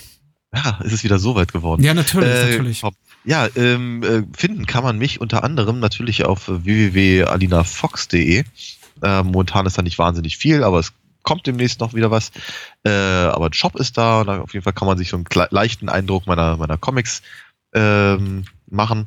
Ja, 0.54 0.78
ist 0.84 0.92
es 0.92 1.02
wieder 1.04 1.18
so 1.18 1.34
weit 1.34 1.52
geworden. 1.52 1.82
Ja, 1.82 1.94
natürlich, 1.94 2.28
Äh, 2.28 2.50
natürlich. 2.50 2.82
Ja, 3.24 3.48
ähm, 3.56 4.02
äh, 4.02 4.22
finden 4.36 4.66
kann 4.66 4.84
man 4.84 4.98
mich 4.98 5.20
unter 5.20 5.44
anderem 5.44 5.80
natürlich 5.80 6.24
auf 6.24 6.48
www.alinafox.de. 6.48 8.44
Äh, 9.02 9.22
momentan 9.22 9.66
ist 9.66 9.78
da 9.78 9.82
nicht 9.82 9.98
wahnsinnig 9.98 10.36
viel, 10.36 10.62
aber 10.62 10.78
es 10.78 10.92
kommt 11.22 11.46
demnächst 11.46 11.80
noch 11.80 11.94
wieder 11.94 12.10
was. 12.10 12.32
Äh, 12.84 12.90
aber 12.90 13.46
ein 13.46 13.52
Shop 13.52 13.76
ist 13.76 13.96
da 13.96 14.20
und 14.20 14.28
auf 14.28 14.52
jeden 14.52 14.64
Fall 14.64 14.72
kann 14.72 14.88
man 14.88 14.98
sich 14.98 15.08
so 15.08 15.16
einen 15.16 15.26
leichten 15.50 15.88
Eindruck 15.88 16.26
meiner, 16.26 16.56
meiner 16.56 16.76
Comics 16.76 17.22
ähm, 17.72 18.44
machen. 18.68 19.06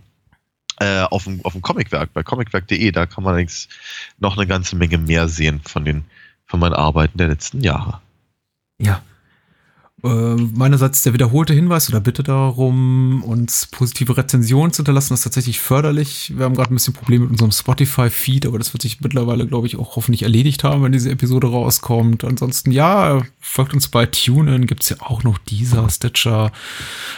Äh, 0.79 1.01
auf 1.03 1.23
dem, 1.23 1.43
auf 1.45 1.53
dem 1.53 1.61
Comicwerk, 1.61 2.11
bei 2.13 2.21
comicwerk.de, 2.23 2.91
da 2.91 3.05
kann 3.05 3.23
man 3.23 3.31
allerdings 3.31 3.69
noch 4.19 4.35
eine 4.35 4.45
ganze 4.45 4.75
Menge 4.75 4.97
mehr 4.97 5.29
sehen 5.29 5.61
von 5.63 5.85
den, 5.85 6.03
von 6.47 6.59
meinen 6.59 6.73
Arbeiten 6.73 7.17
der 7.17 7.29
letzten 7.29 7.61
Jahre. 7.61 8.01
Ja. 8.77 9.01
Äh, 10.03 10.35
meinerseits 10.35 11.03
der 11.03 11.13
wiederholte 11.13 11.53
Hinweis 11.53 11.89
oder 11.89 12.01
Bitte 12.01 12.21
darum, 12.21 13.23
uns 13.23 13.65
positive 13.67 14.17
Rezensionen 14.17 14.73
zu 14.73 14.79
hinterlassen, 14.79 15.13
ist 15.13 15.21
tatsächlich 15.21 15.59
förderlich. 15.59 16.33
Wir 16.35 16.45
haben 16.45 16.53
gerade 16.53 16.71
ein 16.71 16.75
bisschen 16.75 16.93
Probleme 16.93 17.23
mit 17.23 17.31
unserem 17.31 17.51
Spotify-Feed, 17.51 18.45
aber 18.45 18.57
das 18.57 18.73
wird 18.73 18.81
sich 18.81 18.99
mittlerweile, 18.99 19.47
glaube 19.47 19.67
ich, 19.67 19.77
auch 19.77 19.95
hoffentlich 19.95 20.23
erledigt 20.23 20.65
haben, 20.65 20.83
wenn 20.83 20.91
diese 20.91 21.09
Episode 21.09 21.47
rauskommt. 21.47 22.25
Ansonsten, 22.25 22.71
ja, 22.71 23.21
folgt 23.39 23.73
uns 23.73 23.87
bei 23.87 24.05
TuneIn, 24.05 24.67
gibt's 24.67 24.89
ja 24.89 24.97
auch 24.99 25.23
noch 25.23 25.37
dieser 25.37 25.89
Stitcher, 25.89 26.51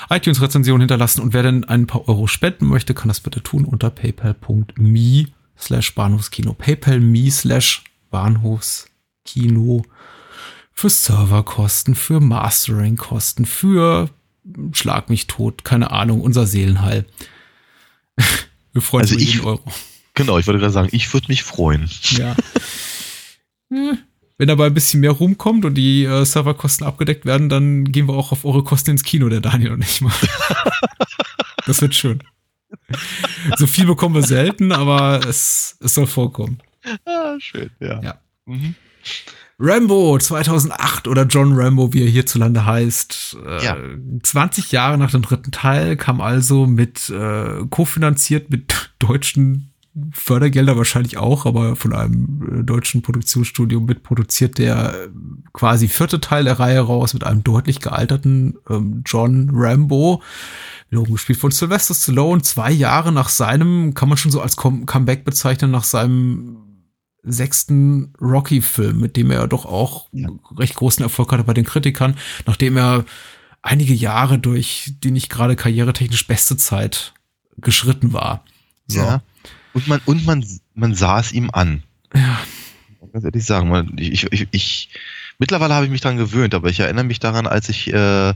iTunes-Rezension 0.09 0.79
hinterlassen 0.79 1.21
und 1.21 1.33
wer 1.33 1.43
denn 1.43 1.63
ein 1.63 1.87
paar 1.87 2.07
Euro 2.07 2.27
spenden 2.27 2.67
möchte, 2.67 2.93
kann 2.93 3.07
das 3.07 3.21
bitte 3.21 3.41
tun 3.41 3.65
unter 3.65 3.89
paypal.me 3.89 5.25
slash 5.59 5.95
Bahnhofskino. 5.95 6.53
paypal.me 6.53 7.31
slash 7.31 7.83
Bahnhofskino 8.11 9.83
für 10.77 10.91
Serverkosten, 10.91 11.95
für 11.95 12.19
Masteringkosten, 12.19 13.47
für 13.47 14.11
Schlag 14.73 15.09
mich 15.09 15.25
tot, 15.25 15.63
keine 15.63 15.89
Ahnung, 15.89 16.21
unser 16.21 16.45
Seelenheil. 16.45 17.05
Wir 18.73 18.81
freuen 18.83 19.01
uns 19.03 19.11
Also 19.13 19.23
ich- 19.23 19.43
Euro. 19.43 19.73
Genau, 20.13 20.37
ich 20.37 20.45
wollte 20.45 20.59
gerade 20.59 20.73
sagen, 20.73 20.89
ich 20.91 21.11
würde 21.13 21.27
mich 21.29 21.43
freuen. 21.43 21.89
Ja. 22.11 22.35
Hm. 23.71 23.97
Wenn 24.37 24.47
dabei 24.47 24.67
ein 24.67 24.73
bisschen 24.75 24.99
mehr 24.99 25.11
rumkommt 25.11 25.65
und 25.65 25.73
die 25.73 26.03
äh, 26.05 26.23
Serverkosten 26.25 26.85
abgedeckt 26.85 27.25
werden, 27.25 27.49
dann 27.49 27.91
gehen 27.91 28.07
wir 28.07 28.13
auch 28.13 28.31
auf 28.31 28.45
eure 28.45 28.63
Kosten 28.63 28.91
ins 28.91 29.03
Kino, 29.03 29.29
der 29.29 29.41
Daniel 29.41 29.71
und 29.73 29.81
ich 29.81 30.01
mal. 30.01 30.13
Das 31.65 31.81
wird 31.81 31.95
schön. 31.95 32.23
So 33.57 33.67
viel 33.67 33.85
bekommen 33.87 34.15
wir 34.15 34.23
selten, 34.23 34.71
aber 34.71 35.19
es, 35.27 35.75
es 35.81 35.95
soll 35.95 36.07
vorkommen. 36.07 36.59
Ah, 37.03 37.35
schön, 37.39 37.71
ja. 37.81 38.01
Ja. 38.01 38.21
Mhm. 38.45 38.75
Rambo 39.59 40.17
2008 40.19 41.07
oder 41.07 41.23
John 41.25 41.53
Rambo, 41.53 41.91
wie 41.93 42.03
er 42.03 42.09
hierzulande 42.09 42.65
heißt. 42.65 43.37
Äh, 43.45 43.63
Ja. 43.65 43.77
20 44.21 44.71
Jahre 44.71 44.97
nach 44.97 45.11
dem 45.11 45.23
dritten 45.23 45.51
Teil 45.51 45.97
kam 45.97 46.21
also 46.21 46.67
mit, 46.67 47.09
äh, 47.09 47.65
kofinanziert 47.69 48.49
mit 48.51 48.91
deutschen 48.99 49.71
Fördergelder 50.11 50.77
wahrscheinlich 50.77 51.17
auch, 51.17 51.47
aber 51.47 51.75
von 51.75 51.91
einem 51.93 52.59
äh, 52.59 52.63
deutschen 52.63 53.01
Produktionsstudio 53.01 53.79
mitproduziert 53.79 54.59
der 54.59 54.93
äh, 54.93 55.07
quasi 55.53 55.87
vierte 55.87 56.21
Teil 56.21 56.43
der 56.43 56.59
Reihe 56.59 56.81
raus 56.81 57.15
mit 57.15 57.23
einem 57.23 57.43
deutlich 57.43 57.79
gealterten 57.79 58.59
ähm, 58.69 59.01
John 59.07 59.49
Rambo. 59.51 60.21
Wiederum 60.89 61.13
gespielt 61.13 61.39
von 61.39 61.49
Sylvester 61.49 61.95
Stallone, 61.95 62.43
zwei 62.43 62.71
Jahre 62.71 63.11
nach 63.11 63.29
seinem, 63.29 63.95
kann 63.95 64.07
man 64.07 64.19
schon 64.19 64.31
so 64.31 64.39
als 64.39 64.55
Com 64.55 64.85
Comeback 64.85 65.25
bezeichnen, 65.25 65.71
nach 65.71 65.83
seinem 65.83 66.57
sechsten 67.31 68.13
Rocky-Film, 68.21 68.99
mit 68.99 69.15
dem 69.17 69.31
er 69.31 69.47
doch 69.47 69.65
auch 69.65 70.07
Ja. 70.11 70.29
recht 70.57 70.75
großen 70.75 71.03
Erfolg 71.03 71.31
hatte 71.31 71.43
bei 71.43 71.53
den 71.53 71.65
Kritikern, 71.65 72.15
nachdem 72.45 72.77
er 72.77 73.05
einige 73.61 73.93
Jahre 73.93 74.39
durch 74.39 74.93
die 75.03 75.11
nicht 75.11 75.29
gerade 75.29 75.55
karrieretechnisch 75.55 76.27
beste 76.27 76.57
Zeit 76.57 77.13
geschritten 77.57 78.13
war. 78.13 78.43
So. 78.87 78.99
Ja. 78.99 79.21
Und 79.73 79.87
man, 79.87 80.01
und 80.05 80.25
man, 80.25 80.45
man 80.73 80.95
sah 80.95 81.19
es 81.19 81.31
ihm 81.31 81.49
an. 81.51 81.83
Ja. 82.13 82.39
Ganz 83.13 83.25
ehrlich 83.25 83.45
sagen, 83.45 83.69
man, 83.69 83.93
ich, 83.97 84.31
ich, 84.31 84.47
ich, 84.51 84.89
mittlerweile 85.39 85.73
habe 85.73 85.85
ich 85.85 85.91
mich 85.91 86.01
daran 86.01 86.17
gewöhnt, 86.17 86.53
aber 86.53 86.69
ich 86.69 86.79
erinnere 86.79 87.05
mich 87.05 87.19
daran, 87.19 87.47
als 87.47 87.69
ich, 87.69 87.91
äh, 87.93 88.33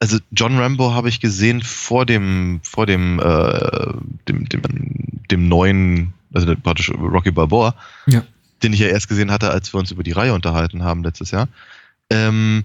also 0.00 0.18
John 0.30 0.58
Rambo 0.58 0.94
habe 0.94 1.08
ich 1.08 1.20
gesehen 1.20 1.62
vor 1.62 2.06
dem, 2.06 2.60
vor 2.62 2.86
dem, 2.86 3.18
äh, 3.20 3.92
dem, 4.28 4.48
dem, 4.48 4.62
dem 5.30 5.48
neuen, 5.48 6.14
also 6.34 6.54
praktisch 6.56 6.90
Rocky 6.90 7.30
Balboa, 7.30 7.74
Ja. 8.06 8.24
den 8.62 8.72
ich 8.72 8.80
ja 8.80 8.88
erst 8.88 9.08
gesehen 9.08 9.30
hatte, 9.30 9.50
als 9.50 9.72
wir 9.72 9.78
uns 9.80 9.90
über 9.90 10.02
die 10.02 10.12
Reihe 10.12 10.34
unterhalten 10.34 10.82
haben 10.82 11.02
letztes 11.04 11.30
Jahr. 11.30 11.48
Ähm, 12.10 12.64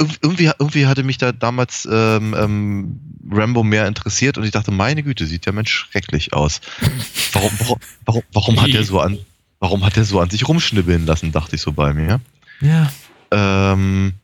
irg- 0.00 0.18
irgendwie, 0.22 0.50
irgendwie 0.58 0.86
hatte 0.86 1.02
mich 1.02 1.18
da 1.18 1.32
damals 1.32 1.88
ähm, 1.90 2.34
ähm, 2.38 3.00
Rambo 3.30 3.62
mehr 3.62 3.86
interessiert 3.86 4.38
und 4.38 4.44
ich 4.44 4.50
dachte, 4.50 4.70
meine 4.70 5.02
Güte, 5.02 5.26
sieht 5.26 5.46
der 5.46 5.52
Mensch 5.52 5.72
schrecklich 5.72 6.32
aus. 6.32 6.60
Warum, 7.32 7.50
warum, 7.60 7.78
warum, 8.04 8.22
warum 8.32 8.60
hat 8.60 8.70
er 8.70 8.82
so 8.84 9.00
an, 9.00 9.18
warum 9.60 9.84
hat 9.84 9.96
er 9.96 10.04
so 10.04 10.18
an 10.20 10.30
sich 10.30 10.48
rumschnibbeln 10.48 11.06
lassen, 11.06 11.30
dachte 11.32 11.54
ich 11.56 11.62
so 11.62 11.70
bei 11.72 11.94
mir. 11.94 12.20
Ja. 12.60 12.90
Ähm, 13.30 14.14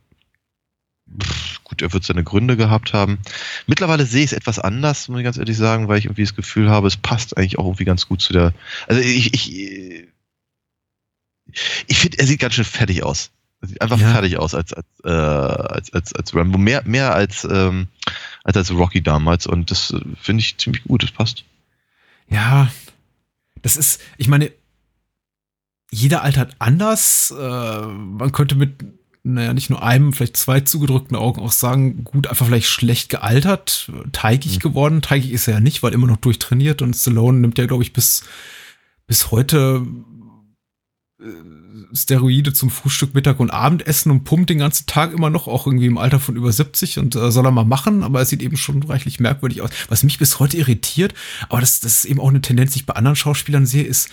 pff, 1.22 1.56
gut, 1.77 1.83
er 1.83 1.93
wird 1.93 2.05
seine 2.05 2.24
Gründe 2.24 2.57
gehabt 2.57 2.93
haben. 2.93 3.18
Mittlerweile 3.66 4.07
sehe 4.07 4.24
ich 4.24 4.33
es 4.33 4.37
etwas 4.37 4.59
anders, 4.59 5.09
muss 5.09 5.18
ich 5.18 5.24
ganz 5.24 5.37
ehrlich 5.37 5.57
sagen, 5.57 5.89
weil 5.89 5.99
ich 5.99 6.07
irgendwie 6.07 6.22
das 6.24 6.35
Gefühl 6.35 6.70
habe, 6.70 6.87
es 6.87 6.97
passt 6.97 7.37
eigentlich 7.37 7.59
auch 7.59 7.66
irgendwie 7.66 7.85
ganz 7.85 8.09
gut 8.09 8.20
zu 8.22 8.33
der. 8.33 8.53
Also 8.87 9.01
ich, 9.03 9.35
ich, 9.35 10.07
ich 11.87 11.99
finde, 11.99 12.18
er 12.18 12.27
sieht 12.27 12.41
ganz 12.41 12.55
schön 12.55 12.64
fertig 12.64 13.03
aus. 13.03 13.31
Er 13.61 13.68
sieht 13.68 13.83
einfach 13.83 13.99
Ja. 13.99 14.12
fertig 14.12 14.39
aus 14.39 14.55
als, 14.55 14.72
als, 14.72 14.87
äh, 15.05 15.09
als, 15.11 15.93
als, 15.93 16.14
als 16.14 16.35
Rambo. 16.35 16.59
Mehr, 16.59 16.83
mehr 16.85 17.14
als, 17.14 17.45
ähm, 17.51 17.89
als 18.45 18.57
als 18.57 18.70
Rocky 18.70 19.03
damals. 19.03 19.47
Und 19.47 19.70
das 19.70 19.91
äh, 19.93 20.01
finde 20.20 20.41
ich 20.41 20.57
ziemlich 20.59 20.85
gut, 20.85 21.03
das 21.03 21.11
passt. 21.11 21.45
Ja. 22.29 22.70
Das 23.62 23.77
ist, 23.77 24.01
ich 24.18 24.29
meine, 24.29 24.53
jeder 25.91 26.22
altert 26.22 26.55
anders. 26.59 27.33
Äh, 27.37 27.87
man 27.87 28.33
könnte 28.33 28.55
mit, 28.55 28.85
naja, 29.27 29.53
nicht 29.53 29.70
nur 29.70 29.83
einem, 29.83 30.12
vielleicht 30.12 30.37
zwei 30.37 30.61
zugedrückten 30.61 31.16
Augen 31.16 31.41
auch 31.41 31.53
sagen, 31.53 32.05
gut, 32.05 32.29
einfach 32.29 32.47
vielleicht 32.47 32.68
schlecht 32.68 33.09
gealtert, 33.09 33.91
teigig 34.12 34.57
Mhm. 34.57 34.61
geworden. 34.61 35.03
Teigig 35.03 35.33
ist 35.33 35.49
er 35.49 35.55
ja 35.55 35.61
nicht, 35.61 35.83
weil 35.83 35.93
immer 35.93 36.07
noch 36.07 36.18
durchtrainiert 36.18 36.81
und 36.81 36.95
Stallone 36.95 37.41
nimmt 37.41 37.59
ja, 37.59 37.66
glaube 37.66 37.83
ich, 37.83 37.93
bis, 37.93 38.22
bis 39.07 39.33
heute 39.33 39.85
äh, 41.20 41.24
Steroide 41.93 42.53
zum 42.53 42.70
Frühstück, 42.70 43.14
Mittag 43.14 43.41
und 43.41 43.51
Abendessen 43.51 44.11
und 44.12 44.24
pumpt 44.24 44.51
den 44.51 44.59
ganzen 44.59 44.87
Tag 44.87 45.12
immer 45.12 45.31
noch, 45.31 45.49
auch 45.49 45.66
irgendwie 45.66 45.87
im 45.87 45.99
Alter 45.99 46.20
von 46.20 46.37
über 46.37 46.53
70 46.53 46.99
und 46.99 47.16
äh, 47.16 47.31
soll 47.33 47.47
er 47.47 47.51
mal 47.53 47.64
machen, 47.64 48.03
aber 48.05 48.20
es 48.20 48.29
sieht 48.29 48.43
eben 48.43 48.57
schon 48.57 48.83
reichlich 48.83 49.18
merkwürdig 49.18 49.61
aus. 49.62 49.70
Was 49.89 50.03
mich 50.05 50.18
bis 50.18 50.39
heute 50.39 50.57
irritiert, 50.57 51.14
aber 51.49 51.61
das, 51.61 51.81
das 51.81 51.99
ist 51.99 52.05
eben 52.05 52.20
auch 52.20 52.29
eine 52.29 52.41
Tendenz, 52.43 52.72
die 52.72 52.81
ich 52.81 52.87
bei 52.87 52.95
anderen 52.95 53.16
Schauspielern 53.16 53.66
sehe, 53.66 53.85
ist, 53.85 54.09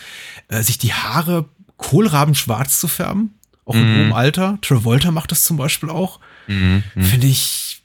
äh, 0.47 0.63
sich 0.63 0.77
die 0.79 0.93
Haare 0.93 1.49
kohlrabenschwarz 1.77 2.79
zu 2.79 2.87
färben, 2.87 3.31
auch 3.65 3.75
im 3.75 3.81
Mhm. 3.93 3.99
hohen 4.05 4.13
Alter. 4.13 4.57
Travolta 4.61 5.11
macht 5.11 5.31
das 5.31 5.43
zum 5.45 5.57
Beispiel 5.57 5.89
auch. 5.89 6.19
Finde 6.47 7.27
ich 7.27 7.81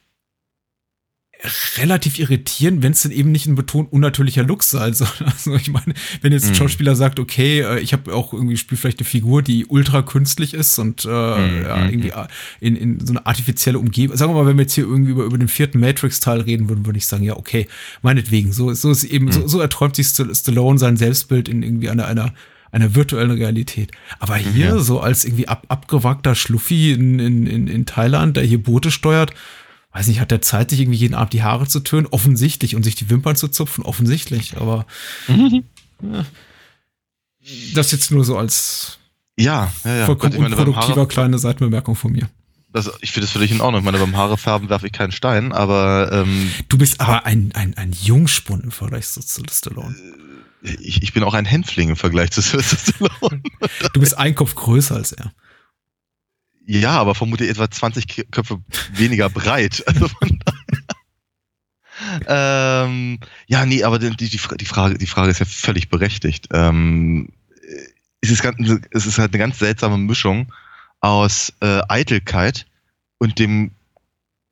relativ 1.77 2.19
irritierend, 2.19 2.83
wenn 2.83 2.91
es 2.91 3.03
denn 3.03 3.13
eben 3.13 3.31
nicht 3.31 3.47
ein 3.47 3.55
betont 3.55 3.93
unnatürlicher 3.93 4.43
Look 4.43 4.65
sein 4.65 4.93
soll. 4.93 5.07
Also 5.25 5.55
ich 5.55 5.71
meine, 5.71 5.95
wenn 6.21 6.33
jetzt 6.33 6.47
ein 6.47 6.51
Mhm. 6.51 6.55
Schauspieler 6.57 6.97
sagt, 6.97 7.21
okay, 7.21 7.61
äh, 7.61 7.79
ich 7.79 7.93
habe 7.93 8.13
auch 8.13 8.33
irgendwie 8.33 8.57
spiele 8.57 8.77
vielleicht 8.81 8.99
eine 8.99 9.07
Figur, 9.07 9.43
die 9.43 9.65
ultra 9.67 10.03
künstlich 10.03 10.53
ist 10.53 10.77
und 10.81 11.05
äh, 11.05 11.09
Mhm, 11.09 11.63
ja, 11.63 11.77
mhm. 11.77 11.91
irgendwie 11.91 12.13
in, 12.59 12.75
in 12.75 13.07
so 13.07 13.13
eine 13.13 13.25
artifizielle 13.25 13.79
Umgebung. 13.79 14.17
Sagen 14.17 14.33
wir 14.35 14.43
mal, 14.43 14.49
wenn 14.49 14.57
wir 14.57 14.63
jetzt 14.63 14.75
hier 14.75 14.83
irgendwie 14.85 15.13
über, 15.13 15.23
über 15.25 15.39
den 15.39 15.47
vierten 15.47 15.79
Matrix-Teil 15.79 16.41
reden 16.41 16.69
würden, 16.69 16.87
würde 16.87 16.99
ich 16.99 17.07
sagen, 17.07 17.23
ja, 17.23 17.37
okay, 17.37 17.69
meinetwegen. 18.03 18.53
So, 18.53 18.75
so 18.75 18.91
ist 18.91 19.05
eben, 19.05 19.31
so, 19.31 19.43
Mhm. 19.43 19.49
so 19.49 19.61
erträumt 19.61 19.95
sich 19.95 20.09
St- 20.09 20.35
Stallone 20.35 20.81
sein 20.81 20.97
Selbstbild 20.97 21.49
in 21.49 21.63
irgendwie 21.63 21.89
einer, 21.89 22.07
einer 22.07 22.35
einer 22.71 22.95
virtuellen 22.95 23.31
Realität. 23.31 23.93
Aber 24.19 24.37
hier, 24.37 24.67
Ja. 24.67 24.79
so 24.79 25.01
als 25.01 25.25
irgendwie 25.25 25.49
ab, 25.49 25.65
abgewrackter 25.69 26.35
Schluffi 26.35 26.93
in, 26.93 27.19
in, 27.19 27.47
in, 27.47 27.67
in 27.69 27.87
Thailand, 27.87 28.37
der 28.37 28.45
hier 28.45 28.63
Boote 28.63 28.91
steuert, 28.91 29.33
weiß 29.93 30.07
nicht, 30.07 30.21
hat 30.21 30.31
der 30.31 30.43
Zeit, 30.43 30.71
sich 30.71 30.81
irgendwie 30.81 30.99
jeden 30.99 31.15
Abend 31.15 31.33
die 31.33 31.43
Haare 31.43 31.67
zu 31.67 31.81
tönen? 31.81 32.07
Offensichtlich. 32.07 32.77
Und 32.77 32.83
sich 32.83 32.95
die 32.95 33.09
Wimpern 33.11 33.37
zu 33.37 33.49
zupfen? 33.49 33.85
Offensichtlich. 33.85 34.57
Aber 34.59 34.87
ja. 35.29 36.25
das 37.75 37.93
jetzt 37.93 38.11
nur 38.11 38.25
so 38.25 38.37
als 38.37 38.99
Ja, 39.39 39.73
ja, 39.85 39.97
ja. 39.97 40.07
vollkommen 40.07 40.35
meine, 40.35 40.57
unproduktiver 40.57 40.97
Haare, 40.97 41.09
kleine 41.09 41.39
Seitenbemerkung 41.39 41.95
von 41.95 42.13
mir. 42.13 42.29
das, 42.73 42.91
ich 43.01 43.13
finde 43.13 43.27
das 43.27 43.33
völlig 43.33 43.51
in 43.51 43.61
Ordnung. 43.61 43.81
Ich 43.81 43.85
meine, 43.85 43.99
beim 43.99 44.17
Haarefärben 44.17 44.69
werfe 44.69 44.87
ich 44.87 44.93
keinen 44.93 45.13
Stein, 45.13 45.53
aber 45.53 46.11
ähm, 46.13 46.51
Du 46.69 46.77
bist 46.79 47.01
aber 47.01 47.25
ein, 47.25 47.51
ein, 47.55 47.75
ein 47.77 47.93
Jungspund 47.93 48.65
im 48.65 48.71
Vergleich 48.71 49.09
zu 49.09 49.21
zu 49.21 49.43
Stallone. 49.51 49.95
Ich, 50.63 51.03
ich 51.03 51.13
bin 51.13 51.23
auch 51.25 51.35
ein 51.35 51.45
Hänfling 51.45 51.91
im 51.91 51.97
Vergleich 51.97 52.31
zu 52.31 52.41
Sylvester 52.41 52.93
Stallone. 52.95 53.43
Du 53.93 54.01
bist 54.01 54.17
ein 54.19 54.35
Kopf 54.35 54.55
größer 54.55 54.97
als 54.97 55.13
er. 55.13 55.33
Ja, 56.67 56.99
aber 56.99 57.15
vermutlich 57.15 57.49
etwa 57.49 57.71
20 57.71 58.07
K- 58.09 58.25
Köpfe 58.31 58.61
weniger 58.93 59.31
breit. 59.31 59.83
Also 59.87 60.09
von 60.09 60.39
daher. 60.45 60.59
ähm, 62.87 63.19
ja, 63.47 63.67
nee, 63.67 63.83
aber 63.85 63.99
die, 63.99 64.11
die, 64.17 64.29
die 64.29 64.39
Fra- 64.39 64.57
die, 64.57 64.65
Frage, 64.67 64.99
die 64.99 65.07
Frage 65.07 65.31
ist 65.31 65.41
ja 65.41 65.47
völlig 65.47 65.89
berechtigt. 65.89 66.49
Ähm, 66.53 67.31
es, 68.21 68.31
ist 68.31 68.43
ganz, 68.43 68.57
es 68.91 69.07
ist 69.07 69.19
halt 69.19 69.33
eine 69.33 69.39
ganz 69.39 69.59
seltsame 69.59 69.99
Mischung 69.99 70.53
aus 71.01 71.53
äh, 71.61 71.81
Eitelkeit 71.89 72.67
und 73.19 73.39
dem 73.39 73.73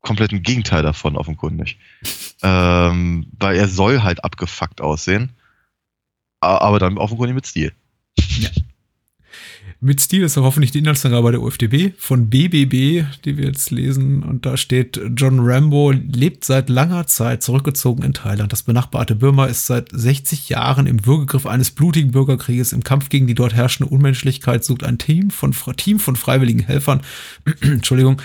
kompletten 0.00 0.42
Gegenteil 0.42 0.82
davon 0.82 1.16
offenkundig. 1.16 1.78
ähm, 2.42 3.26
weil 3.38 3.56
er 3.56 3.68
soll 3.68 4.02
halt 4.02 4.24
abgefuckt 4.24 4.80
aussehen, 4.80 5.30
aber 6.40 6.78
dann 6.78 6.98
offenkundig 6.98 7.34
mit 7.34 7.46
Stil. 7.46 7.72
Mit 9.80 10.00
Stil 10.00 10.22
ist 10.22 10.38
auch 10.38 10.44
hoffentlich 10.44 10.70
die 10.70 10.78
Inhaltsangabe 10.78 11.32
der 11.32 11.42
UFDB 11.42 11.92
von 11.98 12.30
BBB, 12.30 13.04
die 13.24 13.36
wir 13.36 13.44
jetzt 13.44 13.70
lesen. 13.70 14.22
Und 14.22 14.46
da 14.46 14.56
steht, 14.56 14.98
John 15.16 15.38
Rambo 15.40 15.90
lebt 15.90 16.46
seit 16.46 16.70
langer 16.70 17.06
Zeit 17.06 17.42
zurückgezogen 17.42 18.02
in 18.02 18.14
Thailand. 18.14 18.52
Das 18.52 18.62
benachbarte 18.62 19.14
Burma 19.14 19.44
ist 19.44 19.66
seit 19.66 19.90
60 19.92 20.48
Jahren 20.48 20.86
im 20.86 21.04
Würgegriff 21.04 21.44
eines 21.44 21.72
blutigen 21.72 22.10
Bürgerkrieges. 22.10 22.72
Im 22.72 22.84
Kampf 22.84 23.10
gegen 23.10 23.26
die 23.26 23.34
dort 23.34 23.54
herrschende 23.54 23.92
Unmenschlichkeit 23.92 24.64
sucht 24.64 24.82
ein 24.82 24.96
Team 24.96 25.30
von, 25.30 25.52
Team 25.76 25.98
von 25.98 26.16
freiwilligen 26.16 26.60
Helfern, 26.60 27.02
Entschuldigung, 27.60 28.22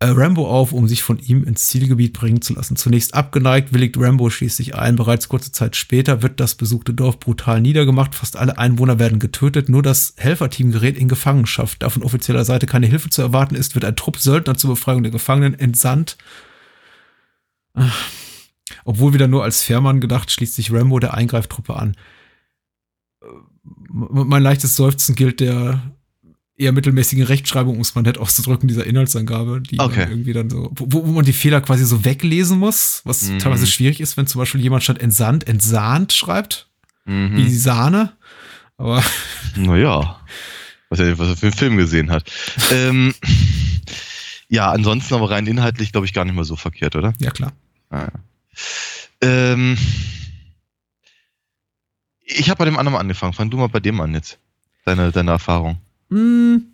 Rambo 0.00 0.48
auf, 0.48 0.72
um 0.72 0.86
sich 0.86 1.02
von 1.02 1.18
ihm 1.18 1.42
ins 1.42 1.66
Zielgebiet 1.66 2.12
bringen 2.12 2.40
zu 2.40 2.54
lassen. 2.54 2.76
Zunächst 2.76 3.14
abgeneigt, 3.14 3.72
willigt 3.72 3.96
Rambo 3.98 4.30
schließlich 4.30 4.76
ein. 4.76 4.94
Bereits 4.94 5.28
kurze 5.28 5.50
Zeit 5.50 5.74
später 5.74 6.22
wird 6.22 6.38
das 6.38 6.54
besuchte 6.54 6.94
Dorf 6.94 7.18
brutal 7.18 7.60
niedergemacht. 7.60 8.14
Fast 8.14 8.36
alle 8.36 8.58
Einwohner 8.58 9.00
werden 9.00 9.18
getötet. 9.18 9.68
Nur 9.68 9.82
das 9.82 10.14
Helferteam 10.16 10.70
gerät 10.70 10.96
in 10.96 11.08
Gefangenschaft. 11.08 11.82
Da 11.82 11.90
von 11.90 12.04
offizieller 12.04 12.44
Seite 12.44 12.66
keine 12.66 12.86
Hilfe 12.86 13.10
zu 13.10 13.22
erwarten 13.22 13.56
ist, 13.56 13.74
wird 13.74 13.84
ein 13.84 13.96
Trupp 13.96 14.18
Söldner 14.18 14.56
zur 14.56 14.70
Befreiung 14.70 15.02
der 15.02 15.10
Gefangenen 15.10 15.58
entsandt. 15.58 16.16
Obwohl 18.84 19.14
wieder 19.14 19.26
nur 19.26 19.42
als 19.42 19.64
Fährmann 19.64 20.00
gedacht, 20.00 20.30
schließt 20.30 20.54
sich 20.54 20.72
Rambo 20.72 21.00
der 21.00 21.14
Eingreiftruppe 21.14 21.74
an. 21.74 21.96
Äh, 23.20 23.26
Mein 23.90 24.44
leichtes 24.44 24.76
Seufzen 24.76 25.16
gilt 25.16 25.40
der 25.40 25.97
eher 26.58 26.72
mittelmäßigen 26.72 27.24
Rechtschreibung, 27.24 27.76
um 27.76 27.80
es 27.82 27.94
mal 27.94 28.02
nett 28.02 28.18
auszudrücken, 28.18 28.66
dieser 28.68 28.84
Inhaltsangabe, 28.84 29.60
die 29.60 29.78
Okay. 29.78 30.00
dann 30.00 30.10
irgendwie 30.10 30.32
dann 30.32 30.50
so, 30.50 30.70
wo, 30.74 31.06
wo 31.06 31.12
man 31.12 31.24
die 31.24 31.32
Fehler 31.32 31.60
quasi 31.60 31.84
so 31.84 32.04
weglesen 32.04 32.58
muss, 32.58 33.00
was 33.04 33.22
Mhm. 33.30 33.38
teilweise 33.38 33.66
schwierig 33.68 34.00
ist, 34.00 34.16
wenn 34.16 34.26
zum 34.26 34.40
Beispiel 34.40 34.60
jemand 34.60 34.82
statt 34.82 34.98
entsandt, 34.98 35.46
entsahnt 35.48 36.12
schreibt, 36.12 36.68
wie 37.04 37.12
Mhm. 37.12 37.36
die 37.36 37.56
Sahne. 37.56 38.12
Aber 38.76 39.02
Naja, 39.56 40.20
was 40.90 40.98
er, 40.98 41.18
was 41.18 41.28
er 41.28 41.36
für 41.36 41.46
einen 41.46 41.54
Film 41.56 41.76
gesehen 41.76 42.10
hat. 42.10 42.30
ähm, 42.72 43.14
ja, 44.48 44.70
ansonsten 44.70 45.14
aber 45.14 45.30
rein 45.30 45.46
inhaltlich, 45.46 45.92
glaube 45.92 46.06
ich, 46.06 46.12
gar 46.12 46.24
nicht 46.24 46.34
mal 46.34 46.44
so 46.44 46.56
verkehrt, 46.56 46.96
oder? 46.96 47.12
ja 47.20 47.30
klar. 47.30 47.52
Ah, 47.90 48.00
ja. 48.02 48.10
ähm, 49.22 49.78
ich 52.24 52.50
habe 52.50 52.58
bei 52.58 52.64
dem 52.66 52.78
anderen 52.78 52.98
angefangen. 52.98 53.32
Fang 53.32 53.50
du 53.50 53.56
mal 53.56 53.68
bei 53.68 53.80
dem 53.80 54.00
an 54.00 54.12
jetzt. 54.14 54.38
Deine, 54.84 55.12
deine 55.12 55.30
Erfahrung. 55.32 55.78
Hm, 56.10 56.66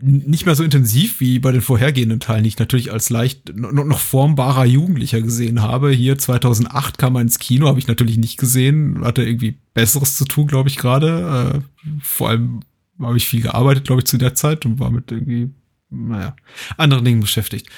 nicht 0.00 0.46
mehr 0.46 0.54
so 0.54 0.62
intensiv 0.62 1.20
wie 1.20 1.38
bei 1.38 1.50
den 1.50 1.60
vorhergehenden 1.60 2.20
Teilen, 2.20 2.44
die 2.44 2.48
ich 2.48 2.58
natürlich 2.58 2.92
als 2.92 3.10
leicht 3.10 3.54
noch 3.56 3.98
formbarer 3.98 4.64
Jugendlicher 4.64 5.20
gesehen 5.20 5.60
habe. 5.62 5.90
Hier 5.90 6.18
2008 6.18 6.98
kam 6.98 7.16
er 7.16 7.22
ins 7.22 7.38
Kino, 7.38 7.66
habe 7.66 7.80
ich 7.80 7.88
natürlich 7.88 8.16
nicht 8.16 8.38
gesehen, 8.38 9.00
hatte 9.04 9.24
irgendwie 9.24 9.58
Besseres 9.74 10.16
zu 10.16 10.24
tun, 10.24 10.46
glaube 10.46 10.68
ich 10.68 10.76
gerade. 10.76 11.62
Äh, 11.84 11.88
vor 12.00 12.28
allem 12.28 12.60
habe 13.00 13.16
ich 13.16 13.26
viel 13.26 13.42
gearbeitet, 13.42 13.84
glaube 13.84 14.00
ich, 14.00 14.06
zu 14.06 14.18
der 14.18 14.34
Zeit 14.34 14.66
und 14.66 14.78
war 14.78 14.90
mit 14.90 15.10
irgendwie, 15.10 15.50
naja, 15.90 16.36
anderen 16.76 17.04
Dingen 17.04 17.20
beschäftigt, 17.20 17.68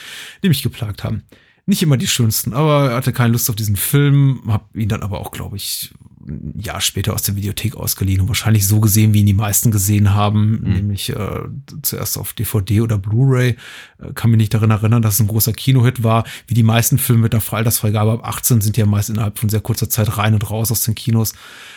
die 0.43 0.49
mich 0.49 0.63
geplagt 0.63 1.05
haben. 1.05 1.23
Nicht 1.71 1.85
immer 1.85 1.97
die 1.97 2.09
schönsten, 2.09 2.53
aber 2.53 2.97
hatte 2.97 3.13
keine 3.13 3.33
Lust 3.33 3.49
auf 3.49 3.55
diesen 3.55 3.77
Film, 3.77 4.43
habe 4.49 4.65
ihn 4.77 4.89
dann 4.89 5.05
aber 5.05 5.21
auch, 5.21 5.31
glaube 5.31 5.57
ich, 5.57 5.95
ein 6.27 6.59
Jahr 6.59 6.81
später 6.81 7.15
aus 7.15 7.23
der 7.23 7.37
Videothek 7.37 7.77
ausgeliehen 7.77 8.23
und 8.23 8.27
wahrscheinlich 8.27 8.67
so 8.67 8.81
gesehen, 8.81 9.15
wie 9.15 9.21
ihn 9.21 9.27
die 9.27 9.35
meisten 9.35 9.71
gesehen 9.71 10.13
haben, 10.13 10.63
mhm. 10.63 10.73
nämlich 10.73 11.11
äh, 11.11 11.43
zuerst 11.83 12.19
auf 12.19 12.33
DVD 12.33 12.81
oder 12.81 12.99
Blu-ray. 12.99 13.51
Äh, 13.99 14.13
kann 14.15 14.33
mich 14.33 14.39
nicht 14.39 14.53
daran 14.53 14.73
erinnern, 14.73 15.01
dass 15.01 15.15
es 15.15 15.21
ein 15.21 15.29
großer 15.29 15.53
Kinohit 15.53 16.03
war. 16.03 16.25
Wie 16.49 16.55
die 16.55 16.65
meisten 16.65 16.99
Filme 16.99 17.23
mit 17.23 17.35
einer 17.37 17.43
Altersfreigabe 17.49 18.15
ab 18.15 18.27
18 18.27 18.61
sind 18.63 18.77
ja 18.77 18.85
meist 18.85 19.09
innerhalb 19.09 19.39
von 19.39 19.49
sehr 19.49 19.61
kurzer 19.61 19.89
Zeit 19.89 20.19
rein 20.19 20.35
und 20.35 20.51
raus 20.51 20.73
aus 20.73 20.83
den 20.83 20.97
Kinos. 20.97 21.35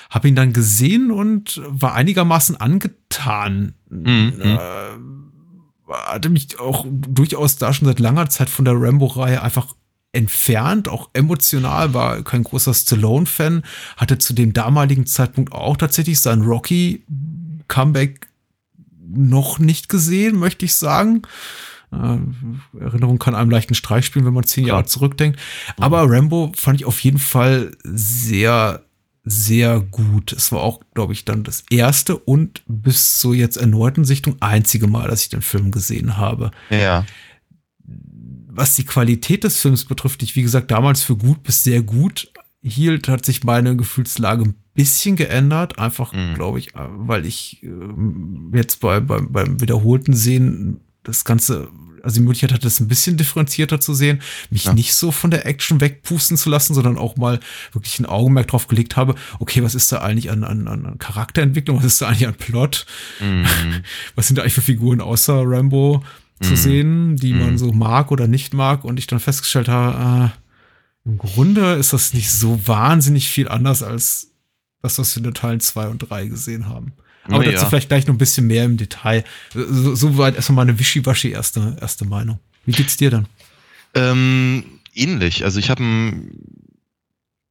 Hab 0.10 0.26
ihn 0.26 0.36
dann 0.36 0.54
gesehen 0.54 1.12
und 1.12 1.62
war 1.68 1.94
einigermaßen 1.94 2.58
angetan. 2.58 3.76
Mhm. 3.92 4.42
Äh, 4.42 4.58
hatte 5.94 6.30
mich 6.30 6.60
auch 6.60 6.88
durchaus 6.90 7.58
da 7.58 7.72
schon 7.72 7.88
seit 7.88 8.00
langer 8.00 8.28
Zeit 8.30 8.50
von 8.50 8.66
der 8.66 8.74
Rambo-Reihe 8.76 9.44
einfach 9.44 9.76
entfernt, 10.14 10.88
auch 10.88 11.10
emotional, 11.14 11.94
war 11.94 12.24
kein 12.24 12.44
großer 12.44 12.74
Stallone-Fan, 12.74 13.64
hatte 13.98 14.20
zu 14.20 14.34
dem 14.34 14.54
damaligen 14.54 15.06
Zeitpunkt 15.06 15.52
auch 15.52 15.76
tatsächlich 15.76 16.20
sein 16.20 16.42
Rocky-Comeback 16.42 18.28
noch 19.16 19.60
nicht 19.60 19.90
gesehen, 19.90 20.38
möchte 20.38 20.66
ich 20.66 20.76
sagen. 20.76 21.24
Äh, 21.92 22.18
Erinnerung 22.80 23.20
kann 23.20 23.36
einem 23.36 23.50
leichten 23.50 23.74
Streich 23.74 24.06
spielen, 24.06 24.26
wenn 24.26 24.34
man 24.34 24.46
zehn 24.46 24.66
Jahre 24.66 24.86
zurückdenkt. 24.86 25.40
Aber 25.78 26.10
Rambo 26.10 26.52
fand 26.56 26.80
ich 26.80 26.86
auf 26.86 27.00
jeden 27.00 27.20
Fall 27.20 27.72
sehr, 27.84 28.84
sehr 29.24 29.80
gut. 29.80 30.32
Es 30.32 30.52
war 30.52 30.62
auch, 30.62 30.82
glaube 30.94 31.14
ich, 31.14 31.26
dann 31.26 31.44
das 31.44 31.64
erste 31.72 32.18
und 32.18 32.62
bis 32.68 33.18
zur 33.18 33.34
jetzt 33.34 33.58
erneuten 33.58 34.06
Sichtung 34.06 34.38
einzige 34.42 34.88
Mal, 34.88 35.08
dass 35.08 35.24
ich 35.24 35.30
den 35.30 35.42
Film 35.42 35.72
gesehen 35.72 36.18
habe. 36.18 36.52
Ja 36.70 37.04
was 38.56 38.76
die 38.76 38.86
Qualität 38.86 39.44
des 39.44 39.60
Films 39.60 39.86
betrifft, 39.86 40.22
die 40.22 40.26
ich 40.26 40.36
wie 40.36 40.44
gesagt 40.44 40.72
damals 40.72 41.04
für 41.04 41.16
gut 41.16 41.44
bis 41.44 41.64
sehr 41.64 41.82
gut 41.82 42.32
hielt, 42.62 43.08
hat 43.08 43.26
sich 43.26 43.44
meine 43.44 43.76
Gefühlslage 43.76 44.44
ein 44.44 44.56
bisschen 44.74 45.16
geändert. 45.16 45.80
Einfach, 45.80 46.14
mhm. 46.14 46.36
glaube 46.36 46.60
ich, 46.60 46.70
weil 46.74 47.26
ich 47.26 47.62
äh, 47.64 48.58
jetzt 48.58 48.80
bei, 48.80 49.00
bei, 49.00 49.20
beim 49.20 49.60
wiederholten 49.60 50.14
Sehen 50.14 50.80
das 51.04 51.26
Ganze, 51.26 51.68
also 52.02 52.16
die 52.16 52.22
Möglichkeit 52.22 52.54
hatte, 52.54 52.64
das 52.64 52.80
ein 52.80 52.88
bisschen 52.88 53.18
differenzierter 53.18 53.82
zu 53.82 53.94
sehen, 53.94 54.22
mich 54.50 54.66
ja. 54.66 54.74
nicht 54.74 54.94
so 54.94 55.12
von 55.12 55.32
der 55.32 55.46
Action 55.46 55.82
wegpusten 55.82 56.38
zu 56.38 56.50
lassen, 56.50 56.74
sondern 56.74 56.98
auch 56.98 57.18
mal 57.18 57.40
wirklich 57.74 58.00
ein 58.00 58.06
Augenmerk 58.06 58.48
drauf 58.48 58.68
gelegt 58.68 58.96
habe, 58.96 59.16
okay, 59.40 59.64
was 59.64 59.76
ist 59.76 59.92
da 59.92 60.02
eigentlich 60.02 60.32
an, 60.32 60.46
an, 60.46 60.68
an 60.68 60.98
Charakterentwicklung, 61.00 61.78
was 61.78 61.86
ist 61.86 62.02
da 62.02 62.08
eigentlich 62.08 62.28
an 62.28 62.36
Plot, 62.36 62.86
mhm. 63.20 63.46
was 64.16 64.28
sind 64.28 64.38
da 64.38 64.44
eigentlich 64.44 64.54
für 64.54 64.62
Figuren 64.62 65.02
außer 65.02 65.44
Rambo? 65.46 66.04
Zu 66.44 66.52
mhm. 66.52 66.56
sehen, 66.56 67.16
die 67.18 67.34
man 67.34 67.52
mhm. 67.52 67.58
so 67.58 67.72
mag 67.72 68.12
oder 68.12 68.28
nicht 68.28 68.54
mag. 68.54 68.84
Und 68.84 69.00
ich 69.00 69.08
dann 69.08 69.20
festgestellt 69.20 69.68
habe, 69.68 70.32
äh, 70.32 71.10
im 71.10 71.18
Grunde 71.18 71.74
ist 71.74 71.94
das 71.94 72.14
nicht 72.14 72.32
so 72.32 72.68
wahnsinnig 72.68 73.30
viel 73.30 73.48
anders 73.48 73.84
als 73.84 74.32
das, 74.82 75.00
was 75.00 75.16
wir 75.16 75.20
in 75.20 75.24
den 75.26 75.34
Teilen 75.34 75.60
2 75.60 75.88
und 75.88 76.00
3 76.00 76.28
gesehen 76.28 76.68
haben. 76.68 76.94
Aber 77.26 77.44
dazu 77.44 77.64
ja. 77.64 77.70
vielleicht 77.70 77.88
gleich 77.88 78.06
noch 78.06 78.16
ein 78.16 78.18
bisschen 78.18 78.48
mehr 78.48 78.66
im 78.66 78.76
Detail. 78.76 79.24
So, 79.54 79.96
so 79.96 80.24
erstmal 80.24 80.66
meine 80.66 80.78
wischiwaschi 80.78 81.32
erste, 81.32 81.78
erste 81.80 82.06
Meinung. 82.06 82.40
Wie 82.66 82.74
geht's 82.74 82.98
dir 82.98 83.12
dann? 83.12 83.28
Ähm, 83.94 84.66
ähnlich. 84.94 85.46
Also 85.46 85.60
ich 85.60 85.70
habe 85.70 85.84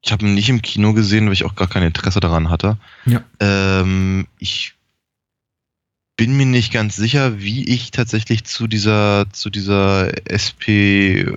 ich 0.05 0.12
habe 0.12 0.26
ihn 0.26 0.34
nicht 0.34 0.49
im 0.49 0.62
Kino 0.62 0.93
gesehen, 0.93 1.26
weil 1.26 1.32
ich 1.32 1.45
auch 1.45 1.55
gar 1.55 1.68
kein 1.68 1.84
Interesse 1.84 2.20
daran 2.20 2.51
hatte. 2.51 2.76
Ja. 3.07 3.22
Ähm, 3.40 4.26
ich 4.38 4.74
bin 6.17 6.37
mir 6.37 6.47
nicht 6.47 6.73
ganz 6.73 6.97
sicher, 6.97 7.41
wie 7.41 7.65
ich 7.69 7.91
tatsächlich 7.91 8.45
zu 8.45 8.67
dieser, 8.67 9.27
zu 9.33 9.51
dieser 9.51 10.13
SP 10.29 11.35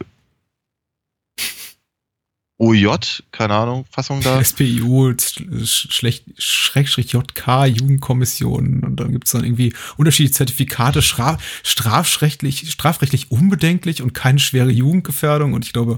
OJ, 2.57 2.87
keine 3.31 3.53
Ahnung, 3.53 3.85
Fassung 3.89 4.21
da. 4.21 4.41
Schlecht, 4.43 6.23
Schrägstrich 6.37 7.11
JK, 7.11 7.65
Jugendkommission 7.65 8.81
und 8.83 8.95
dann 8.95 9.11
gibt's 9.11 9.31
dann 9.31 9.43
irgendwie 9.43 9.73
unterschiedliche 9.97 10.37
Zertifikate, 10.37 11.01
straf, 11.01 11.43
strafrechtlich, 11.63 12.71
strafrechtlich 12.71 13.29
unbedenklich 13.29 14.01
und 14.01 14.13
keine 14.13 14.39
schwere 14.39 14.71
Jugendgefährdung 14.71 15.51
und 15.51 15.65
ich 15.65 15.73
glaube, 15.73 15.97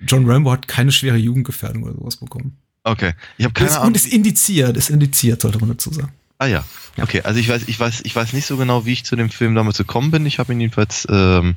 John 0.00 0.28
Rambo 0.28 0.50
hat 0.50 0.66
keine 0.66 0.92
schwere 0.92 1.16
Jugendgefährdung 1.16 1.82
oder 1.82 1.92
sowas 1.92 2.16
bekommen. 2.16 2.56
Okay, 2.82 3.12
ich 3.36 3.44
habe 3.44 3.52
keine 3.52 3.70
Ahnung. 3.72 3.88
Und 3.88 3.96
ist 3.96 4.06
indiziert, 4.06 4.76
ist 4.76 4.90
indiziert, 4.90 5.42
sollte 5.42 5.58
man 5.58 5.68
dazu 5.68 5.92
sagen. 5.92 6.12
Ah 6.44 6.46
ja. 6.46 6.64
ja. 6.96 7.04
Okay, 7.04 7.22
also 7.22 7.40
ich 7.40 7.48
weiß, 7.48 7.62
ich 7.68 7.80
weiß, 7.80 8.02
ich 8.04 8.14
weiß 8.14 8.34
nicht 8.34 8.44
so 8.44 8.58
genau, 8.58 8.84
wie 8.84 8.92
ich 8.92 9.04
zu 9.04 9.16
dem 9.16 9.30
Film 9.30 9.54
damals 9.54 9.78
gekommen 9.78 10.10
bin. 10.10 10.26
Ich 10.26 10.38
habe 10.38 10.52
ihn 10.52 10.60
jedenfalls, 10.60 11.06
ähm, 11.10 11.56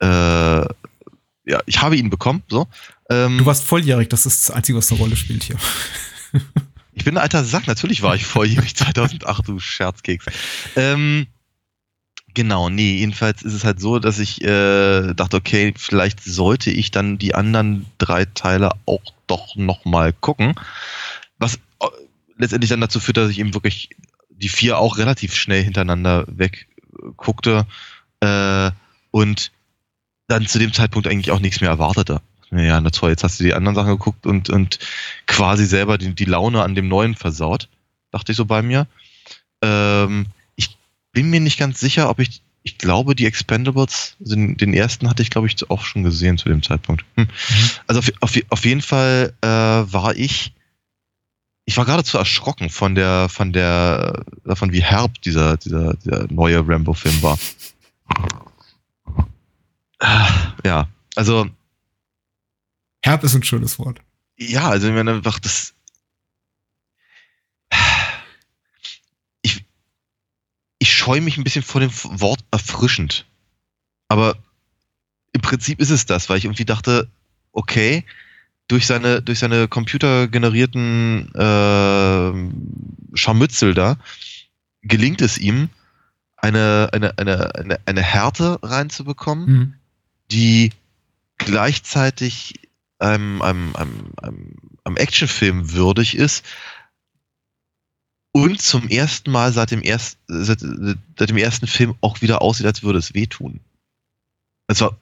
äh, 0.00 0.06
ja, 0.06 1.60
ich 1.66 1.80
habe 1.80 1.96
ihn 1.96 2.10
bekommen. 2.10 2.42
So. 2.48 2.66
Ähm, 3.08 3.38
du 3.38 3.46
warst 3.46 3.62
volljährig, 3.64 4.08
das 4.08 4.26
ist 4.26 4.48
das 4.48 4.56
Einzige, 4.56 4.78
was 4.78 4.90
eine 4.90 4.98
Rolle 4.98 5.14
spielt 5.14 5.44
hier. 5.44 5.56
ich 6.92 7.04
bin 7.04 7.16
ein 7.16 7.22
alter 7.22 7.44
Sack, 7.44 7.68
natürlich 7.68 8.02
war 8.02 8.16
ich 8.16 8.26
volljährig 8.26 8.74
2008, 8.76 9.46
du 9.46 9.60
Scherzkeks. 9.60 10.26
Ähm, 10.74 11.28
Genau, 12.36 12.68
nee, 12.68 12.96
jedenfalls 12.96 13.42
ist 13.42 13.52
es 13.52 13.62
halt 13.62 13.78
so, 13.78 14.00
dass 14.00 14.18
ich 14.18 14.42
äh, 14.42 15.14
dachte, 15.14 15.36
okay, 15.36 15.72
vielleicht 15.76 16.20
sollte 16.24 16.72
ich 16.72 16.90
dann 16.90 17.16
die 17.16 17.32
anderen 17.32 17.86
drei 17.98 18.24
Teile 18.24 18.72
auch 18.86 19.12
doch 19.28 19.54
nochmal 19.54 20.12
gucken. 20.12 20.56
Was 21.38 21.60
äh, 21.78 21.86
letztendlich 22.36 22.70
dann 22.70 22.80
dazu 22.80 22.98
führt, 22.98 23.18
dass 23.18 23.30
ich 23.30 23.38
eben 23.38 23.54
wirklich 23.54 23.90
die 24.36 24.48
vier 24.48 24.78
auch 24.78 24.98
relativ 24.98 25.34
schnell 25.34 25.62
hintereinander 25.62 26.26
wegguckte 26.28 27.66
äh, 28.20 28.70
und 29.10 29.52
dann 30.26 30.46
zu 30.46 30.58
dem 30.58 30.72
Zeitpunkt 30.72 31.06
eigentlich 31.06 31.30
auch 31.30 31.40
nichts 31.40 31.60
mehr 31.60 31.70
erwartete. 31.70 32.20
Ja, 32.50 32.80
na 32.80 32.90
toll, 32.90 33.10
jetzt 33.10 33.24
hast 33.24 33.40
du 33.40 33.44
die 33.44 33.54
anderen 33.54 33.74
Sachen 33.74 33.90
geguckt 33.90 34.26
und, 34.26 34.48
und 34.48 34.78
quasi 35.26 35.66
selber 35.66 35.98
die, 35.98 36.14
die 36.14 36.24
Laune 36.24 36.62
an 36.62 36.74
dem 36.74 36.88
Neuen 36.88 37.14
versaut, 37.14 37.68
dachte 38.12 38.32
ich 38.32 38.36
so 38.36 38.44
bei 38.44 38.62
mir. 38.62 38.86
Ähm, 39.60 40.26
ich 40.54 40.76
bin 41.12 41.30
mir 41.30 41.40
nicht 41.40 41.58
ganz 41.58 41.80
sicher, 41.80 42.08
ob 42.10 42.20
ich, 42.20 42.42
ich 42.62 42.78
glaube, 42.78 43.16
die 43.16 43.26
Expendables, 43.26 44.16
den, 44.20 44.56
den 44.56 44.72
ersten 44.72 45.10
hatte 45.10 45.22
ich, 45.22 45.30
glaube 45.30 45.48
ich, 45.48 45.68
auch 45.68 45.84
schon 45.84 46.04
gesehen 46.04 46.38
zu 46.38 46.48
dem 46.48 46.62
Zeitpunkt. 46.62 47.04
Hm. 47.16 47.24
Mhm. 47.24 47.70
Also 47.86 47.98
auf, 48.00 48.12
auf, 48.20 48.32
auf 48.50 48.64
jeden 48.64 48.82
Fall 48.82 49.34
äh, 49.40 49.46
war 49.46 50.14
ich 50.16 50.52
ich 51.66 51.76
war 51.76 51.84
geradezu 51.86 52.18
erschrocken 52.18 52.68
von 52.68 52.94
der, 52.94 53.28
von 53.28 53.52
der, 53.52 54.24
davon, 54.44 54.72
wie 54.72 54.82
herb 54.82 55.20
dieser, 55.22 55.56
dieser, 55.56 55.94
dieser 55.94 56.30
neue 56.32 56.66
Rambo-Film 56.66 57.22
war. 57.22 57.38
Ja, 60.64 60.88
also. 61.14 61.48
Herb 63.02 63.24
ist 63.24 63.34
ein 63.34 63.42
schönes 63.42 63.78
Wort. 63.78 64.00
Ja, 64.36 64.68
also 64.68 64.88
ich 64.88 64.94
meine 64.94 65.12
einfach, 65.12 65.38
das. 65.38 65.74
Ich, 69.42 69.64
ich 70.78 70.92
scheue 70.92 71.20
mich 71.20 71.36
ein 71.36 71.44
bisschen 71.44 71.62
vor 71.62 71.80
dem 71.80 71.90
Wort 71.92 72.44
erfrischend. 72.50 73.26
Aber 74.08 74.36
im 75.32 75.40
Prinzip 75.40 75.80
ist 75.80 75.90
es 75.90 76.06
das, 76.06 76.28
weil 76.28 76.38
ich 76.38 76.44
irgendwie 76.44 76.64
dachte, 76.64 77.10
okay, 77.52 78.04
durch 78.68 78.86
seine, 78.86 79.22
durch 79.22 79.38
seine 79.38 79.68
computergenerierten 79.68 81.34
äh, 81.34 83.16
Scharmützel 83.16 83.74
da 83.74 83.98
gelingt 84.84 85.22
es 85.22 85.38
ihm, 85.38 85.70
eine, 86.36 86.90
eine, 86.92 87.18
eine, 87.18 87.54
eine, 87.54 87.80
eine 87.86 88.02
Härte 88.02 88.58
reinzubekommen, 88.62 89.46
mhm. 89.46 89.74
die 90.30 90.72
gleichzeitig 91.38 92.54
einem, 92.98 93.42
einem, 93.42 93.74
einem, 93.76 94.12
einem, 94.22 94.54
einem 94.84 94.96
Actionfilm 94.96 95.72
würdig 95.72 96.16
ist 96.16 96.44
und 98.32 98.60
zum 98.60 98.88
ersten 98.88 99.30
Mal 99.30 99.52
seit 99.52 99.70
dem, 99.70 99.82
erst, 99.82 100.18
seit, 100.26 100.60
seit 100.60 101.30
dem 101.30 101.36
ersten 101.38 101.66
Film 101.66 101.94
auch 102.02 102.20
wieder 102.20 102.42
aussieht, 102.42 102.66
als 102.66 102.82
würde 102.82 102.98
es 102.98 103.14
wehtun. 103.14 103.60
Es 104.66 104.80
war 104.80 104.96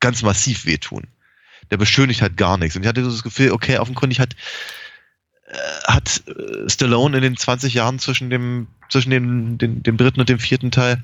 ganz 0.00 0.22
massiv 0.22 0.66
wehtun 0.66 1.06
der 1.70 1.76
beschönigt 1.76 2.22
halt 2.22 2.36
gar 2.36 2.58
nichts. 2.58 2.76
Und 2.76 2.82
ich 2.82 2.88
hatte 2.88 3.04
so 3.04 3.10
das 3.10 3.22
Gefühl, 3.22 3.52
okay, 3.52 3.78
offenkundig 3.78 4.20
hat, 4.20 4.34
äh, 5.46 5.56
hat 5.86 6.22
äh, 6.28 6.68
Stallone 6.68 7.16
in 7.16 7.22
den 7.22 7.36
20 7.36 7.74
Jahren 7.74 7.98
zwischen 7.98 8.30
dem, 8.30 8.68
zwischen 8.88 9.10
dem, 9.10 9.58
dem, 9.58 9.82
dem 9.82 9.96
dritten 9.96 10.20
und 10.20 10.28
dem 10.28 10.38
vierten 10.38 10.70
Teil 10.70 11.02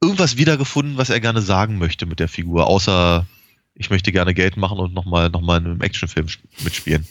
irgendwas 0.00 0.36
wiedergefunden, 0.36 0.96
was 0.96 1.10
er 1.10 1.20
gerne 1.20 1.42
sagen 1.42 1.78
möchte 1.78 2.06
mit 2.06 2.20
der 2.20 2.28
Figur, 2.28 2.66
außer 2.66 3.26
ich 3.74 3.90
möchte 3.90 4.12
gerne 4.12 4.34
Geld 4.34 4.56
machen 4.56 4.78
und 4.78 4.94
nochmal 4.94 5.30
noch 5.30 5.40
mal 5.40 5.58
in 5.58 5.66
einem 5.66 5.80
Actionfilm 5.80 6.26
mitspielen. 6.62 7.06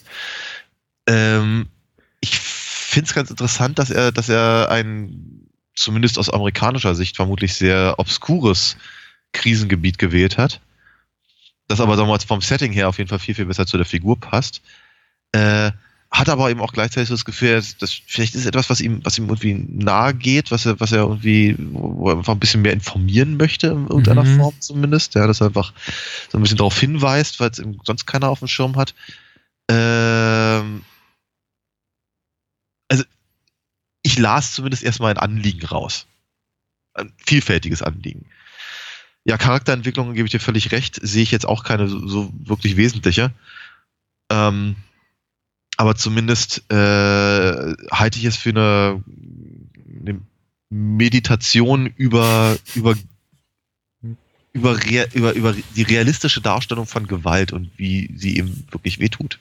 Ähm, 1.07 1.67
ich 2.19 2.37
finde 2.39 3.07
es 3.07 3.13
ganz 3.13 3.29
interessant, 3.29 3.79
dass 3.79 3.89
er, 3.89 4.11
dass 4.11 4.29
er 4.29 4.69
ein 4.69 5.47
zumindest 5.75 6.17
aus 6.17 6.29
amerikanischer 6.29 6.95
Sicht 6.95 7.15
vermutlich 7.15 7.53
sehr 7.53 7.95
obskures 7.97 8.77
Krisengebiet 9.31 9.97
gewählt 9.97 10.37
hat. 10.37 10.59
Das 11.67 11.81
aber 11.81 11.97
mal, 12.05 12.19
vom 12.19 12.41
Setting 12.41 12.71
her 12.71 12.87
auf 12.89 12.97
jeden 12.97 13.09
Fall 13.09 13.19
viel, 13.19 13.35
viel 13.35 13.45
besser 13.45 13.65
zu 13.65 13.77
der 13.77 13.85
Figur 13.85 14.19
passt. 14.19 14.61
Äh, 15.33 15.71
hat 16.09 16.29
aber 16.29 16.49
eben 16.49 16.61
auch 16.61 16.71
gleichzeitig 16.71 17.09
so 17.09 17.15
das 17.15 17.25
Gefühl, 17.25 17.61
dass, 17.79 17.93
vielleicht 18.05 18.33
ist 18.33 18.45
etwas, 18.45 18.69
was 18.69 18.79
ihm, 18.79 19.01
was 19.03 19.17
ihm 19.17 19.25
irgendwie 19.25 19.53
nahe 19.53 20.13
geht, 20.13 20.51
was 20.51 20.65
er, 20.65 20.79
was 20.79 20.93
er 20.93 20.99
irgendwie, 20.99 21.55
wo 21.57 22.09
er 22.09 22.17
einfach 22.17 22.33
ein 22.33 22.39
bisschen 22.39 22.61
mehr 22.61 22.71
informieren 22.71 23.35
möchte, 23.35 23.67
in 23.67 23.87
irgendeiner 23.87 24.23
Mhm. 24.23 24.37
Form 24.37 24.55
zumindest. 24.61 25.15
Ja, 25.15 25.27
dass 25.27 25.41
er 25.41 25.47
einfach 25.47 25.73
so 26.29 26.37
ein 26.37 26.41
bisschen 26.41 26.57
darauf 26.57 26.79
hinweist, 26.79 27.39
weil 27.41 27.49
es 27.49 27.59
eben 27.59 27.77
sonst 27.83 28.05
keiner 28.05 28.29
auf 28.29 28.39
dem 28.39 28.47
Schirm 28.47 28.77
hat. 28.77 28.95
Ähm, 29.69 30.83
also, 32.87 33.03
ich 34.01 34.17
las 34.17 34.53
zumindest 34.53 34.83
erstmal 34.83 35.11
ein 35.11 35.17
Anliegen 35.17 35.65
raus. 35.65 36.07
Ein 36.93 37.11
vielfältiges 37.17 37.81
Anliegen. 37.81 38.25
Ja, 39.27 39.37
Charakterentwicklung 39.37 40.13
gebe 40.13 40.25
ich 40.25 40.31
dir 40.31 40.39
völlig 40.39 40.71
recht, 40.71 40.99
sehe 41.01 41.21
ich 41.21 41.31
jetzt 41.31 41.45
auch 41.45 41.65
keine 41.65 41.89
so, 41.89 42.07
so 42.07 42.33
wirklich 42.45 42.77
wesentliche. 42.77 43.31
Ähm, 44.31 44.77
aber 45.75 45.95
zumindest 45.95 46.63
äh, 46.71 46.75
halte 47.91 48.19
ich 48.19 48.23
es 48.23 48.37
für 48.37 48.51
eine, 48.51 49.03
eine 49.99 50.21
Meditation 50.69 51.87
über, 51.87 52.57
über, 52.73 52.95
über, 54.53 54.77
über, 55.13 55.33
über 55.33 55.55
die 55.75 55.83
realistische 55.83 56.39
Darstellung 56.39 56.87
von 56.87 57.05
Gewalt 57.05 57.51
und 57.51 57.69
wie 57.75 58.09
sie 58.15 58.37
eben 58.37 58.65
wirklich 58.71 58.99
wehtut. 58.99 59.39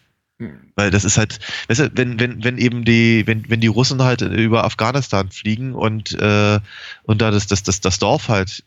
Weil 0.75 0.91
das 0.91 1.05
ist 1.05 1.17
halt, 1.17 1.39
wenn, 1.69 2.19
wenn, 2.19 2.43
wenn 2.43 2.59
eben 2.59 2.85
die, 2.85 3.27
wenn, 3.27 3.49
wenn 3.49 3.61
die 3.61 3.69
Russen 3.69 4.03
halt 4.03 4.21
über 4.21 4.65
Afghanistan 4.65 5.31
fliegen 5.31 5.75
und, 5.75 6.13
äh, 6.13 6.59
und 7.05 7.23
da 7.23 7.31
das, 7.31 7.47
das, 7.47 7.63
das, 7.63 7.81
das 7.81 8.01
Dorf 8.01 8.29
halt 8.29 8.65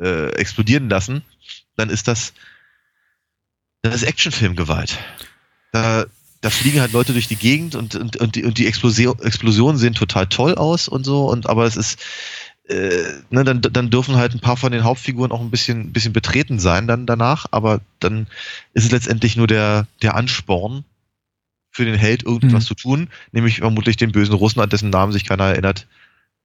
äh, 0.00 0.28
explodieren 0.34 0.88
lassen, 0.88 1.22
dann 1.76 1.90
ist 1.90 2.08
das, 2.08 2.32
das 3.82 3.96
ist 3.96 4.02
Actionfilmgewalt. 4.04 4.98
Da, 5.72 6.06
da 6.40 6.50
fliegen 6.50 6.80
halt 6.80 6.92
Leute 6.92 7.12
durch 7.12 7.28
die 7.28 7.36
Gegend 7.36 7.74
und, 7.74 7.94
und, 7.94 8.16
und 8.16 8.34
die, 8.34 8.44
und 8.44 8.58
die 8.58 8.66
Explosion, 8.66 9.18
Explosionen 9.20 9.78
sehen 9.78 9.94
total 9.94 10.26
toll 10.26 10.54
aus 10.54 10.88
und 10.88 11.04
so, 11.04 11.30
und 11.30 11.48
aber 11.48 11.64
es 11.66 11.76
ist, 11.76 12.00
äh, 12.68 13.04
ne, 13.30 13.44
dann, 13.44 13.60
dann 13.60 13.90
dürfen 13.90 14.16
halt 14.16 14.34
ein 14.34 14.40
paar 14.40 14.56
von 14.56 14.72
den 14.72 14.84
Hauptfiguren 14.84 15.32
auch 15.32 15.40
ein 15.40 15.50
bisschen, 15.50 15.92
bisschen 15.92 16.12
betreten 16.12 16.58
sein 16.58 16.86
dann 16.86 17.06
danach, 17.06 17.46
aber 17.50 17.80
dann 18.00 18.26
ist 18.74 18.84
es 18.84 18.90
letztendlich 18.90 19.36
nur 19.36 19.46
der, 19.46 19.86
der 20.02 20.14
Ansporn 20.14 20.84
für 21.70 21.84
den 21.86 21.94
Held, 21.96 22.22
irgendwas 22.24 22.64
Mhm. 22.64 22.66
zu 22.66 22.74
tun, 22.74 23.08
nämlich 23.32 23.58
vermutlich 23.58 23.96
den 23.96 24.12
bösen 24.12 24.34
Russen, 24.34 24.60
an 24.60 24.68
dessen 24.68 24.90
Namen 24.90 25.12
sich 25.12 25.24
keiner 25.24 25.44
erinnert, 25.44 25.86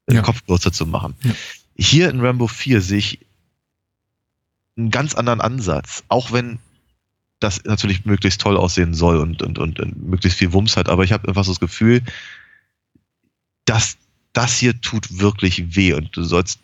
den 0.10 0.16
Ja. 0.16 0.22
Kopf 0.22 0.46
kürzer 0.46 0.72
zu 0.72 0.86
machen. 0.86 1.16
Ja. 1.24 1.32
Hier 1.78 2.10
in 2.10 2.22
Rambo 2.22 2.48
4 2.48 2.80
sehe 2.82 2.98
ich 3.00 3.20
einen 4.78 4.92
ganz 4.92 5.16
anderen 5.16 5.42
Ansatz, 5.42 6.04
auch 6.08 6.32
wenn 6.32 6.60
das 7.40 7.64
natürlich 7.66 8.06
möglichst 8.06 8.42
toll 8.42 8.58
aussehen 8.58 8.94
soll 8.94 9.18
und, 9.18 9.42
und, 9.42 9.60
und, 9.60 9.80
und 9.80 10.02
möglichst 10.04 10.40
viel 10.40 10.54
Wumms 10.54 10.78
hat, 10.78 10.90
aber 10.90 11.04
ich 11.04 11.12
habe 11.12 11.28
einfach 11.28 11.44
so 11.44 11.52
das 11.52 11.60
Gefühl, 11.60 12.02
dass 13.66 13.98
das 14.34 14.58
hier 14.58 14.80
tut 14.82 15.20
wirklich 15.20 15.76
weh 15.76 15.94
und 15.94 16.16
du 16.16 16.24
sollst, 16.24 16.60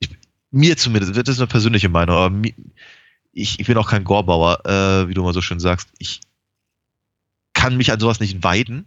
ich, 0.00 0.10
mir 0.50 0.76
zumindest, 0.76 1.16
das 1.16 1.28
ist 1.28 1.40
eine 1.40 1.46
persönliche 1.46 1.88
Meinung, 1.88 2.16
aber 2.16 2.30
mi, 2.30 2.54
ich, 3.32 3.60
ich 3.60 3.66
bin 3.66 3.76
auch 3.76 3.88
kein 3.88 4.04
Gorbauer, 4.04 4.64
äh, 4.66 5.08
wie 5.08 5.14
du 5.14 5.22
mal 5.22 5.34
so 5.34 5.42
schön 5.42 5.60
sagst, 5.60 5.88
ich 5.98 6.20
kann 7.54 7.76
mich 7.76 7.92
an 7.92 8.00
sowas 8.00 8.20
nicht 8.20 8.42
weiden 8.42 8.86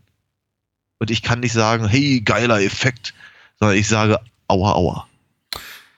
und 0.99 1.09
ich 1.11 1.21
kann 1.21 1.39
nicht 1.39 1.53
sagen, 1.53 1.87
hey, 1.87 2.21
geiler 2.21 2.61
Effekt, 2.61 3.13
sondern 3.59 3.77
ich 3.77 3.87
sage, 3.87 4.19
aua, 4.47 4.73
aua. 4.73 5.07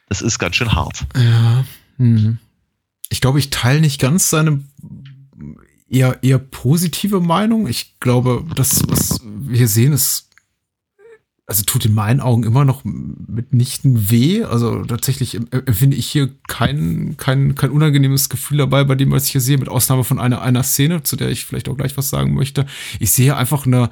Das 0.09 0.21
ist 0.21 0.39
ganz 0.39 0.55
schön 0.55 0.73
hart. 0.73 1.05
Ja. 1.15 1.65
Hm. 1.97 2.37
Ich 3.09 3.21
glaube, 3.21 3.39
ich 3.39 3.49
teile 3.49 3.81
nicht 3.81 4.01
ganz 4.01 4.29
seine 4.29 4.63
eher, 5.89 6.23
eher 6.23 6.39
positive 6.39 7.19
Meinung. 7.19 7.67
Ich 7.67 7.99
glaube, 7.99 8.45
das, 8.55 8.81
was 8.87 9.19
wir 9.23 9.57
hier 9.57 9.67
sehen, 9.67 9.93
ist, 9.93 10.29
also 11.45 11.63
tut 11.63 11.85
in 11.85 11.93
meinen 11.93 12.21
Augen 12.21 12.43
immer 12.43 12.65
noch 12.65 12.83
mitnichten 12.83 14.09
weh. 14.09 14.43
Also 14.43 14.83
tatsächlich 14.85 15.35
em- 15.35 15.47
empfinde 15.51 15.95
ich 15.95 16.07
hier 16.07 16.33
kein, 16.47 17.15
kein, 17.17 17.53
kein 17.55 17.71
unangenehmes 17.71 18.29
Gefühl 18.29 18.57
dabei, 18.57 18.83
bei 18.83 18.95
dem, 18.95 19.11
was 19.11 19.25
ich 19.25 19.33
hier 19.33 19.41
sehe, 19.41 19.57
mit 19.57 19.69
Ausnahme 19.69 20.03
von 20.03 20.19
einer, 20.19 20.41
einer 20.41 20.63
Szene, 20.63 21.03
zu 21.03 21.15
der 21.15 21.29
ich 21.29 21.45
vielleicht 21.45 21.69
auch 21.69 21.77
gleich 21.77 21.95
was 21.97 22.09
sagen 22.09 22.33
möchte. 22.33 22.65
Ich 22.99 23.11
sehe 23.11 23.35
einfach 23.35 23.65
eine, 23.67 23.89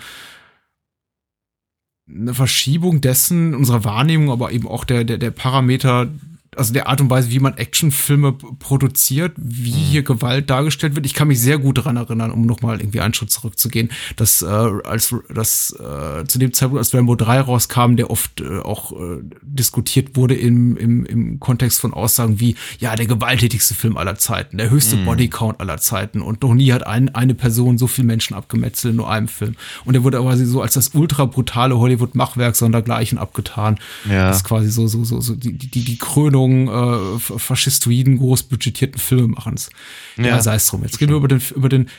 eine 2.09 2.33
Verschiebung 2.33 3.01
dessen, 3.01 3.53
unserer 3.53 3.83
Wahrnehmung, 3.83 4.31
aber 4.31 4.51
eben 4.51 4.67
auch 4.67 4.85
der, 4.85 5.03
der, 5.03 5.17
der 5.17 5.31
Parameter, 5.31 6.09
also 6.57 6.73
der 6.73 6.89
Art 6.89 6.99
und 6.99 7.09
Weise, 7.09 7.31
wie 7.31 7.39
man 7.39 7.55
Actionfilme 7.55 8.33
produziert, 8.33 9.31
wie 9.37 9.71
hier 9.71 10.03
Gewalt 10.03 10.49
dargestellt 10.49 10.95
wird. 10.95 11.05
Ich 11.05 11.13
kann 11.13 11.29
mich 11.29 11.39
sehr 11.39 11.57
gut 11.57 11.77
daran 11.77 11.95
erinnern, 11.95 12.29
um 12.31 12.45
nochmal 12.45 12.81
irgendwie 12.81 12.99
einen 12.99 13.13
Schritt 13.13 13.31
zurückzugehen, 13.31 13.89
dass 14.17 14.41
äh, 14.41 14.45
als 14.45 15.15
das 15.33 15.73
äh, 15.79 16.25
zu 16.25 16.39
dem 16.39 16.51
Zeitpunkt, 16.51 16.79
als 16.79 16.93
Rambo 16.93 17.15
3 17.15 17.39
rauskam, 17.39 17.95
der 17.95 18.11
oft 18.11 18.41
äh, 18.41 18.59
auch 18.59 18.91
äh, 18.91 19.21
diskutiert 19.43 20.17
wurde 20.17 20.35
im, 20.35 20.75
im, 20.75 21.05
im 21.05 21.39
Kontext 21.39 21.79
von 21.79 21.93
Aussagen 21.93 22.41
wie, 22.41 22.57
ja, 22.79 22.97
der 22.97 23.05
gewalttätigste 23.05 23.73
Film 23.73 23.95
aller 23.95 24.17
Zeiten, 24.17 24.57
der 24.57 24.69
höchste 24.69 24.97
Bodycount 24.97 25.61
aller 25.61 25.77
Zeiten 25.77 26.21
und 26.21 26.41
noch 26.41 26.53
nie 26.53 26.73
hat 26.73 26.85
ein, 26.85 27.15
eine 27.15 27.33
Person 27.33 27.77
so 27.77 27.87
viel 27.87 28.03
Menschen 28.03 28.33
abgemetzelt 28.33 28.91
in 28.91 28.97
nur 28.97 29.09
einem 29.09 29.29
Film. 29.29 29.55
Und 29.85 29.95
er 29.95 30.03
wurde 30.03 30.17
aber 30.17 30.35
so 30.35 30.61
als 30.61 30.73
das 30.73 30.89
ultra 30.95 31.25
brutale 31.25 31.77
Hollywood-Machwerk 31.77 32.57
sondergleichen 32.57 33.17
abgetan. 33.17 33.79
Ja. 34.09 34.27
Das 34.27 34.37
ist 34.37 34.43
quasi 34.43 34.69
so, 34.69 34.87
so, 34.87 35.05
so, 35.05 35.21
so 35.21 35.35
die, 35.35 35.53
die, 35.53 35.83
die 35.85 35.97
Krönung 35.97 36.40
äh, 36.49 37.15
f- 37.15 37.33
faschistoiden, 37.37 38.17
großbudgetierten 38.17 38.99
Filmemachens. 38.99 39.69
Ja, 40.17 40.25
Ja. 40.25 40.41
sei 40.41 40.55
es 40.55 40.67
drum. 40.67 40.83
Jetzt 40.83 40.99
reden 41.01 41.11
wir 41.11 41.17
über 41.17 41.27
den, 41.27 41.41
über 41.55 41.69
den, 41.69 41.89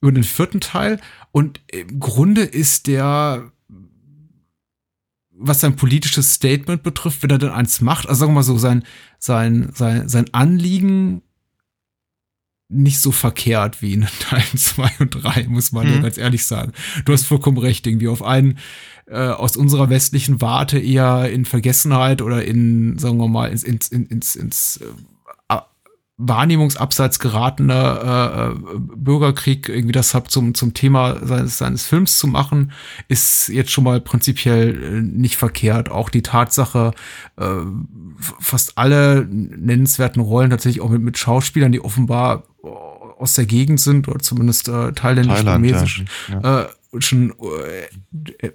über 0.00 0.12
den 0.12 0.24
vierten 0.24 0.60
Teil. 0.60 1.00
Und 1.32 1.60
im 1.70 2.00
Grunde 2.00 2.42
ist 2.42 2.86
der, 2.86 3.50
was 5.30 5.60
sein 5.60 5.76
politisches 5.76 6.34
Statement 6.34 6.82
betrifft, 6.82 7.22
wenn 7.22 7.30
er 7.30 7.38
denn 7.38 7.50
eins 7.50 7.80
macht, 7.80 8.08
also 8.08 8.20
sagen 8.20 8.32
wir 8.32 8.36
mal 8.36 8.42
so, 8.42 8.58
sein, 8.58 8.84
sein, 9.18 9.70
sein, 9.74 10.08
sein 10.08 10.32
Anliegen 10.34 11.22
nicht 12.72 13.00
so 13.00 13.10
verkehrt 13.10 13.82
wie 13.82 13.94
in 13.94 14.06
Teilen 14.20 14.56
2 14.56 14.90
und 15.00 15.10
3, 15.10 15.46
muss 15.48 15.72
man 15.72 15.88
ja 15.88 15.96
Mhm. 15.98 16.02
ganz 16.02 16.18
ehrlich 16.18 16.46
sagen. 16.46 16.72
Du 17.04 17.12
hast 17.12 17.24
vollkommen 17.24 17.58
recht, 17.58 17.86
irgendwie 17.86 18.08
auf 18.08 18.22
einen 18.22 18.58
äh, 19.10 19.28
aus 19.28 19.56
unserer 19.56 19.90
westlichen 19.90 20.40
Warte 20.40 20.78
eher 20.78 21.30
in 21.30 21.44
Vergessenheit 21.44 22.22
oder 22.22 22.44
in, 22.44 22.98
sagen 22.98 23.18
wir 23.18 23.28
mal, 23.28 23.50
ins, 23.50 23.62
ins, 23.62 23.88
ins, 23.88 24.36
ins, 24.36 24.78
äh, 24.78 24.84
Wahrnehmungsabseits 26.22 27.18
geratener 27.18 28.52
äh, 28.52 28.74
äh, 28.74 28.78
Bürgerkrieg 28.78 29.70
irgendwie 29.70 29.92
das 29.92 30.14
hab 30.14 30.30
zum, 30.30 30.54
zum 30.54 30.74
Thema 30.74 31.26
seines, 31.26 31.56
seines 31.56 31.86
Films 31.86 32.18
zu 32.18 32.26
machen, 32.26 32.72
ist 33.08 33.48
jetzt 33.48 33.70
schon 33.70 33.84
mal 33.84 34.02
prinzipiell 34.02 34.82
äh, 34.82 35.00
nicht 35.00 35.38
verkehrt. 35.38 35.90
Auch 35.90 36.10
die 36.10 36.20
Tatsache, 36.20 36.92
äh, 37.38 37.44
fast 38.18 38.76
alle 38.76 39.26
nennenswerten 39.30 40.20
Rollen 40.20 40.50
tatsächlich 40.50 40.82
auch 40.82 40.90
mit, 40.90 41.00
mit 41.00 41.16
Schauspielern, 41.16 41.72
die 41.72 41.82
offenbar 41.82 42.44
aus 43.18 43.34
der 43.34 43.46
Gegend 43.46 43.80
sind 43.80 44.06
oder 44.06 44.18
zumindest 44.18 44.68
äh, 44.68 44.92
thailändisch 44.92 45.38
Thailand, 45.38 45.62
burmesisch 45.62 46.04
ja. 46.28 46.62
äh, 46.62 46.68
schon 46.98 47.32
äh, 48.42 48.46
äh, 48.46 48.50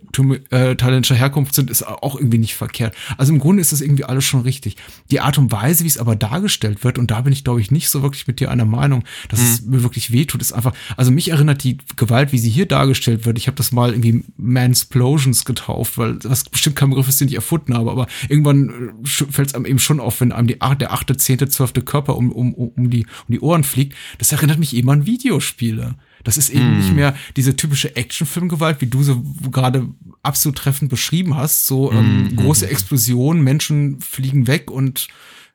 äh, 0.49 0.75
thailändischer 0.75 1.15
Herkunft 1.15 1.55
sind, 1.55 1.69
ist 1.69 1.88
auch 1.88 2.15
irgendwie 2.15 2.38
nicht 2.38 2.55
verkehrt. 2.55 2.93
Also 3.17 3.31
im 3.31 3.39
Grunde 3.39 3.61
ist 3.61 3.71
das 3.71 3.79
irgendwie 3.79 4.03
alles 4.03 4.25
schon 4.25 4.41
richtig. 4.41 4.75
Die 5.09 5.21
Art 5.21 5.38
und 5.38 5.51
Weise, 5.51 5.86
wie 5.86 5.88
es 5.88 5.97
aber 5.97 6.17
dargestellt 6.17 6.83
wird, 6.83 6.97
und 6.97 7.11
da 7.11 7.21
bin 7.21 7.31
ich, 7.31 7.45
glaube 7.45 7.61
ich, 7.61 7.71
nicht 7.71 7.89
so 7.89 8.01
wirklich 8.01 8.27
mit 8.27 8.41
dir 8.41 8.51
einer 8.51 8.65
Meinung, 8.65 9.05
dass 9.29 9.39
es 9.39 9.61
mir 9.61 9.83
wirklich 9.83 10.11
wehtut, 10.11 10.41
ist 10.41 10.51
einfach, 10.51 10.73
also 10.97 11.11
mich 11.11 11.29
erinnert 11.29 11.63
die 11.63 11.77
Gewalt, 11.95 12.33
wie 12.33 12.38
sie 12.38 12.49
hier 12.49 12.65
dargestellt 12.65 13.25
wird. 13.25 13.38
Ich 13.38 13.47
habe 13.47 13.55
das 13.55 13.71
mal 13.71 13.91
irgendwie 13.91 14.25
Mansplosions 14.36 15.45
getauft, 15.45 15.97
weil 15.97 16.15
das 16.15 16.43
bestimmt 16.43 16.75
kein 16.75 16.89
Begriff 16.89 17.07
ist, 17.07 17.21
den 17.21 17.29
ich 17.29 17.36
erfunden 17.36 17.73
habe, 17.73 17.91
aber 17.91 18.07
irgendwann 18.27 18.93
fällt 19.05 19.49
es 19.49 19.55
einem 19.55 19.65
eben 19.65 19.79
schon 19.79 20.01
auf, 20.01 20.19
wenn 20.19 20.33
einem 20.33 20.47
die, 20.47 20.59
der 20.59 20.91
achte, 20.91 21.15
zehnte, 21.15 21.47
zwölfte 21.47 21.81
Körper 21.81 22.17
um, 22.17 22.31
um, 22.31 22.53
um, 22.53 22.89
die, 22.89 23.05
um 23.27 23.31
die 23.31 23.39
Ohren 23.39 23.63
fliegt. 23.63 23.95
Das 24.17 24.33
erinnert 24.33 24.59
mich 24.59 24.75
eben 24.75 24.89
an 24.89 25.05
Videospiele. 25.05 25.95
Das 26.26 26.38
ist 26.38 26.49
eben 26.49 26.78
nicht 26.80 26.93
mehr 26.93 27.15
diese 27.38 27.55
typische 27.55 27.95
Actionfilmgewalt, 27.95 28.82
wie 28.82 28.88
du 28.88 29.01
so 29.03 29.23
gerade 29.51 29.88
absolut 30.23 30.57
treffend 30.57 30.89
beschrieben 30.89 31.36
hast. 31.38 31.65
So 31.67 31.91
ähm, 31.93 32.36
große 32.36 32.67
Explosionen, 32.69 33.41
Menschen 33.43 34.01
fliegen 34.01 34.47
weg 34.47 34.69
und 34.69 35.07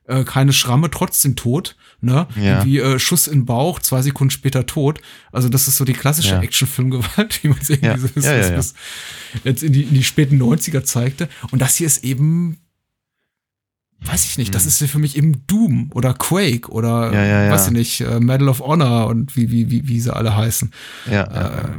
äh, 0.07 0.23
keine 0.23 0.51
Schramme, 0.53 0.89
trotzdem 0.89 1.35
tot. 1.35 1.75
Ne? 2.01 2.25
Ja. 2.35 2.41
Irgendwie 2.59 2.79
äh, 2.79 2.97
Schuss 2.97 3.27
in 3.27 3.45
Bauch, 3.45 3.79
zwei 3.79 4.01
Sekunden 4.01 4.31
später 4.31 4.65
tot. 4.65 4.99
Also 5.31 5.47
das 5.49 5.67
ist 5.67 5.77
so 5.77 5.85
die 5.85 5.93
klassische 5.93 6.31
Ja. 6.35 6.41
Actionfilmgewalt, 6.41 7.43
wie 7.43 7.49
man 7.49 7.59
es 7.61 7.69
irgendwie 7.69 7.87
Ja. 7.87 7.97
so 7.97 8.07
Ja, 8.15 8.31
ja, 8.31 8.37
bis, 8.39 8.49
ja. 8.49 8.55
bis 8.55 8.73
jetzt 9.43 9.63
in 9.63 9.73
die, 9.73 9.83
in 9.83 9.93
die 9.93 10.03
späten 10.03 10.41
90er 10.41 10.83
zeigte. 10.83 11.29
Und 11.51 11.61
das 11.61 11.75
hier 11.75 11.85
ist 11.85 12.03
eben 12.03 12.57
weiß 14.03 14.25
ich 14.25 14.37
nicht, 14.37 14.53
das 14.55 14.63
Hm. 14.63 14.67
ist 14.69 14.91
für 14.91 14.99
mich 14.99 15.15
eben 15.17 15.45
Doom 15.47 15.91
oder 15.93 16.13
Quake 16.13 16.69
oder 16.71 17.13
Ja, 17.13 17.23
ja, 17.25 17.43
ja. 17.45 17.51
weiß 17.51 17.67
ich 17.67 17.73
nicht, 17.73 18.01
äh, 18.01 18.19
Medal 18.19 18.49
of 18.49 18.59
Honor 18.61 19.07
und 19.07 19.35
wie, 19.35 19.51
wie, 19.51 19.69
wie, 19.69 19.87
wie 19.87 19.99
sie 19.99 20.13
alle 20.15 20.35
heißen. 20.35 20.71
Ja, 21.09 21.23
Äh. 21.61 21.69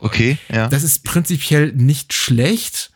Okay, 0.00 0.38
ja. 0.52 0.68
Das 0.68 0.82
ist 0.82 1.04
prinzipiell 1.04 1.72
nicht 1.72 2.12
schlecht. 2.12 2.90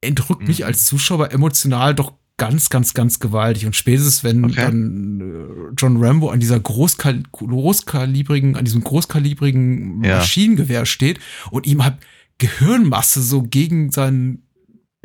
entrückt 0.00 0.46
mich 0.46 0.60
Mhm. 0.60 0.66
als 0.66 0.86
Zuschauer 0.86 1.32
emotional 1.32 1.92
doch 1.94 2.12
ganz, 2.36 2.70
ganz, 2.70 2.94
ganz 2.94 3.18
gewaltig. 3.18 3.66
Und 3.66 3.74
spätestens, 3.74 4.22
wenn 4.22 4.44
Okay. 4.44 4.54
dann 4.60 5.20
äh, 5.20 5.74
John 5.76 5.96
Rambo 5.96 6.30
an 6.30 6.38
dieser 6.38 6.60
großkal 6.60 7.20
großkalibrigen, 7.32 8.54
an 8.56 8.64
diesem 8.64 8.84
großkalibrigen. 8.84 9.98
Maschinengewehr 9.98 10.86
steht 10.86 11.18
und 11.50 11.66
ihm 11.66 11.82
halt 11.82 11.96
Gehirnmasse 12.38 13.22
so 13.22 13.42
gegen 13.42 13.90
seinen 13.90 14.46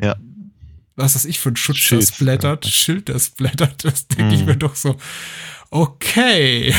Ja. 0.00 0.14
Was 0.96 1.14
weiß 1.14 1.24
ich 1.26 1.38
für 1.40 1.50
ein 1.50 1.56
Schutz 1.56 1.78
Schild, 1.78 2.02
das 2.02 2.12
blättert, 2.12 2.64
ja. 2.66 2.70
Schild 2.70 3.08
das 3.08 3.30
blättert, 3.30 3.84
das 3.84 4.06
denke 4.08 4.34
ich 4.34 4.40
Mhm. 4.40 4.46
mir 4.46 4.56
doch 4.56 4.74
so, 4.76 4.96
okay. 5.70 6.74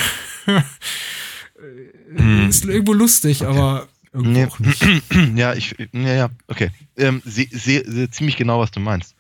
Mhm. 2.12 2.50
Ist 2.50 2.66
irgendwo 2.66 2.94
lustig, 2.94 3.44
aber 3.46 3.88
irgendwo 4.14 4.32
Nee. 4.32 4.46
auch 4.46 4.60
nicht. 4.60 4.82
ja, 5.36 5.54
ich, 5.54 5.76
ja, 5.92 6.14
ja, 6.14 6.30
okay. 6.48 6.72
Ähm, 6.98 7.22
sehe 7.26 7.48
seh, 7.52 8.10
ziemlich 8.10 8.38
genau, 8.38 8.60
was 8.60 8.72
du 8.72 8.80
meinst. 8.80 9.16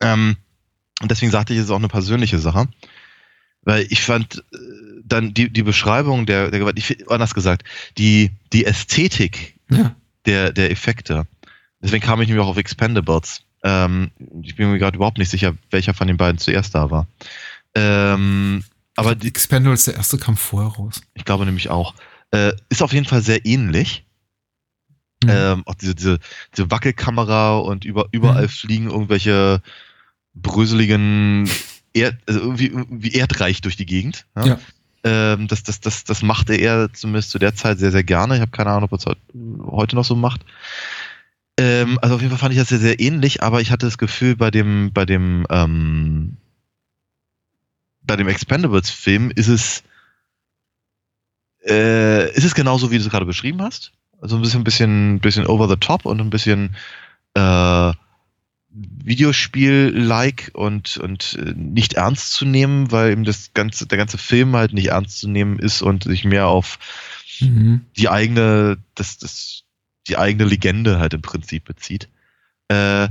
Ähm, 0.00 0.36
und 1.00 1.10
deswegen 1.10 1.32
sagte 1.32 1.52
ich, 1.52 1.58
es 1.58 1.66
ist 1.66 1.70
auch 1.70 1.76
eine 1.76 1.88
persönliche 1.88 2.38
Sache. 2.38 2.68
Weil 3.62 3.86
ich 3.88 4.02
fand 4.02 4.44
äh, 4.52 4.56
dann 5.04 5.32
die, 5.32 5.50
die 5.50 5.62
Beschreibung 5.62 6.26
der, 6.26 6.50
der 6.50 6.60
Gewalt, 6.60 6.78
ich, 6.78 7.10
anders 7.10 7.34
gesagt, 7.34 7.64
die, 7.96 8.30
die 8.52 8.66
Ästhetik 8.66 9.54
Ja. 9.70 9.94
der, 10.26 10.52
der 10.52 10.70
Effekte. 10.70 11.26
Deswegen 11.80 12.04
kam 12.04 12.20
ich 12.20 12.28
nämlich 12.28 12.44
auch 12.44 12.48
auf 12.50 12.56
Expendables. 12.58 13.42
Ähm, 13.64 14.10
ich 14.42 14.54
bin 14.56 14.70
mir 14.70 14.78
gerade 14.78 14.96
überhaupt 14.96 15.18
nicht 15.18 15.30
sicher, 15.30 15.54
welcher 15.70 15.94
von 15.94 16.06
den 16.06 16.16
beiden 16.18 16.38
zuerst 16.38 16.74
da 16.74 16.90
war. 16.90 17.06
Ähm, 17.74 18.62
aber 18.94 19.14
die, 19.16 19.26
Expendables, 19.28 19.86
der 19.86 19.94
erste 19.94 20.18
kam 20.18 20.36
vorher 20.36 20.70
raus. 20.70 21.02
ich 21.14 21.24
glaube 21.24 21.44
nämlich 21.46 21.70
auch. 21.70 21.94
Äh, 22.30 22.52
ist 22.68 22.82
auf 22.82 22.92
jeden 22.92 23.06
Fall 23.06 23.22
sehr 23.22 23.44
ähnlich. 23.46 24.04
Mhm. 25.24 25.30
Ähm, 25.30 25.62
auch 25.66 25.74
diese, 25.74 25.94
diese, 25.94 26.18
diese 26.56 26.70
Wackelkamera 26.70 27.58
und 27.58 27.84
über, 27.84 28.06
überall 28.12 28.44
Mhm. 28.44 28.48
fliegen 28.48 28.90
irgendwelche 28.90 29.62
bröseligen 30.34 31.48
Erd, 31.94 32.16
also 32.26 32.40
irgendwie, 32.40 32.66
irgendwie 32.66 33.12
erdreich 33.12 33.60
durch 33.60 33.76
die 33.76 33.86
Gegend. 33.86 34.26
Ja. 34.36 34.58
Ähm, 35.04 35.48
das, 35.48 35.62
das, 35.62 35.80
das, 35.80 36.04
das 36.04 36.22
machte 36.22 36.54
er 36.54 36.92
zumindest 36.92 37.30
zu 37.30 37.38
der 37.38 37.54
Zeit 37.54 37.78
sehr, 37.78 37.92
sehr 37.92 38.04
gerne. 38.04 38.34
Ich 38.36 38.40
habe 38.40 38.50
keine 38.50 38.70
Ahnung, 38.70 38.84
ob 38.84 38.92
er 38.92 38.98
es 38.98 39.06
heut- 39.06 39.70
heute 39.70 39.96
noch 39.96 40.04
so 40.04 40.16
macht. 40.16 40.40
Ähm, 41.56 41.98
also 42.02 42.16
auf 42.16 42.20
jeden 42.20 42.30
Fall 42.30 42.40
fand 42.40 42.52
ich 42.52 42.58
das 42.58 42.68
sehr, 42.68 42.78
sehr 42.78 43.00
ähnlich, 43.00 43.42
aber 43.42 43.60
ich 43.60 43.70
hatte 43.70 43.86
das 43.86 43.98
Gefühl, 43.98 44.36
bei 44.36 44.50
dem, 44.50 44.92
bei 44.92 45.04
dem, 45.04 45.46
ähm, 45.50 46.36
bei 48.02 48.16
dem 48.16 48.28
Expendables-Film 48.28 49.30
ist 49.30 49.48
es, 49.48 49.82
äh, 51.66 52.30
ist 52.34 52.44
es 52.44 52.54
genauso, 52.54 52.90
wie 52.90 52.98
du 52.98 53.04
es 53.04 53.10
gerade 53.10 53.26
beschrieben 53.26 53.62
hast. 53.62 53.92
Also 54.20 54.36
ein 54.36 54.42
bisschen, 54.42 54.64
bisschen, 54.64 55.20
bisschen 55.20 55.46
over 55.46 55.68
the 55.68 55.76
top 55.76 56.06
und 56.06 56.20
ein 56.20 56.30
bisschen 56.30 56.76
äh, 57.34 57.92
Videospiel-like 58.70 60.50
und, 60.54 60.96
und 60.96 61.38
äh, 61.40 61.54
nicht 61.54 61.94
ernst 61.94 62.32
zu 62.32 62.44
nehmen, 62.44 62.90
weil 62.90 63.12
eben 63.12 63.24
das 63.24 63.52
ganze, 63.54 63.86
der 63.86 63.98
ganze 63.98 64.18
Film 64.18 64.56
halt 64.56 64.72
nicht 64.72 64.88
ernst 64.88 65.20
zu 65.20 65.28
nehmen 65.28 65.58
ist 65.58 65.82
und 65.82 66.04
sich 66.04 66.24
mehr 66.24 66.48
auf 66.48 66.78
Mhm. 67.40 67.80
die 67.96 68.08
eigene, 68.08 68.78
das, 68.94 69.18
das, 69.18 69.63
die 70.08 70.18
eigene 70.18 70.44
Legende 70.44 70.98
halt 70.98 71.14
im 71.14 71.22
Prinzip 71.22 71.64
bezieht. 71.64 72.08
Äh, 72.68 73.08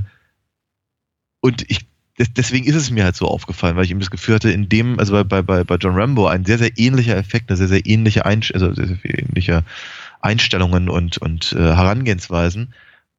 und 1.40 1.68
ich, 1.70 1.86
des- 2.18 2.32
deswegen 2.32 2.66
ist 2.66 2.76
es 2.76 2.90
mir 2.90 3.04
halt 3.04 3.16
so 3.16 3.26
aufgefallen, 3.26 3.76
weil 3.76 3.84
ich 3.84 3.90
eben 3.90 4.00
das 4.00 4.10
Gefühl 4.10 4.36
hatte, 4.36 4.50
in 4.50 4.68
dem, 4.68 4.98
also 4.98 5.24
bei, 5.24 5.42
bei, 5.42 5.64
bei, 5.64 5.76
John 5.76 5.94
Rambo, 5.94 6.26
ein 6.26 6.44
sehr, 6.44 6.58
sehr 6.58 6.76
ähnlicher 6.78 7.16
Effekt, 7.16 7.50
eine 7.50 7.56
sehr, 7.56 7.68
sehr 7.68 7.86
ähnliche, 7.86 8.24
Einsch 8.24 8.52
also 8.52 8.72
sehr, 8.72 8.86
sehr 8.86 9.18
ähnliche 9.18 9.64
Einstellungen 10.20 10.88
und, 10.88 11.18
und 11.18 11.52
äh, 11.52 11.58
Herangehensweisen. 11.58 12.72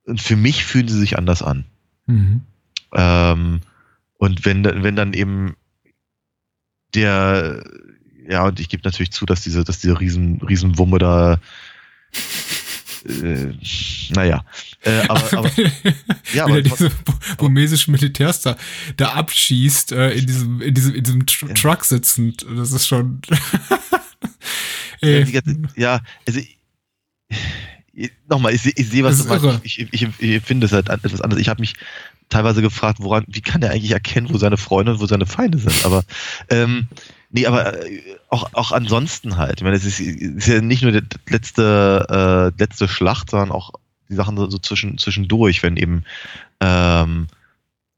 Und 0.06 0.22
für 0.22 0.36
mich 0.36 0.66
fühlen 0.66 0.88
sie 0.88 1.00
sich 1.00 1.18
anders 1.18 1.42
an. 1.42 1.66
Mhm. 2.06 2.42
Ähm, 2.94 3.62
und 4.18 4.46
wenn, 4.46 4.64
wenn 4.64 4.96
dann 4.96 5.14
eben 5.14 5.56
der, 6.94 7.64
ja, 8.28 8.46
und 8.46 8.60
ich 8.60 8.70
gebe 8.70 8.84
natürlich 8.84 9.12
zu, 9.12 9.26
dass 9.26 9.42
diese, 9.42 9.64
dass 9.64 9.80
diese 9.80 10.00
riesen, 10.00 10.42
Riesenwumme 10.42 10.98
da, 10.98 11.40
äh, 13.08 13.54
naja, 14.14 14.44
äh, 14.84 15.02
aber, 15.08 15.38
aber, 15.40 15.52
ja, 15.58 15.72
Wenn 16.34 16.42
aber 16.42 16.56
er 16.56 16.62
diese 16.62 16.90
bu- 16.90 17.14
burmesischen 17.38 17.92
Militärs 17.92 18.42
da, 18.42 18.56
da 18.98 19.14
abschießt, 19.14 19.92
äh, 19.92 20.12
in 20.12 20.26
diesem, 20.28 20.62
in 20.62 20.74
diesem, 20.74 20.96
in 20.96 21.04
diesem 21.04 21.26
Tr 21.26 21.48
Ja. 21.50 21.54
Truck 21.54 21.86
sitzend, 21.86 22.46
das 22.56 22.72
ist 22.72 22.88
schon. 22.88 23.22
ja, 25.02 25.24
ganze- 25.24 25.62
ja, 25.76 26.02
also 26.28 26.40
nochmal, 28.28 28.54
ich, 28.54 28.62
seh- 28.62 28.74
ich 28.76 28.90
sehe, 28.90 29.04
was 29.04 29.22
du 29.22 29.28
meinst. 29.28 29.60
Ich, 29.64 29.80
ich, 29.80 30.08
ich, 30.20 30.42
finde 30.44 30.66
es 30.66 30.72
halt 30.74 30.90
etwas 30.90 31.22
anderes. 31.22 31.42
Ich 31.42 31.50
habe 31.50 31.62
mich 31.62 31.74
teilweise 32.30 32.62
gefragt, 32.62 33.00
woran, 33.02 33.24
wie 33.28 33.42
kann 33.42 33.62
der 33.62 33.72
eigentlich 33.72 33.92
erkennen, 33.92 34.28
wo 34.32 34.38
seine 34.38 34.58
Freunde 34.58 34.94
und 34.94 35.00
wo 35.00 35.06
seine 35.06 35.26
Feinde 35.26 35.58
sind? 35.58 35.86
Aber 35.86 36.04
ähm, 36.50 36.88
nee, 37.36 37.46
aber 37.46 37.86
äh, 37.86 38.02
auch, 38.30 38.50
auch 38.54 38.72
ansonsten 38.72 39.38
halt. 39.38 39.58
Ich 39.58 39.64
meine, 39.64 39.76
es 39.76 39.86
ist, 39.86 40.00
ist 40.00 40.48
ja 40.48 40.62
nicht 40.62 40.82
nur 40.82 40.92
die 40.92 41.02
letzte, 41.30 42.54
äh, 42.58 42.60
letzte 42.60 42.88
Schlacht, 42.88 43.30
sondern 43.30 43.52
auch 43.52 43.72
die 44.10 44.16
Sachen 44.16 44.38
so, 44.38 44.50
so 44.50 44.58
zwischen, 44.58 44.98
zwischendurch, 44.98 45.62
wenn 45.62 45.78
eben 45.78 46.04
ähm, 46.62 47.28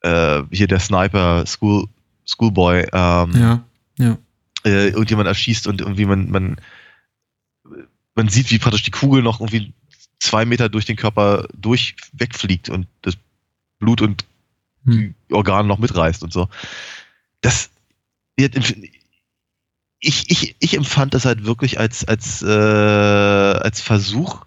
äh, 0.01 0.41
hier 0.51 0.67
der 0.67 0.79
Sniper 0.79 1.45
School, 1.45 1.87
Schoolboy 2.25 2.87
ähm, 2.91 3.31
ja, 3.33 3.63
ja. 3.97 4.17
äh, 4.65 4.89
irgendjemand 4.89 5.27
erschießt 5.27 5.67
und 5.67 5.81
irgendwie 5.81 6.05
man, 6.05 6.29
man, 6.29 6.57
man 8.15 8.29
sieht, 8.29 8.51
wie 8.51 8.59
praktisch 8.59 8.83
die 8.83 8.91
Kugel 8.91 9.21
noch 9.21 9.39
irgendwie 9.39 9.73
zwei 10.19 10.45
Meter 10.45 10.67
durch 10.67 10.85
den 10.85 10.95
Körper 10.95 11.47
durch 11.55 11.95
wegfliegt 12.13 12.69
und 12.69 12.87
das 13.01 13.15
Blut 13.79 14.01
und 14.01 14.25
Hm. 14.87 15.13
die 15.29 15.33
Organe 15.33 15.67
noch 15.67 15.79
mitreißt 15.79 16.23
und 16.23 16.31
so. 16.31 16.47
Das 17.41 17.69
ich, 19.99 20.29
ich, 20.29 20.55
ich 20.59 20.75
empfand 20.75 21.13
das 21.13 21.25
halt 21.25 21.45
wirklich 21.45 21.79
als, 21.79 22.05
als, 22.05 22.41
äh, 22.41 22.47
als 22.47 23.81
Versuch, 23.81 24.45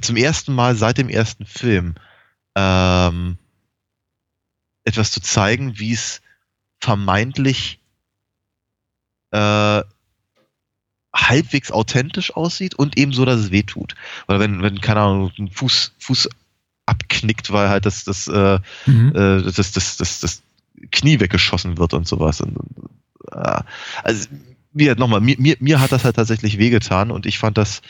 zum 0.00 0.16
ersten 0.16 0.54
Mal 0.54 0.76
seit 0.76 0.98
dem 0.98 1.08
ersten 1.08 1.46
Film 1.46 1.94
ähm, 2.54 3.38
etwas 4.84 5.12
zu 5.12 5.20
zeigen, 5.20 5.78
wie 5.78 5.92
es 5.92 6.20
vermeintlich 6.80 7.80
äh, 9.30 9.82
halbwegs 11.14 11.70
authentisch 11.70 12.34
aussieht 12.34 12.74
und 12.74 12.98
eben 12.98 13.12
so, 13.12 13.24
dass 13.24 13.40
es 13.40 13.50
weh 13.50 13.62
tut. 13.62 13.94
Weil 14.26 14.40
wenn, 14.40 14.62
wenn, 14.62 14.80
keine 14.80 15.00
Ahnung, 15.00 15.32
ein 15.38 15.50
Fuß, 15.50 15.92
Fuß 15.98 16.28
abknickt, 16.86 17.52
weil 17.52 17.68
halt 17.68 17.86
das, 17.86 18.04
das, 18.04 18.26
äh, 18.28 18.58
Mhm. 18.86 19.12
äh, 19.14 19.42
das, 19.42 19.72
das, 19.72 19.96
das, 19.96 20.20
das 20.20 20.42
Knie 20.90 21.20
weggeschossen 21.20 21.78
wird 21.78 21.94
und 21.94 22.06
sowas. 22.06 22.40
Und, 22.40 22.56
also, 23.26 24.28
wie 24.72 24.88
halt 24.88 24.98
nochmal, 24.98 25.20
mir, 25.20 25.36
mir, 25.38 25.56
mir 25.60 25.80
hat 25.80 25.92
das 25.92 26.04
halt 26.04 26.16
tatsächlich 26.16 26.58
wehgetan 26.58 27.10
und 27.10 27.26
ich 27.26 27.38
fand 27.38 27.56
das, 27.58 27.80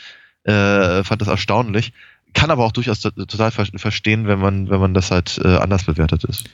äh, 0.43 1.03
fand 1.03 1.21
das 1.21 1.27
erstaunlich. 1.27 1.93
Kann 2.33 2.51
aber 2.51 2.65
auch 2.65 2.71
durchaus 2.71 2.99
to- 2.99 3.11
total 3.11 3.51
ver 3.51 3.65
verstehen, 3.75 4.27
wenn 4.27 4.39
man, 4.39 4.69
wenn 4.69 4.79
man 4.79 4.93
das 4.93 5.09
halt 5.09 5.39
äh, 5.43 5.57
anders 5.57 5.85
bewertet 5.85 6.25
ist. 6.25 6.45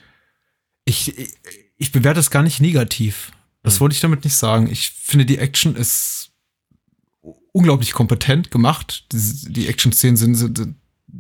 Ich, 0.85 1.17
ich, 1.17 1.33
ich 1.77 1.91
bewerte 1.91 2.19
es 2.19 2.29
gar 2.31 2.43
nicht 2.43 2.61
negativ. 2.61 3.31
Das 3.63 3.75
Hm. 3.75 3.79
wollte 3.81 3.93
ich 3.95 4.01
damit 4.01 4.23
nicht 4.23 4.35
sagen. 4.35 4.67
Ich 4.71 4.91
finde, 4.91 5.25
die 5.25 5.37
Action 5.37 5.75
ist 5.75 6.31
unglaublich 7.51 7.91
kompetent 7.93 8.51
gemacht. 8.51 9.05
Die, 9.11 9.51
die 9.53 9.67
Action-Szenen 9.67 10.17
sind, 10.17 10.35
sind, 10.35 10.57
sind 10.57 10.75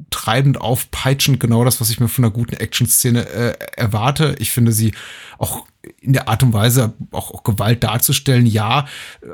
treibend 0.09 0.59
aufpeitschend, 0.61 1.39
genau 1.39 1.65
das, 1.65 1.81
was 1.81 1.89
ich 1.89 1.99
mir 1.99 2.07
von 2.07 2.23
einer 2.23 2.31
guten 2.33 2.55
Action-Szene 2.55 3.27
äh, 3.27 3.57
erwarte. 3.75 4.35
Ich 4.39 4.51
finde 4.51 4.71
sie 4.71 4.93
auch 5.37 5.67
in 5.99 6.13
der 6.13 6.27
Art 6.27 6.43
und 6.43 6.53
Weise, 6.53 6.93
auch, 7.11 7.31
auch 7.31 7.43
Gewalt 7.43 7.83
darzustellen, 7.83 8.45
ja, 8.45 8.85
äh, 9.21 9.27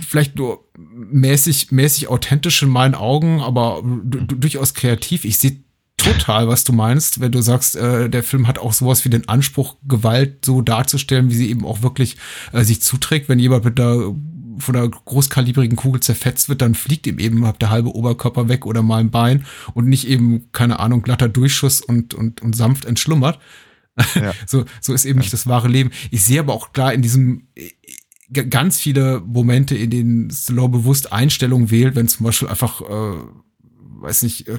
vielleicht 0.00 0.36
nur 0.36 0.64
mäßig, 0.76 1.72
mäßig 1.72 2.08
authentisch 2.08 2.62
in 2.62 2.68
meinen 2.68 2.94
Augen, 2.94 3.40
aber 3.40 3.82
du- 3.84 4.20
du- 4.20 4.36
durchaus 4.36 4.74
kreativ. 4.74 5.24
Ich 5.24 5.38
sehe 5.38 5.58
total, 5.96 6.46
was 6.46 6.64
du 6.64 6.72
meinst, 6.72 7.20
wenn 7.20 7.32
du 7.32 7.42
sagst, 7.42 7.74
äh, 7.76 8.08
der 8.08 8.22
Film 8.22 8.46
hat 8.46 8.58
auch 8.58 8.72
sowas 8.72 9.04
wie 9.04 9.08
den 9.10 9.28
Anspruch, 9.28 9.76
Gewalt 9.86 10.44
so 10.44 10.62
darzustellen, 10.62 11.30
wie 11.30 11.34
sie 11.34 11.50
eben 11.50 11.64
auch 11.64 11.82
wirklich 11.82 12.16
äh, 12.52 12.62
sich 12.64 12.82
zuträgt. 12.82 13.28
Wenn 13.28 13.38
jemand 13.38 13.64
mit 13.64 13.78
der 13.78 14.14
von 14.60 14.74
einer 14.74 14.88
großkalibrigen 14.88 15.76
Kugel 15.76 16.00
zerfetzt 16.00 16.48
wird, 16.48 16.62
dann 16.62 16.74
fliegt 16.74 17.06
ihm 17.06 17.18
eben 17.20 17.48
der 17.60 17.70
halbe 17.70 17.94
Oberkörper 17.94 18.48
weg 18.48 18.66
oder 18.66 18.82
mal 18.82 18.98
ein 18.98 19.10
Bein 19.10 19.46
und 19.74 19.88
nicht 19.88 20.08
eben, 20.08 20.50
keine 20.52 20.80
Ahnung, 20.80 21.02
glatter 21.02 21.28
Durchschuss 21.28 21.80
und, 21.80 22.12
und, 22.14 22.42
und 22.42 22.56
sanft 22.56 22.84
entschlummert. 22.84 23.38
Ja. 24.14 24.32
So, 24.46 24.64
so 24.80 24.94
ist 24.94 25.04
eben 25.04 25.18
nicht 25.18 25.32
das 25.32 25.46
wahre 25.46 25.68
Leben. 25.68 25.90
Ich 26.10 26.24
sehe 26.24 26.40
aber 26.40 26.54
auch 26.54 26.72
klar 26.72 26.92
in 26.92 27.02
diesem 27.02 27.48
äh, 27.54 27.70
ganz 28.30 28.78
viele 28.78 29.20
Momente, 29.20 29.74
in 29.76 29.90
denen 29.90 30.30
Stallone 30.30 30.70
bewusst 30.70 31.12
Einstellungen 31.12 31.70
wählt, 31.70 31.94
wenn 31.94 32.08
zum 32.08 32.26
Beispiel 32.26 32.48
einfach, 32.48 32.80
äh, 32.82 33.16
weiß 34.00 34.22
nicht, 34.22 34.48
äh, 34.48 34.58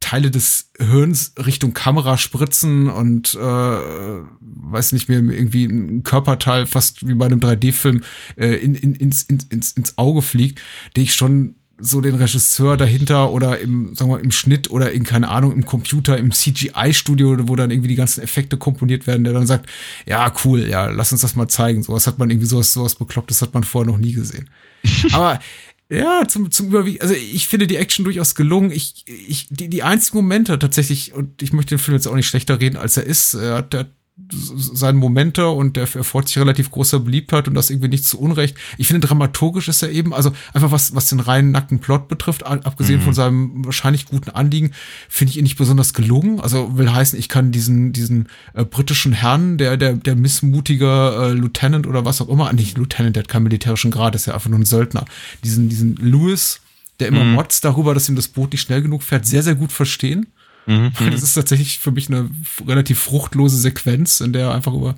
Teile 0.00 0.30
des 0.30 0.72
Hirns 0.78 1.34
Richtung 1.38 1.72
Kamera 1.72 2.18
spritzen 2.18 2.88
und 2.88 3.34
äh, 3.34 3.38
weiß 3.38 4.92
nicht 4.92 5.08
mehr 5.08 5.18
irgendwie 5.18 5.66
ein 5.66 6.02
Körperteil 6.02 6.66
fast 6.66 7.06
wie 7.06 7.14
bei 7.14 7.26
einem 7.26 7.38
3D-Film 7.38 8.02
äh, 8.36 8.56
in, 8.56 8.74
in, 8.74 8.94
ins, 8.94 9.22
ins, 9.22 9.44
ins, 9.44 9.72
ins 9.72 9.98
Auge 9.98 10.22
fliegt, 10.22 10.60
den 10.96 11.04
ich 11.04 11.14
schon 11.14 11.59
so 11.80 12.00
den 12.00 12.14
Regisseur 12.14 12.76
dahinter 12.76 13.30
oder 13.32 13.58
im, 13.58 13.94
sagen 13.94 14.10
wir, 14.10 14.20
im 14.20 14.30
Schnitt 14.30 14.70
oder 14.70 14.92
in, 14.92 15.04
keine 15.04 15.28
Ahnung, 15.28 15.52
im 15.52 15.64
Computer, 15.64 16.16
im 16.16 16.32
CGI-Studio, 16.32 17.48
wo 17.48 17.56
dann 17.56 17.70
irgendwie 17.70 17.88
die 17.88 17.96
ganzen 17.96 18.22
Effekte 18.22 18.56
komponiert 18.56 19.06
werden, 19.06 19.24
der 19.24 19.32
dann 19.32 19.46
sagt, 19.46 19.68
ja, 20.06 20.32
cool, 20.44 20.66
ja, 20.68 20.86
lass 20.86 21.12
uns 21.12 21.20
das 21.22 21.36
mal 21.36 21.48
zeigen. 21.48 21.82
Sowas 21.82 22.06
hat 22.06 22.18
man 22.18 22.30
irgendwie 22.30 22.46
sowas, 22.46 22.72
sowas 22.72 22.94
beklopptes 22.94 23.42
hat 23.42 23.54
man 23.54 23.64
vorher 23.64 23.90
noch 23.90 23.98
nie 23.98 24.12
gesehen. 24.12 24.50
Aber 25.12 25.40
ja, 25.88 26.22
zum, 26.28 26.50
zum 26.52 26.68
Überwiegen, 26.68 27.00
also 27.00 27.14
ich 27.14 27.48
finde 27.48 27.66
die 27.66 27.76
Action 27.76 28.04
durchaus 28.04 28.36
gelungen. 28.36 28.70
Ich, 28.70 29.04
ich, 29.06 29.48
die, 29.50 29.68
die 29.68 29.82
einzigen 29.82 30.18
Momente 30.18 30.58
tatsächlich, 30.58 31.14
und 31.14 31.42
ich 31.42 31.52
möchte 31.52 31.74
den 31.74 31.80
Film 31.80 31.96
jetzt 31.96 32.06
auch 32.06 32.14
nicht 32.14 32.28
schlechter 32.28 32.60
reden, 32.60 32.76
als 32.76 32.96
er 32.96 33.04
ist, 33.04 33.34
er 33.34 33.56
hat, 33.56 33.74
er 33.74 33.80
hat 33.80 33.90
seine 34.32 34.98
Momente 34.98 35.48
und 35.48 35.76
der 35.76 35.82
erfreut 35.82 36.28
sich 36.28 36.38
relativ 36.38 36.70
großer 36.70 37.00
Beliebtheit 37.00 37.48
und 37.48 37.54
das 37.54 37.70
irgendwie 37.70 37.88
nicht 37.88 38.04
zu 38.04 38.18
Unrecht. 38.18 38.56
Ich 38.78 38.86
finde, 38.88 39.06
dramaturgisch 39.06 39.68
ist 39.68 39.82
er 39.82 39.90
eben, 39.90 40.14
also 40.14 40.32
einfach 40.52 40.70
was, 40.70 40.94
was 40.94 41.08
den 41.08 41.20
reinen 41.20 41.50
nackten 41.50 41.78
Plot 41.78 42.08
betrifft, 42.08 42.44
abgesehen 42.44 43.00
mhm. 43.00 43.04
von 43.04 43.14
seinem 43.14 43.64
wahrscheinlich 43.64 44.06
guten 44.06 44.30
Anliegen, 44.30 44.72
finde 45.08 45.32
ich 45.32 45.38
ihn 45.38 45.44
nicht 45.44 45.58
besonders 45.58 45.94
gelungen. 45.94 46.40
Also 46.40 46.76
will 46.76 46.92
heißen, 46.92 47.18
ich 47.18 47.28
kann 47.28 47.52
diesen, 47.52 47.92
diesen 47.92 48.28
äh, 48.54 48.64
britischen 48.64 49.12
Herrn, 49.12 49.58
der, 49.58 49.76
der, 49.76 49.94
der 49.94 50.16
missmutige 50.16 50.86
äh, 50.86 51.32
Lieutenant 51.32 51.86
oder 51.86 52.04
was 52.04 52.20
auch 52.20 52.28
immer, 52.28 52.52
nicht 52.52 52.78
Lieutenant, 52.78 53.16
der 53.16 53.24
hat 53.24 53.28
keinen 53.28 53.44
militärischen 53.44 53.90
Grad, 53.90 54.14
ist 54.14 54.26
ja 54.26 54.34
einfach 54.34 54.50
nur 54.50 54.58
ein 54.58 54.64
Söldner. 54.64 55.04
Diesen, 55.44 55.68
diesen 55.68 55.96
Lewis, 55.96 56.60
der 56.98 57.08
immer 57.08 57.24
mhm. 57.24 57.32
motzt 57.32 57.64
darüber, 57.64 57.94
dass 57.94 58.08
ihm 58.08 58.16
das 58.16 58.28
Boot 58.28 58.52
nicht 58.52 58.62
schnell 58.62 58.82
genug 58.82 59.02
fährt, 59.02 59.26
sehr, 59.26 59.42
sehr 59.42 59.54
gut 59.54 59.72
verstehen. 59.72 60.26
Mhm. 60.66 60.92
Das 61.10 61.22
ist 61.22 61.34
tatsächlich 61.34 61.78
für 61.78 61.90
mich 61.90 62.08
eine 62.08 62.30
relativ 62.66 62.98
fruchtlose 63.00 63.56
Sequenz, 63.56 64.20
in 64.20 64.32
der 64.32 64.48
er 64.48 64.54
einfach 64.54 64.74
über 64.74 64.96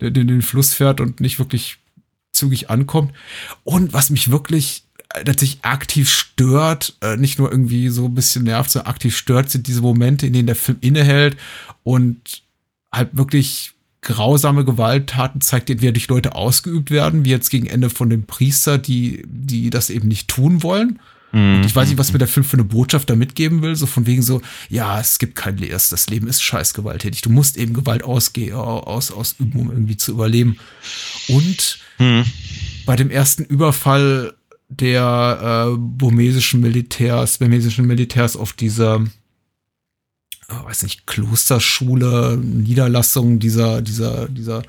den, 0.00 0.28
den 0.28 0.42
Fluss 0.42 0.74
fährt 0.74 1.00
und 1.00 1.20
nicht 1.20 1.38
wirklich 1.38 1.78
zügig 2.32 2.70
ankommt. 2.70 3.12
Und 3.64 3.92
was 3.92 4.10
mich 4.10 4.30
wirklich 4.30 4.84
äh, 5.14 5.24
tatsächlich 5.24 5.64
aktiv 5.64 6.10
stört, 6.10 6.96
äh, 7.00 7.16
nicht 7.16 7.38
nur 7.38 7.50
irgendwie 7.50 7.88
so 7.88 8.06
ein 8.06 8.14
bisschen 8.14 8.44
nervt, 8.44 8.70
sondern 8.70 8.90
aktiv 8.90 9.16
stört, 9.16 9.50
sind 9.50 9.66
diese 9.66 9.82
Momente, 9.82 10.26
in 10.26 10.32
denen 10.32 10.46
der 10.46 10.56
Film 10.56 10.78
innehält 10.80 11.36
und 11.82 12.42
halt 12.90 13.16
wirklich 13.16 13.72
grausame 14.02 14.64
Gewalttaten 14.64 15.40
zeigt, 15.40 15.68
wie 15.68 15.92
durch 15.92 16.08
Leute 16.08 16.34
ausgeübt 16.34 16.90
werden, 16.90 17.24
wie 17.24 17.30
jetzt 17.30 17.50
gegen 17.50 17.66
Ende 17.66 17.88
von 17.88 18.10
dem 18.10 18.24
Priester, 18.24 18.76
die, 18.76 19.22
die 19.26 19.70
das 19.70 19.90
eben 19.90 20.08
nicht 20.08 20.28
tun 20.28 20.62
wollen. 20.62 20.98
Und 21.32 21.64
ich 21.64 21.74
weiß 21.74 21.88
nicht, 21.88 21.98
was 21.98 22.12
mir 22.12 22.18
der 22.18 22.28
Film 22.28 22.44
für 22.44 22.58
eine 22.58 22.64
Botschaft 22.64 23.08
da 23.08 23.16
mitgeben 23.16 23.62
will. 23.62 23.74
So 23.74 23.86
von 23.86 24.06
wegen 24.06 24.22
so, 24.22 24.42
ja, 24.68 25.00
es 25.00 25.18
gibt 25.18 25.34
kein 25.34 25.56
Leers, 25.56 25.88
das 25.88 26.10
Leben 26.10 26.28
ist 26.28 26.42
scheiß 26.42 26.74
gewalttätig. 26.74 27.22
Du 27.22 27.30
musst 27.30 27.56
eben 27.56 27.72
Gewalt 27.72 28.02
ausgehen, 28.02 28.54
aus, 28.54 29.10
ausüben, 29.10 29.58
um 29.58 29.70
irgendwie 29.70 29.96
zu 29.96 30.12
überleben. 30.12 30.58
Und 31.28 31.78
mhm. 31.98 32.24
bei 32.84 32.96
dem 32.96 33.10
ersten 33.10 33.44
Überfall 33.44 34.34
der 34.68 35.70
äh, 35.72 35.76
burmesischen 35.78 36.60
Militärs, 36.60 37.38
burmesischen 37.38 37.86
Militärs 37.86 38.36
auf 38.36 38.52
dieser, 38.52 39.00
oh, 40.50 40.64
weiß 40.64 40.82
nicht, 40.82 41.06
Klosterschule, 41.06 42.36
Niederlassung 42.36 43.38
dieser, 43.38 43.80
dieser, 43.80 44.28
dieser 44.28 44.62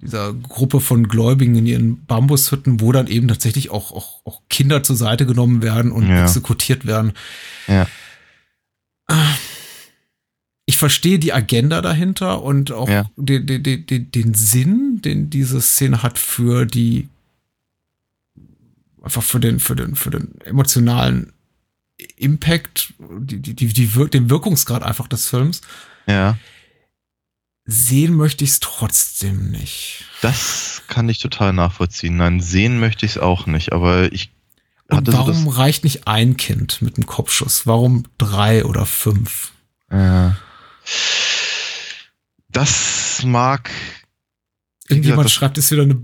dieser 0.00 0.34
Gruppe 0.34 0.80
von 0.80 1.08
Gläubigen 1.08 1.56
in 1.56 1.66
ihren 1.66 2.04
Bambushütten, 2.04 2.80
wo 2.80 2.92
dann 2.92 3.06
eben 3.06 3.28
tatsächlich 3.28 3.70
auch, 3.70 3.92
auch, 3.92 4.26
auch 4.26 4.42
Kinder 4.48 4.82
zur 4.82 4.96
Seite 4.96 5.26
genommen 5.26 5.62
werden 5.62 5.90
und 5.90 6.08
ja. 6.08 6.22
exekutiert 6.22 6.86
werden. 6.86 7.12
Ja. 7.66 7.86
Ich 10.66 10.76
verstehe 10.76 11.18
die 11.18 11.32
Agenda 11.32 11.80
dahinter 11.80 12.42
und 12.42 12.72
auch 12.72 12.88
ja. 12.88 13.10
den, 13.16 13.46
den, 13.46 13.86
den, 13.86 14.10
den 14.10 14.34
Sinn, 14.34 15.00
den 15.02 15.30
diese 15.30 15.60
Szene 15.60 16.02
hat 16.02 16.18
für 16.18 16.66
die 16.66 17.08
einfach 19.02 19.22
für 19.22 19.38
den, 19.38 19.60
für 19.60 19.76
den, 19.76 19.94
für 19.94 20.10
den 20.10 20.40
emotionalen 20.44 21.32
Impact, 22.16 22.92
die, 22.98 23.38
die, 23.38 23.54
die, 23.54 23.68
die, 23.68 24.10
den 24.10 24.28
Wirkungsgrad 24.28 24.82
einfach 24.82 25.06
des 25.06 25.28
Films. 25.28 25.62
Ja 26.06 26.36
sehen 27.66 28.14
möchte 28.14 28.44
ich 28.44 28.50
es 28.50 28.60
trotzdem 28.60 29.50
nicht. 29.50 30.04
Das 30.22 30.82
kann 30.86 31.08
ich 31.08 31.18
total 31.18 31.52
nachvollziehen. 31.52 32.16
Nein, 32.16 32.40
sehen 32.40 32.78
möchte 32.78 33.04
ich 33.04 33.12
es 33.12 33.18
auch 33.18 33.46
nicht, 33.46 33.72
aber 33.72 34.12
ich 34.12 34.32
Und 34.88 35.12
warum 35.12 35.44
so 35.44 35.50
reicht 35.50 35.84
nicht 35.84 36.06
ein 36.06 36.36
Kind 36.36 36.80
mit 36.80 36.96
einem 36.96 37.06
Kopfschuss? 37.06 37.66
Warum 37.66 38.04
drei 38.18 38.64
oder 38.64 38.86
fünf? 38.86 39.52
Ja. 39.90 40.36
Das 42.48 43.22
mag. 43.24 43.70
Irgendjemand 44.88 45.30
schreibt 45.30 45.56
jetzt 45.56 45.72
wieder 45.72 45.82
eine 45.82 45.96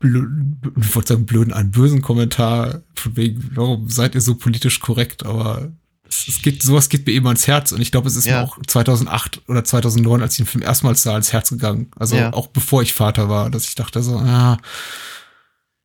blöden, 0.00 0.60
ich 0.76 0.94
wollte 0.96 1.14
sagen 1.14 1.26
blöden, 1.26 1.52
einen 1.52 1.70
bösen 1.70 2.02
Kommentar 2.02 2.82
von 2.94 3.16
wegen, 3.16 3.50
warum 3.54 3.88
seid 3.88 4.16
ihr 4.16 4.20
so 4.20 4.34
politisch 4.34 4.80
korrekt, 4.80 5.24
aber 5.24 5.72
es 6.08 6.42
geht, 6.42 6.62
sowas 6.62 6.88
geht 6.88 7.06
mir 7.06 7.12
eben 7.12 7.26
ans 7.26 7.46
Herz 7.46 7.72
und 7.72 7.80
ich 7.80 7.90
glaube, 7.90 8.08
es 8.08 8.16
ist 8.16 8.26
ja. 8.26 8.40
mir 8.40 8.44
auch 8.44 8.58
2008 8.66 9.42
oder 9.48 9.64
2009, 9.64 10.22
als 10.22 10.34
ich 10.34 10.38
den 10.38 10.46
Film 10.46 10.62
erstmals 10.62 11.02
sah, 11.02 11.12
ans 11.12 11.32
Herz 11.32 11.50
gegangen. 11.50 11.90
Also 11.96 12.16
ja. 12.16 12.32
auch 12.32 12.48
bevor 12.48 12.82
ich 12.82 12.92
Vater 12.92 13.28
war, 13.28 13.50
dass 13.50 13.64
ich 13.64 13.74
dachte 13.74 14.02
so, 14.02 14.18
ja, 14.18 14.58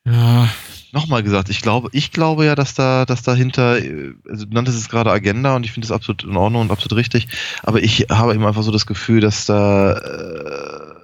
ja. 0.06 0.50
Nochmal 0.92 1.22
gesagt, 1.22 1.50
ich 1.50 1.62
glaube, 1.62 1.90
ich 1.92 2.12
glaube 2.12 2.46
ja, 2.46 2.56
dass 2.56 2.74
da, 2.74 3.06
dass 3.06 3.22
dahinter, 3.22 3.80
also 4.28 4.46
du 4.46 4.54
nanntest 4.54 4.80
es 4.80 4.90
gerade 4.90 5.12
Agenda 5.12 5.56
und 5.56 5.64
ich 5.64 5.72
finde 5.72 5.86
es 5.86 5.92
absolut 5.92 6.24
in 6.24 6.36
Ordnung 6.36 6.64
und 6.64 6.72
absolut 6.72 6.98
richtig, 6.98 7.28
aber 7.62 7.84
ich 7.84 8.08
habe 8.10 8.34
eben 8.34 8.46
einfach 8.46 8.64
so 8.64 8.72
das 8.72 8.88
Gefühl, 8.88 9.22
dass 9.22 9.46
da 9.46 9.94
äh, 9.94 10.96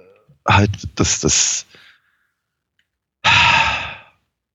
halt, 0.48 0.70
dass 0.96 1.20
das, 1.20 1.66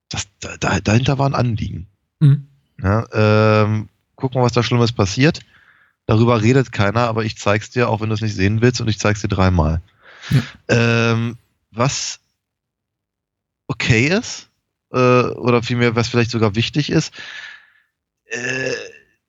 das 0.10 0.28
da, 0.42 0.80
dahinter 0.82 1.18
war 1.18 1.28
ein 1.28 1.36
Anliegen. 1.36 1.88
Mhm. 2.20 2.48
Ja, 2.84 3.06
ähm, 3.14 3.88
guck 4.22 4.34
mal, 4.36 4.44
was 4.44 4.54
da 4.54 4.64
Schlimmes 4.64 4.92
passiert. 4.92 5.42
Darüber 6.06 6.42
redet 6.42 6.72
keiner, 6.72 7.02
aber 7.02 7.26
ich 7.26 7.38
zeig's 7.38 7.70
dir, 7.70 7.90
auch 7.90 8.02
wenn 8.02 8.10
du 8.10 8.16
es 8.16 8.22
nicht 8.22 8.36
sehen 8.36 8.62
willst, 8.62 8.82
und 8.82 8.88
ich 8.88 9.00
zeig's 9.00 9.22
dir 9.22 9.28
dreimal. 9.28 9.82
Ja. 10.30 11.12
Ähm, 11.12 11.38
was 11.72 12.20
okay 13.68 14.08
ist, 14.08 14.50
äh, 14.92 14.98
oder 14.98 15.64
vielmehr, 15.64 15.96
was 15.96 16.08
vielleicht 16.08 16.32
sogar 16.32 16.56
wichtig 16.56 16.90
ist, 16.90 17.14
äh, 18.26 18.72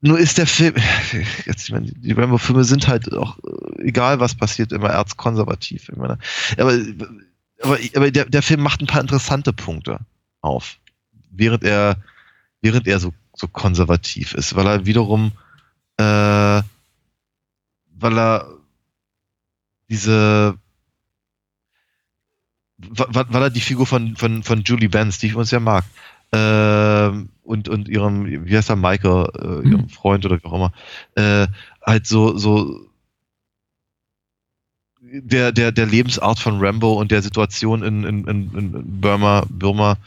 nur 0.01 0.18
ist 0.18 0.38
der 0.38 0.47
Film, 0.47 0.74
jetzt, 1.47 1.64
ich 1.64 1.72
meine, 1.72 1.93
die 1.93 2.12
Rambo-Filme 2.12 2.64
sind 2.64 2.88
halt 2.88 3.12
auch, 3.12 3.38
äh, 3.38 3.82
egal 3.82 4.18
was 4.18 4.34
passiert, 4.34 4.72
immer 4.72 4.90
erzkonservativ. 4.90 5.88
Ich 5.88 5.97
meine, 5.97 6.18
aber 6.57 6.72
aber, 7.62 7.78
aber 7.95 8.11
der, 8.11 8.24
der 8.26 8.43
Film 8.43 8.61
macht 8.61 8.80
ein 8.80 8.86
paar 8.86 9.01
interessante 9.01 9.53
Punkte 9.53 10.01
auf, 10.40 10.78
während 11.30 11.64
er, 11.64 11.97
während 12.61 12.86
er 12.86 12.99
so 12.99 13.14
so 13.35 13.49
konservativ 13.49 14.35
ist, 14.35 14.55
weil 14.57 14.66
er 14.66 14.87
wiederum, 14.87 15.33
äh, 15.97 16.62
weil 17.95 18.18
er 18.18 18.47
diese, 19.89 20.59
weil 22.78 23.43
er 23.43 23.51
die 23.51 23.61
Figur 23.61 23.87
von, 23.87 24.16
von, 24.16 24.43
von 24.43 24.62
Julie 24.62 24.89
Benz, 24.89 25.18
die 25.18 25.28
ich 25.28 25.35
uns 25.35 25.51
ja 25.51 25.61
mag, 25.61 25.85
äh, 26.33 27.11
und, 27.43 27.68
und 27.68 27.89
ihrem, 27.89 28.47
wie 28.47 28.57
heißt 28.57 28.70
er, 28.70 28.76
Michael, 28.76 29.28
äh, 29.37 29.68
ihrem 29.68 29.83
mhm. 29.83 29.89
Freund 29.89 30.24
oder 30.24 30.43
wie 30.43 30.47
auch 30.47 30.55
immer, 30.55 30.72
äh, 31.14 31.47
halt 31.85 32.07
so, 32.07 32.37
so, 32.37 32.87
der, 35.01 35.53
der, 35.53 35.72
der 35.72 35.87
Lebensart 35.87 36.39
von 36.39 36.64
Rambo 36.64 36.95
und 36.95 37.11
der 37.11 37.22
Situation 37.22 37.83
in, 37.83 38.05
in, 38.05 38.26
in 38.26 39.01
Burma, 39.01 39.45
Burma 39.51 39.99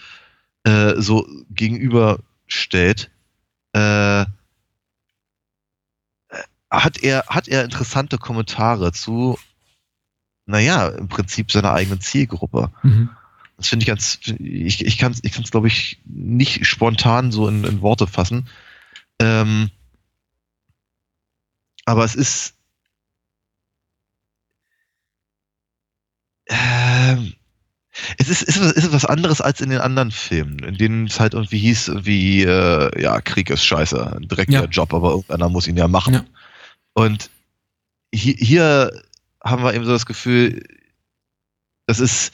äh, 0.64 0.94
so 0.98 1.28
gegenüberstellt 1.52 3.12
äh, 3.76 4.26
hat 6.72 7.04
er, 7.04 7.26
hat 7.28 7.50
er 7.50 7.66
interessante 7.66 8.18
Kommentare 8.18 8.94
zu, 8.94 9.38
naja, 10.46 10.88
im 10.90 11.10
Prinzip 11.10 11.52
seiner 11.52 11.74
eigenen 11.74 12.00
Zielgruppe. 12.00 12.72
Mhm. 12.84 13.10
Das 13.58 13.68
finde 13.68 13.84
ich 13.84 13.88
ganz, 13.88 14.20
ich, 14.40 14.86
ich 14.86 14.98
kann 14.98 15.12
es, 15.12 15.24
ich 15.24 15.34
kann's, 15.34 15.52
glaube 15.52 15.68
ich, 15.68 16.02
nicht 16.06 16.66
spontan 16.66 17.32
so 17.32 17.50
in, 17.50 17.64
in 17.66 17.82
Worte 17.82 18.08
fassen. 18.08 18.48
Ähm, 19.20 19.70
aber 21.86 22.06
es 22.06 22.16
ist, 22.16 22.56
ähm, 26.48 27.34
es 28.18 28.30
ist, 28.30 28.42
ist, 28.44 28.58
ist 28.58 28.92
was 28.92 29.06
anderes 29.06 29.42
als 29.42 29.62
in 29.62 29.70
den 29.70 29.80
anderen 29.80 30.12
Filmen, 30.12 30.60
in 30.60 30.78
denen 30.78 31.08
es 31.08 31.20
halt 31.20 31.34
irgendwie 31.34 31.60
hieß, 31.60 31.92
wie, 32.04 32.44
äh, 32.44 33.02
ja, 33.02 33.22
Krieg 33.22 33.50
ist 33.50 33.66
scheiße, 33.66 34.18
ein 34.18 34.28
dreckiger 34.28 34.64
ja. 34.64 34.70
Job, 34.70 34.94
aber 34.94 35.12
irgendeiner 35.12 35.50
muss 35.50 35.68
ihn 35.68 35.78
ja 35.78 35.88
machen. 35.88 36.14
Ja. 36.14 36.26
Und 36.94 37.30
hier, 38.14 38.36
hier 38.38 39.02
haben 39.44 39.64
wir 39.64 39.74
eben 39.74 39.86
so 39.86 39.92
das 39.92 40.06
Gefühl, 40.06 40.64
das 41.86 42.00
ist, 42.00 42.34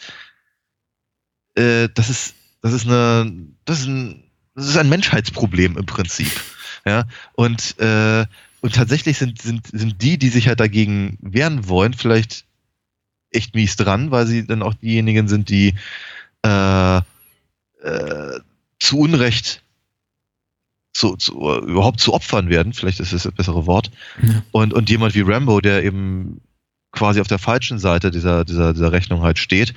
äh, 1.56 1.90
das 1.94 2.10
ist, 2.10 2.36
das 2.62 2.74
ist 2.74 2.88
eine, 2.88 3.32
das 3.66 3.82
ist 3.82 3.88
ein, 3.88 4.24
das 4.56 4.68
ist 4.68 4.78
ein 4.78 4.90
Menschheitsproblem 4.90 5.78
im 5.78 5.86
Prinzip. 5.86 6.32
Ja, 6.84 7.06
und, 7.34 7.78
äh, 7.78 8.26
und 8.62 8.74
tatsächlich 8.74 9.20
sind, 9.20 9.40
sind, 9.40 9.68
sind 9.68 10.02
die, 10.02 10.18
die 10.18 10.30
sich 10.30 10.48
halt 10.48 10.60
dagegen 10.60 11.20
wehren 11.22 11.68
wollen, 11.68 11.94
vielleicht 11.94 12.46
echt 13.32 13.56
mies 13.56 13.76
dran, 13.76 14.12
weil 14.12 14.28
sie 14.28 14.46
dann 14.46 14.64
auch 14.64 14.74
diejenigen 14.74 15.28
sind, 15.28 15.50
die 15.50 15.74
äh, 16.44 16.98
äh, 16.98 17.02
zu 18.80 19.00
Unrecht 19.00 19.62
zu, 20.94 21.16
zu, 21.16 21.34
überhaupt 21.34 22.00
zu 22.00 22.14
Opfern 22.14 22.50
werden, 22.50 22.74
vielleicht 22.74 23.00
ist 23.00 23.14
das 23.14 23.24
das 23.24 23.32
bessere 23.32 23.66
Wort. 23.66 23.92
Ja. 24.22 24.44
Und, 24.52 24.74
und 24.74 24.90
jemand 24.90 25.16
wie 25.16 25.22
Rambo, 25.22 25.62
der 25.62 25.84
eben 25.84 26.42
quasi 26.92 27.22
auf 27.22 27.28
der 27.28 27.40
falschen 27.40 27.80
Seite 27.80 28.12
dieser, 28.12 28.44
dieser, 28.44 28.74
dieser 28.74 28.92
Rechnung 28.92 29.22
halt 29.22 29.40
steht, 29.40 29.74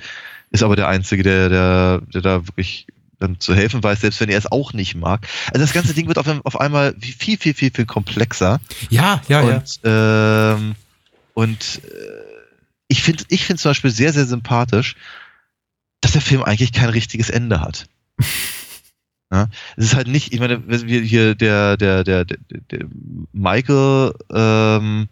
ist 0.51 0.63
aber 0.63 0.75
der 0.75 0.87
Einzige, 0.87 1.23
der, 1.23 1.49
der, 1.49 2.01
der 2.13 2.21
da 2.21 2.47
wirklich 2.47 2.87
dann 3.19 3.39
zu 3.39 3.55
helfen 3.55 3.81
weiß, 3.81 4.01
selbst 4.01 4.19
wenn 4.19 4.29
er 4.29 4.37
es 4.37 4.51
auch 4.51 4.73
nicht 4.73 4.95
mag. 4.95 5.25
Also 5.47 5.59
das 5.59 5.73
ganze 5.73 5.93
Ding 5.93 6.07
wird 6.07 6.17
auf, 6.17 6.27
auf 6.43 6.59
einmal 6.59 6.93
viel, 6.99 7.37
viel, 7.37 7.53
viel, 7.53 7.71
viel 7.71 7.85
komplexer. 7.85 8.59
Ja, 8.89 9.21
ja, 9.29 9.41
ja. 9.41 9.55
und 9.55 9.79
ähm, 9.83 10.75
und 11.33 11.81
äh, 11.85 12.34
ich 12.87 13.03
finde 13.03 13.23
ich 13.29 13.45
finde 13.45 13.61
zum 13.61 13.69
Beispiel 13.69 13.91
sehr, 13.91 14.13
sehr 14.13 14.25
sympathisch, 14.25 14.95
dass 16.01 16.11
der 16.13 16.21
Film 16.21 16.43
eigentlich 16.43 16.73
kein 16.73 16.89
richtiges 16.89 17.29
Ende 17.29 17.61
hat. 17.61 17.87
ja, 19.31 19.47
es 19.75 19.85
ist 19.85 19.95
halt 19.95 20.07
nicht, 20.07 20.33
ich 20.33 20.39
meine, 20.39 20.67
wir 20.67 21.01
hier 21.01 21.35
der, 21.35 21.77
der, 21.77 22.03
der, 22.03 22.25
der, 22.25 22.37
der 22.49 22.85
Michael 23.31 24.13
ähm, 24.31 25.09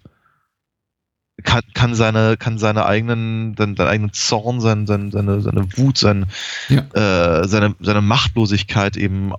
kann, 1.43 1.63
kann 1.73 1.95
seine, 1.95 2.37
kann 2.37 2.57
seine 2.57 2.85
eigenen, 2.85 3.55
seinen, 3.57 3.75
seinen 3.75 3.87
eigenen 3.87 4.13
Zorn, 4.13 4.61
sein, 4.61 4.85
sein, 4.87 5.11
seine, 5.11 5.41
seine 5.41 5.77
Wut, 5.77 5.97
sein, 5.97 6.27
Ja. 6.69 6.81
äh, 6.93 7.47
seine, 7.47 7.75
seine 7.79 8.01
Machtlosigkeit 8.01 8.97
eben 8.97 9.33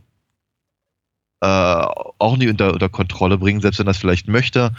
äh, 1.40 1.46
auch 1.46 2.36
nicht 2.36 2.48
unter, 2.48 2.72
unter 2.72 2.88
Kontrolle 2.88 3.38
bringen, 3.38 3.60
selbst 3.60 3.78
wenn 3.78 3.86
er 3.86 3.92
es 3.92 3.98
vielleicht 3.98 4.28
möchte. 4.28 4.72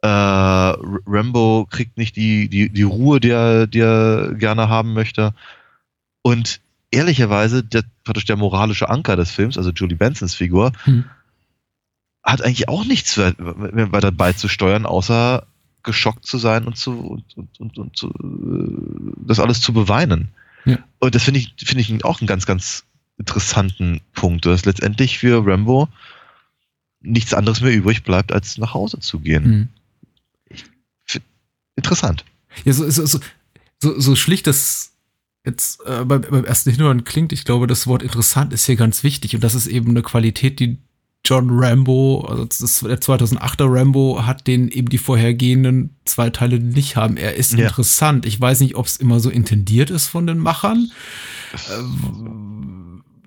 Äh, 0.00 0.08
Rambo 0.08 1.66
kriegt 1.70 1.96
nicht 1.98 2.16
die, 2.16 2.48
die, 2.48 2.68
die 2.68 2.82
Ruhe, 2.82 3.20
die 3.20 3.30
er, 3.30 3.66
die 3.66 3.80
er 3.80 4.34
gerne 4.34 4.68
haben 4.68 4.92
möchte. 4.92 5.34
Und 6.22 6.60
ehrlicherweise, 6.90 7.64
der, 7.64 7.82
praktisch 8.04 8.24
der 8.26 8.36
moralische 8.36 8.88
Anker 8.88 9.16
des 9.16 9.30
Films, 9.30 9.58
also 9.58 9.70
Julie 9.70 9.96
Bensons 9.96 10.34
Figur, 10.34 10.72
Hm. 10.84 11.04
hat 12.22 12.42
eigentlich 12.42 12.68
auch 12.68 12.84
nichts 12.84 13.18
we- 13.18 13.34
we- 13.38 13.92
weiter 13.92 14.12
beizusteuern, 14.12 14.86
außer 14.86 15.46
geschockt 15.82 16.26
zu 16.26 16.38
sein 16.38 16.64
und 16.64 16.76
zu 16.76 16.92
und, 16.92 17.36
und, 17.36 17.60
und, 17.60 17.78
und 17.78 17.96
zu, 17.96 18.08
äh, 18.08 19.12
das 19.26 19.40
alles 19.40 19.60
zu 19.60 19.72
beweinen. 19.72 20.28
Ja. 20.64 20.78
Und 20.98 21.14
das 21.14 21.22
finde 21.24 21.40
ich, 21.40 21.54
finde 21.58 21.80
ich 21.82 22.04
auch 22.04 22.20
einen 22.20 22.26
ganz, 22.26 22.46
ganz 22.46 22.84
interessanten 23.16 24.00
Punkt, 24.12 24.46
dass 24.46 24.64
letztendlich 24.64 25.18
für 25.18 25.44
Rambo 25.44 25.88
nichts 27.00 27.32
anderes 27.34 27.60
mehr 27.60 27.74
übrig 27.74 28.02
bleibt, 28.02 28.32
als 28.32 28.58
nach 28.58 28.74
Hause 28.74 28.98
zu 29.00 29.20
gehen. 29.20 29.44
Hm. 29.44 29.68
Interessant. 31.88 32.24
Ja, 32.64 32.72
so, 32.72 32.88
so, 32.90 33.06
so, 33.80 34.00
so, 34.00 34.16
schlicht 34.16 34.46
das 34.46 34.92
jetzt 35.44 35.80
äh, 35.86 36.04
beim, 36.04 36.22
beim 36.22 36.44
ersten 36.44 36.70
Hinhören 36.70 37.04
klingt, 37.04 37.32
ich 37.32 37.44
glaube, 37.44 37.66
das 37.66 37.86
Wort 37.86 38.02
interessant 38.02 38.52
ist 38.52 38.66
hier 38.66 38.76
ganz 38.76 39.02
wichtig 39.04 39.34
und 39.34 39.44
das 39.44 39.54
ist 39.54 39.66
eben 39.66 39.90
eine 39.90 40.02
Qualität, 40.02 40.60
die 40.60 40.78
John 41.24 41.48
Rambo, 41.50 42.24
also 42.28 42.44
das 42.44 42.80
der 42.80 43.00
2008er 43.00 43.66
Rambo 43.70 44.24
hat, 44.24 44.46
den 44.46 44.68
eben 44.68 44.88
die 44.88 44.98
vorhergehenden 44.98 45.96
zwei 46.04 46.30
Teile 46.30 46.58
nicht 46.58 46.96
haben. 46.96 47.16
Er 47.16 47.34
ist 47.34 47.52
Ja. 47.52 47.66
interessant. 47.66 48.24
Ich 48.24 48.40
weiß 48.40 48.60
nicht, 48.60 48.76
ob 48.76 48.86
es 48.86 48.96
immer 48.96 49.20
so 49.20 49.28
intendiert 49.28 49.90
ist 49.90 50.06
von 50.06 50.26
den 50.26 50.38
Machern. 50.38 50.90
Äh, 51.52 51.82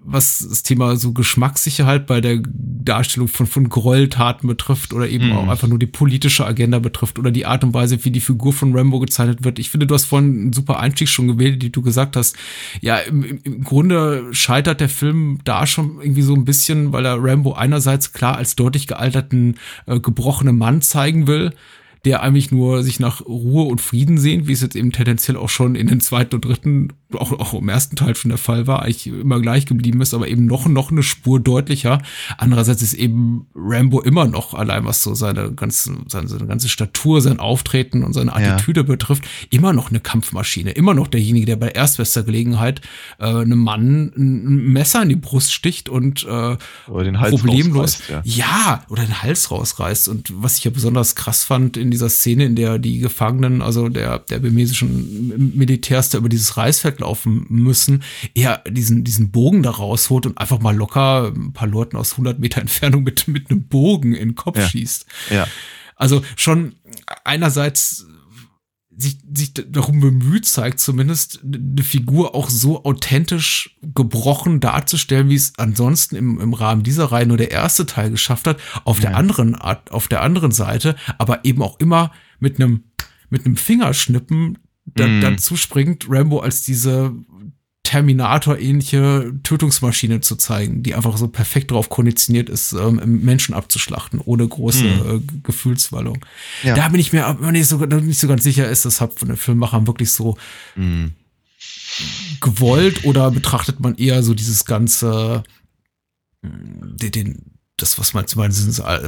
was 0.03 0.39
das 0.49 0.63
Thema 0.63 0.95
so 0.95 1.11
Geschmackssicherheit 1.13 2.07
bei 2.07 2.21
der 2.21 2.39
Darstellung 2.43 3.27
von, 3.27 3.45
von 3.45 3.69
Gräueltaten 3.69 4.47
betrifft 4.47 4.93
oder 4.93 5.07
eben 5.07 5.25
Hm. 5.29 5.37
auch 5.37 5.47
einfach 5.47 5.67
nur 5.67 5.77
die 5.77 5.85
politische 5.85 6.45
Agenda 6.45 6.79
betrifft 6.79 7.19
oder 7.19 7.29
die 7.29 7.45
Art 7.45 7.63
und 7.63 7.73
Weise, 7.75 8.03
wie 8.03 8.09
die 8.11 8.19
Figur 8.21 8.51
von 8.53 8.75
Rambo 8.75 8.99
gezeichnet 8.99 9.43
wird. 9.43 9.59
Ich 9.59 9.69
finde, 9.69 9.85
du 9.85 9.93
hast 9.93 10.05
vorhin 10.05 10.29
einen 10.31 10.53
super 10.53 10.79
Einstieg 10.79 11.07
schon 11.09 11.27
gewählt, 11.27 11.61
die 11.61 11.71
du 11.71 11.81
gesagt 11.83 12.15
hast. 12.15 12.35
Ja, 12.81 12.97
im, 12.97 13.23
im- 13.23 13.39
im 13.43 13.63
Grunde 13.63 14.29
scheitert 14.31 14.79
der 14.81 14.89
Film 14.89 15.39
da 15.43 15.67
schon 15.67 15.99
irgendwie 16.01 16.23
so 16.23 16.33
ein 16.33 16.45
bisschen, 16.45 16.91
weil 16.91 17.05
er 17.05 17.17
Rambo 17.23 17.53
einerseits 17.53 18.11
klar 18.13 18.37
als 18.37 18.55
deutlich 18.55 18.87
gealterten, 18.87 19.57
äh, 19.85 19.99
gebrochenen 19.99 20.57
Mann 20.57 20.81
zeigen 20.81 21.27
will, 21.27 21.51
der 22.05 22.23
eigentlich 22.23 22.51
nur 22.51 22.83
sich 22.83 22.99
nach 22.99 23.21
Ruhe 23.25 23.65
und 23.65 23.79
Frieden 23.79 24.17
sehnt, 24.17 24.47
wie 24.47 24.53
es 24.53 24.61
jetzt 24.61 24.75
eben 24.75 24.91
tendenziell 24.91 25.37
auch 25.37 25.49
schon 25.49 25.75
in 25.75 25.87
den 25.87 26.01
zweiten 26.01 26.35
und 26.35 26.45
dritten, 26.45 26.93
auch, 27.13 27.31
auch 27.31 27.53
im 27.53 27.69
ersten 27.69 27.95
Teil 27.95 28.15
schon 28.15 28.29
der 28.29 28.39
Fall 28.39 28.65
war, 28.65 28.81
eigentlich 28.81 29.05
immer 29.07 29.39
gleich 29.39 29.67
geblieben 29.67 30.01
ist, 30.01 30.13
aber 30.13 30.27
eben 30.27 30.45
noch, 30.45 30.65
noch 30.67 30.91
eine 30.91 31.03
Spur 31.03 31.39
deutlicher. 31.39 32.01
Andererseits 32.37 32.81
ist 32.81 32.93
eben 32.93 33.45
Rambo 33.53 34.01
immer 34.01 34.25
noch, 34.25 34.55
allein 34.55 34.85
was 34.85 35.03
so 35.03 35.13
seine 35.13 35.51
ganze, 35.51 35.95
seine, 36.07 36.27
seine 36.27 36.47
ganze 36.47 36.69
Statur, 36.69 37.21
sein 37.21 37.39
Auftreten 37.39 38.03
und 38.03 38.13
seine 38.13 38.31
Ja. 38.31 38.55
Attitüde 38.55 38.83
betrifft, 38.83 39.23
immer 39.51 39.73
noch 39.73 39.89
eine 39.89 39.99
Kampfmaschine, 39.99 40.71
immer 40.71 40.95
noch 40.95 41.07
derjenige, 41.07 41.45
der 41.45 41.57
bei 41.57 41.69
erstbester 41.69 42.23
Gelegenheit 42.23 42.81
äh, 43.19 43.25
einem 43.25 43.59
Mann 43.59 44.11
ein 44.17 44.71
Messer 44.73 45.03
in 45.03 45.09
die 45.09 45.15
Brust 45.15 45.53
sticht 45.53 45.87
und 45.87 46.23
äh, 46.23 46.57
Oder 46.87 47.03
den 47.03 47.19
Hals 47.19 47.31
problemlos, 47.35 48.01
rausreißt, 48.09 48.25
ja. 48.25 48.83
oder 48.89 49.03
den 49.03 49.21
Hals 49.21 49.51
rausreißt. 49.51 50.07
Und 50.07 50.31
was 50.41 50.57
ich 50.57 50.63
ja 50.63 50.71
besonders 50.71 51.15
krass 51.15 51.43
fand 51.43 51.77
in 51.77 51.90
dieser 51.91 52.09
Szene, 52.09 52.45
in 52.45 52.55
der 52.55 52.79
die 52.79 52.99
Gefangenen, 52.99 53.61
also 53.61 53.89
der, 53.89 54.19
der 54.19 54.39
burmesischen 54.39 55.53
Militärs 55.55 56.09
da 56.09 56.17
über 56.17 56.29
dieses 56.29 56.57
Reisfeld 56.57 56.99
laufen 57.01 57.45
müssen, 57.49 58.03
er 58.33 58.63
diesen, 58.69 59.03
diesen 59.03 59.31
Bogen 59.31 59.63
da 59.63 59.71
rausholt 59.71 60.25
und 60.25 60.37
einfach 60.37 60.59
mal 60.59 60.75
locker 60.75 61.31
ein 61.35 61.53
paar 61.53 61.67
Leuten 61.67 61.97
aus 61.97 62.13
100 62.13 62.39
Meter 62.39 62.61
Entfernung 62.61 63.03
mit, 63.03 63.27
mit 63.27 63.49
einem 63.51 63.63
Bogen 63.63 64.13
in 64.13 64.29
den 64.29 64.35
Kopf 64.35 64.57
Ja. 64.57 64.67
schießt. 64.67 65.05
Ja. 65.31 65.47
Also 65.95 66.23
schon 66.35 66.73
einerseits 67.23 68.07
sich, 69.01 69.17
sich 69.33 69.53
darum 69.53 69.99
bemüht 69.99 70.45
zeigt, 70.45 70.79
zumindest 70.79 71.39
eine 71.43 71.83
Figur 71.83 72.35
auch 72.35 72.49
so 72.49 72.83
authentisch 72.83 73.77
gebrochen 73.81 74.59
darzustellen, 74.59 75.29
wie 75.29 75.35
es 75.35 75.53
ansonsten 75.57 76.15
im, 76.15 76.39
im 76.39 76.53
Rahmen 76.53 76.83
dieser 76.83 77.05
Reihe 77.05 77.25
nur 77.25 77.37
der 77.37 77.51
erste 77.51 77.85
Teil 77.85 78.11
geschafft 78.11 78.47
hat. 78.47 78.59
Auf 78.85 78.99
der 78.99 79.11
Ja. 79.11 79.17
anderen 79.17 79.55
Art, 79.55 79.91
auf 79.91 80.07
der 80.07 80.21
anderen 80.21 80.51
Seite, 80.51 80.95
aber 81.17 81.43
eben 81.45 81.61
auch 81.61 81.79
immer 81.79 82.11
mit 82.39 82.59
einem, 82.59 82.83
mit 83.29 83.45
einem 83.45 83.57
Fingerschnippen 83.57 84.57
da, 84.85 85.07
Mhm. 85.07 85.21
dazu 85.21 85.55
springt, 85.55 86.07
Rambo 86.09 86.39
als 86.39 86.61
diese 86.63 87.13
Terminator-ähnliche 87.91 89.33
Tötungsmaschine 89.43 90.21
zu 90.21 90.37
zeigen, 90.37 90.81
die 90.81 90.95
einfach 90.95 91.17
so 91.17 91.27
perfekt 91.27 91.71
darauf 91.71 91.89
konditioniert 91.89 92.49
ist, 92.49 92.71
ähm, 92.71 93.01
Menschen 93.21 93.53
abzuschlachten, 93.53 94.21
ohne 94.23 94.47
große 94.47 94.83
Mhm. 94.85 95.09
äh, 95.17 95.41
Gefühlswallung. 95.43 96.23
Ja. 96.63 96.73
Da 96.75 96.87
bin 96.87 97.01
ich 97.01 97.11
mir 97.11 97.25
aber 97.25 97.51
nicht 97.51 97.67
so, 97.67 97.77
nicht 97.77 98.19
so 98.19 98.29
ganz 98.29 98.43
sicher, 98.43 98.69
ist 98.69 98.85
das 98.85 99.01
halt 99.01 99.13
von 99.19 99.27
den 99.27 99.35
Filmemachern 99.37 99.87
wirklich 99.87 100.09
so 100.11 100.37
Mhm. 100.77 101.11
gewollt 102.39 103.03
oder 103.03 103.29
betrachtet 103.29 103.81
man 103.81 103.95
eher 103.95 104.23
so 104.23 104.33
dieses 104.33 104.63
ganze, 104.63 105.43
mh, 106.43 106.49
den, 106.95 107.11
den 107.11 107.41
das, 107.75 107.99
was 107.99 108.13
man 108.13 108.23
im 108.25 108.37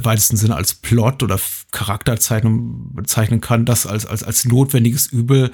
weitesten 0.03 0.36
Sinne 0.36 0.55
als 0.55 0.73
Plot 0.73 1.23
oder 1.23 1.39
Charakterzeichnung 1.71 2.93
bezeichnen 2.95 3.39
kann, 3.39 3.65
das 3.65 3.86
als, 3.86 4.05
als, 4.05 4.23
als 4.23 4.45
notwendiges 4.45 5.05
Übel 5.05 5.51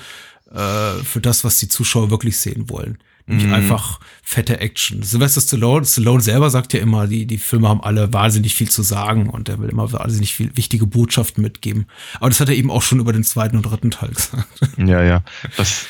äh, 0.52 0.94
für 1.04 1.20
das, 1.22 1.44
was 1.44 1.60
die 1.60 1.68
Zuschauer 1.68 2.10
wirklich 2.12 2.38
sehen 2.38 2.70
wollen. 2.70 2.98
Nämlich 3.30 3.48
Mhm. 3.48 3.54
einfach 3.54 4.00
fette 4.24 4.60
Action. 4.60 5.02
Sylvester 5.04 5.40
Stallone, 5.40 5.86
Stallone 5.86 6.22
selber 6.22 6.50
sagt 6.50 6.74
ja 6.74 6.80
immer, 6.82 7.08
die, 7.08 7.26
die 7.26 7.38
Filme 7.38 7.70
haben 7.70 7.82
alle 7.82 8.12
wahnsinnig 8.12 8.56
viel 8.56 8.70
zu 8.70 8.82
sagen 8.84 9.30
und 9.30 9.48
er 9.50 9.60
will 9.60 9.70
immer 9.70 9.92
wahnsinnig 9.94 10.34
viel 10.34 10.52
wichtige 10.56 10.86
Botschaften 10.88 11.42
mitgeben. 11.44 11.86
Aber 12.16 12.30
das 12.30 12.40
hat 12.40 12.50
er 12.50 12.56
eben 12.56 12.72
auch 12.72 12.82
schon 12.82 13.00
über 13.00 13.14
den 13.14 13.24
zweiten 13.24 13.56
und 13.56 13.64
dritten 13.64 13.92
Teil 13.92 14.10
gesagt. 14.10 14.48
Ja, 14.78 15.04
ja. 15.04 15.24
Was, 15.58 15.86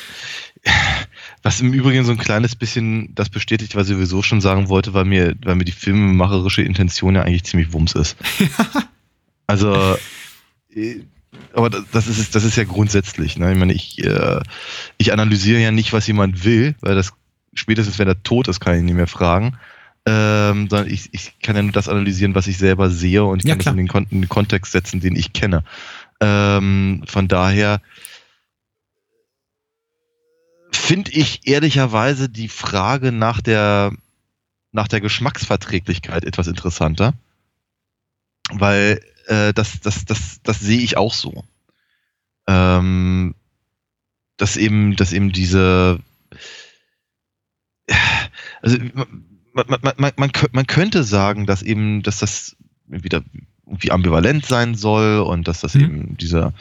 was 1.42 1.60
im 1.60 1.72
Übrigen 1.72 2.04
so 2.04 2.12
ein 2.12 2.18
kleines 2.18 2.54
bisschen 2.54 3.14
das 3.14 3.30
bestätigt, 3.30 3.74
was 3.74 3.88
ich 3.88 3.94
sowieso 3.94 4.22
schon 4.22 4.40
sagen 4.42 4.68
wollte, 4.68 4.92
weil 4.92 5.06
mir, 5.06 5.34
weil 5.42 5.56
mir 5.56 5.64
die 5.64 5.72
filmemacherische 5.72 6.62
Intention 6.62 7.14
ja 7.14 7.22
eigentlich 7.22 7.44
ziemlich 7.44 7.72
wumms 7.72 7.92
ist. 7.94 8.16
Also, 9.46 9.96
äh, 10.76 11.00
aber 11.54 11.70
das 11.70 11.84
das 11.90 12.06
ist, 12.06 12.36
das 12.36 12.44
ist 12.44 12.56
ja 12.56 12.62
grundsätzlich. 12.62 13.36
Ne? 13.36 13.50
Ich 13.52 13.58
meine, 13.58 13.72
ich, 13.72 13.98
äh, 14.04 14.40
ich 14.96 15.12
analysiere 15.12 15.60
ja 15.60 15.72
nicht, 15.72 15.92
was 15.92 16.06
jemand 16.06 16.44
will, 16.44 16.76
weil 16.82 16.94
das 16.94 17.12
spätestens, 17.54 17.98
wenn 17.98 18.08
er 18.08 18.22
tot 18.22 18.48
ist, 18.48 18.60
kann 18.60 18.74
ich 18.74 18.80
ihn 18.80 18.86
nicht 18.86 18.94
mehr 18.94 19.06
fragen. 19.06 19.58
Ähm, 20.06 20.68
sondern 20.70 20.90
ich, 20.90 21.10
ich 21.12 21.38
kann 21.40 21.56
ja 21.56 21.62
nur 21.62 21.72
das 21.72 21.88
analysieren, 21.88 22.34
was 22.34 22.46
ich 22.46 22.56
selber 22.56 22.90
sehe 22.90 23.22
und 23.24 23.40
ich 23.40 23.44
Ja, 23.44 23.52
kann 23.54 23.58
das 23.58 23.64
klar. 23.64 23.72
in 23.74 23.78
den, 23.78 23.88
Kon 23.88 24.06
in 24.10 24.22
den 24.22 24.28
Kontext 24.28 24.72
setzen, 24.72 25.00
den 25.00 25.14
ich 25.14 25.32
kenne. 25.32 25.62
Ähm, 26.20 27.02
von 27.06 27.28
daher 27.28 27.80
finde 30.72 31.10
ich 31.12 31.46
ehrlicherweise 31.46 32.28
die 32.28 32.48
Frage 32.48 33.12
nach 33.12 33.40
der, 33.40 33.92
nach 34.72 34.88
der 34.88 35.00
Geschmacksverträglichkeit 35.00 36.24
etwas 36.24 36.46
interessanter. 36.46 37.12
Weil 38.52 39.00
äh, 39.26 39.52
das, 39.52 39.80
das, 39.80 40.04
das, 40.06 40.40
das 40.42 40.60
sehe 40.60 40.80
ich 40.80 40.96
auch 40.96 41.14
so. 41.14 41.44
Ähm, 42.46 43.34
dass 44.38 44.56
eben, 44.56 44.96
dass 44.96 45.12
eben 45.12 45.30
diese 45.32 46.00
also 48.62 48.78
man, 49.52 49.66
man, 49.68 49.80
man, 49.82 49.92
man, 49.96 50.12
man, 50.16 50.30
kö- 50.30 50.48
man 50.52 50.66
könnte 50.66 51.02
sagen, 51.04 51.46
dass 51.46 51.62
eben, 51.62 52.02
dass 52.02 52.18
das 52.20 52.56
wieder 52.86 53.22
irgendwie 53.66 53.90
ambivalent 53.92 54.46
sein 54.46 54.74
soll 54.74 55.20
und 55.20 55.46
dass 55.48 55.60
das 55.60 55.74
Mhm. 55.74 55.80
eben 55.82 56.16
dieser 56.18 56.52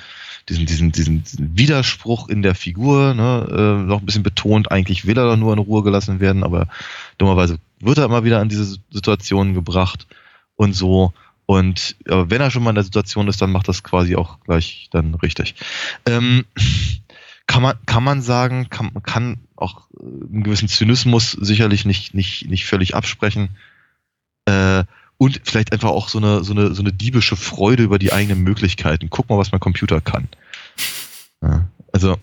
diesen, 0.48 0.66
diesen, 0.66 0.92
diesen 0.92 1.24
diesen 1.24 1.58
Widerspruch 1.58 2.28
in 2.30 2.42
der 2.42 2.56
Figur 2.56 3.14
ne, 3.14 3.48
äh, 3.52 3.84
noch 3.86 4.00
ein 4.00 4.06
bisschen 4.06 4.24
betont. 4.24 4.72
Eigentlich 4.72 5.06
will 5.06 5.18
er 5.18 5.26
doch 5.26 5.38
nur 5.38 5.54
in 5.54 5.60
Ruhe 5.60 5.84
gelassen 5.84 6.20
werden, 6.20 6.44
aber 6.44 6.68
dummerweise 7.20 7.58
wird 7.80 7.98
er 8.00 8.06
immer 8.06 8.24
wieder 8.24 8.40
an 8.40 8.50
diese 8.50 8.78
Situationen 8.92 9.54
gebracht. 9.54 10.08
und 10.56 10.74
so. 10.74 11.14
Und 11.46 11.96
aber 12.08 12.30
wenn 12.30 12.42
er 12.42 12.52
schon 12.52 12.64
mal 12.64 12.72
in 12.72 12.76
der 12.76 12.84
Situation 12.84 13.28
ist, 13.28 13.42
dann 13.42 13.52
macht 13.52 13.68
das 13.68 13.82
quasi 13.84 14.16
auch 14.16 14.40
gleich 14.42 14.88
dann 14.92 15.16
richtig. 15.16 15.56
Ähm, 16.06 16.46
kann 17.50 17.64
man, 17.64 17.76
kann 17.88 18.04
man 18.04 18.22
sagen, 18.22 18.70
kann, 18.70 18.92
kann 19.02 19.40
auch 19.56 19.88
äh, 20.00 20.04
einen 20.04 20.44
gewissen 20.44 20.68
Zynismus 20.68 21.32
sicherlich 21.32 21.84
nicht, 21.84 22.14
nicht, 22.14 22.48
nicht 22.48 22.66
völlig 22.66 22.94
absprechen. 22.94 23.50
Äh, 24.46 24.84
und 25.18 25.42
vielleicht 25.44 25.74
einfach 25.74 25.90
auch 25.90 26.10
so 26.10 26.20
eine, 26.20 26.44
so, 26.44 26.54
eine, 26.54 26.76
so 26.76 26.84
eine 26.84 26.94
diebische 26.94 27.36
Freude 27.36 27.82
über 27.82 27.98
die 27.98 28.14
eigenen 28.14 28.42
Möglichkeiten. 28.44 29.10
Guck 29.10 29.30
mal, 29.30 29.40
was 29.40 29.52
mein 29.52 29.60
Computer 29.60 30.00
kann. 30.00 30.28
Ja, 31.42 31.68
also 31.92 32.18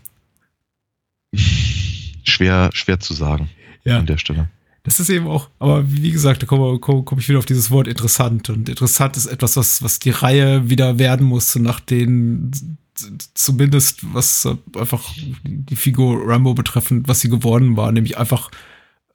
schwer, 1.35 2.70
schwer 2.73 3.01
zu 3.01 3.12
sagen 3.12 3.51
Ja. 3.82 3.98
an 3.98 4.07
der 4.07 4.19
Stelle. 4.19 4.48
Das 4.85 5.01
ist 5.01 5.11
eben 5.11 5.27
auch, 5.27 5.51
aber 5.59 5.90
wie 5.90 6.12
gesagt, 6.12 6.44
da 6.44 6.47
komme 6.47 6.78
komm, 6.78 7.05
komm 7.05 7.19
ich 7.19 7.28
wieder 7.28 7.40
auf 7.40 7.47
dieses 7.47 7.73
Wort 7.73 7.89
interessant. 7.89 8.48
Und 8.48 8.69
interessant 8.69 9.16
ist 9.16 9.27
etwas, 9.27 9.57
was, 9.57 9.82
was 9.82 9.98
die 9.98 10.11
Reihe 10.11 10.70
wieder 10.70 11.01
werden 11.01 11.27
muss, 11.27 11.57
nach 11.57 11.81
den, 11.81 12.78
zumindest 13.35 14.14
was 14.14 14.48
einfach 14.77 15.12
die 15.44 15.77
Figur 15.77 16.27
Rambo 16.27 16.55
betreffend, 16.55 17.09
was 17.09 17.20
sie 17.20 17.28
geworden 17.28 17.77
war, 17.77 17.93
nämlich 17.93 18.18
einfach 18.18 18.51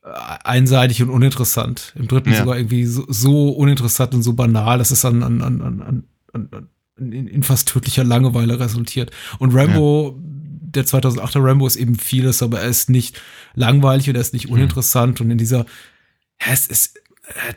äh, 0.03 0.09
einseitig 0.43 1.01
und 1.01 1.09
uninteressant. 1.09 1.93
Im 1.95 2.07
dritten 2.07 2.31
Ja. 2.31 2.39
sogar 2.39 2.57
irgendwie 2.57 2.85
so, 2.85 3.05
so 3.07 3.49
uninteressant 3.49 4.13
und 4.13 4.23
so 4.23 4.33
banal, 4.33 4.77
dass 4.77 4.91
es 4.91 5.05
an, 5.05 5.23
an, 5.23 5.41
an, 5.41 5.61
an, 5.61 6.03
an, 6.33 6.67
in, 6.97 7.27
in 7.27 7.43
fast 7.43 7.67
tödlicher 7.67 8.03
Langeweile 8.03 8.59
resultiert. 8.59 9.11
Und 9.39 9.53
Rambo, 9.55 10.19
der 10.19 10.85
2008er 10.85 11.43
Rambo 11.43 11.67
ist 11.67 11.75
eben 11.75 11.95
vieles, 11.95 12.41
aber 12.43 12.61
er 12.61 12.69
ist 12.69 12.89
nicht 12.89 13.19
langweilig 13.55 14.09
und 14.09 14.15
er 14.15 14.21
ist 14.21 14.33
nicht 14.33 14.49
uninteressant 14.49 15.21
und 15.21 15.31
in 15.31 15.37
dieser, 15.37 15.65
ja, 16.39 16.53
es 16.53 16.67
ist 16.67 16.97
äh, 17.27 17.53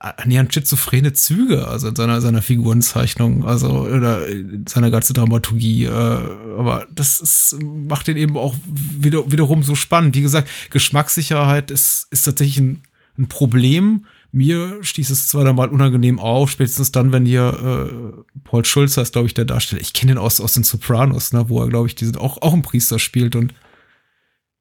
annähernd 0.00 0.54
schizophrene 0.54 1.12
Züge, 1.12 1.66
also 1.66 1.88
in 1.88 1.96
seiner, 1.96 2.20
seiner 2.20 2.42
Figurenzeichnung, 2.42 3.44
also 3.44 3.68
oder 3.80 4.28
in 4.28 4.66
seiner 4.66 4.90
ganzen 4.90 5.14
Dramaturgie. 5.14 5.84
Äh, 5.86 5.90
aber 5.90 6.86
das 6.92 7.20
ist, 7.20 7.56
macht 7.60 8.06
den 8.06 8.16
eben 8.16 8.36
auch 8.36 8.54
wieder, 8.64 9.30
wiederum 9.30 9.62
so 9.62 9.74
spannend. 9.74 10.14
Wie 10.14 10.22
gesagt, 10.22 10.48
Geschmackssicherheit 10.70 11.70
ist, 11.70 12.06
ist 12.10 12.22
tatsächlich 12.22 12.58
ein, 12.58 12.82
ein 13.18 13.28
Problem. 13.28 14.06
Mir 14.30 14.78
stieß 14.82 15.10
es 15.10 15.26
zwar 15.26 15.44
dann 15.44 15.56
mal 15.56 15.68
unangenehm 15.68 16.20
auf, 16.20 16.50
spätestens 16.50 16.92
dann, 16.92 17.12
wenn 17.12 17.26
hier 17.26 18.22
äh, 18.28 18.40
Paul 18.44 18.64
Schulz 18.64 18.96
heißt, 18.96 19.14
glaube 19.14 19.26
ich, 19.26 19.34
der 19.34 19.46
Darsteller. 19.46 19.80
Ich 19.80 19.94
kenne 19.94 20.12
ihn 20.12 20.18
aus, 20.18 20.40
aus 20.40 20.52
den 20.52 20.64
Sopranos, 20.64 21.32
ne, 21.32 21.48
wo 21.48 21.60
er, 21.62 21.68
glaube 21.68 21.88
ich, 21.88 21.94
diesen 21.96 22.16
auch, 22.16 22.40
auch 22.42 22.52
einen 22.52 22.62
Priester 22.62 22.98
spielt 22.98 23.34
und 23.34 23.52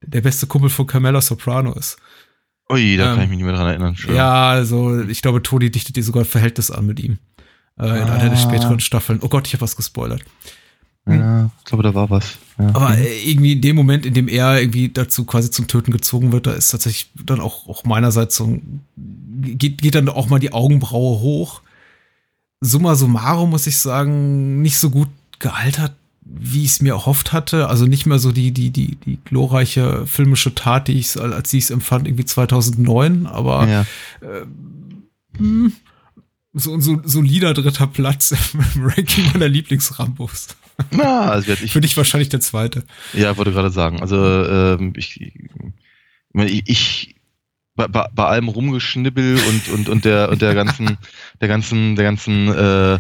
der 0.02 0.22
beste 0.22 0.48
Kumpel 0.48 0.70
von 0.70 0.88
Carmela 0.88 1.22
Soprano 1.22 1.74
ist. 1.74 1.98
Ui, 2.72 2.98
da 2.98 3.12
Ähm, 3.12 3.16
kann 3.16 3.24
ich 3.24 3.30
mich 3.30 3.38
nicht 3.38 3.46
mehr 3.46 3.56
dran 3.56 3.68
erinnern. 3.68 3.96
Schön. 3.96 4.16
Ja, 4.16 4.50
also 4.50 5.00
ich 5.02 5.22
glaube, 5.22 5.42
Toni 5.42 5.72
dichtet 5.72 5.96
dir 5.96 6.04
sogar 6.04 6.24
ein 6.24 6.28
Verhältnis 6.30 6.70
an 6.72 6.86
mit 6.86 7.00
ihm. 7.00 7.18
Äh, 7.80 7.86
in 7.86 7.92
einer 8.10 8.30
der 8.30 8.32
Ah. 8.34 8.36
späteren 8.38 8.80
Staffeln. 8.80 9.20
Oh 9.22 9.30
Gott, 9.30 9.48
ich 9.48 9.54
habe 9.54 9.62
was 9.62 9.76
gespoilert. 9.76 10.22
ja, 11.08 11.50
ich 11.60 11.64
glaube, 11.66 11.84
da 11.84 11.94
war 11.94 12.10
was. 12.10 12.38
Ja. 12.60 12.68
Aber 12.74 12.98
irgendwie 12.98 13.54
in 13.54 13.62
dem 13.62 13.76
Moment, 13.78 14.06
in 14.06 14.14
dem 14.14 14.28
er 14.28 14.60
irgendwie 14.60 14.90
dazu 14.90 15.24
quasi 15.24 15.50
zum 15.52 15.68
Töten 15.68 15.92
gezogen 15.92 16.32
wird, 16.34 16.48
da 16.48 16.52
ist 16.54 16.70
tatsächlich 16.70 17.10
dann 17.24 17.40
auch, 17.40 17.68
auch 17.70 17.86
meinerseits 17.86 18.36
so 18.36 18.60
geht, 18.98 19.82
geht 19.82 19.96
dann 19.96 20.10
auch 20.10 20.28
mal 20.28 20.40
die 20.40 20.52
Augenbraue 20.52 21.20
hoch. 21.22 21.62
Summa 22.60 22.96
summarum 22.96 23.52
muss 23.52 23.68
ich 23.68 23.78
sagen, 23.78 24.62
nicht 24.62 24.78
so 24.80 24.90
gut 24.90 25.08
gealtert, 25.40 25.94
wie 26.30 26.64
ich 26.64 26.72
es 26.72 26.82
mir 26.82 26.94
erhofft 26.94 27.34
hatte. 27.34 27.68
Also 27.68 27.86
nicht 27.86 28.06
mehr 28.06 28.20
so 28.20 28.32
die, 28.32 28.52
die, 28.52 28.70
die, 28.70 28.96
die 28.96 29.20
glorreiche 29.24 30.06
filmische 30.06 30.54
Tat, 30.56 30.88
die 30.88 31.00
ich 31.00 31.20
als 31.20 31.54
ich 31.54 31.66
es 31.66 31.70
empfand, 31.70 32.08
irgendwie 32.08 32.26
2009, 32.26 33.28
aber 33.28 33.68
ja. 33.68 33.86
hm, 35.38 35.74
so 36.54 36.74
ein 36.74 36.82
so, 36.82 37.02
solider 37.04 37.54
dritter 37.54 37.88
Platz 37.88 38.32
im 38.76 38.86
Ranking 38.86 39.32
meiner 39.34 39.48
Lieblingsrambos. 39.48 40.48
Na, 40.92 41.30
also 41.30 41.52
ich, 41.54 41.72
Für 41.72 41.82
dich 41.82 41.98
wahrscheinlich 41.98 42.30
der 42.30 42.40
zweite. 42.40 42.84
Ja, 43.14 43.38
wollte 43.38 43.52
gerade 43.52 43.72
sagen. 43.72 44.02
Also 44.02 44.18
ähm, 44.18 44.94
ich, 44.96 45.20
ich, 46.34 46.70
ich 46.70 47.16
bei, 47.76 47.88
bei, 47.88 48.08
bei 48.14 48.26
allem 48.26 48.50
Rumgeschnibbel 48.50 49.40
und 49.50 49.70
und 49.70 49.90
und 49.90 50.06
der 50.06 50.30
und 50.30 50.42
der 50.42 50.54
ganzen 50.56 50.98
der 51.42 51.48
ganzen 51.48 51.96
der 51.96 52.06
ganzen 52.06 52.48
äh, 52.54 53.00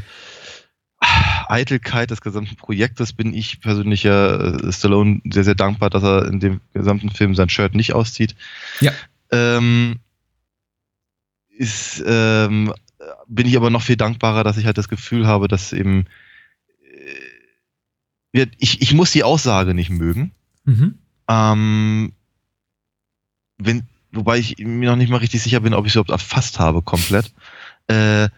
Eitelkeit 1.49 2.11
des 2.11 2.21
gesamten 2.21 2.55
Projektes 2.55 3.13
bin 3.13 3.33
ich 3.33 3.61
persönlich 3.61 4.03
ja 4.03 4.35
äh, 4.35 4.71
Stallone 4.71 5.21
sehr 5.29 5.43
sehr 5.43 5.55
dankbar, 5.55 5.89
dass 5.89 6.03
er 6.03 6.27
in 6.27 6.39
dem 6.39 6.61
gesamten 6.73 7.09
Film 7.09 7.35
sein 7.35 7.49
Shirt 7.49 7.75
nicht 7.75 7.93
auszieht. 7.93 8.35
Ja. 8.79 8.91
Ähm, 9.31 9.99
ist 11.49 12.03
ähm, 12.05 12.73
bin 13.27 13.47
ich 13.47 13.57
aber 13.57 13.69
noch 13.69 13.81
viel 13.81 13.97
dankbarer, 13.97 14.43
dass 14.43 14.57
ich 14.57 14.65
halt 14.65 14.77
das 14.77 14.89
Gefühl 14.89 15.27
habe, 15.27 15.47
dass 15.47 15.73
eben 15.73 16.05
äh, 18.33 18.47
ich, 18.57 18.81
ich 18.81 18.93
muss 18.93 19.11
die 19.11 19.23
Aussage 19.23 19.73
nicht 19.73 19.89
mögen. 19.89 20.31
Mhm. 20.65 20.97
Ähm, 21.27 22.13
wenn, 23.57 23.83
wobei 24.11 24.37
ich 24.37 24.57
mir 24.59 24.89
noch 24.89 24.97
nicht 24.97 25.09
mal 25.09 25.17
richtig 25.17 25.41
sicher 25.41 25.59
bin, 25.59 25.73
ob 25.73 25.85
ich 25.85 25.91
es 25.91 25.95
überhaupt 25.95 26.11
erfasst 26.11 26.59
habe, 26.59 26.81
komplett. 26.81 27.33
Äh, 27.87 28.29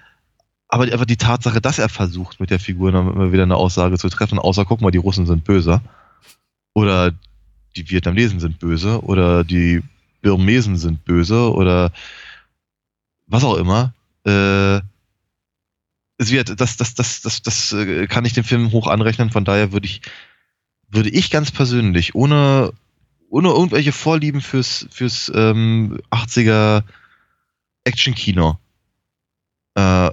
aber 0.69 0.83
einfach 0.83 1.05
die 1.05 1.17
Tatsache, 1.17 1.61
dass 1.61 1.79
er 1.79 1.89
versucht, 1.89 2.39
mit 2.39 2.51
der 2.51 2.59
Figur 2.59 2.91
noch 2.91 3.11
immer 3.11 3.31
wieder 3.31 3.43
eine 3.43 3.55
Aussage 3.55 3.97
zu 3.97 4.07
treffen, 4.07 4.37
außer 4.37 4.65
guck 4.65 4.81
mal, 4.81 4.91
die 4.91 4.99
Russen 4.99 5.25
sind 5.25 5.43
böse. 5.43 5.81
Oder 6.75 7.11
die 7.75 7.89
Vietnamesen 7.89 8.39
sind 8.39 8.59
böse. 8.59 9.03
Oder 9.03 9.43
die 9.43 9.81
Birmesen 10.21 10.77
sind 10.77 11.03
böse. 11.05 11.51
Oder 11.51 11.91
was 13.25 13.43
auch 13.43 13.57
immer. 13.57 13.93
Äh, 14.25 14.81
es 16.19 16.31
wird, 16.31 16.61
das, 16.61 16.77
das, 16.77 16.93
das, 16.93 17.21
das, 17.21 17.41
das 17.41 17.73
äh, 17.73 18.05
kann 18.05 18.25
ich 18.25 18.33
dem 18.33 18.43
Film 18.43 18.71
hoch 18.71 18.87
anrechnen. 18.87 19.31
Von 19.31 19.45
daher 19.45 19.71
würde 19.71 19.87
ich, 19.87 20.01
würde 20.87 21.09
ich 21.09 21.31
ganz 21.31 21.49
persönlich, 21.49 22.13
ohne, 22.13 22.73
ohne 23.29 23.49
irgendwelche 23.49 23.91
Vorlieben 23.91 24.41
fürs, 24.41 24.85
fürs 24.91 25.31
ähm, 25.33 25.99
80er 26.11 26.83
Action-Kino, 27.85 28.59
äh, 29.73 30.11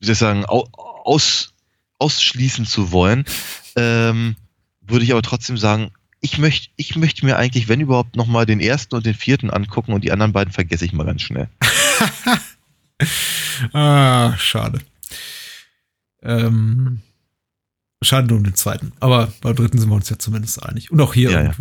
wie 0.00 0.06
soll 0.06 0.12
ich 0.12 0.18
sagen, 0.18 0.44
au, 0.46 0.68
aus, 1.04 1.52
ausschließen 1.98 2.66
zu 2.66 2.92
wollen, 2.92 3.24
ähm, 3.76 4.36
würde 4.80 5.04
ich 5.04 5.12
aber 5.12 5.22
trotzdem 5.22 5.58
sagen, 5.58 5.90
ich 6.20 6.38
möchte 6.38 6.70
ich 6.76 6.96
möchte 6.96 7.24
mir 7.24 7.36
eigentlich, 7.36 7.68
wenn 7.68 7.80
überhaupt, 7.80 8.16
nochmal 8.16 8.46
den 8.46 8.60
ersten 8.60 8.94
und 8.96 9.06
den 9.06 9.14
vierten 9.14 9.50
angucken 9.50 9.92
und 9.92 10.02
die 10.02 10.10
anderen 10.12 10.32
beiden 10.32 10.52
vergesse 10.52 10.84
ich 10.84 10.92
mal 10.92 11.06
ganz 11.06 11.22
schnell. 11.22 11.48
Ah, 13.72 14.36
schade. 14.38 14.80
Ähm, 16.22 17.00
schade 18.02 18.28
nur 18.28 18.38
um 18.38 18.44
den 18.44 18.54
zweiten. 18.54 18.92
Aber 19.00 19.32
beim 19.40 19.56
dritten 19.56 19.78
sind 19.78 19.88
wir 19.88 19.96
uns 19.96 20.08
ja 20.08 20.18
zumindest 20.18 20.62
einig. 20.62 20.90
Und 20.90 21.00
auch 21.00 21.14
hier 21.14 21.30
Ja, 21.30 21.42
ja. 21.42 21.52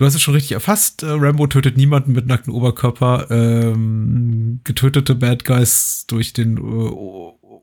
Du 0.00 0.06
hast 0.06 0.14
es 0.14 0.22
schon 0.22 0.32
richtig 0.32 0.52
erfasst. 0.52 1.02
Äh, 1.02 1.08
Rambo 1.10 1.46
tötet 1.46 1.76
niemanden 1.76 2.12
mit 2.12 2.26
nacktem 2.26 2.54
Oberkörper. 2.54 3.26
Ähm, 3.30 4.60
getötete 4.64 5.14
Bad 5.14 5.44
Guys 5.44 6.06
durch 6.06 6.32
den 6.32 6.56
äh, 6.56 6.60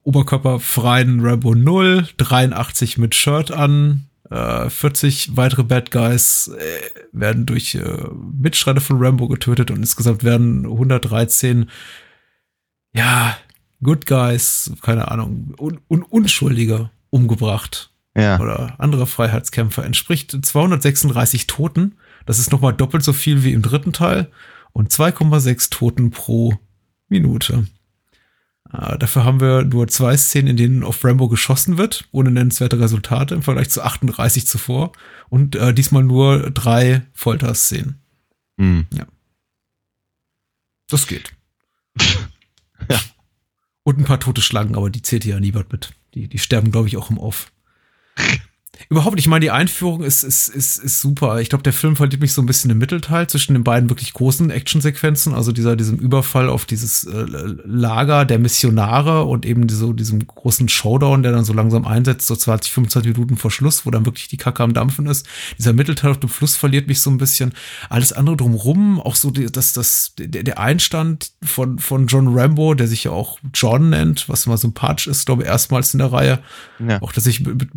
oberkörperfreien 0.03 1.25
Rambo 1.25 1.55
0. 1.55 2.07
83 2.17 2.99
mit 2.99 3.15
Shirt 3.15 3.49
an. 3.49 4.03
Äh, 4.29 4.69
40 4.69 5.35
weitere 5.35 5.63
Bad 5.63 5.89
Guys 5.89 6.51
äh, 6.55 6.79
werden 7.11 7.47
durch 7.47 7.73
äh, 7.73 8.03
Mitstreiter 8.39 8.81
von 8.81 9.03
Rambo 9.03 9.27
getötet 9.27 9.71
und 9.71 9.77
insgesamt 9.77 10.23
werden 10.23 10.63
113 10.67 11.71
ja, 12.93 13.35
Good 13.81 14.05
Guys, 14.05 14.71
keine 14.83 15.09
Ahnung, 15.09 15.55
un 15.57 15.79
un 15.87 16.03
Unschuldige 16.03 16.91
umgebracht 17.09 17.89
Ja. 18.15 18.39
oder 18.39 18.75
andere 18.77 19.07
Freiheitskämpfer 19.07 19.83
entspricht 19.83 20.37
236 20.45 21.47
Toten. 21.47 21.95
Das 22.27 22.39
ist 22.39 22.51
nochmal 22.51 22.73
doppelt 22.73 23.03
so 23.03 23.13
viel 23.13 23.43
wie 23.43 23.53
im 23.53 23.63
dritten 23.63 23.93
Teil 23.93 24.29
und 24.73 24.91
2,6 24.91 25.71
Toten 25.71 26.11
pro 26.11 26.59
Minute. 27.07 27.65
Äh, 28.71 28.97
dafür 28.97 29.23
haben 29.23 29.39
wir 29.39 29.63
nur 29.63 29.87
zwei 29.87 30.17
Szenen, 30.17 30.49
in 30.49 30.57
denen 30.57 30.83
auf 30.83 31.03
Rambo 31.03 31.29
geschossen 31.29 31.77
wird, 31.77 32.07
ohne 32.11 32.29
nennenswerte 32.29 32.79
Resultate 32.79 33.33
im 33.33 33.43
Vergleich 33.43 33.69
zu 33.69 33.81
38 33.81 34.45
zuvor 34.45 34.91
und 35.29 35.55
äh, 35.55 35.73
diesmal 35.73 36.03
nur 36.03 36.51
drei 36.51 37.03
Folterszenen. 37.13 38.01
Hm. 38.59 38.85
Das 40.89 41.07
geht. 41.07 41.31
Ja. 42.89 43.01
Und 43.83 43.97
ein 43.97 44.05
paar 44.05 44.19
tote 44.19 44.41
Schlangen, 44.41 44.75
aber 44.75 44.91
die 44.91 45.01
zählt 45.01 45.25
ja 45.25 45.39
niemand 45.39 45.71
mit. 45.71 45.91
Die, 46.13 46.27
die 46.27 46.37
sterben, 46.37 46.71
glaube 46.71 46.87
ich, 46.87 46.95
auch 46.95 47.09
im 47.09 47.17
Off. 47.17 47.51
Überhaupt, 48.89 49.19
ich 49.19 49.27
meine, 49.27 49.41
die 49.41 49.51
Einführung 49.51 50.03
ist, 50.03 50.23
ist, 50.23 50.47
ist, 50.49 50.77
ist 50.77 51.01
super. 51.01 51.41
Ich 51.41 51.49
glaube, 51.49 51.63
der 51.63 51.73
Film 51.73 51.95
verliert 51.95 52.21
mich 52.21 52.33
so 52.33 52.41
ein 52.41 52.45
bisschen 52.45 52.71
im 52.71 52.77
Mittelteil 52.77 53.27
zwischen 53.27 53.53
den 53.53 53.63
beiden 53.63 53.89
wirklich 53.89 54.13
großen 54.13 54.49
Actionsequenzen, 54.49 55.33
also 55.33 55.51
dieser, 55.51 55.75
diesem 55.75 55.97
Überfall 55.97 56.49
auf 56.49 56.65
dieses 56.65 57.03
äh, 57.03 57.25
Lager 57.65 58.25
der 58.25 58.39
Missionare 58.39 59.23
und 59.25 59.45
eben 59.45 59.67
so 59.69 59.93
diesem 59.93 60.25
großen 60.25 60.69
Showdown, 60.69 61.23
der 61.23 61.31
dann 61.31 61.45
so 61.45 61.53
langsam 61.53 61.85
einsetzt, 61.85 62.27
so 62.27 62.35
20, 62.35 62.71
25 62.71 63.13
Minuten 63.13 63.37
vor 63.37 63.51
Schluss, 63.51 63.85
wo 63.85 63.91
dann 63.91 64.05
wirklich 64.05 64.27
die 64.27 64.37
Kacke 64.37 64.63
am 64.63 64.73
Dampfen 64.73 65.07
ist. 65.07 65.27
Dieser 65.57 65.73
Mittelteil 65.73 66.11
auf 66.11 66.19
dem 66.19 66.29
Fluss 66.29 66.55
verliert 66.55 66.87
mich 66.87 67.01
so 67.01 67.09
ein 67.09 67.17
bisschen. 67.17 67.53
Alles 67.89 68.13
andere 68.13 68.37
drumrum, 68.37 68.99
auch 68.99 69.15
so 69.15 69.31
die, 69.31 69.51
das, 69.51 69.73
das, 69.73 70.13
der, 70.17 70.43
der 70.43 70.59
Einstand 70.59 71.31
von, 71.43 71.79
von 71.79 72.07
John 72.07 72.27
Rambo, 72.37 72.73
der 72.73 72.87
sich 72.87 73.05
ja 73.05 73.11
auch 73.11 73.39
John 73.53 73.89
nennt, 73.89 74.29
was 74.29 74.45
immer 74.45 74.57
sympathisch 74.57 75.07
ist, 75.07 75.25
glaube 75.25 75.43
ich, 75.43 75.49
erstmals 75.49 75.93
in 75.93 75.99
der 75.99 76.11
Reihe. 76.11 76.39
Ja. 76.79 77.01
Auch, 77.01 77.11
dass 77.11 77.25
ich 77.25 77.41
mit, 77.41 77.69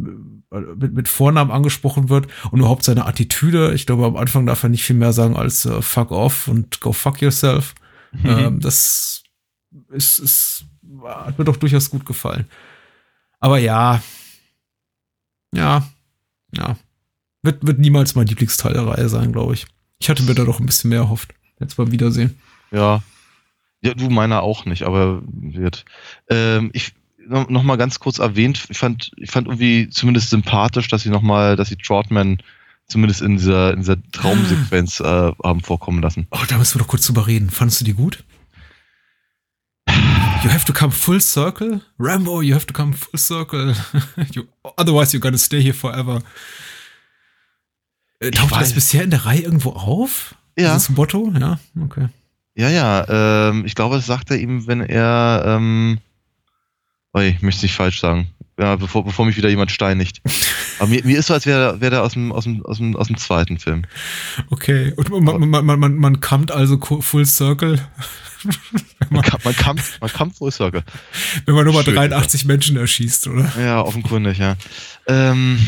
mit, 0.50 0.92
mit 0.94 1.08
Vornamen 1.08 1.50
angesprochen 1.50 2.08
wird 2.08 2.26
und 2.50 2.58
überhaupt 2.58 2.84
seine 2.84 3.06
Attitüde. 3.06 3.72
Ich 3.74 3.86
glaube, 3.86 4.06
am 4.06 4.16
Anfang 4.16 4.46
darf 4.46 4.62
er 4.62 4.68
nicht 4.68 4.84
viel 4.84 4.96
mehr 4.96 5.12
sagen 5.12 5.36
als 5.36 5.64
äh, 5.64 5.80
fuck 5.80 6.10
off 6.10 6.48
und 6.48 6.80
go 6.80 6.92
fuck 6.92 7.22
yourself. 7.22 7.74
Mhm. 8.12 8.26
Ähm, 8.26 8.60
das 8.60 9.22
ist, 9.90 10.18
ist, 10.18 10.64
hat 11.04 11.38
mir 11.38 11.44
doch 11.44 11.56
durchaus 11.56 11.90
gut 11.90 12.04
gefallen. 12.04 12.46
Aber 13.38 13.58
ja, 13.58 14.02
ja, 15.54 15.88
ja, 16.52 16.76
wird, 17.42 17.66
wird 17.66 17.78
niemals 17.78 18.14
mein 18.14 18.26
Lieblingsteil 18.26 18.74
der 18.74 18.86
Reihe 18.86 19.08
sein, 19.08 19.32
glaube 19.32 19.54
ich. 19.54 19.66
Ich 19.98 20.10
hatte 20.10 20.22
mir 20.24 20.34
da 20.34 20.44
doch 20.44 20.60
ein 20.60 20.66
bisschen 20.66 20.90
mehr 20.90 21.00
erhofft. 21.00 21.32
Jetzt 21.58 21.76
beim 21.76 21.92
Wiedersehen. 21.92 22.38
Ja. 22.70 23.02
Ja, 23.82 23.94
du 23.94 24.10
meiner 24.10 24.42
auch 24.42 24.66
nicht, 24.66 24.82
aber 24.82 25.22
wird. 25.24 25.86
Ähm, 26.28 26.70
ich 26.74 26.92
noch, 27.26 27.62
mal 27.62 27.76
ganz 27.76 28.00
kurz 28.00 28.18
erwähnt, 28.18 28.66
ich 28.68 28.78
fand, 28.78 29.10
ich 29.16 29.30
fand 29.30 29.46
irgendwie 29.46 29.88
zumindest 29.90 30.30
sympathisch, 30.30 30.88
dass 30.88 31.02
sie 31.02 31.10
noch 31.10 31.22
mal, 31.22 31.56
dass 31.56 31.68
sie 31.68 31.76
Trotman 31.76 32.42
zumindest 32.86 33.22
in 33.22 33.36
dieser, 33.36 33.72
in 33.72 33.80
dieser 33.80 33.96
Traumsequenz 34.12 35.00
äh, 35.00 35.04
haben 35.04 35.60
vorkommen 35.60 36.02
lassen. 36.02 36.26
Oh, 36.30 36.40
da 36.48 36.58
müssen 36.58 36.74
wir 36.76 36.80
doch 36.80 36.88
kurz 36.88 37.06
drüber 37.06 37.26
reden. 37.26 37.50
Fandest 37.50 37.80
du 37.80 37.84
die 37.84 37.94
gut? 37.94 38.24
You 40.42 40.50
have 40.50 40.64
to 40.64 40.72
come 40.72 40.90
full 40.90 41.20
circle? 41.20 41.82
Rambo, 41.98 42.40
you 42.40 42.54
have 42.54 42.66
to 42.66 42.72
come 42.72 42.94
full 42.94 43.18
circle. 43.18 43.74
you, 44.32 44.44
otherwise 44.76 45.12
you're 45.12 45.20
gonna 45.20 45.38
stay 45.38 45.62
here 45.62 45.74
forever. 45.74 46.22
Äh, 48.20 48.30
Taucht 48.30 48.52
das 48.52 48.72
bisher 48.72 49.04
in 49.04 49.10
der 49.10 49.26
Reihe 49.26 49.40
irgendwo 49.40 49.70
auf? 49.70 50.34
Ja. 50.58 50.74
Dieses 50.74 50.90
Motto? 50.90 51.32
Ja, 51.38 51.58
okay. 51.82 52.08
Ja, 52.54 52.68
ja, 52.68 53.48
ähm, 53.48 53.64
ich 53.64 53.74
glaube, 53.74 53.96
das 53.96 54.06
sagt 54.06 54.30
er 54.30 54.38
ihm, 54.38 54.66
wenn 54.66 54.80
er, 54.80 55.44
ähm, 55.46 55.98
oh, 57.12 57.20
ich 57.20 57.42
möchte 57.42 57.58
es 57.58 57.62
nicht 57.62 57.74
falsch 57.74 58.00
sagen, 58.00 58.28
ja, 58.58 58.76
bevor, 58.76 59.04
bevor 59.04 59.24
mich 59.24 59.36
wieder 59.36 59.48
jemand 59.48 59.70
steinigt. 59.70 60.20
Aber 60.78 60.88
mir, 60.88 61.04
mir 61.04 61.18
ist 61.18 61.26
so, 61.26 61.34
als 61.34 61.46
wäre 61.46 61.80
wär 61.80 61.90
der 61.90 62.02
aus 62.02 62.12
dem, 62.12 62.32
aus, 62.32 62.44
dem, 62.44 62.64
aus, 62.64 62.76
dem, 62.76 62.96
aus 62.96 63.06
dem 63.06 63.16
zweiten 63.16 63.58
Film. 63.58 63.84
Okay. 64.50 64.92
Und 64.96 65.10
man, 65.10 65.48
man, 65.48 65.64
man, 65.64 65.78
man, 65.78 65.96
man 65.96 66.20
kommt 66.20 66.52
also 66.52 66.78
full 66.78 67.26
circle, 67.26 67.80
Man 69.10 69.22
man 69.44 69.54
kann, 69.54 69.80
man 70.00 70.10
kann 70.10 70.30
Full 70.30 70.52
Circle. 70.52 70.82
wenn 71.44 71.54
man 71.54 71.64
nur 71.64 71.74
mal 71.74 71.84
Schön, 71.84 71.94
83 71.94 72.44
Menschen 72.44 72.76
erschießt, 72.76 73.26
oder? 73.26 73.52
Ja, 73.58 73.82
offenkundig, 73.82 74.38
ja. 74.38 74.56
Ähm, 75.06 75.58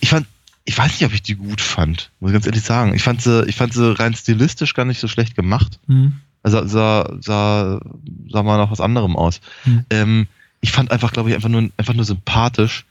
ich 0.00 0.10
fand, 0.10 0.26
ich 0.64 0.76
weiß 0.76 0.92
nicht, 0.92 1.04
ob 1.04 1.12
ich 1.12 1.22
die 1.22 1.34
gut 1.34 1.60
fand, 1.60 2.10
muss 2.20 2.30
ich 2.30 2.34
ganz 2.34 2.46
ehrlich 2.46 2.62
sagen. 2.62 2.94
Ich 2.94 3.02
fand 3.02 3.22
sie, 3.22 3.44
ich 3.46 3.56
fand 3.56 3.72
sie 3.74 3.98
rein 3.98 4.14
stilistisch 4.14 4.74
gar 4.74 4.84
nicht 4.84 5.00
so 5.00 5.08
schlecht 5.08 5.34
gemacht. 5.34 5.80
Hm. 5.86 6.20
Also 6.42 6.66
sah, 6.66 7.16
sah, 7.20 7.80
sah 8.28 8.42
mal 8.42 8.58
nach 8.58 8.70
was 8.70 8.80
anderem 8.80 9.16
aus. 9.16 9.40
Hm. 9.64 9.84
Ähm, 9.90 10.26
ich 10.62 10.72
fand 10.72 10.90
einfach, 10.90 11.12
glaube 11.12 11.28
ich, 11.28 11.34
einfach 11.34 11.50
nur, 11.50 11.68
einfach 11.76 11.92
nur 11.92 12.04
sympathisch, 12.04 12.86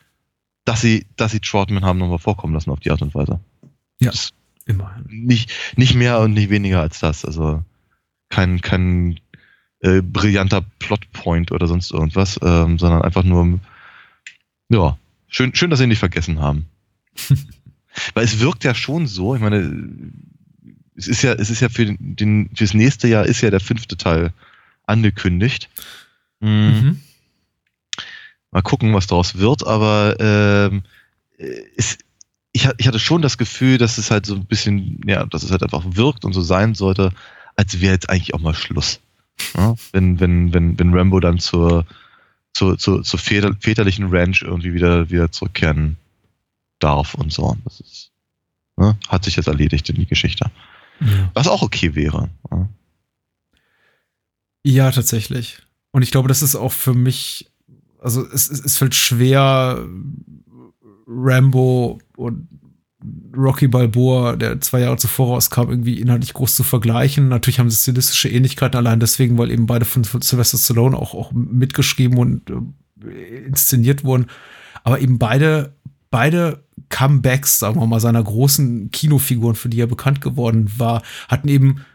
dass 0.66 0.82
sie, 0.82 1.08
dass 1.16 1.32
sie 1.32 1.40
Trotman 1.40 1.84
haben 1.84 1.98
nochmal 1.98 2.20
vorkommen 2.20 2.54
lassen 2.54 2.70
auf 2.70 2.80
die 2.80 2.92
Art 2.92 3.02
und 3.02 3.16
Weise. 3.16 3.40
Ja. 4.00 4.12
Das, 4.12 4.32
Immerhin. 4.66 5.06
nicht, 5.08 5.52
nicht 5.78 5.96
mehr 5.96 6.20
und 6.20 6.34
nicht 6.34 6.50
weniger 6.50 6.82
als 6.82 7.00
das. 7.00 7.26
Also 7.26 7.64
kein, 8.30 8.62
kein 8.62 9.20
äh, 9.80 10.02
brillanter 10.02 10.64
Plotpoint 10.80 11.52
oder 11.52 11.66
sonst 11.66 11.92
irgendwas, 11.92 12.40
ähm, 12.44 12.78
sondern 12.78 13.02
einfach 13.02 13.24
nur, 13.24 13.60
ja, 14.70 14.98
schön, 15.28 15.56
schön, 15.56 15.70
dass 15.70 15.80
sie 15.80 15.86
ihn 15.86 15.90
nicht 15.90 16.00
vergessen 16.00 16.40
haben. 16.40 16.68
Weil 18.14 18.26
es 18.26 18.40
wirkt 18.40 18.64
ja 18.64 18.76
schon 18.76 19.08
so, 19.08 19.34
ich 19.34 19.42
meine, 19.42 20.12
es 20.96 21.08
ist 21.08 21.22
ja, 21.22 21.34
es 21.34 21.50
ist 21.50 21.62
ja 21.62 21.70
für 21.70 21.86
den, 21.86 22.16
den 22.16 22.50
fürs 22.54 22.74
nächste 22.74 23.08
Jahr 23.08 23.26
ist 23.26 23.42
ja 23.42 23.50
der 23.50 23.60
fünfte 23.60 23.98
Teil 23.98 24.34
angekündigt. 24.86 25.70
Mhm. 26.42 26.50
Mhm. 26.50 27.00
Mal 28.52 28.62
gucken, 28.62 28.94
was 28.94 29.08
daraus 29.08 29.38
wird, 29.38 29.66
aber 29.66 30.16
ähm, 30.20 30.84
es, 31.78 31.98
ich, 32.52 32.68
ich 32.78 32.88
hatte 32.88 33.00
schon 33.00 33.22
das 33.22 33.38
Gefühl, 33.38 33.78
dass 33.78 33.98
es 33.98 34.12
halt 34.12 34.26
so 34.26 34.36
ein 34.36 34.46
bisschen, 34.46 35.02
ja, 35.06 35.26
dass 35.26 35.44
es 35.44 35.52
halt 35.52 35.64
einfach 35.64 35.84
wirkt 35.86 36.26
und 36.26 36.34
so 36.34 36.42
sein 36.42 36.76
sollte, 36.76 37.12
als 37.56 37.80
wäre 37.80 37.94
jetzt 37.94 38.10
eigentlich 38.10 38.34
auch 38.34 38.42
mal 38.42 38.54
Schluss. 38.54 39.00
Ja? 39.56 39.76
Wenn, 39.94 40.20
wenn, 40.20 40.54
wenn, 40.54 40.78
wenn 40.78 40.94
Rambo 40.94 41.20
dann 41.20 41.40
zur, 41.40 41.86
zur, 42.54 42.78
zur, 42.78 43.04
zur 43.04 43.20
väter, 43.20 43.56
väterlichen 43.60 44.10
Ranch 44.10 44.42
irgendwie 44.42 44.74
wieder, 44.74 45.10
wieder 45.10 45.32
zurückkehren 45.32 45.98
darf 46.80 47.14
und 47.14 47.32
so. 47.32 47.56
Das 47.64 47.80
ist, 47.80 48.12
ne? 48.76 48.98
hat 49.08 49.24
sich 49.24 49.38
jetzt 49.38 49.48
erledigt 49.48 49.90
in 49.90 49.96
die 49.96 50.06
Geschichte. 50.06 50.52
Ja. 51.00 51.32
Was 51.34 51.48
auch 51.48 51.62
okay 51.62 51.96
wäre. 51.96 52.30
Ja. 52.52 52.70
Ja, 54.64 54.92
tatsächlich. 54.92 55.60
Und 55.92 56.04
ich 56.04 56.12
glaube, 56.12 56.28
das 56.28 56.42
ist 56.42 56.56
auch 56.56 56.72
für 56.72 56.94
mich, 56.94 57.51
also 58.02 58.26
es, 58.34 58.50
es, 58.50 58.60
es 58.60 58.78
fällt 58.78 58.96
schwer, 58.96 59.86
Rambo 61.08 62.00
und 62.18 62.48
Rocky 63.36 63.68
Balboa, 63.68 64.36
der 64.36 64.60
zwei 64.62 64.82
Jahre 64.82 64.98
zuvor 64.98 65.36
rauskam, 65.36 65.70
irgendwie 65.70 66.00
inhaltlich 66.00 66.34
groß 66.34 66.56
zu 66.56 66.64
vergleichen. 66.64 67.30
Natürlich 67.30 67.60
haben 67.60 67.70
sie 67.70 67.78
stilistische 67.78 68.30
Ähnlichkeiten 68.30 68.78
allein 68.78 69.00
deswegen, 69.00 69.38
weil 69.38 69.52
eben 69.52 69.66
beide 69.66 69.86
von, 69.86 70.04
von 70.04 70.22
Sylvester 70.22 70.58
Stallone 70.58 70.98
auch, 70.98 71.14
auch 71.14 71.32
mitgeschrieben 71.32 72.18
und 72.18 72.50
äh, 72.50 73.46
inszeniert 73.46 74.04
wurden. 74.04 74.28
Aber 74.84 75.00
eben 75.00 75.18
beide, 75.18 75.74
beide 76.10 76.64
Comebacks, 76.90 77.60
sagen 77.60 77.80
wir 77.80 77.88
mal, 77.88 78.00
seiner 78.00 78.24
großen 78.24 78.92
Kinofiguren, 78.92 79.56
für 79.56 79.70
die 79.70 79.80
er 79.80 79.88
bekannt 79.88 80.22
geworden 80.22 80.72
war, 80.78 81.02
hatten 81.28 81.48
eben 81.48 81.86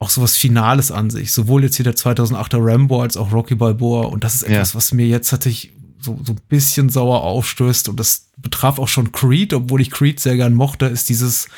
auch 0.00 0.10
sowas 0.10 0.36
Finales 0.36 0.90
an 0.90 1.10
sich. 1.10 1.30
Sowohl 1.30 1.62
jetzt 1.62 1.76
hier 1.76 1.84
der 1.84 1.94
2008er 1.94 2.58
Rambo 2.58 3.00
als 3.02 3.16
auch 3.16 3.32
Rocky 3.32 3.54
Balboa. 3.54 4.06
Und 4.06 4.24
das 4.24 4.34
ist 4.34 4.42
Ja. 4.42 4.54
etwas, 4.56 4.74
was 4.74 4.92
mir 4.92 5.06
jetzt 5.06 5.28
tatsächlich 5.30 5.72
so, 6.00 6.18
so 6.24 6.32
ein 6.32 6.40
bisschen 6.48 6.88
sauer 6.88 7.22
aufstößt. 7.22 7.88
Und 7.90 8.00
das 8.00 8.30
betraf 8.38 8.78
auch 8.78 8.88
schon 8.88 9.12
Creed, 9.12 9.52
obwohl 9.52 9.80
ich 9.82 9.90
Creed 9.90 10.18
sehr 10.18 10.36
gern 10.36 10.54
mochte, 10.54 10.86
ist 10.86 11.08
dieses, 11.10 11.48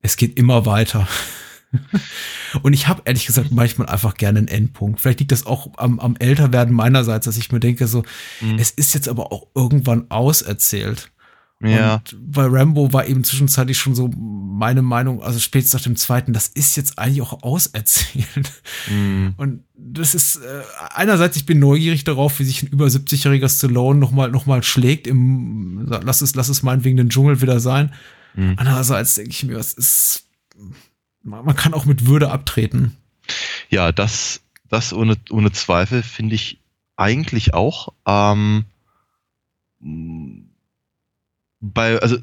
es 0.00 0.16
geht 0.16 0.38
immer 0.38 0.64
weiter. 0.66 1.06
Und 2.62 2.72
ich 2.72 2.88
habe 2.88 3.02
ehrlich 3.04 3.26
gesagt 3.26 3.50
manchmal 3.50 3.88
einfach 3.88 4.14
gerne 4.14 4.38
einen 4.38 4.48
Endpunkt. 4.48 5.00
Vielleicht 5.00 5.18
liegt 5.20 5.32
das 5.32 5.44
auch 5.44 5.72
am, 5.76 5.98
am 6.00 6.16
Älterwerden 6.16 6.72
meinerseits, 6.74 7.26
dass 7.26 7.36
ich 7.36 7.52
mir 7.52 7.60
denke, 7.60 7.86
so, 7.88 8.04
Mhm. 8.40 8.58
es 8.58 8.70
ist 8.70 8.94
jetzt 8.94 9.08
aber 9.08 9.32
auch 9.32 9.48
irgendwann 9.54 10.10
auserzählt. 10.10 11.10
Ja. 11.60 11.94
Und 11.94 12.32
bei 12.32 12.44
Rambo 12.44 12.92
war 12.92 13.06
eben 13.06 13.24
zwischenzeitlich 13.24 13.78
schon 13.78 13.94
so 13.94 14.08
meine 14.16 14.82
Meinung, 14.82 15.22
also 15.22 15.40
spätestens 15.40 15.80
nach 15.80 15.84
dem 15.84 15.96
zweiten, 15.96 16.32
das 16.32 16.48
ist 16.48 16.76
jetzt 16.76 16.98
eigentlich 16.98 17.22
auch 17.22 17.42
auserzählt. 17.42 18.62
Mhm. 18.88 19.34
Und 19.36 19.64
das 19.74 20.14
ist 20.14 20.36
äh, 20.36 20.62
einerseits, 20.94 21.36
ich 21.36 21.46
bin 21.46 21.58
neugierig 21.58 22.04
darauf, 22.04 22.38
wie 22.38 22.44
sich 22.44 22.62
ein 22.62 22.68
über 22.68 22.86
70-jähriger 22.86 23.48
Stallone 23.48 23.98
nochmal 23.98 24.30
noch 24.30 24.46
mal 24.46 24.62
schlägt 24.62 25.06
im, 25.06 25.86
lass 25.88 26.20
es, 26.20 26.34
lass 26.34 26.48
es 26.48 26.62
meinetwegen 26.62 26.96
den 26.96 27.10
Dschungel 27.10 27.40
wieder 27.40 27.58
sein. 27.58 27.92
Mhm. 28.34 28.54
Andererseits 28.56 29.16
denke 29.16 29.30
ich 29.30 29.44
mir, 29.44 29.58
es 29.58 29.72
ist, 29.72 30.26
man 31.22 31.44
man 31.44 31.56
kann 31.56 31.74
auch 31.74 31.86
mit 31.86 32.06
Würde 32.06 32.30
abtreten. 32.30 32.96
Ja, 33.68 33.90
das, 33.90 34.40
das 34.68 34.92
ohne, 34.92 35.16
ohne 35.30 35.50
Zweifel 35.50 36.02
finde 36.02 36.36
ich 36.36 36.60
eigentlich 36.96 37.54
auch. 37.54 37.92
Ähm, 38.06 38.64
bei, 41.72 41.98
also 41.98 42.18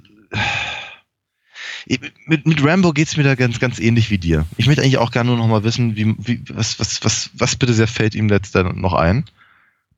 mit, 2.25 2.45
mit 2.47 2.63
Rambo 2.63 2.93
geht's 2.93 3.15
mir 3.15 3.23
da 3.23 3.35
ganz, 3.35 3.59
ganz 3.59 3.79
ähnlich 3.79 4.09
wie 4.09 4.17
dir. 4.17 4.45
Ich 4.57 4.65
möchte 4.67 4.81
eigentlich 4.81 4.97
auch 4.97 5.11
gerne 5.11 5.29
nur 5.29 5.37
noch 5.37 5.47
mal 5.47 5.63
wissen, 5.63 5.95
wie, 5.95 6.15
wie, 6.17 6.41
was, 6.49 6.79
was, 6.79 7.03
was, 7.03 7.29
was 7.33 7.55
bitte 7.55 7.73
sehr 7.73 7.87
fällt 7.87 8.15
ihm 8.15 8.27
dann 8.27 8.81
noch 8.81 8.93
ein? 8.93 9.25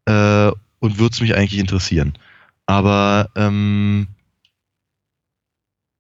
Äh, 0.06 0.52
und 0.80 1.00
würde 1.00 1.14
es 1.14 1.22
mich 1.22 1.36
eigentlich 1.36 1.60
interessieren. 1.60 2.14
Aber 2.66 3.30
ähm, 3.36 4.08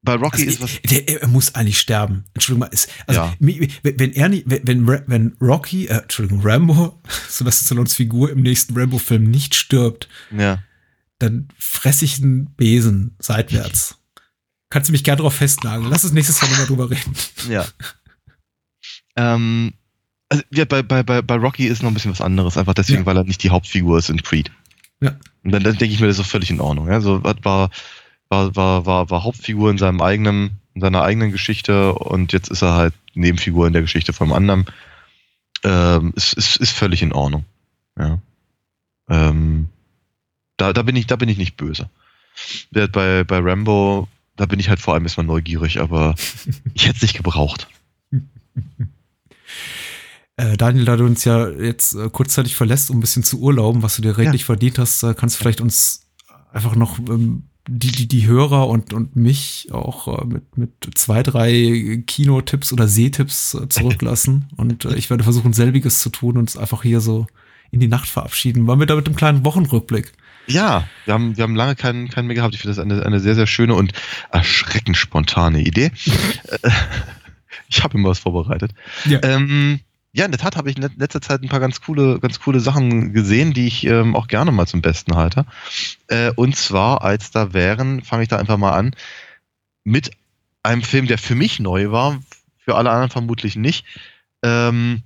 bei 0.04 0.14
Rocky 0.16 0.46
Also, 0.46 0.48
ist 0.48 0.62
was. 0.62 0.82
der, 0.90 1.22
er 1.22 1.28
muss 1.28 1.56
eigentlich 1.56 1.80
sterben. 1.80 2.26
Entschuldigung 2.34 2.68
mal, 2.68 2.74
ist, 2.74 2.90
also 3.08 3.22
Ja. 3.22 3.34
wenn 3.40 4.14
er 4.14 4.30
nicht, 4.30 4.44
wenn, 4.48 4.88
wenn, 4.88 5.04
wenn 5.08 5.36
Rocky, 5.42 5.88
äh, 5.88 6.02
Entschuldigung, 6.02 6.42
Rambo, 6.44 7.02
Sylvester 7.30 7.66
Stallones 7.66 7.94
Figur 7.96 8.30
im 8.30 8.42
nächsten 8.42 8.78
Rambo-Film 8.78 9.24
nicht 9.24 9.56
stirbt, 9.56 10.08
Ja. 10.38 10.60
Dann 11.20 11.48
fress 11.58 12.02
ich 12.02 12.22
einen 12.22 12.54
Besen 12.56 13.16
seitwärts. 13.20 13.98
Kannst 14.70 14.90
du 14.90 14.92
mich 14.92 15.04
gerne 15.04 15.22
drauf 15.22 15.36
festnageln. 15.36 15.90
Lass 15.90 16.04
uns 16.04 16.14
nächstes 16.14 16.42
Mal 16.42 16.50
nochmal 16.50 16.68
drüber 16.68 16.90
reden. 16.90 17.14
Ja. 17.50 17.66
ähm, 19.16 19.74
also 20.30 20.44
ja, 20.52 20.66
bei, 20.66 20.84
bei, 20.84 21.04
bei, 21.04 21.36
Rocky 21.36 21.68
ist 21.68 21.82
noch 21.82 21.90
ein 21.90 21.94
bisschen 21.94 22.12
was 22.12 22.20
anderes, 22.22 22.58
einfach 22.58 22.74
deswegen, 22.74 23.00
Ja. 23.00 23.06
weil 23.06 23.16
er 23.16 23.24
nicht 23.24 23.44
die 23.44 23.50
Hauptfigur 23.50 23.98
ist 23.98 24.10
in 24.10 24.22
Creed. 24.22 24.52
Ja. 25.00 25.12
Und 25.44 25.52
dann, 25.52 25.64
dann 25.64 25.78
denke 25.78 25.94
ich 25.94 26.02
mir, 26.02 26.08
das 26.08 26.18
ist 26.18 26.26
doch 26.26 26.30
völlig 26.30 26.50
in 26.50 26.60
Ordnung. 26.60 26.88
Ja? 26.90 27.00
So, 27.00 27.24
was 27.24 27.38
war, 27.44 27.70
war, 28.28 28.56
war, 28.56 28.86
war, 28.86 29.10
war 29.10 29.24
Hauptfigur 29.24 29.72
in 29.72 29.78
seinem 29.78 30.02
eigenen, 30.02 30.60
in 30.74 30.82
seiner 30.82 31.04
eigenen 31.04 31.32
Geschichte 31.32 31.94
und 31.94 32.34
jetzt 32.34 32.50
ist 32.50 32.62
er 32.62 32.74
halt 32.74 32.94
Nebenfigur 33.14 33.68
in 33.68 33.74
der 33.74 33.82
Geschichte 33.82 34.12
vom 34.12 34.34
anderen. 34.34 34.66
Ähm, 35.64 36.12
ist, 36.16 36.34
ist, 36.34 36.58
ist 36.58 36.72
völlig 36.72 37.02
in 37.02 37.14
Ordnung. 37.14 37.46
Ja. 37.98 38.20
Ähm, 39.10 39.70
da, 40.58 40.74
da 40.74 40.82
bin 40.82 40.96
ich, 40.96 41.08
da 41.08 41.16
bin 41.16 41.30
ich 41.30 41.38
nicht 41.38 41.58
böse. 41.58 41.90
Bei, 42.72 43.24
bei 43.24 43.40
Rambo, 43.40 44.08
da 44.36 44.46
bin 44.46 44.60
ich 44.60 44.70
halt 44.70 44.80
vor 44.80 44.94
allem 44.94 45.04
erstmal 45.04 45.26
neugierig, 45.26 45.80
aber 45.80 46.16
ich 46.74 46.86
hätte 46.88 46.98
es 46.98 47.02
nicht 47.02 47.18
gebraucht. 47.18 47.68
Äh, 50.36 50.56
Daniel, 50.58 50.86
da 50.86 50.96
du 50.98 51.06
uns 51.06 51.24
ja 51.24 51.50
jetzt 51.50 51.96
äh, 51.96 52.10
kurzzeitig 52.10 52.56
verlässt, 52.56 52.92
um 52.92 52.98
ein 52.98 53.02
bisschen 53.02 53.24
zu 53.24 53.40
urlauben, 53.40 53.82
was 53.82 53.96
du 53.96 54.02
dir 54.04 54.18
redlich 54.18 54.42
Ja. 54.42 54.46
verdient 54.46 54.78
hast, 54.78 55.02
äh, 55.04 55.16
kannst 55.16 55.36
du 55.36 55.40
vielleicht 55.40 55.62
uns 55.62 56.02
einfach 56.52 56.76
noch 56.76 57.00
ähm, 57.00 57.44
die, 57.68 57.92
die, 57.92 58.08
die 58.08 58.28
Hörer 58.28 58.68
und, 58.68 58.94
und 58.94 59.16
mich 59.16 59.70
auch 59.72 60.24
mit, 60.26 60.58
mit 60.58 60.72
zwei, 60.96 61.22
drei 61.24 62.02
Kinotipps 62.06 62.72
oder 62.72 62.88
Sehtipps 62.88 63.58
zurücklassen. 63.70 64.50
und 64.58 64.86
ich 64.86 65.10
werde 65.10 65.24
versuchen, 65.24 65.54
selbiges 65.54 66.00
zu 66.00 66.10
tun 66.10 66.36
und 66.36 66.42
uns 66.42 66.56
einfach 66.56 66.84
hier 66.84 67.02
so 67.02 67.28
in 67.72 67.80
die 67.82 67.90
Nacht 67.90 68.08
verabschieden. 68.08 68.68
Waren 68.68 68.80
wir 68.80 68.86
da 68.86 68.96
mit 68.96 69.08
einem 69.08 69.18
kleinen 69.18 69.44
Wochenrückblick? 69.44 70.14
Ja, 70.48 70.88
wir 71.06 71.14
haben, 71.14 71.36
wir 71.38 71.44
haben 71.44 71.56
lange 71.56 71.76
keinen, 71.76 72.10
keinen 72.10 72.28
mehr 72.28 72.36
gehabt. 72.36 72.56
Ich 72.56 72.62
finde 72.62 72.76
das 72.76 72.84
eine, 72.84 73.06
eine 73.06 73.20
sehr, 73.20 73.36
sehr 73.36 73.48
schöne 73.48 73.76
und 73.76 73.94
erschreckend 74.32 74.98
spontane 74.98 75.60
Idee. 75.62 75.92
Ich 77.70 77.84
habe 77.84 77.98
immer 77.98 78.10
was 78.10 78.20
vorbereitet. 78.20 78.72
Ja. 79.06 79.20
Ähm, 79.24 79.82
ja, 80.14 80.24
in 80.24 80.32
der 80.32 80.40
Tat 80.40 80.56
habe 80.56 80.70
ich 80.70 80.78
in 80.78 80.84
let- 80.84 80.98
letzter 80.98 81.22
Zeit 81.22 81.44
ein 81.44 81.50
paar 81.50 81.60
ganz 81.60 81.82
coole, 81.82 82.20
ganz 82.20 82.40
coole 82.40 82.62
Sachen 82.62 83.12
gesehen, 83.12 83.54
die 83.54 83.68
ich 83.68 83.86
ähm, 83.86 84.16
auch 84.16 84.28
gerne 84.28 84.52
mal 84.54 84.68
zum 84.68 84.82
Besten 84.82 85.16
halte. 85.18 85.46
Äh, 86.08 86.32
und 86.36 86.56
zwar, 86.56 87.02
als 87.02 87.32
da 87.32 87.52
wären, 87.54 88.04
fange 88.04 88.24
ich 88.24 88.30
da 88.30 88.38
einfach 88.38 88.58
mal 88.58 88.72
an, 88.72 88.96
mit 89.84 90.12
einem 90.64 90.82
Film, 90.82 91.08
der 91.08 91.18
für 91.18 91.36
mich 91.36 91.60
neu 91.60 91.92
war, 91.92 92.20
für 92.58 92.76
alle 92.76 92.90
anderen 92.90 93.10
vermutlich 93.10 93.58
nicht, 93.58 93.86
ähm, 94.44 95.04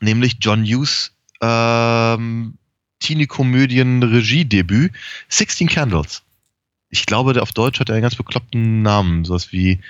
nämlich 0.00 0.36
John 0.40 0.64
Hughes 0.64 1.12
ähm, 1.40 2.58
Teenie-Komödien-Regiedebüt 3.02 4.92
16 5.28 5.68
Candles. 5.68 6.22
Ich 6.88 7.06
glaube, 7.06 7.32
der 7.32 7.42
auf 7.42 7.52
Deutsch 7.52 7.80
hat 7.80 7.88
er 7.88 7.94
einen 7.94 8.02
ganz 8.02 8.16
bekloppten 8.16 8.82
Namen, 8.82 9.24
sowas 9.24 9.52
wie 9.52 9.80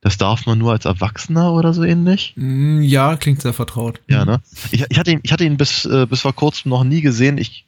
das 0.00 0.16
darf 0.16 0.46
man 0.46 0.58
nur 0.58 0.72
als 0.72 0.84
Erwachsener 0.84 1.52
oder 1.52 1.74
so 1.74 1.82
ähnlich. 1.82 2.34
Mm, 2.36 2.82
Ja, 2.82 3.16
klingt 3.16 3.42
sehr 3.42 3.52
vertraut. 3.52 4.00
Ja, 4.08 4.24
ne? 4.24 4.40
Ich, 4.70 4.84
ich 4.88 4.98
hatte 4.98 5.10
ihn, 5.10 5.20
ich 5.24 5.32
hatte 5.32 5.44
ihn 5.44 5.56
bis, 5.56 5.84
äh, 5.86 6.06
bis 6.06 6.20
vor 6.20 6.34
kurzem 6.34 6.68
noch 6.70 6.84
nie 6.84 7.00
gesehen. 7.00 7.36
Ich 7.36 7.66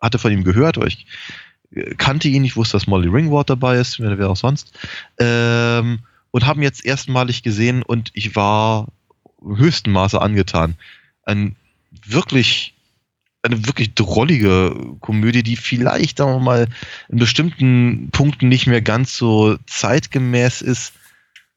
hatte 0.00 0.18
von 0.18 0.30
ihm 0.30 0.44
gehört, 0.44 0.76
aber 0.76 0.86
ich 0.86 1.06
äh, 1.72 1.94
kannte 1.96 2.28
ihn. 2.28 2.44
Ich 2.44 2.56
wusste, 2.56 2.76
dass 2.76 2.86
Molly 2.86 3.08
Ringwald 3.08 3.50
dabei 3.50 3.78
ist, 3.78 3.98
wer 3.98 4.30
auch 4.30 4.36
sonst. 4.36 4.78
Ähm, 5.18 6.00
und 6.30 6.46
habe 6.46 6.60
ihn 6.60 6.64
jetzt 6.64 6.84
erstmalig 6.84 7.42
gesehen 7.42 7.82
und 7.82 8.10
ich 8.14 8.36
war 8.36 8.86
im 9.42 9.56
höchsten 9.58 9.90
Maße 9.90 10.20
angetan. 10.20 10.76
Ein 11.24 11.56
wirklich, 12.04 12.74
eine 13.46 13.66
wirklich 13.66 13.94
drollige 13.94 14.74
Komödie, 15.00 15.42
die 15.42 15.56
vielleicht, 15.56 16.18
sagen 16.18 16.32
wir 16.32 16.40
mal, 16.40 16.68
in 17.08 17.18
bestimmten 17.18 18.10
Punkten 18.10 18.48
nicht 18.48 18.66
mehr 18.66 18.82
ganz 18.82 19.16
so 19.16 19.56
zeitgemäß 19.66 20.62
ist. 20.62 20.92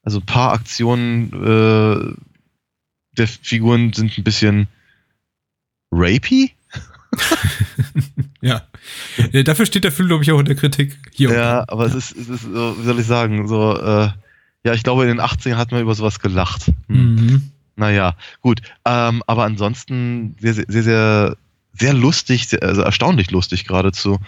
Also 0.02 0.20
ein 0.20 0.26
paar 0.26 0.52
Aktionen 0.52 1.32
äh, 1.32 2.14
der 3.12 3.28
Figuren 3.28 3.92
sind 3.92 4.16
ein 4.16 4.24
bisschen 4.24 4.68
rapey. 5.90 6.52
Ja. 8.42 8.62
Dafür 9.44 9.66
steht 9.66 9.84
der 9.84 9.92
Film, 9.92 10.08
glaube 10.08 10.22
ich, 10.22 10.32
auch 10.32 10.38
in 10.38 10.46
der 10.46 10.54
Kritik. 10.54 10.96
Hier. 11.12 11.30
Ja, 11.30 11.64
aber 11.68 11.84
es 11.84 11.94
ist, 11.94 12.16
es 12.16 12.28
ist 12.28 12.48
wie 12.48 12.82
soll 12.84 12.98
ich 12.98 13.06
sagen, 13.06 13.46
so, 13.46 13.76
äh, 13.76 14.08
ja, 14.64 14.74
ich 14.74 14.82
glaube, 14.82 15.02
in 15.02 15.08
den 15.08 15.20
80ern 15.20 15.56
hat 15.56 15.72
man 15.72 15.82
über 15.82 15.94
sowas 15.94 16.20
gelacht. 16.20 16.72
Hm. 16.88 17.14
Mhm. 17.14 17.50
Naja, 17.76 18.14
gut. 18.40 18.60
Ähm, 18.84 19.22
aber 19.26 19.44
ansonsten 19.44 20.36
sehr, 20.40 20.54
sehr, 20.54 20.64
sehr, 20.68 20.82
sehr, 20.82 21.36
sehr 21.72 21.92
lustig, 21.94 22.48
sehr, 22.48 22.62
also 22.62 22.82
erstaunlich 22.82 23.30
lustig 23.30 23.66
geradezu. 23.66 24.18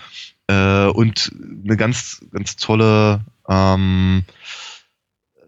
Äh, 0.47 0.87
und 0.87 1.31
eine 1.65 1.77
ganz, 1.77 2.25
ganz 2.33 2.57
tolle, 2.57 3.21
ähm, 3.49 4.25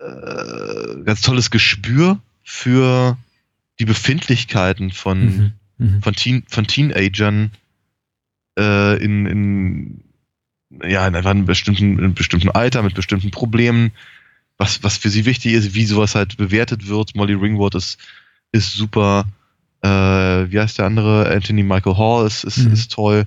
äh, 0.01 1.03
ganz 1.05 1.21
tolles 1.21 1.51
Gespür 1.51 2.19
für 2.43 3.17
die 3.79 3.85
Befindlichkeiten 3.85 4.91
von, 4.91 5.19
Mhm. 5.25 5.53
Mhm. 5.79 6.03
von, 6.03 6.15
Teen, 6.15 6.45
von 6.49 6.67
Teenagern 6.67 7.51
äh, 8.59 9.03
in, 9.03 9.27
in, 9.27 10.05
ja, 10.83 11.07
in 11.07 11.15
einfach 11.17 11.31
einem 11.31 11.47
bestimmten, 11.47 11.95
in 11.95 11.99
einem 11.99 12.15
bestimmten 12.15 12.51
Alter 12.51 12.83
mit 12.83 12.95
bestimmten 12.95 13.31
Problemen, 13.31 13.93
was, 14.57 14.83
was 14.83 14.99
für 14.99 15.11
sie 15.11 15.25
wichtig 15.25 15.53
ist, 15.55 15.75
wie 15.75 15.85
sowas 15.87 16.15
halt 16.15 16.37
bewertet 16.37 16.87
wird. 16.87 17.17
Molly 17.17 17.35
Ringwald 17.35 17.75
ist, 17.75 17.99
ist 18.53 18.75
super. 18.75 19.27
Äh, 19.85 20.51
wie 20.51 20.59
heißt 20.59 20.79
der 20.79 20.87
andere? 20.87 21.31
Anthony 21.31 21.63
Michael 21.63 21.97
Hall 21.99 22.27
ist, 22.27 22.45
ist, 22.45 22.59
Mhm. 22.59 22.73
ist 22.73 22.91
toll. 22.93 23.27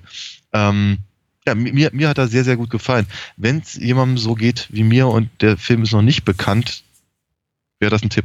Ähm, 0.52 0.98
ja, 1.46 1.54
mir, 1.54 1.90
mir 1.92 2.08
hat 2.08 2.18
er 2.18 2.26
sehr, 2.26 2.42
sehr 2.42 2.56
gut 2.56 2.68
gefallen. 2.68 3.06
Wenn 3.36 3.58
es 3.58 3.74
jemandem 3.74 4.18
so 4.18 4.34
geht 4.34 4.66
wie 4.70 4.82
mir 4.82 5.06
und 5.06 5.30
der 5.40 5.56
Film 5.56 5.82
ist 5.82 5.92
noch 5.92 6.02
nicht 6.02 6.24
bekannt, 6.24 6.82
wäre 7.78 7.90
das 7.90 8.02
ein 8.02 8.10
Tipp. 8.10 8.24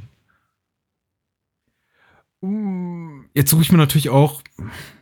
Jetzt 3.33 3.51
suche 3.51 3.61
ich 3.61 3.71
mir 3.71 3.77
natürlich 3.77 4.09
auch, 4.09 4.41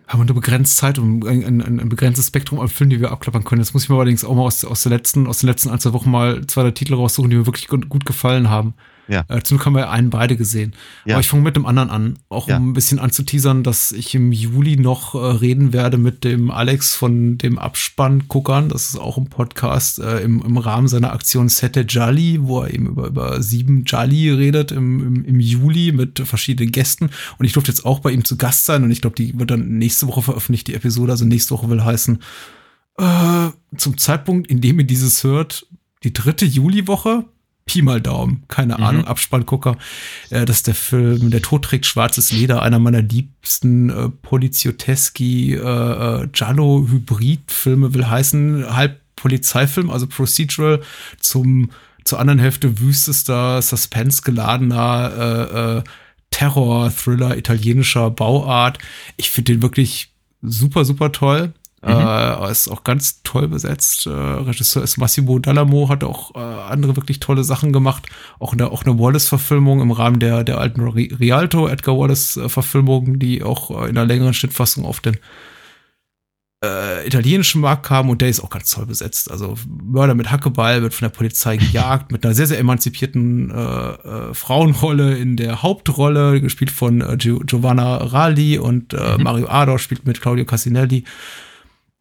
haben 0.07 0.19
wir 0.21 0.25
nur 0.25 0.35
begrenzt 0.35 0.77
Zeit 0.77 0.99
und 0.99 1.25
ein, 1.25 1.43
ein, 1.61 1.79
ein 1.79 1.89
begrenztes 1.89 2.27
Spektrum 2.27 2.59
an 2.59 2.67
Filmen, 2.67 2.91
die 2.91 2.99
wir 2.99 3.11
abklappern 3.11 3.43
können. 3.43 3.61
Jetzt 3.61 3.73
muss 3.73 3.83
ich 3.83 3.89
mir 3.89 3.95
allerdings 3.95 4.23
auch 4.23 4.35
mal 4.35 4.43
aus, 4.43 4.63
aus, 4.63 4.83
der 4.83 4.91
letzten, 4.91 5.25
aus 5.25 5.39
den 5.39 5.47
letzten 5.47 5.69
ein, 5.69 5.79
zwei 5.79 5.93
Wochen 5.93 6.11
mal 6.11 6.45
zwei, 6.45 6.63
drei 6.63 6.71
Titel 6.71 6.93
raussuchen, 6.93 7.29
die 7.31 7.37
mir 7.37 7.47
wirklich 7.47 7.67
gut, 7.67 7.89
gut 7.89 8.05
gefallen 8.05 8.49
haben. 8.49 8.75
Ja. 9.11 9.25
Äh, 9.27 9.41
zum 9.43 9.57
Glück 9.57 9.65
haben 9.65 9.75
wir 9.75 9.89
einen 9.89 10.09
beide 10.09 10.37
gesehen. 10.37 10.73
Ja. 11.05 11.15
Aber 11.15 11.19
ich 11.21 11.27
fange 11.27 11.43
mit 11.43 11.55
dem 11.57 11.65
anderen 11.65 11.89
an, 11.89 12.19
auch 12.29 12.47
Ja. 12.47 12.57
um 12.57 12.69
ein 12.69 12.73
bisschen 12.73 12.97
anzuteasern, 12.97 13.63
dass 13.63 13.91
ich 13.91 14.15
im 14.15 14.31
Juli 14.31 14.77
noch 14.77 15.15
äh, 15.15 15.17
reden 15.17 15.73
werde 15.73 15.97
mit 15.97 16.23
dem 16.23 16.49
Alex 16.49 16.95
von 16.95 17.37
dem 17.37 17.59
Abspann 17.59 18.23
Guckern. 18.29 18.69
Das 18.69 18.85
ist 18.87 18.95
auch 18.97 19.17
ein 19.17 19.25
Podcast 19.25 19.99
äh, 19.99 20.19
im, 20.21 20.41
im 20.41 20.57
Rahmen 20.57 20.87
seiner 20.87 21.11
Aktion 21.11 21.49
Sette 21.49 21.81
Jolly, 21.81 22.39
wo 22.41 22.61
er 22.61 22.73
eben 22.73 22.87
über, 22.87 23.07
über 23.07 23.43
sieben 23.43 23.83
Jolly 23.83 24.31
redet 24.31 24.71
im, 24.71 25.05
im, 25.05 25.25
im 25.25 25.39
Juli 25.41 25.91
mit 25.91 26.19
verschiedenen 26.19 26.71
Gästen. 26.71 27.09
Und 27.37 27.45
ich 27.45 27.51
durfte 27.53 27.71
jetzt 27.71 27.85
auch 27.85 27.99
bei 27.99 28.11
ihm 28.11 28.23
zu 28.23 28.37
Gast 28.37 28.65
sein 28.65 28.83
und 28.83 28.91
ich 28.91 29.01
glaube, 29.01 29.17
die 29.17 29.37
wird 29.37 29.51
dann 29.51 29.77
nächste 29.77 30.07
Woche 30.07 30.21
veröffentlicht, 30.21 30.67
die 30.67 30.75
Episode. 30.75 31.11
Also 31.11 31.25
nächste 31.25 31.53
Woche 31.53 31.69
will 31.69 31.83
heißen, 31.83 32.19
äh, 32.97 33.49
zum 33.77 33.97
Zeitpunkt, 33.97 34.49
in 34.49 34.61
dem 34.61 34.79
ihr 34.79 34.85
dieses 34.85 35.23
hört, 35.23 35.65
die 36.03 36.13
dritte 36.13 36.45
Juliwoche. 36.45 37.25
Pi 37.65 37.81
mal 37.81 38.01
Daumen, 38.01 38.43
keine 38.47 38.77
Mhm. 38.77 38.83
Ahnung, 38.83 39.05
Abspanngucker. 39.05 39.77
Äh, 40.29 40.45
das 40.45 40.57
ist 40.57 40.67
der 40.67 40.75
Film 40.75 41.29
Der 41.29 41.41
Tod 41.41 41.63
trägt 41.63 41.85
schwarzes 41.85 42.31
Leder, 42.31 42.61
einer 42.61 42.79
meiner 42.79 43.01
liebsten 43.01 43.89
äh, 43.89 44.09
Polizioteski, 44.09 45.53
äh, 45.53 45.59
äh, 46.23 46.27
Giallo-Hybrid-Filme 46.31 47.93
will 47.93 48.07
heißen, 48.07 48.75
halb 48.75 48.99
Polizeifilm, 49.15 49.89
also 49.91 50.07
Procedural, 50.07 50.81
zum, 51.19 51.69
zur 52.03 52.19
anderen 52.19 52.39
Hälfte 52.39 52.79
wüstester, 52.79 53.61
suspense-geladener 53.61 55.11
äh, 55.17 55.77
äh, 55.77 55.83
Terror-Thriller 56.31 57.37
italienischer 57.37 58.09
Bauart. 58.09 58.79
Ich 59.17 59.29
finde 59.29 59.53
den 59.53 59.61
wirklich 59.61 60.11
super, 60.41 60.85
super 60.85 61.11
toll. 61.11 61.53
Äh, 61.83 62.51
ist 62.51 62.69
auch 62.69 62.83
ganz 62.83 63.23
toll 63.23 63.47
besetzt. 63.47 64.05
Äh, 64.05 64.11
Regisseur 64.11 64.83
ist 64.83 64.97
Massimo 64.97 65.39
Dallamo, 65.39 65.89
hat 65.89 66.03
auch 66.03 66.35
äh, 66.35 66.39
andere 66.39 66.95
wirklich 66.95 67.19
tolle 67.19 67.43
Sachen 67.43 67.73
gemacht. 67.73 68.05
Auch 68.39 68.53
eine, 68.53 68.71
auch 68.71 68.83
eine 68.85 68.99
Wallace-Verfilmung 68.99 69.81
im 69.81 69.91
Rahmen 69.91 70.19
der, 70.19 70.43
der 70.43 70.59
alten 70.59 70.81
Ri- 70.81 71.17
Rialto, 71.19 71.67
Edgar 71.67 71.97
Wallace-Verfilmung, 71.97 73.17
die 73.17 73.41
auch 73.41 73.71
äh, 73.71 73.89
in 73.89 73.97
einer 73.97 74.05
längeren 74.05 74.35
Schnittfassung 74.35 74.85
auf 74.85 74.99
den 74.99 75.17
äh, 76.63 77.07
italienischen 77.07 77.61
Markt 77.61 77.87
kam 77.87 78.11
und 78.11 78.21
der 78.21 78.29
ist 78.29 78.41
auch 78.43 78.51
ganz 78.51 78.69
toll 78.69 78.85
besetzt. 78.85 79.31
Also 79.31 79.55
Mörder 79.67 80.13
mit 80.13 80.29
Hackeball 80.29 80.83
wird 80.83 80.93
von 80.93 81.07
der 81.07 81.17
Polizei 81.17 81.57
gejagt, 81.57 82.11
mit 82.11 82.23
einer 82.23 82.35
sehr, 82.35 82.45
sehr 82.45 82.59
emanzipierten 82.59 83.49
äh, 83.49 83.55
äh, 83.55 84.33
Frauenrolle 84.35 85.17
in 85.17 85.35
der 85.35 85.63
Hauptrolle, 85.63 86.41
gespielt 86.41 86.69
von 86.69 87.01
äh, 87.01 87.17
Gio 87.17 87.39
Giovanna 87.39 87.97
Ralli 87.97 88.59
und 88.59 88.93
äh, 88.93 89.17
Mario 89.17 89.47
Ador 89.49 89.79
spielt 89.79 90.05
mit 90.05 90.21
Claudio 90.21 90.45
Cassinelli. 90.45 91.05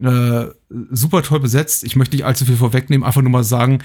Äh, 0.02 0.46
super 0.90 1.22
toll 1.22 1.40
besetzt. 1.40 1.84
Ich 1.84 1.94
möchte 1.96 2.16
nicht 2.16 2.24
allzu 2.24 2.44
viel 2.46 2.56
vorwegnehmen, 2.56 3.04
einfach 3.06 3.20
nur 3.22 3.30
mal 3.30 3.44
sagen, 3.44 3.82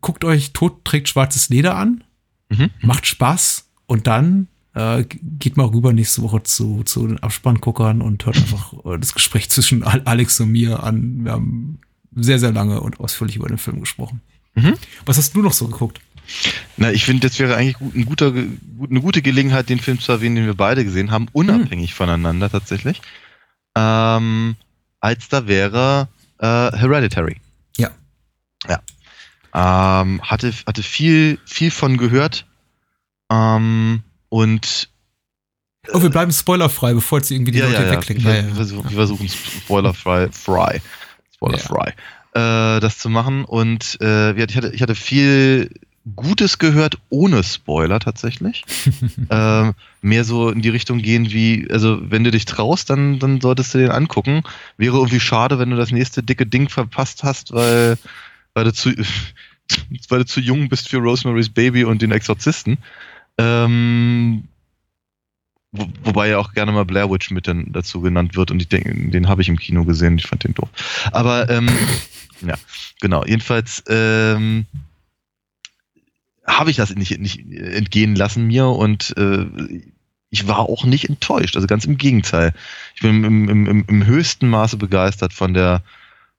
guckt 0.00 0.24
euch 0.24 0.52
Tod 0.52 0.84
trägt 0.84 1.08
schwarzes 1.08 1.48
Leder 1.48 1.76
an, 1.76 2.04
Mhm. 2.48 2.70
macht 2.80 3.06
Spaß 3.06 3.68
und 3.86 4.06
dann 4.06 4.48
äh, 4.74 5.04
geht 5.04 5.56
mal 5.56 5.66
rüber 5.66 5.92
nächste 5.92 6.22
Woche 6.22 6.42
zu, 6.44 6.82
zu 6.84 7.06
den 7.06 7.18
Abspannguckern 7.18 8.00
und 8.02 8.24
hört 8.24 8.36
einfach 8.36 8.72
äh, 8.86 8.98
das 8.98 9.14
Gespräch 9.14 9.50
zwischen 9.50 9.82
Al- 9.82 10.02
Alex 10.04 10.38
und 10.40 10.50
mir 10.52 10.82
an. 10.82 11.24
Wir 11.24 11.32
haben 11.32 11.78
sehr, 12.14 12.38
sehr 12.38 12.52
lange 12.52 12.80
und 12.80 12.98
ausführlich 13.00 13.36
über 13.36 13.48
den 13.48 13.58
Film 13.58 13.80
gesprochen. 13.80 14.20
Mhm. 14.54 14.74
Was 15.06 15.18
hast 15.18 15.34
du 15.36 15.42
noch 15.42 15.52
so 15.52 15.66
geguckt? 15.68 16.00
Na, 16.76 16.92
ich 16.92 17.04
finde, 17.04 17.28
das 17.28 17.38
wäre 17.40 17.56
eigentlich 17.56 17.78
gut, 17.78 17.94
ein 17.96 18.04
guter, 18.04 18.30
gut, 18.32 18.90
eine 18.90 19.00
gute 19.00 19.22
Gelegenheit, 19.22 19.68
den 19.68 19.80
Film 19.80 19.98
zu 20.00 20.12
erwähnen, 20.12 20.36
den 20.36 20.46
wir 20.46 20.54
beide 20.54 20.84
gesehen 20.84 21.10
haben, 21.10 21.26
unabhängig 21.32 21.94
voneinander 21.94 22.48
tatsächlich. 22.50 23.02
Ähm, 23.76 24.56
als 25.00 25.28
da 25.28 25.46
wäre 25.46 26.08
äh, 26.38 26.46
Hereditary. 26.76 27.40
Ja. 27.76 27.90
Ähm, 29.52 30.20
hatte, 30.22 30.52
hatte 30.66 30.82
viel, 30.82 31.38
viel 31.44 31.70
von 31.72 31.96
gehört. 31.96 32.46
Ähm, 33.30 34.02
und 34.28 34.88
Oh, 35.92 36.02
wir 36.02 36.10
bleiben 36.10 36.30
spoilerfrei, 36.30 36.92
bevor 36.92 37.18
jetzt 37.18 37.30
irgendwie 37.30 37.52
die 37.52 37.58
ja, 37.58 37.66
Leute 37.66 37.82
ja, 37.82 37.86
ja. 37.86 37.92
wegklicken. 37.92 38.22
Wir, 38.24 38.34
Ja, 38.34 38.40
ja. 38.42 38.46
wir 38.48 38.54
versuchen- 38.54 38.84
wir 38.90 38.96
versuchen 38.96 39.28
spoilerfrei, 39.28 40.28
fry, 40.30 40.80
spoilerfrei, 41.34 41.94
äh, 42.34 42.80
das 42.80 42.98
zu 42.98 43.08
machen. 43.08 43.44
Und 43.44 43.98
äh, 44.00 44.32
ich 44.44 44.56
hatte, 44.56 44.70
ich 44.72 44.82
hatte 44.82 44.94
viel 44.94 45.70
Gutes 46.14 46.58
gehört 46.58 46.98
ohne 47.08 47.42
Spoiler 47.42 47.98
tatsächlich. 47.98 48.62
ähm, 49.30 49.72
mehr 50.02 50.24
so 50.24 50.50
in 50.50 50.62
die 50.62 50.68
Richtung 50.68 50.98
gehen 50.98 51.30
wie, 51.30 51.68
also 51.70 51.98
wenn 52.10 52.24
du 52.24 52.30
dich 52.30 52.44
traust, 52.44 52.90
dann, 52.90 53.18
dann 53.18 53.40
solltest 53.40 53.74
du 53.74 53.78
den 53.78 53.90
angucken. 53.90 54.42
Wäre 54.76 54.96
irgendwie 54.96 55.20
schade, 55.20 55.58
wenn 55.58 55.70
du 55.70 55.76
das 55.76 55.90
nächste 55.90 56.22
dicke 56.22 56.46
Ding 56.46 56.68
verpasst 56.68 57.22
hast, 57.22 57.52
weil, 57.52 57.98
weil 58.54 58.64
du 58.64 58.72
zu, 58.72 58.92
weil 60.08 60.20
du 60.20 60.26
zu 60.26 60.40
jung 60.40 60.68
bist 60.68 60.88
für 60.88 60.98
Rosemary's 60.98 61.50
Baby 61.50 61.84
und 61.84 62.02
den 62.02 62.12
Exorzisten. 62.12 62.78
Ähm, 63.38 64.44
wo, 65.72 65.86
wobei 66.02 66.28
ja 66.28 66.38
auch 66.38 66.52
gerne 66.52 66.72
mal 66.72 66.84
Blair 66.84 67.10
Witch 67.10 67.30
mit 67.30 67.46
dann 67.46 67.66
dazu 67.72 68.00
genannt 68.00 68.36
wird 68.36 68.50
und 68.50 68.60
ich 68.60 68.68
denke, 68.68 68.92
den 69.10 69.28
habe 69.28 69.42
ich 69.42 69.48
im 69.48 69.58
Kino 69.58 69.84
gesehen, 69.84 70.18
ich 70.18 70.26
fand 70.26 70.44
den 70.44 70.54
doof. 70.54 70.68
Aber 71.12 71.48
ähm, 71.48 71.68
ja, 72.46 72.56
genau. 73.00 73.24
Jedenfalls 73.24 73.84
ähm, 73.88 74.66
habe 76.46 76.70
ich 76.70 76.76
das 76.76 76.94
nicht, 76.94 77.18
nicht 77.18 77.40
entgehen 77.52 78.16
lassen 78.16 78.46
mir 78.46 78.66
und 78.66 79.16
äh, 79.16 79.46
ich 80.30 80.46
war 80.48 80.60
auch 80.60 80.84
nicht 80.84 81.08
enttäuscht. 81.08 81.56
Also 81.56 81.66
ganz 81.66 81.84
im 81.84 81.98
Gegenteil. 81.98 82.52
Ich 82.94 83.02
bin 83.02 83.24
im, 83.24 83.48
im, 83.48 83.66
im, 83.66 83.84
im 83.86 84.06
höchsten 84.06 84.48
Maße 84.48 84.76
begeistert 84.76 85.32
von 85.32 85.54
der 85.54 85.82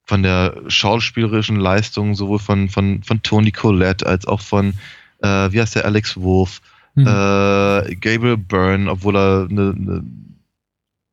von 0.03 0.23
der 0.23 0.55
schauspielerischen 0.67 1.57
Leistung 1.57 2.15
sowohl 2.15 2.39
von 2.39 2.69
von 2.69 3.03
von 3.03 3.21
Tony 3.21 3.51
Collette 3.51 4.05
als 4.05 4.25
auch 4.25 4.41
von 4.41 4.73
äh, 5.21 5.51
wie 5.51 5.61
heißt 5.61 5.75
der 5.75 5.85
Alex 5.85 6.17
Wolf, 6.17 6.61
Mhm. 6.95 7.07
äh, 7.07 7.95
Gabriel 7.95 8.37
Byrne, 8.37 8.91
obwohl 8.91 9.15
er 9.15 9.47
eine, 9.49 9.73
eine 9.77 10.03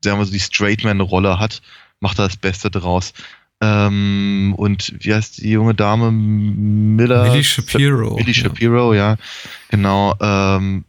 sagen 0.02 0.18
wir 0.18 0.24
so 0.24 0.32
die 0.32 0.40
Straightman-Rolle 0.40 1.38
hat, 1.38 1.62
macht 2.00 2.18
er 2.18 2.26
das 2.26 2.36
Beste 2.36 2.70
draus. 2.70 3.12
Ähm, 3.60 4.54
und 4.56 4.94
wie 4.98 5.14
heißt 5.14 5.38
die 5.38 5.50
junge 5.50 5.74
Dame? 5.74 6.10
Miller? 6.12 7.24
Millie 7.24 7.44
Shapiro. 7.44 8.14
Millie 8.16 8.34
ja. 8.34 8.42
Shapiro, 8.42 8.94
ja, 8.94 9.16
genau. 9.68 10.14
Ähm, 10.20 10.84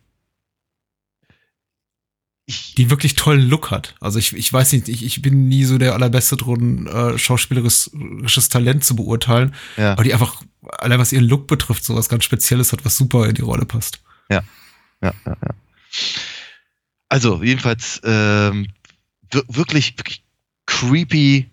die 2.78 2.90
wirklich 2.90 3.16
tollen 3.16 3.48
Look 3.50 3.72
hat. 3.72 3.96
Also 4.00 4.18
ich, 4.20 4.34
ich 4.36 4.52
weiß 4.52 4.74
nicht, 4.74 4.90
ich, 4.90 5.06
ich 5.06 5.22
bin 5.22 5.48
nie 5.48 5.64
so 5.66 5.78
der 5.78 5.94
allerbeste 5.94 6.36
drin, 6.36 6.88
äh, 6.88 7.18
schauspielerisches 7.18 8.50
Talent 8.50 8.84
zu 8.84 8.96
beurteilen, 8.96 9.54
ja, 9.78 9.92
aber 9.94 10.04
die 10.04 10.14
einfach, 10.14 10.42
allein 10.80 11.00
was 11.00 11.12
ihren 11.14 11.26
Look 11.28 11.48
betrifft, 11.48 11.84
so 11.84 11.96
was 11.96 12.10
ganz 12.10 12.24
Spezielles 12.24 12.72
hat, 12.72 12.84
was 12.86 12.98
super 12.98 13.28
in 13.28 13.36
die 13.36 13.42
Rolle 13.44 13.66
passt. 13.66 14.00
ja, 14.30 14.42
ja, 15.02 15.14
ja. 15.26 15.36
Also, 17.10 17.42
jedenfalls 17.44 18.02
ähm, 18.04 18.68
wir- 19.32 19.44
wirklich, 19.48 19.98
wirklich 19.98 20.24
creepy, 20.66 21.50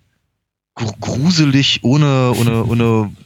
gru- 0.74 0.92
gruselig, 1.00 1.80
ohne, 1.82 2.32
ohne, 2.32 2.64
ohne, 2.66 3.16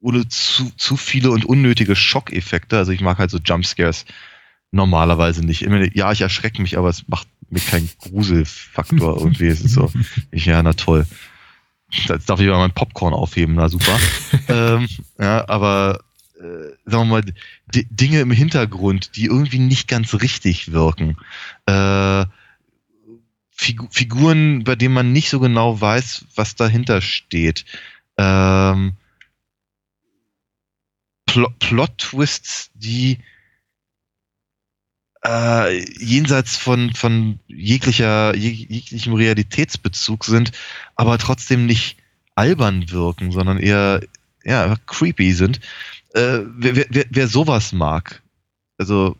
ohne 0.00 0.28
zu, 0.28 0.70
zu 0.76 0.96
viele 0.96 1.30
und 1.30 1.44
unnötige 1.44 1.96
Schockeffekte. 1.96 2.76
Also 2.78 2.92
ich 2.92 3.00
mag 3.00 3.18
halt 3.18 3.30
so 3.30 3.38
Jumpscares 3.38 4.04
normalerweise 4.70 5.44
nicht. 5.44 5.62
Immer, 5.62 5.94
ja, 5.94 6.12
ich 6.12 6.20
erschrecke 6.20 6.62
mich, 6.62 6.78
aber 6.78 6.88
es 6.88 7.08
macht 7.08 7.28
mir 7.48 7.60
keinen 7.60 7.90
Gruselfaktor 7.98 9.18
irgendwie. 9.18 9.48
Es 9.48 9.60
ist 9.60 9.74
so, 9.74 9.90
ich, 10.30 10.46
ja, 10.46 10.62
na 10.62 10.72
toll. 10.72 11.06
Jetzt 11.90 12.30
darf 12.30 12.40
ich 12.40 12.46
mal 12.46 12.58
mein 12.58 12.72
Popcorn 12.72 13.14
aufheben, 13.14 13.56
na 13.56 13.68
super. 13.68 13.98
ähm, 14.48 14.88
ja, 15.18 15.48
aber 15.48 16.00
äh, 16.38 16.70
sagen 16.86 17.08
wir 17.08 17.22
mal, 17.22 17.24
D 17.66 17.86
Dinge 17.90 18.20
im 18.20 18.30
Hintergrund, 18.30 19.16
die 19.16 19.26
irgendwie 19.26 19.58
nicht 19.58 19.88
ganz 19.88 20.14
richtig 20.14 20.72
wirken. 20.72 21.16
Äh, 21.66 22.26
Figu 23.50 23.88
Figuren, 23.90 24.64
bei 24.64 24.76
denen 24.76 24.94
man 24.94 25.12
nicht 25.12 25.28
so 25.28 25.40
genau 25.40 25.80
weiß, 25.80 26.26
was 26.34 26.54
dahinter 26.54 27.02
steht. 27.02 27.66
Ähm, 28.16 28.92
Pl 31.26 31.46
Plot-Twists, 31.58 32.70
die 32.74 33.18
äh, 35.24 35.78
jenseits 36.02 36.56
von, 36.56 36.94
von 36.94 37.38
jeglicher, 37.46 38.34
jeg 38.34 38.66
jeglichem 38.70 39.14
Realitätsbezug 39.14 40.24
sind, 40.24 40.52
aber 40.96 41.18
trotzdem 41.18 41.66
nicht 41.66 41.98
albern 42.34 42.90
wirken, 42.90 43.32
sondern 43.32 43.58
eher 43.58 44.00
ja, 44.44 44.76
creepy 44.86 45.32
sind. 45.32 45.60
Äh, 46.14 46.40
wer, 46.56 46.86
wer, 46.88 47.04
wer, 47.10 47.28
sowas 47.28 47.72
mag, 47.72 48.22
also 48.78 49.16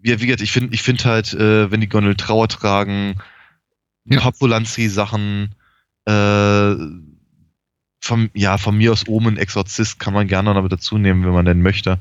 wie, 0.00 0.20
wie 0.20 0.26
gesagt, 0.26 0.42
ich 0.42 0.52
finde 0.52 0.74
ich 0.74 0.82
find 0.82 1.04
halt, 1.04 1.34
äh, 1.34 1.70
wenn 1.70 1.80
die 1.80 1.88
Gondel 1.88 2.14
Trauer 2.14 2.48
tragen, 2.48 3.16
Ja. 4.04 4.16
ja. 4.16 4.20
Papulanzi-Sachen, 4.20 5.54
äh, 6.06 6.74
vom, 8.04 8.30
ja, 8.34 8.58
von 8.58 8.76
mir 8.76 8.92
aus 8.92 9.08
Omen 9.08 9.38
Exorzist 9.38 9.98
kann 9.98 10.12
man 10.12 10.28
gerne 10.28 10.52
noch 10.52 10.62
mit 10.62 10.70
dazu 10.70 10.98
nehmen, 10.98 11.24
wenn 11.24 11.32
man 11.32 11.46
denn 11.46 11.62
möchte. 11.62 11.98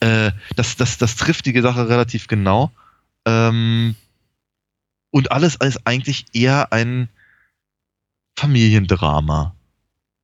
Äh, 0.00 0.32
das, 0.56 0.76
das, 0.76 0.98
das 0.98 1.14
trifft 1.14 1.46
die 1.46 1.60
Sache 1.60 1.88
relativ 1.88 2.26
genau. 2.26 2.72
Ähm, 3.24 3.94
und 5.10 5.30
alles 5.30 5.54
ist 5.56 5.86
eigentlich 5.86 6.26
eher 6.32 6.72
ein 6.72 7.08
Familiendrama. 8.36 9.54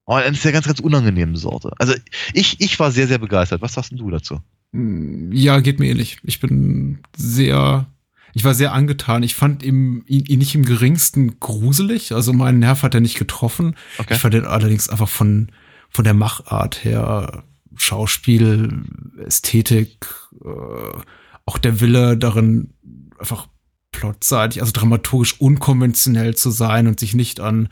Aber 0.07 0.17
eines 0.17 0.43
der 0.43 0.51
ganz, 0.51 0.67
ganz 0.67 0.81
unangenehmen 0.81 1.37
Sorte. 1.37 1.73
Also 1.79 1.95
ich, 2.35 2.61
ich 2.61 2.81
war 2.81 2.91
sehr, 2.91 3.07
sehr 3.07 3.19
begeistert. 3.19 3.63
Was 3.63 3.75
sagst 3.75 3.93
du 3.93 4.11
dazu? 4.11 4.41
Ja, 4.73 5.61
geht 5.61 5.79
mir 5.79 5.91
ähnlich. 5.91 6.19
Ich 6.25 6.41
bin 6.41 6.99
sehr, 7.17 7.87
ich 8.35 8.45
war 8.45 8.55
sehr 8.55 8.73
angetan. 8.73 9.23
Ich 9.23 9.35
fand 9.35 9.63
ihn, 9.63 10.05
ihn, 10.07 10.39
nicht 10.39 10.55
im 10.55 10.65
geringsten 10.65 11.39
gruselig. 11.39 12.13
Also 12.13 12.33
meinen 12.33 12.61
Nerv 12.61 12.83
hat 12.83 12.95
er 12.95 13.01
nicht 13.01 13.19
getroffen. 13.19 13.77
Okay. 13.99 14.15
Ich 14.15 14.21
fand 14.21 14.35
ihn 14.35 14.47
allerdings 14.47 14.89
einfach 14.89 15.09
von, 15.09 15.53
von 15.91 16.05
der 16.05 16.15
Machart 16.15 16.85
her, 16.85 17.45
Schauspiel, 17.77 18.85
Ästhetik, 19.25 20.07
äh, 20.45 20.99
auch 21.45 21.59
der 21.59 21.81
Wille 21.81 22.17
darin, 22.17 22.73
einfach 23.19 23.49
plotseitig, 23.91 24.63
also 24.63 24.73
dramaturgisch 24.73 25.41
unkonventionell 25.41 26.35
zu 26.35 26.51
sein 26.51 26.87
und 26.87 26.99
sich 26.99 27.15
nicht 27.15 27.41
an 27.41 27.69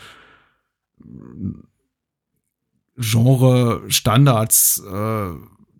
Genre-Standards 2.96 4.82
äh, 4.86 5.30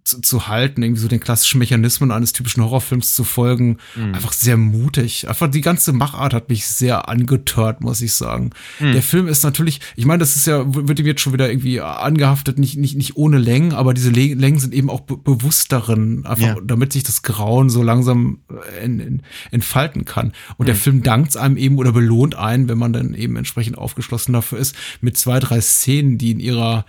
zu, 0.03 0.21
zu 0.23 0.49
halten, 0.49 0.83
irgendwie 0.83 1.01
so 1.03 1.09
den 1.09 1.21
klassischen 1.21 1.59
Mechanismen 1.59 2.11
eines 2.11 2.33
typischen 2.33 2.63
Horrorfilms 2.65 3.15
zu 3.15 3.23
folgen. 3.23 3.77
Mhm. 3.95 4.15
Einfach 4.15 4.33
sehr 4.33 4.57
mutig. 4.57 5.29
Einfach 5.29 5.49
die 5.51 5.61
ganze 5.61 5.93
Machart 5.93 6.33
hat 6.35 6.49
mich 6.49 6.67
sehr 6.67 7.09
angetört, 7.09 7.81
muss 7.83 8.01
ich 8.01 8.15
sagen. 8.15 8.51
Mhm. 8.79 8.93
Der 8.93 9.03
Film 9.03 9.29
ist 9.29 9.43
natürlich, 9.45 9.81
ich 9.97 10.07
meine, 10.07 10.19
das 10.21 10.37
ist 10.37 10.47
ja, 10.47 10.65
wird 10.75 10.99
ihm 10.99 11.07
jetzt 11.07 11.21
schon 11.21 11.33
wieder 11.35 11.49
irgendwie 11.51 11.81
angehaftet, 11.81 12.59
nicht, 12.59 12.77
nicht, 12.77 12.97
nicht 12.97 13.17
ohne 13.17 13.39
Längen, 13.39 13.73
aber 13.73 13.93
diese 13.95 14.11
Längen 14.11 14.59
sind 14.59 14.73
eben 14.75 14.89
auch 14.91 15.01
be 15.01 15.17
bewusst 15.17 15.71
darin, 15.73 16.25
einfach 16.27 16.47
Ja. 16.47 16.57
damit 16.65 16.93
sich 16.93 17.03
das 17.03 17.23
Grauen 17.23 17.69
so 17.71 17.83
langsam 17.83 18.41
äh, 18.51 18.85
en- 18.85 19.01
en- 19.01 19.23
entfalten 19.51 20.05
kann. 20.07 20.33
Und 20.57 20.67
der 20.67 20.75
Mhm. 20.75 20.81
Film 20.81 21.03
dankt 21.03 21.37
einem 21.37 21.57
eben 21.57 21.77
oder 21.79 21.93
belohnt 21.93 22.35
einen, 22.35 22.69
wenn 22.69 22.79
man 22.79 22.93
dann 22.93 23.15
eben 23.15 23.37
entsprechend 23.37 23.77
aufgeschlossen 23.79 24.33
dafür 24.33 24.59
ist, 24.59 24.75
mit 25.01 25.17
zwei, 25.19 25.39
drei 25.41 25.61
Szenen, 25.61 26.17
die 26.19 26.31
in 26.31 26.41
ihrer, 26.41 26.85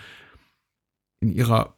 in 1.19 1.31
ihrer 1.33 1.75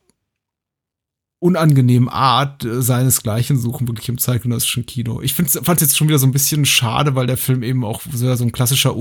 unangenehmen 1.44 2.08
Art 2.08 2.64
äh, 2.64 2.82
seinesgleichen 2.82 3.58
suchen, 3.60 3.86
wirklich 3.90 4.08
im 4.08 4.18
zeitgenössischen 4.18 4.86
Kino. 4.86 5.20
Ich 5.22 5.34
fand 5.34 5.50
es 5.50 5.82
jetzt 5.82 5.98
schon 5.98 6.08
wieder 6.08 6.18
so 6.18 6.26
ein 6.26 6.32
bisschen 6.32 6.64
schade, 6.66 7.16
weil 7.16 7.28
der 7.28 7.36
Film 7.36 7.64
eben 7.64 7.84
auch 7.84 8.02
so, 8.14 8.34
so 8.36 8.44
ein 8.46 8.54
klassischer 8.54 8.96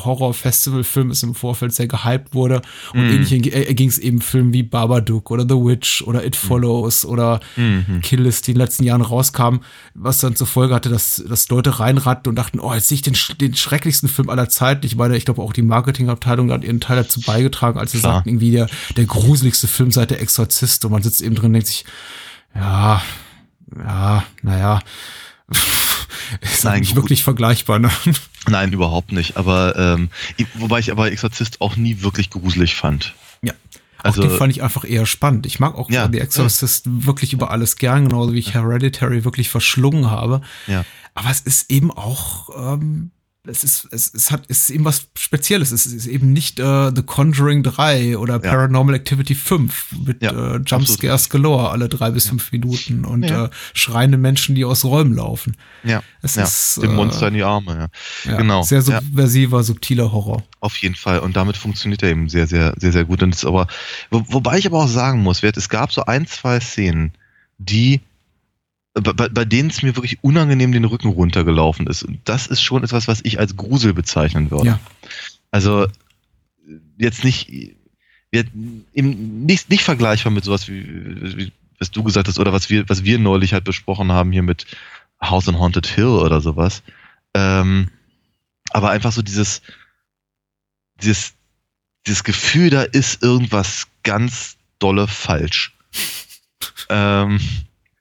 US-Horror-Festival-Film 0.00 1.10
ist 1.10 1.22
im 1.22 1.34
Vorfeld 1.34 1.72
sehr 1.72 1.86
gehypt 1.86 2.34
wurde. 2.34 2.62
Und 2.92 3.04
Mhm. 3.06 3.10
ähnlich 3.10 3.76
ging 3.76 3.88
es 3.88 3.98
eben 3.98 4.20
Filmen 4.20 4.52
wie 4.52 4.62
Babadook 4.62 5.30
oder 5.30 5.44
The 5.44 5.54
Witch 5.54 6.02
oder 6.02 6.24
It 6.24 6.36
Follows 6.36 7.04
oder 7.04 7.40
Mhm. 7.56 8.00
Kill 8.02 8.22
List, 8.22 8.46
die 8.46 8.50
in 8.52 8.56
den 8.56 8.62
letzten 8.62 8.84
Jahren 8.84 9.02
rauskamen, 9.02 9.60
was 9.94 10.18
dann 10.18 10.34
zur 10.36 10.46
Folge 10.46 10.74
hatte, 10.74 10.88
dass, 10.88 11.22
dass 11.28 11.48
Leute 11.50 11.78
reinratten 11.80 12.28
und 12.30 12.36
dachten, 12.36 12.60
oh, 12.60 12.74
jetzt 12.74 12.88
sehe 12.88 12.96
ich 12.96 13.02
den, 13.02 13.16
den 13.40 13.54
schrecklichsten 13.54 14.08
Film 14.08 14.28
aller 14.28 14.48
Zeiten. 14.48 14.84
Ich 14.86 14.96
meine, 14.96 15.16
ich 15.16 15.24
glaube 15.24 15.42
auch 15.42 15.52
die 15.52 15.62
Marketingabteilung 15.62 16.50
hat 16.50 16.64
ihren 16.64 16.80
Teil 16.80 16.96
dazu 16.96 17.20
beigetragen, 17.20 17.78
als 17.78 17.92
sie 17.92 17.98
Klar. 18.00 18.14
sagten, 18.14 18.30
irgendwie 18.30 18.50
der, 18.50 18.68
der 18.96 19.04
gruseligste 19.06 19.68
Film 19.68 19.90
seit 19.90 20.10
der 20.10 20.20
Exorzist 20.20 20.84
und 20.84 20.92
man 20.92 21.02
sitzt 21.02 21.20
eben 21.22 21.34
drin 21.34 21.52
denkt 21.60 21.66
sich, 21.68 21.84
ja, 22.54 23.02
ja, 23.76 24.24
naja, 24.42 24.80
ist 26.40 26.64
Nein, 26.64 26.80
nicht 26.80 26.90
gut. 26.90 27.02
wirklich 27.02 27.22
vergleichbar, 27.22 27.78
ne? 27.78 27.90
Nein, 28.48 28.72
überhaupt 28.72 29.12
nicht. 29.12 29.36
Aber 29.36 29.76
ähm, 29.76 30.10
wobei 30.54 30.78
ich 30.78 30.90
aber 30.90 31.10
Exorzist 31.10 31.60
auch 31.60 31.76
nie 31.76 32.02
wirklich 32.02 32.30
gruselig 32.30 32.76
fand. 32.76 33.14
Ja. 33.42 33.52
Also 33.98 34.22
auch 34.22 34.28
den 34.28 34.36
fand 34.38 34.52
ich 34.52 34.62
einfach 34.62 34.84
eher 34.84 35.06
spannend. 35.06 35.46
Ich 35.46 35.60
mag 35.60 35.74
auch 35.74 35.90
Ja, 35.90 36.08
The 36.10 36.20
Exorcist 36.20 36.84
wirklich 36.86 37.32
über 37.32 37.50
alles 37.50 37.76
gern, 37.76 38.08
genauso 38.08 38.32
wie 38.32 38.38
ich 38.38 38.54
Hereditary 38.54 39.24
wirklich 39.24 39.50
verschlungen 39.50 40.10
habe. 40.10 40.40
Ja. 40.66 40.84
Aber 41.14 41.30
es 41.30 41.40
ist 41.40 41.70
eben 41.70 41.90
auch 41.90 42.74
ähm, 42.74 43.10
es 43.46 43.64
ist, 43.64 43.88
es, 43.90 44.12
es 44.12 44.30
hat, 44.30 44.42
es 44.48 44.64
ist 44.64 44.70
eben 44.70 44.84
was 44.84 45.08
Spezielles. 45.16 45.72
Es 45.72 45.86
ist 45.86 46.06
eben 46.06 46.32
nicht 46.32 46.60
äh, 46.60 46.90
The 46.94 47.02
Conjuring 47.02 47.62
3 47.62 48.18
oder 48.18 48.38
Paranormal 48.38 48.94
Activity 48.94 49.34
5 49.34 49.94
mit 50.04 50.22
Ja, 50.22 50.56
äh, 50.56 50.60
Jumpscares 50.64 51.30
galore 51.30 51.70
alle 51.70 51.88
drei 51.88 52.10
bis 52.10 52.28
fünf 52.28 52.52
Minuten 52.52 53.04
und 53.06 53.22
Ja. 53.22 53.46
äh, 53.46 53.50
schreiende 53.72 54.18
Menschen, 54.18 54.54
die 54.54 54.64
aus 54.66 54.84
Räumen 54.84 55.14
laufen. 55.14 55.56
Ja, 55.84 56.02
Es 56.20 56.34
ja. 56.34 56.42
ist, 56.42 56.82
dem 56.82 56.90
äh, 56.90 56.94
Monster 56.94 57.28
in 57.28 57.34
die 57.34 57.42
Arme, 57.42 57.90
ja. 58.24 58.30
Ja, 58.30 58.36
Genau. 58.36 58.62
Sehr 58.62 58.82
ja. 58.82 59.00
subversiver, 59.00 59.64
subtiler 59.64 60.12
Horror. 60.12 60.42
Auf 60.60 60.76
jeden 60.76 60.94
Fall. 60.94 61.20
Und 61.20 61.36
damit 61.36 61.56
funktioniert 61.56 62.02
er 62.02 62.10
eben 62.10 62.28
sehr, 62.28 62.46
sehr, 62.46 62.74
sehr, 62.76 62.92
sehr 62.92 63.04
gut. 63.06 63.22
Und 63.22 63.34
ist 63.34 63.46
aber, 63.46 63.68
wo, 64.10 64.22
wobei 64.28 64.58
ich 64.58 64.66
aber 64.66 64.84
auch 64.84 64.88
sagen 64.88 65.22
muss, 65.22 65.42
es 65.42 65.68
gab 65.70 65.92
so 65.92 66.04
ein, 66.04 66.26
zwei 66.26 66.60
Szenen, 66.60 67.12
die, 67.56 68.00
bei, 68.94 69.28
bei 69.28 69.44
denen 69.44 69.70
es 69.70 69.82
mir 69.82 69.96
wirklich 69.96 70.22
unangenehm 70.22 70.72
den 70.72 70.84
Rücken 70.84 71.08
runtergelaufen 71.08 71.86
ist. 71.86 72.02
Und 72.02 72.20
das 72.24 72.46
ist 72.46 72.62
schon 72.62 72.82
etwas, 72.82 73.08
was 73.08 73.20
ich 73.22 73.38
als 73.38 73.56
Grusel 73.56 73.94
bezeichnen 73.94 74.50
würde. 74.50 74.66
Ja. 74.66 74.80
Also, 75.50 75.86
jetzt 76.98 77.24
nicht, 77.24 77.50
nicht, 78.94 79.70
nicht 79.70 79.82
vergleichbar 79.82 80.32
mit 80.32 80.44
sowas 80.44 80.68
wie, 80.68 81.36
wie, 81.36 81.52
was 81.78 81.90
du 81.90 82.02
gesagt 82.02 82.28
hast, 82.28 82.38
oder 82.38 82.52
was 82.52 82.68
wir, 82.68 82.88
was 82.88 83.04
wir 83.04 83.18
neulich 83.18 83.52
halt 83.52 83.64
besprochen 83.64 84.12
haben 84.12 84.32
hier 84.32 84.42
mit 84.42 84.66
House 85.22 85.48
on 85.48 85.58
Haunted 85.58 85.86
Hill 85.86 86.06
oder 86.06 86.40
sowas. 86.40 86.82
Ähm, 87.34 87.90
aber 88.70 88.90
einfach 88.90 89.12
so 89.12 89.22
dieses, 89.22 89.62
dieses, 91.02 91.34
dieses 92.06 92.24
Gefühl, 92.24 92.70
da 92.70 92.82
ist 92.82 93.22
irgendwas 93.22 93.86
ganz 94.02 94.56
dolle 94.78 95.06
falsch. 95.06 95.76
ähm, 96.88 97.40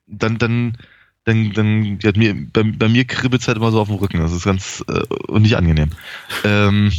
dann, 0.09 0.37
dann, 0.37 0.77
dann, 1.25 1.53
dann, 1.53 1.99
ja, 2.01 2.11
mir, 2.15 2.35
bei, 2.51 2.63
bei 2.63 2.89
mir 2.89 3.05
kribbelt 3.05 3.41
es 3.41 3.47
halt 3.47 3.57
immer 3.57 3.71
so 3.71 3.79
auf 3.81 3.87
dem 3.87 3.97
Rücken. 3.97 4.19
Das 4.19 4.31
ist 4.31 4.43
ganz 4.43 4.83
äh, 4.87 5.03
und 5.27 5.43
nicht 5.43 5.57
angenehm. 5.57 5.91
Ähm, 6.43 6.91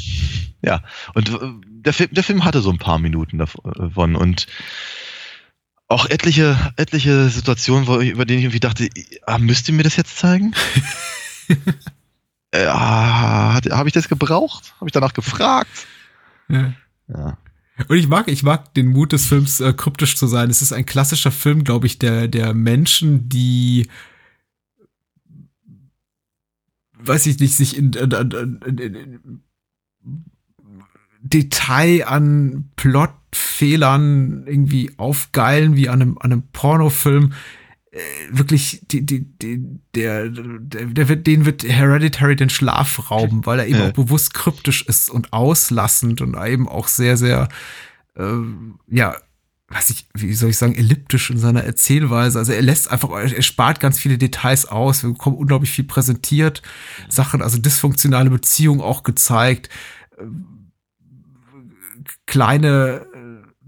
ja, 0.63 0.83
und 1.15 1.29
äh, 1.31 1.39
der 1.65 1.93
Film, 1.93 2.11
der 2.13 2.25
Film 2.25 2.45
hatte 2.45 2.61
so 2.61 2.71
ein 2.71 2.79
paar 2.79 2.99
Minuten 2.99 3.39
davon 3.39 4.17
und 4.17 4.47
auch 5.89 6.09
etliche, 6.09 6.73
etliche 6.77 7.29
Situationen, 7.29 7.87
wo 7.89 7.99
ich, 7.99 8.11
über 8.11 8.25
denen 8.25 8.39
ich 8.39 8.45
irgendwie 8.45 8.61
dachte, 8.61 8.89
ah, 9.27 9.39
müsst 9.39 9.69
ihr 9.69 9.75
mir 9.75 9.83
das 9.83 9.97
jetzt 9.97 10.17
zeigen? 10.17 10.55
äh, 12.53 12.67
ah, 12.67 13.55
habe 13.55 13.89
ich 13.89 13.93
das 13.93 14.09
gebraucht? 14.09 14.75
Habe 14.77 14.89
ich 14.89 14.93
danach 14.93 15.15
gefragt? 15.15 15.87
Ja. 16.49 16.73
Ja. 17.09 17.39
Und 17.89 17.97
ich 17.97 18.09
mag, 18.09 18.29
ich 18.29 18.43
mag 18.43 18.75
den 18.75 18.89
Mut 18.89 19.13
des 19.13 19.27
Films, 19.27 19.61
äh, 19.61 19.73
kryptisch 19.73 20.17
zu 20.17 20.27
sein. 20.27 20.51
Es 20.51 20.63
ist 20.63 20.73
ein 20.73 20.87
klassischer 20.87 21.31
Film, 21.31 21.65
glaube 21.65 21.87
ich, 21.87 21.99
der, 21.99 22.29
der 22.29 22.55
Menschen, 22.55 23.29
die, 23.29 23.89
weiß 26.99 27.27
ich 27.27 27.39
nicht, 27.39 27.57
sich 27.57 27.77
in, 27.77 27.93
in, 27.93 28.11
in, 28.67 28.95
in, 28.95 29.43
Detail 31.23 32.07
an 32.07 32.71
Plotfehlern 32.77 34.47
irgendwie 34.47 34.93
aufgeilen, 34.97 35.77
wie 35.77 35.89
an 35.89 36.01
einem, 36.01 36.19
an 36.19 36.33
einem 36.33 36.43
Pornofilm. 36.53 37.35
Äh, 37.93 37.99
wirklich, 38.31 38.83
die, 38.91 39.05
die, 39.05 39.27
die, 39.39 39.61
der, 39.95 40.29
der, 40.29 40.87
der 40.87 41.09
wird, 41.09 41.27
den 41.27 41.45
wird 41.45 41.65
Hereditary 41.65 42.37
den 42.37 42.51
Schlaf 42.51 43.11
rauben, 43.11 43.47
weil 43.47 43.59
er 43.59 43.67
eben 43.67 43.79
Ja. 43.79 43.89
auch 43.89 43.93
bewusst 43.93 44.33
kryptisch 44.33 44.83
ist 44.87 45.11
und 45.11 45.33
auslassend 45.33 46.21
und 46.21 46.37
eben 46.37 46.69
auch 46.69 46.87
sehr, 46.87 47.17
sehr, 47.17 47.49
ähm, 48.17 48.79
ja, 48.87 49.17
weiß 49.71 49.91
ich, 49.91 50.07
wie 50.15 50.33
soll 50.35 50.51
ich 50.51 50.57
sagen, 50.57 50.75
elliptisch 50.75 51.31
in 51.31 51.39
seiner 51.39 51.65
Erzählweise. 51.65 52.39
Also 52.39 52.53
er 52.53 52.63
lässt 52.63 52.91
einfach, 52.91 53.11
er 53.11 53.43
spart 53.43 53.81
ganz 53.81 53.99
viele 53.99 54.19
Details 54.19 54.67
aus. 54.67 55.03
Wir 55.03 55.11
bekommen 55.11 55.37
unglaublich 55.37 55.71
viel 55.71 55.85
präsentiert. 55.85 56.63
Sachen, 57.09 57.41
also 57.43 57.59
dysfunktionale 57.59 58.31
Beziehungen 58.31 58.81
auch 58.81 59.03
gezeigt. 59.03 59.69
Ähm, 60.19 60.47
Kleine 62.27 63.07
äh, 63.10 63.10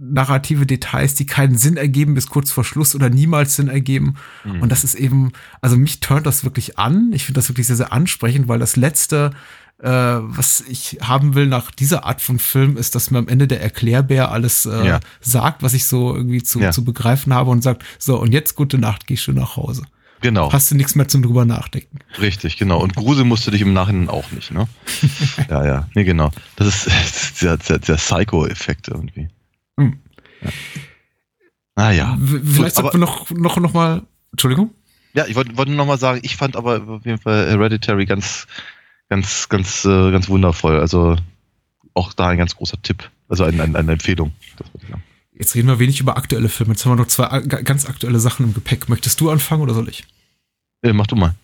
narrative 0.04 0.66
Details, 0.66 1.14
die 1.14 1.26
keinen 1.26 1.56
Sinn 1.56 1.76
ergeben 1.76 2.14
bis 2.14 2.26
kurz 2.26 2.50
vor 2.50 2.64
Schluss 2.64 2.94
oder 2.94 3.08
niemals 3.08 3.54
Sinn 3.56 3.68
ergeben. 3.68 4.14
Mhm. 4.44 4.62
Und 4.62 4.68
das 4.72 4.82
ist 4.84 4.94
eben, 4.94 5.32
also 5.60 5.76
mich 5.76 6.00
turnt 6.00 6.26
das 6.26 6.42
wirklich 6.44 6.78
an. 6.78 7.10
Ich 7.12 7.24
finde 7.24 7.38
das 7.38 7.48
wirklich 7.48 7.66
sehr, 7.68 7.76
sehr 7.76 7.92
ansprechend, 7.92 8.48
weil 8.48 8.58
das 8.58 8.74
letzte, 8.76 9.30
äh, 9.78 9.88
was 9.88 10.62
ich 10.68 10.98
haben 11.02 11.34
will 11.36 11.46
nach 11.46 11.70
dieser 11.70 12.04
Art 12.04 12.20
von 12.20 12.38
Film, 12.40 12.76
ist, 12.76 12.94
dass 12.96 13.10
mir 13.12 13.18
am 13.18 13.28
Ende 13.28 13.46
der 13.46 13.62
Erklärbär 13.62 14.32
alles 14.32 14.66
äh, 14.66 14.86
Ja. 14.86 15.00
sagt, 15.20 15.62
was 15.62 15.72
ich 15.74 15.86
so 15.86 16.14
irgendwie 16.16 16.42
zu, 16.42 16.58
Ja. 16.60 16.72
zu 16.72 16.84
begreifen 16.84 17.32
habe 17.32 17.50
und 17.50 17.62
sagt, 17.62 17.84
so, 17.98 18.18
und 18.20 18.32
jetzt 18.32 18.56
gute 18.56 18.78
Nacht, 18.78 19.06
geh 19.06 19.16
schön 19.16 19.36
nach 19.36 19.56
Hause. 19.56 19.82
Genau, 20.20 20.52
Hast 20.52 20.70
du 20.70 20.76
nichts 20.76 20.94
mehr 20.94 21.08
zum 21.08 21.22
drüber 21.22 21.44
nachdenken. 21.44 21.98
richtig, 22.20 22.56
genau. 22.56 22.80
Und 22.80 22.94
Grusel 22.94 23.24
musst 23.24 23.44
du 23.46 23.50
dich 23.50 23.60
im 23.60 23.72
Nachhinein 23.72 24.08
auch 24.08 24.30
nicht, 24.30 24.52
ne? 24.52 24.68
ja, 25.50 25.64
ja, 25.66 25.88
nee, 25.94 26.04
genau. 26.04 26.30
Das 26.56 26.68
ist, 26.68 26.86
das 26.86 27.22
ist 27.24 27.42
der, 27.42 27.56
der, 27.56 27.78
der 27.80 27.94
Psycho-Effekt 27.96 28.86
irgendwie. 28.88 29.28
Hm. 29.78 29.98
Ja. 30.42 30.50
Naja. 31.76 32.16
W- 32.18 32.40
Vielleicht 32.44 32.76
sollten 32.76 32.94
wir 32.94 32.98
noch, 32.98 33.30
noch, 33.30 33.56
noch 33.58 33.72
mal, 33.72 34.02
Entschuldigung? 34.32 34.70
Ja, 35.14 35.26
ich 35.26 35.34
wollte 35.34 35.56
wollte 35.56 35.70
nur 35.70 35.78
noch 35.78 35.86
mal 35.86 35.98
sagen, 35.98 36.20
ich 36.22 36.36
fand 36.36 36.56
aber 36.56 36.86
auf 36.88 37.04
jeden 37.04 37.18
Fall 37.18 37.48
Hereditary 37.50 38.06
ganz, 38.06 38.46
ganz, 39.08 39.48
ganz, 39.48 39.84
äh, 39.84 40.10
ganz 40.10 40.28
wundervoll. 40.28 40.78
Also 40.80 41.16
auch 41.94 42.12
da 42.12 42.28
ein 42.28 42.38
ganz 42.38 42.56
großer 42.56 42.80
Tipp. 42.82 43.10
Also 43.28 43.44
eine, 43.44 43.62
eine, 43.62 43.78
eine 43.78 43.92
Empfehlung. 43.92 44.32
Jetzt 45.34 45.54
reden 45.54 45.68
wir 45.68 45.78
wenig 45.78 46.00
über 46.00 46.16
aktuelle 46.16 46.48
Filme. 46.48 46.72
Jetzt 46.72 46.84
haben 46.84 46.92
wir 46.92 46.96
noch 46.96 47.08
zwei 47.08 47.40
ganz 47.40 47.86
aktuelle 47.86 48.20
Sachen 48.20 48.46
im 48.46 48.54
Gepäck. 48.54 48.88
Möchtest 48.88 49.20
du 49.20 49.30
anfangen 49.30 49.62
oder 49.62 49.74
soll 49.74 49.88
ich? 49.88 50.04
Äh, 50.82 50.92
mach 50.92 51.06
du 51.06 51.16
mal. 51.16 51.34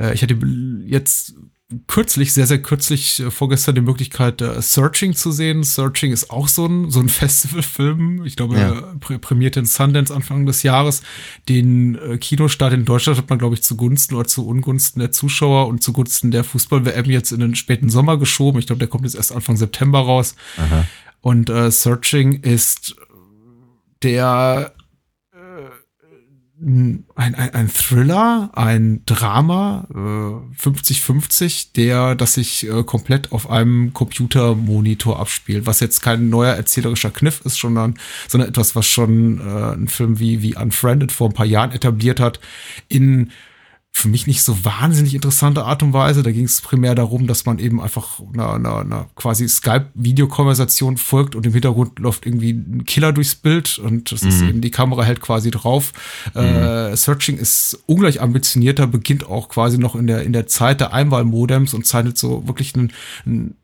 Äh, 0.00 0.14
ich 0.14 0.22
hatte 0.22 0.38
jetzt 0.86 1.34
kürzlich, 1.86 2.32
sehr, 2.32 2.46
sehr 2.46 2.60
kürzlich, 2.60 3.20
äh, 3.20 3.30
vorgestern 3.30 3.74
die 3.76 3.80
Möglichkeit, 3.80 4.40
äh, 4.42 4.60
Searching 4.60 5.14
zu 5.14 5.30
sehen. 5.30 5.62
Searching 5.62 6.12
ist 6.12 6.30
auch 6.30 6.48
so 6.48 6.66
ein, 6.66 6.90
so 6.90 7.00
ein 7.00 7.08
Festivalfilm. 7.20 8.24
Ich 8.24 8.36
glaube, 8.36 8.56
Ja. 8.56 8.72
er 8.74 8.82
prä 9.00 9.18
prämierte 9.18 9.60
in 9.60 9.66
Sundance 9.66 10.14
Anfang 10.14 10.46
des 10.46 10.62
Jahres. 10.62 11.02
Den 11.48 11.96
äh, 11.96 12.18
Kinostart 12.18 12.72
in 12.72 12.84
Deutschland 12.84 13.18
hat 13.18 13.30
man, 13.30 13.38
glaube 13.38 13.54
ich, 13.54 13.62
zugunsten 13.62 14.14
oder 14.16 14.26
zu 14.26 14.46
Ungunsten 14.46 15.00
der 15.00 15.12
Zuschauer 15.12 15.68
und 15.68 15.82
zugunsten 15.82 16.30
der 16.30 16.44
Fußball-WM 16.44 17.06
jetzt 17.10 17.32
in 17.32 17.40
den 17.40 17.54
späten 17.54 17.88
Sommer 17.90 18.18
geschoben. 18.18 18.58
Ich 18.58 18.66
glaube, 18.66 18.80
der 18.80 18.88
kommt 18.88 19.04
jetzt 19.04 19.14
erst 19.14 19.32
Anfang 19.32 19.56
September 19.56 20.00
raus. 20.00 20.34
Aha. 20.56 20.86
Und 21.20 21.50
äh, 21.50 21.70
Searching 21.70 22.40
ist 22.40 22.96
der 24.02 24.72
äh, 24.76 24.79
ein, 26.62 27.06
ein, 27.14 27.34
ein 27.34 27.68
Thriller, 27.68 28.50
ein 28.54 29.02
Drama, 29.06 29.86
äh, 29.90 30.62
50-50, 30.62 31.72
der, 31.74 32.14
das 32.14 32.34
sich 32.34 32.68
äh, 32.68 32.82
komplett 32.84 33.32
auf 33.32 33.50
einem 33.50 33.94
Computermonitor 33.94 35.18
abspielt, 35.18 35.66
was 35.66 35.80
jetzt 35.80 36.02
kein 36.02 36.28
neuer 36.28 36.54
erzählerischer 36.54 37.10
Kniff 37.10 37.40
ist, 37.44 37.56
sondern, 37.56 37.94
sondern 38.28 38.50
etwas, 38.50 38.76
was 38.76 38.86
schon 38.86 39.40
äh, 39.40 39.74
ein 39.74 39.88
Film 39.88 40.18
wie, 40.18 40.42
wie 40.42 40.56
Unfriended 40.56 41.12
vor 41.12 41.28
ein 41.28 41.34
paar 41.34 41.46
Jahren 41.46 41.72
etabliert 41.72 42.20
hat, 42.20 42.40
in 42.88 43.30
für 43.92 44.08
mich 44.08 44.26
nicht 44.26 44.42
so 44.42 44.64
wahnsinnig 44.64 45.14
interessante 45.14 45.64
Art 45.64 45.82
und 45.82 45.92
Weise. 45.92 46.22
Da 46.22 46.30
ging 46.30 46.44
es 46.44 46.60
primär 46.60 46.94
darum, 46.94 47.26
dass 47.26 47.44
man 47.44 47.58
eben 47.58 47.80
einfach 47.82 48.20
einer, 48.32 48.54
einer, 48.54 48.76
einer 48.78 49.10
quasi 49.14 49.46
Skype-Videokonversation 49.48 50.96
folgt 50.96 51.34
und 51.34 51.44
im 51.44 51.52
Hintergrund 51.52 51.98
läuft 51.98 52.24
irgendwie 52.24 52.52
ein 52.52 52.84
Killer 52.84 53.12
durchs 53.12 53.34
Bild 53.34 53.78
und 53.78 54.12
das 54.12 54.22
ist 54.22 54.40
Mhm. 54.40 54.48
eben 54.48 54.60
die 54.60 54.70
Kamera 54.70 55.02
hält 55.02 55.20
quasi 55.20 55.50
drauf. 55.50 55.92
Äh, 56.34 56.96
Searching 56.96 57.36
ist 57.36 57.78
ungleich 57.86 58.20
ambitionierter, 58.22 58.86
beginnt 58.86 59.26
auch 59.26 59.48
quasi 59.48 59.76
noch 59.76 59.94
in 59.94 60.06
der, 60.06 60.22
in 60.22 60.32
der 60.32 60.46
Zeit 60.46 60.80
der 60.80 60.92
Einwahlmodems 60.94 61.74
und 61.74 61.86
zeichnet 61.86 62.16
so 62.16 62.46
wirklich 62.46 62.74
ein, 62.76 62.92
ein 63.26 63.54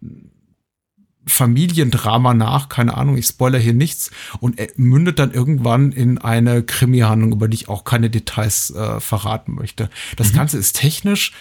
Familiendrama 1.26 2.34
nach, 2.34 2.68
keine 2.68 2.96
Ahnung, 2.96 3.16
ich 3.16 3.26
spoiler 3.26 3.58
hier 3.58 3.74
nichts 3.74 4.10
und 4.40 4.60
mündet 4.76 5.18
dann 5.18 5.32
irgendwann 5.32 5.92
in 5.92 6.18
eine 6.18 6.62
Krimi-Handlung, 6.62 7.32
über 7.32 7.48
die 7.48 7.56
ich 7.56 7.68
auch 7.68 7.84
keine 7.84 8.10
Details 8.10 8.70
äh, 8.70 9.00
verraten 9.00 9.54
möchte. 9.54 9.90
Das 10.16 10.32
Ganze 10.32 10.58
ist 10.58 10.76
technisch 10.76 11.32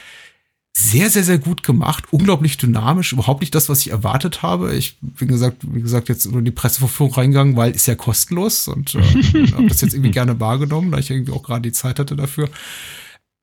sehr, 0.77 1.09
sehr, 1.09 1.23
sehr 1.23 1.37
gut 1.37 1.63
gemacht, 1.63 2.03
unglaublich 2.11 2.57
dynamisch, 2.57 3.13
überhaupt 3.13 3.39
nicht 3.39 3.55
das, 3.55 3.69
was 3.69 3.79
ich 3.79 3.91
erwartet 3.91 4.41
habe. 4.41 4.75
Ich 4.75 4.97
bin 4.99 5.29
gesagt, 5.29 5.61
wie 5.61 5.81
gesagt, 5.81 6.09
jetzt 6.09 6.25
nur 6.25 6.39
in 6.39 6.45
die 6.45 6.51
Presseverführung 6.51 7.13
reingegangen, 7.13 7.55
weil 7.55 7.71
ist 7.71 7.87
ja 7.87 7.95
kostenlos 7.95 8.67
und 8.67 8.93
äh, 8.93 9.01
habe 9.53 9.67
das 9.67 9.79
jetzt 9.79 9.93
irgendwie 9.93 10.11
gerne 10.11 10.37
wahrgenommen, 10.41 10.91
da 10.91 10.97
ich 10.97 11.09
irgendwie 11.09 11.31
auch 11.31 11.43
gerade 11.43 11.61
die 11.61 11.71
Zeit 11.71 11.97
hatte 11.97 12.17
dafür. 12.17 12.49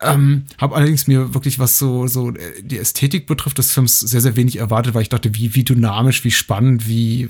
Ähm, 0.02 0.44
habe 0.58 0.74
allerdings 0.74 1.06
mir 1.06 1.34
wirklich, 1.34 1.58
was 1.58 1.78
so, 1.78 2.06
so 2.06 2.30
äh, 2.30 2.62
die 2.62 2.78
Ästhetik 2.78 3.26
betrifft, 3.26 3.58
des 3.58 3.72
Films 3.72 4.00
sehr, 4.00 4.20
sehr 4.20 4.36
wenig 4.36 4.56
erwartet, 4.56 4.94
weil 4.94 5.02
ich 5.02 5.08
dachte, 5.08 5.34
wie, 5.34 5.54
wie 5.54 5.64
dynamisch, 5.64 6.24
wie 6.24 6.30
spannend, 6.30 6.86
wie 6.88 7.22
äh, 7.24 7.28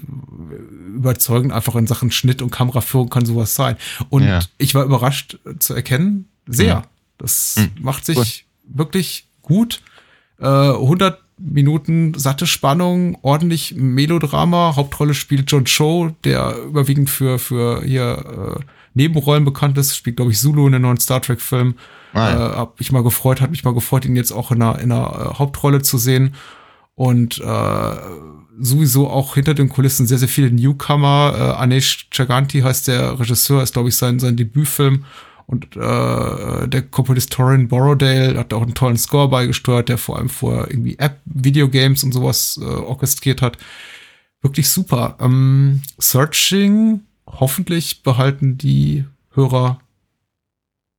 überzeugend 0.97 1.53
einfach 1.53 1.75
in 1.77 1.87
Sachen 1.87 2.11
Schnitt 2.11 2.43
und 2.43 2.51
Kameraführung 2.51 3.11
kann 3.11 3.27
sowas 3.27 3.55
sein. 3.55 3.77
Und 4.09 4.25
Ja. 4.25 4.41
ich 4.59 4.75
war 4.75 4.85
überrascht 4.85 5.39
äh, 5.45 5.59
zu 5.59 5.75
erkennen, 5.75 6.29
sehr. 6.47 6.67
Ja. 6.67 6.83
Das 7.19 7.55
Hm, 7.57 7.71
macht 7.83 8.05
sich 8.07 8.47
wirklich 8.65 9.27
gut. 9.43 9.81
Äh, 10.41 10.47
100 10.47 11.21
Minuten 11.39 12.15
satte 12.15 12.47
Spannung, 12.47 13.19
ordentlich 13.23 13.75
Melodrama. 13.77 14.75
Hauptrolle 14.77 15.15
spielt 15.15 15.51
John 15.51 15.65
Cho, 15.67 16.15
der 16.25 16.57
überwiegend 16.67 17.11
für, 17.11 17.39
für 17.39 17.83
hier 17.85 18.59
äh, 18.61 18.65
Nebenrollen 18.95 19.45
bekannt 19.45 19.79
ist. 19.79 19.97
Spielt, 19.97 20.17
glaube 20.17 20.33
ich, 20.33 20.39
Zulu 20.39 20.67
in 20.67 20.73
den 20.73 20.83
neuen 20.83 20.99
Star 20.99 21.21
Trek-Film. 21.21 21.75
Ah, 22.13 22.31
ja. 22.31 22.53
äh, 22.53 22.57
hab 22.57 22.79
mich 22.79 22.93
mal 22.93 23.03
gefreut, 23.03 23.41
hat 23.41 23.51
mich 23.51 23.65
mal 23.65 23.75
gefreut, 23.75 24.05
ihn 24.05 24.17
jetzt 24.17 24.33
auch 24.33 24.51
in 24.51 24.63
einer, 24.63 24.79
in 24.79 24.93
einer 24.93 25.33
äh, 25.33 25.39
Hauptrolle 25.39 25.83
zu 25.83 25.99
sehen. 25.99 26.35
Und 26.95 27.41
äh, 27.41 27.97
sowieso 28.61 29.09
auch 29.09 29.35
hinter 29.35 29.55
den 29.55 29.69
Kulissen 29.69 30.07
sehr, 30.07 30.19
sehr 30.19 30.29
viele 30.29 30.51
Newcomer. 30.51 31.35
Äh, 31.37 31.63
Anesh 31.63 32.09
Chaganti 32.11 32.61
heißt 32.61 32.89
der 32.89 33.19
Regisseur, 33.19 33.63
ist, 33.63 33.73
glaube 33.73 33.89
ich, 33.89 33.97
sein, 33.97 34.19
sein 34.19 34.37
Debütfilm. 34.37 35.05
Und 35.47 35.77
äh, 35.77 36.69
der 36.69 36.83
Komponist 36.91 37.33
Torrin 37.33 37.69
Borrowdale 37.69 38.39
hat 38.39 38.55
auch 38.55 38.63
einen 38.63 38.75
tollen 38.75 38.97
Score 38.97 39.29
beigesteuert, 39.29 39.89
der 39.89 39.99
vor 39.99 40.19
allem 40.19 40.29
vor 40.29 40.69
irgendwie 40.71 40.99
App-Videogames 40.99 42.05
und 42.05 42.13
sowas 42.13 42.59
äh, 42.63 42.65
orchestriert 42.65 43.43
hat. 43.43 43.59
Wirklich 44.41 44.69
super. 44.69 45.17
Ähm, 45.21 45.83
Searching, 45.99 47.01
hoffentlich 47.33 48.03
behalten 48.03 48.59
die 48.59 49.05
Hörer 49.35 49.79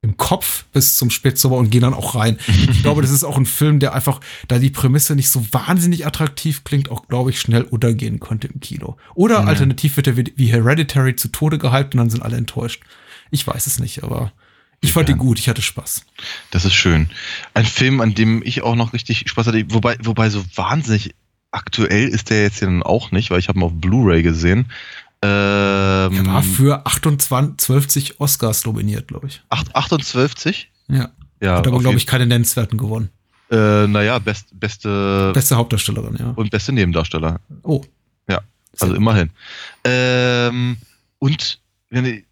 im 0.02 0.18
Kopf 0.18 0.66
bis 0.74 0.98
zum 0.98 1.10
Spätsommer 1.10 1.56
und 1.56 1.70
gehen 1.70 1.82
dann 1.82 1.94
auch 1.94 2.16
rein. 2.16 2.38
Ich 2.70 2.82
glaube, 2.82 3.02
das 3.02 3.12
ist 3.12 3.24
auch 3.24 3.38
ein 3.38 3.46
Film, 3.46 3.80
der 3.80 3.94
einfach, 3.94 4.20
da 4.50 4.60
die 4.60 4.70
Prämisse 4.70 5.16
nicht 5.16 5.30
so 5.30 5.46
wahnsinnig 5.54 6.06
attraktiv 6.06 6.66
klingt, 6.66 6.92
auch, 6.92 7.08
glaube 7.08 7.30
ich, 7.30 7.40
schnell 7.40 7.62
untergehen 7.62 8.20
könnte 8.20 8.48
im 8.48 8.60
Kino. 8.60 8.98
Oder 9.16 9.36
Ja. 9.36 9.44
alternativ 9.46 9.96
wird 9.96 10.08
er 10.08 10.18
wie 10.18 10.52
Hereditary 10.52 11.16
zu 11.16 11.30
Tode 11.30 11.58
gehypt 11.58 11.94
und 11.96 12.00
dann 12.00 12.10
sind 12.10 12.22
alle 12.22 12.36
enttäuscht. 12.36 12.84
Ich 13.32 13.48
weiß 13.48 13.66
es 13.66 13.80
nicht, 13.80 14.04
aber 14.04 14.34
ich 14.82 14.92
fand 14.92 15.08
Ja. 15.08 15.16
ihn 15.16 15.20
gut, 15.20 15.40
ich 15.40 15.48
hatte 15.48 15.62
Spaß. 15.62 16.04
Das 16.52 16.66
ist 16.66 16.74
schön. 16.74 17.10
Ein 17.54 17.66
Film, 17.66 18.02
an 18.02 18.14
dem 18.14 18.42
ich 18.44 18.62
auch 18.62 18.76
noch 18.76 18.92
richtig 18.92 19.24
Spaß 19.30 19.48
hatte, 19.48 19.64
wobei, 19.70 19.96
wobei 20.02 20.30
so 20.30 20.44
wahnsinnig 20.56 21.16
aktuell 21.52 22.10
ist 22.10 22.30
der 22.30 22.42
jetzt 22.42 22.60
ja 22.62 22.68
nun 22.70 22.84
auch 22.84 23.12
nicht, 23.12 23.30
weil 23.32 23.40
ich 23.40 23.48
habe 23.48 23.60
ihn 23.60 23.64
auf 23.64 23.72
Blu-ray 23.74 24.22
gesehen. 24.22 24.66
Ähm, 25.24 26.14
Er 26.18 26.26
war 26.26 26.44
für 26.44 26.86
28 26.86 28.20
Oscars 28.20 28.66
nominiert, 28.66 29.08
glaube 29.08 29.28
ich. 29.28 29.42
8, 29.50 29.74
28? 29.74 30.70
Ja. 30.90 31.12
Ja, 31.42 31.58
Hat 31.58 31.68
aber, 31.68 31.80
glaube 31.80 31.98
ich, 31.98 32.06
keine 32.06 32.26
Nennenswerten 32.26 32.78
gewonnen. 32.78 33.10
Äh, 33.50 33.88
naja, 33.88 34.20
best, 34.20 34.48
beste 34.60 35.32
Beste 35.34 35.56
Hauptdarstellerin, 35.56 36.18
ja. 36.20 36.30
und 36.32 36.50
beste 36.52 36.74
Nebendarsteller. 36.74 37.40
Oh. 37.64 37.84
Ja, 38.30 38.42
Sehr 38.74 38.88
Also 38.88 38.96
immerhin. 38.96 39.30
Ähm, 39.84 40.78
und 41.20 41.60
wenn 41.90 42.06
ich, 42.06 42.26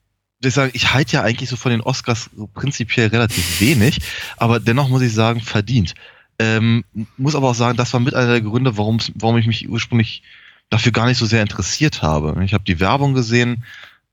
ich 0.44 0.54
sagen, 0.54 0.72
ich 0.74 0.94
halte 0.94 1.14
ja 1.14 1.24
eigentlich 1.24 1.50
so 1.50 1.56
von 1.56 1.72
den 1.72 1.82
Oscars 1.82 2.30
prinzipiell 2.54 3.08
relativ 3.08 3.62
wenig, 3.62 4.00
aber 4.38 4.60
dennoch 4.60 4.90
muss 4.90 5.02
ich 5.02 5.14
sagen, 5.14 5.40
verdient. 5.40 5.94
Ähm, 6.40 6.84
muss 7.18 7.36
aber 7.36 7.50
auch 7.50 7.56
sagen, 7.56 7.78
das 7.78 7.94
war 7.94 8.00
mit 8.00 8.16
einer 8.16 8.32
der 8.32 8.42
Gründe, 8.42 8.78
warum 8.78 9.38
ich 9.38 9.48
mich 9.48 9.70
ursprünglich 9.70 10.24
dafür 10.72 10.92
gar 10.92 11.06
nicht 11.06 11.20
so 11.20 11.28
sehr 11.28 11.44
interessiert 11.44 12.02
habe. 12.02 12.44
Ich 12.44 12.56
habe 12.56 12.64
die 12.64 12.80
Werbung 12.80 13.14
gesehen, 13.14 13.64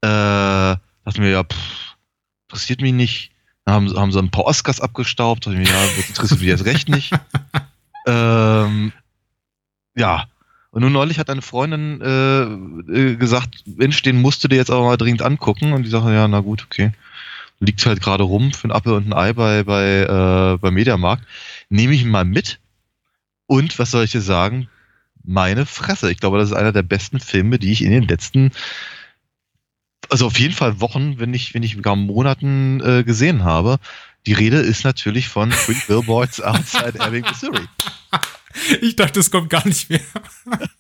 äh, 0.03 0.09
dachte 0.09 1.21
mir, 1.21 1.31
ja, 1.31 1.45
pff, 1.45 1.97
interessiert 2.49 2.83
mich 2.83 2.93
nicht. 2.93 3.31
Dann 3.65 3.75
haben, 3.75 3.97
haben 3.97 4.13
sie 4.13 4.19
ein 4.19 4.31
paar 4.31 4.45
Oscars 4.45 4.81
abgestaubt, 4.81 5.47
dachte 5.47 5.59
ich 5.59 5.67
mir, 5.67 5.75
ja, 5.75 5.87
das 5.97 6.09
interessiert 6.11 6.41
mich 6.41 6.49
jetzt 6.51 6.67
recht 6.67 6.89
nicht. 6.91 7.13
ähm, 8.07 8.93
ja, 9.97 10.27
und 10.71 10.83
nun 10.83 10.93
neulich 10.93 11.19
hat 11.19 11.31
eine 11.31 11.43
Freundin 11.43 12.01
äh, 12.01 12.43
äh, 12.93 13.17
gesagt, 13.17 13.63
Mensch, 13.65 14.03
den 14.03 14.21
musst 14.21 14.45
du 14.45 14.49
dir 14.49 14.57
jetzt 14.57 14.71
aber 14.71 14.85
mal 14.85 14.97
dringend 14.97 15.23
angucken. 15.23 15.73
Und 15.73 15.85
die 15.85 15.91
sagte, 15.91 16.13
ja, 16.13 16.29
na 16.29 16.41
gut, 16.41 16.65
okay. 16.65 16.93
Liegt 17.61 17.85
halt 17.87 18.01
gerade 18.01 18.23
rum 18.23 18.53
für 18.53 18.69
ein 18.69 18.73
Apfel 18.73 18.93
und 18.93 19.09
ein 19.09 19.13
Ei 19.13 19.33
bei, 19.33 19.63
bei, 19.65 20.03
äh, 20.03 20.59
beim 20.59 20.75
Mediamarkt. 20.75 21.25
Nehme 21.71 21.95
ich 21.95 22.03
ihn 22.03 22.11
mal 22.11 22.25
mit. 22.25 22.61
Und 23.47 23.79
was 23.79 23.91
soll 23.91 24.05
ich 24.05 24.13
dir 24.13 24.21
sagen? 24.21 24.69
Meine 25.29 25.67
Fresse. 25.67 26.11
Ich 26.11 26.21
glaube, 26.21 26.39
das 26.39 26.49
ist 26.49 26.57
einer 26.57 26.73
der 26.73 26.83
besten 26.83 27.21
Filme, 27.21 27.59
die 27.59 27.71
ich 27.71 27.83
in 27.83 27.91
den 27.91 28.09
letzten, 28.09 28.51
also 30.09 30.25
auf 30.27 30.39
jeden 30.39 30.55
Fall 30.55 30.81
Wochen, 30.81 31.19
wenn 31.19 31.31
nicht, 31.31 31.53
wenn 31.53 31.61
nicht 31.61 31.77
sogar 31.77 31.97
Monaten 31.97 32.81
äh, 32.81 33.05
gesehen 33.05 33.45
habe. 33.45 33.79
Die 34.27 34.33
Rede 34.33 34.57
ist 34.57 34.85
natürlich 34.85 35.29
von 35.29 35.51
Three 35.51 35.77
Billboards 35.87 36.41
Outside 36.41 36.99
Ebbing, 37.01 37.25
Missouri. 37.25 37.69
Ich 38.81 38.97
dachte, 38.97 39.21
es 39.21 39.31
kommt 39.31 39.51
gar 39.51 39.67
nicht 39.67 39.91
mehr. 39.91 40.01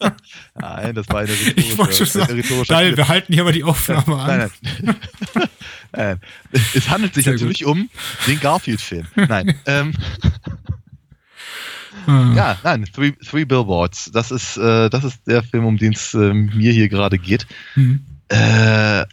Nein, 0.54 0.94
das 0.94 1.06
war 1.10 1.20
eine 1.20 1.32
Ich 1.54 1.76
wollte 1.76 1.94
schon 1.94 2.06
sagen, 2.06 2.32
rhetorische 2.32 2.72
Daniel, 2.72 2.96
wir 2.96 3.08
halten 3.08 3.34
hier 3.34 3.44
mal 3.44 3.52
die 3.52 3.64
Aufnahme 3.64 4.16
an. 4.16 4.38
Nein, 4.38 4.50
nein. 4.82 4.96
nein. 5.92 6.20
Es 6.74 6.88
handelt 6.88 7.12
sich 7.12 7.24
Sehr 7.24 7.34
natürlich 7.34 7.66
um 7.66 7.90
den 8.26 8.40
Garfield-Film. 8.40 9.06
Nein. 9.14 9.60
ähm, 9.66 9.92
Ah. 12.08 12.32
ja, 12.34 12.58
nein, 12.64 12.86
Three, 12.92 13.12
Three 13.12 13.44
Billboards. 13.44 14.10
Das 14.12 14.30
ist, 14.30 14.56
äh, 14.56 14.88
das 14.88 15.04
ist 15.04 15.26
der 15.26 15.42
Film, 15.42 15.66
um 15.66 15.76
den 15.76 15.92
es 15.92 16.14
äh, 16.14 16.32
mir 16.32 16.72
hier 16.72 16.88
gerade 16.88 17.18
geht. 17.18 17.46
Hm. 17.74 18.00
Äh, 18.28 19.04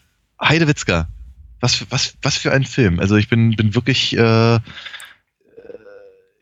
Heidewitzka. 0.42 1.08
Was, 1.60 1.76
für- 1.76 1.88
was, 1.90 2.16
was 2.22 2.38
für 2.38 2.52
ein 2.54 2.64
Film. 2.64 3.00
Also 3.02 3.16
ich 3.18 3.28
bin, 3.28 3.52
bin 3.56 3.76
wirklich, 3.76 4.16
äh, 4.16 4.56
äh, 4.56 4.60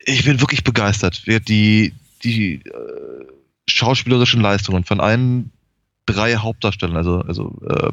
ich 0.04 0.24
bin 0.24 0.40
wirklich 0.40 0.62
begeistert. 0.64 1.22
Die, 1.48 1.92
die 2.22 2.54
äh, 2.54 2.60
schauspielerischen 3.68 4.40
Leistungen 4.40 4.84
von 4.84 5.00
allen 5.00 5.50
drei 6.06 6.36
Hauptdarstellern, 6.36 6.96
also, 6.98 7.20
also 7.22 7.56
äh, 7.68 7.90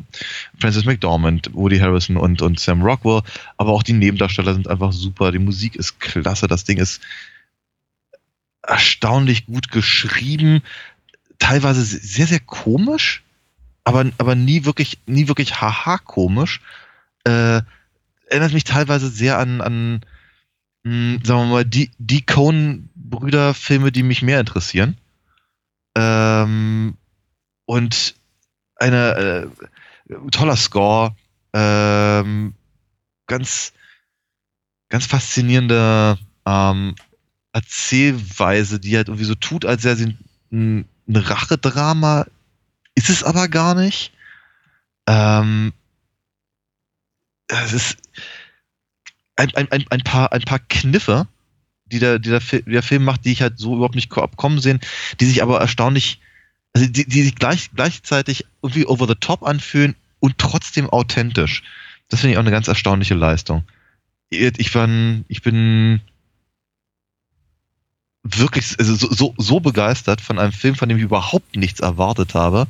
Francis 0.59 0.83
McDormand, 0.85 1.49
Woody 1.53 1.79
Harrison 1.79 2.17
und, 2.17 2.41
und 2.41 2.59
Sam 2.59 2.81
Rockwell, 2.81 3.21
aber 3.57 3.71
auch 3.71 3.83
die 3.83 3.93
Nebendarsteller 3.93 4.53
sind 4.53 4.67
einfach 4.67 4.91
super. 4.91 5.31
Die 5.31 5.39
Musik 5.39 5.77
ist 5.77 5.99
klasse. 6.01 6.47
Das 6.47 6.65
Ding 6.65 6.77
ist 6.77 6.99
erstaunlich 8.63 9.45
gut 9.45 9.71
geschrieben, 9.71 10.61
teilweise 11.39 11.83
sehr, 11.83 12.27
sehr 12.27 12.39
komisch, 12.39 13.23
aber, 13.83 14.05
aber 14.17 14.35
nie 14.35 14.65
wirklich, 14.65 14.99
nie 15.07 15.27
wirklich 15.27 15.59
haha 15.59 15.97
komisch. 15.97 16.61
Äh, 17.23 17.61
erinnert 18.27 18.53
mich 18.53 18.63
teilweise 18.63 19.09
sehr 19.09 19.37
an, 19.37 19.61
an 19.61 20.01
mh, 20.83 21.19
sagen 21.23 21.39
wir 21.41 21.45
mal, 21.45 21.65
die, 21.65 21.91
die 21.97 22.25
Coen-Brüder-Filme, 22.25 23.91
die 23.91 24.03
mich 24.03 24.21
mehr 24.21 24.39
interessieren. 24.39 24.97
Ähm, 25.95 26.97
und 27.65 28.15
eine 28.75 29.49
äh, 30.09 30.29
toller 30.31 30.55
Score, 30.55 31.15
ähm, 31.53 32.53
ganz, 33.27 33.73
ganz 34.89 35.05
faszinierende 35.05 36.17
ähm, 36.45 36.95
Erzählweise, 37.53 38.79
die 38.79 38.95
halt 38.95 39.07
irgendwie 39.09 39.25
so 39.25 39.35
tut, 39.35 39.65
als 39.65 39.83
wäre 39.83 39.95
sie 39.95 40.17
ein, 40.51 40.85
ein 41.07 41.15
Rachedrama, 41.15 42.25
ist 42.95 43.09
es 43.09 43.23
aber 43.23 43.47
gar 43.47 43.75
nicht. 43.75 44.13
Ähm, 45.07 45.73
es 47.47 47.73
ist 47.73 47.97
ein, 49.35 49.53
ein, 49.55 49.71
ein, 49.71 49.85
ein, 49.89 50.01
paar, 50.01 50.31
ein 50.31 50.41
paar 50.41 50.59
Kniffe, 50.59 51.27
die 51.85 51.99
der, 51.99 52.19
die 52.19 52.29
der, 52.29 52.41
Fi- 52.41 52.63
der 52.63 52.83
Film 52.83 53.03
macht, 53.03 53.25
die 53.25 53.31
ich 53.31 53.41
halt 53.41 53.57
so 53.57 53.75
überhaupt 53.75 53.95
nicht 53.95 54.09
ko- 54.09 54.27
kommen 54.35 54.59
sehen, 54.59 54.79
die 55.19 55.25
sich 55.25 55.43
aber 55.43 55.59
erstaunlich, 55.59 56.21
also 56.73 56.87
die, 56.87 57.05
die 57.05 57.23
sich 57.23 57.35
gleich, 57.35 57.71
gleichzeitig 57.73 58.45
irgendwie 58.61 58.85
over 58.85 59.07
the 59.07 59.15
top 59.15 59.43
anfühlen 59.43 59.95
und 60.19 60.37
trotzdem 60.37 60.89
authentisch. 60.89 61.63
Das 62.09 62.21
finde 62.21 62.33
ich 62.33 62.37
auch 62.37 62.43
eine 62.43 62.51
ganz 62.51 62.67
erstaunliche 62.67 63.15
Leistung. 63.15 63.63
Ich 64.29 64.71
bin, 64.71 65.25
ich 65.27 65.41
bin 65.41 66.01
wirklich 68.23 68.77
also 68.79 68.95
so, 68.95 69.11
so, 69.11 69.33
so 69.37 69.59
begeistert 69.59 70.21
von 70.21 70.39
einem 70.39 70.51
Film, 70.51 70.75
von 70.75 70.87
dem 70.89 70.97
ich 70.97 71.03
überhaupt 71.03 71.55
nichts 71.55 71.79
erwartet 71.79 72.33
habe. 72.35 72.67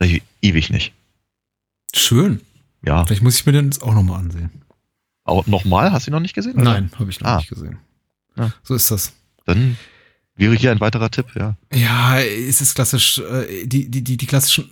Ich, 0.00 0.22
ewig 0.42 0.70
nicht. 0.70 0.92
Schön. 1.94 2.40
Ja. 2.84 3.04
Vielleicht 3.06 3.22
muss 3.22 3.36
ich 3.38 3.46
mir 3.46 3.52
den 3.52 3.66
jetzt 3.66 3.82
auch 3.82 3.94
nochmal 3.94 4.18
ansehen. 4.20 4.50
Auch 5.24 5.46
nochmal? 5.46 5.92
Hast 5.92 6.06
du 6.06 6.10
ihn 6.10 6.12
noch 6.14 6.20
nicht 6.20 6.34
gesehen? 6.34 6.54
oder? 6.54 6.64
Nein, 6.64 6.90
habe 6.98 7.10
ich 7.10 7.20
noch 7.20 7.28
Ah. 7.30 7.36
nicht 7.36 7.48
gesehen. 7.48 7.78
Ja. 8.36 8.52
So 8.62 8.74
ist 8.74 8.90
das. 8.90 9.12
Dann 9.46 9.78
wäre 10.36 10.54
hier 10.54 10.70
ein 10.72 10.80
weiterer 10.80 11.10
Tipp, 11.10 11.26
ja. 11.36 11.56
Ja, 11.72 12.18
es 12.20 12.60
ist 12.60 12.74
klassisch, 12.74 13.18
äh, 13.18 13.66
die, 13.66 13.88
die, 13.88 14.02
die, 14.02 14.16
die 14.16 14.26
klassischen, 14.26 14.70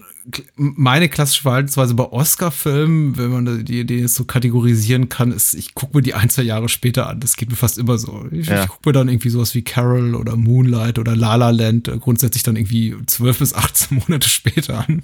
meine 0.57 1.09
klassische 1.09 1.43
Verhaltensweise 1.43 1.95
bei 1.95 2.05
Oscar-Filmen, 2.05 3.17
wenn 3.17 3.31
man 3.31 3.65
die, 3.65 3.81
jetzt 3.83 4.15
so 4.15 4.25
kategorisieren 4.25 5.09
kann, 5.09 5.33
ist, 5.33 5.55
ich 5.55 5.75
gucke 5.75 5.97
mir 5.97 6.03
die 6.03 6.15
ein, 6.15 6.29
zwei 6.31 6.43
Jahre 6.43 6.69
später 6.69 7.09
an. 7.09 7.21
Das 7.21 7.37
geht 7.37 7.51
mir 7.51 7.57
fast 7.57 7.79
immer 7.79 7.99
so. 7.99 8.27
Ich, 8.31 8.47
Ja. 8.47 8.63
ich 8.63 8.69
gucke 8.69 8.89
mir 8.89 8.93
dann 8.93 9.09
irgendwie 9.09 9.31
sowas 9.31 9.55
wie 9.55 9.63
Carol 9.63 10.15
oder 10.15 10.37
Moonlight 10.37 10.99
oder 10.99 11.17
La 11.17 11.35
La 11.37 11.51
Land 11.51 11.89
äh, 11.89 11.99
grundsätzlich 11.99 12.43
dann 12.43 12.57
irgendwie 12.57 12.95
zwölf 13.07 13.39
bis 13.39 13.55
18 13.55 13.99
Monate 14.07 14.29
später 14.29 14.87
an. 14.89 15.03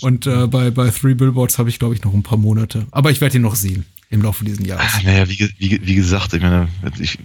Und 0.00 0.26
äh, 0.26 0.46
bei, 0.46 0.70
bei 0.70 0.90
Three 0.90 1.14
Billboards 1.14 1.58
habe 1.58 1.68
ich, 1.68 1.78
glaube 1.78 1.94
ich, 1.94 2.02
noch 2.02 2.14
ein 2.14 2.22
paar 2.22 2.38
Monate. 2.38 2.86
Aber 2.90 3.10
ich 3.10 3.20
werde 3.20 3.36
ihn 3.36 3.42
noch 3.42 3.54
sehen 3.56 3.84
im 4.10 4.22
Laufe 4.22 4.44
dieses 4.44 4.64
Jahres. 4.66 4.92
Ah, 4.94 5.00
naja, 5.04 5.28
wie, 5.28 5.38
wie, 5.58 5.80
wie 5.86 5.94
gesagt, 5.94 6.32
ich 6.34 6.42
meine, 6.42 6.68
ich, 6.98 7.18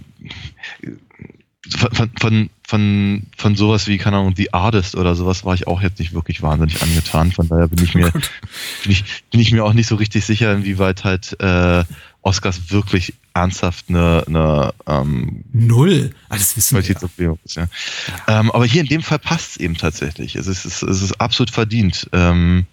von, 1.66 2.10
von, 2.18 2.50
von, 2.66 3.22
von 3.36 3.56
sowas 3.56 3.86
wie, 3.88 3.98
keine 3.98 4.18
Ahnung, 4.18 4.34
The 4.36 4.52
Artist 4.52 4.94
oder 4.94 5.14
sowas 5.14 5.44
war 5.44 5.54
ich 5.54 5.66
auch 5.66 5.82
jetzt 5.82 5.98
nicht 5.98 6.14
wirklich 6.14 6.40
wahnsinnig 6.40 6.80
angetan. 6.82 7.32
Von 7.32 7.48
daher 7.48 7.68
bin 7.68 7.82
ich 7.84 7.94
mir, 7.94 8.10
bin 8.12 8.92
ich, 8.92 9.24
bin 9.30 9.40
ich 9.40 9.52
mir 9.52 9.64
auch 9.64 9.72
nicht 9.72 9.88
so 9.88 9.96
richtig 9.96 10.24
sicher, 10.24 10.52
inwieweit 10.52 11.04
halt 11.04 11.38
äh, 11.40 11.84
Oscars 12.22 12.70
wirklich 12.70 13.14
ernsthaft 13.34 13.86
eine, 13.88 14.24
eine 14.26 14.72
ähm, 14.86 15.44
Null. 15.52 16.14
Ah, 16.28 16.36
das 16.36 16.56
wissen 16.56 16.76
wir. 16.76 16.84
ja. 16.84 17.38
Ja. 17.56 18.40
Ähm, 18.40 18.50
aber 18.50 18.66
hier 18.66 18.82
in 18.82 18.88
dem 18.88 19.02
Fall 19.02 19.18
passt 19.18 19.52
es 19.52 19.56
eben 19.58 19.76
tatsächlich. 19.76 20.36
Es 20.36 20.46
ist, 20.46 20.64
es 20.64 20.82
ist, 20.82 20.88
es 20.88 21.02
ist 21.02 21.20
absolut 21.20 21.50
verdient. 21.50 22.08
Ähm, 22.12 22.66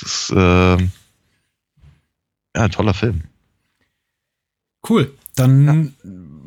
das 0.00 0.12
ist 0.12 0.30
äh, 0.30 0.76
ja, 0.76 0.88
ein 2.54 2.70
toller 2.70 2.94
Film. 2.94 3.22
Cool. 4.88 5.12
Dann 5.34 5.94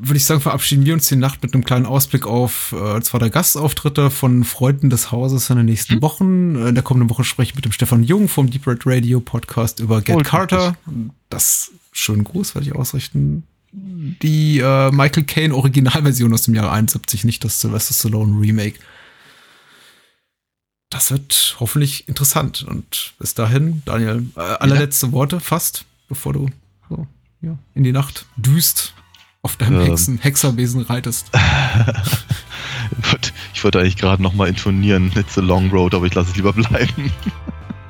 würde 0.02 0.18
ich 0.18 0.26
sagen, 0.26 0.40
verabschieden 0.42 0.86
wir 0.86 0.94
uns 0.94 1.08
die 1.08 1.16
Nacht 1.16 1.44
mit 1.44 1.54
einem 1.54 1.66
kleinen 1.66 1.86
Ausblick 1.86 2.26
auf 2.26 2.72
äh, 2.74 3.02
zwar 3.02 3.20
der 3.20 3.30
Gastauftritte 3.30 4.10
von 4.10 4.44
Freunden 4.44 4.90
des 4.90 5.12
Hauses 5.12 5.50
in 5.50 5.58
den 5.58 5.66
nächsten 5.66 5.96
Hm. 5.96 6.02
Wochen. 6.02 6.56
In 6.56 6.74
der 6.76 6.84
kommenden 6.84 7.10
Woche 7.10 7.24
spreche 7.24 7.52
ich 7.52 7.56
mit 7.56 7.66
dem 7.66 7.72
Stefan 7.72 8.04
Jung 8.04 8.28
vom 8.28 8.50
Deep 8.50 8.66
Red 8.66 8.82
Radio 8.86 9.20
Podcast 9.20 9.80
über 9.80 10.02
Get 10.02 10.16
Oh, 10.16 10.20
Carter. 10.20 10.76
Das 11.30 11.72
schönen 11.92 12.24
Gruß 12.24 12.56
werde 12.56 12.68
ich 12.68 12.76
ausrichten. 12.76 13.44
Die 13.72 14.60
äh, 14.60 14.92
Michael 14.92 15.26
Caine 15.26 15.54
Originalversion 15.54 16.34
aus 16.34 16.44
dem 16.44 16.56
Jahr 16.56 16.72
71, 16.72 17.24
nicht 17.26 17.44
das 17.44 17.60
Sylvester 17.60 17.94
Stallone 17.94 18.40
Remake. 18.40 18.80
Das 20.90 21.12
wird 21.12 21.58
hoffentlich 21.60 22.08
interessant. 22.08 22.64
Und 22.64 23.14
bis 23.20 23.36
dahin, 23.36 23.84
Daniel, 23.86 24.26
äh, 24.36 24.40
allerletzte 24.40 25.12
Worte 25.12 25.40
fast, 25.40 25.86
bevor 26.08 26.34
du 26.34 26.50
so, 26.90 27.06
ja, 27.42 27.58
in 27.76 27.84
die 27.84 27.92
Nacht 27.92 28.26
düst 28.38 28.94
auf 29.42 29.56
deinem 29.58 29.82
Ähm. 29.82 29.88
Hexen, 29.88 30.18
Hexerwesen 30.20 30.82
reitest. 30.82 31.28
Ich 33.02 33.12
wollte- 33.12 33.32
Ich 33.54 33.64
wollte 33.64 33.80
eigentlich 33.80 33.98
gerade 33.98 34.22
nochmal 34.22 34.48
intonieren, 34.50 35.12
It's 35.16 35.38
a 35.38 35.42
long 35.42 35.70
road, 35.70 35.94
aber 35.94 36.06
ich 36.08 36.14
lasse 36.16 36.32
es 36.32 36.36
lieber 36.36 36.54
bleiben. 36.54 37.12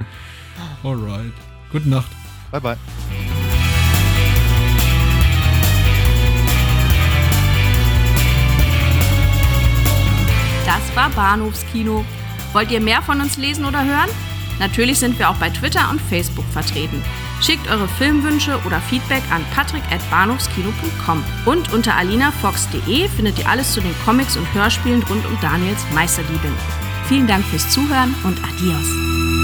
Alright. 0.84 1.32
Gute 1.72 1.90
Nacht. 1.90 2.10
Bye, 2.52 2.62
bye. 2.62 2.78
Das 10.66 10.96
war 10.96 11.10
Bahnhofskino. 11.10 12.06
Wollt 12.54 12.72
ihr 12.72 12.82
mehr 12.82 13.02
von 13.02 13.22
uns 13.22 13.38
lesen 13.38 13.66
oder 13.66 13.84
hören? 13.84 14.10
Natürlich 14.60 15.00
sind 15.00 15.18
wir 15.20 15.30
auch 15.30 15.36
bei 15.36 15.50
Twitter 15.50 15.90
und 15.90 16.02
Facebook 16.02 16.46
vertreten. 16.52 17.02
Schickt 17.42 17.70
eure 17.70 17.88
Filmwünsche 17.88 18.60
oder 18.66 18.80
Feedback 18.82 19.24
an 19.32 19.46
patrick.bahnhofskino.com. 19.54 21.24
Und 21.46 21.74
unter 21.74 21.96
alinafox.de 21.96 23.08
findet 23.10 23.40
ihr 23.40 23.48
alles 23.50 23.74
zu 23.74 23.82
den 23.82 23.96
Comics 24.06 24.38
und 24.38 24.54
Hörspielen 24.54 25.04
rund 25.04 25.26
um 25.26 25.38
Daniels 25.42 25.84
Meisterdiebin. 25.94 26.54
Vielen 27.08 27.28
Dank 27.28 27.46
fürs 27.46 27.70
Zuhören 27.70 28.14
und 28.24 28.38
adios. 28.44 29.39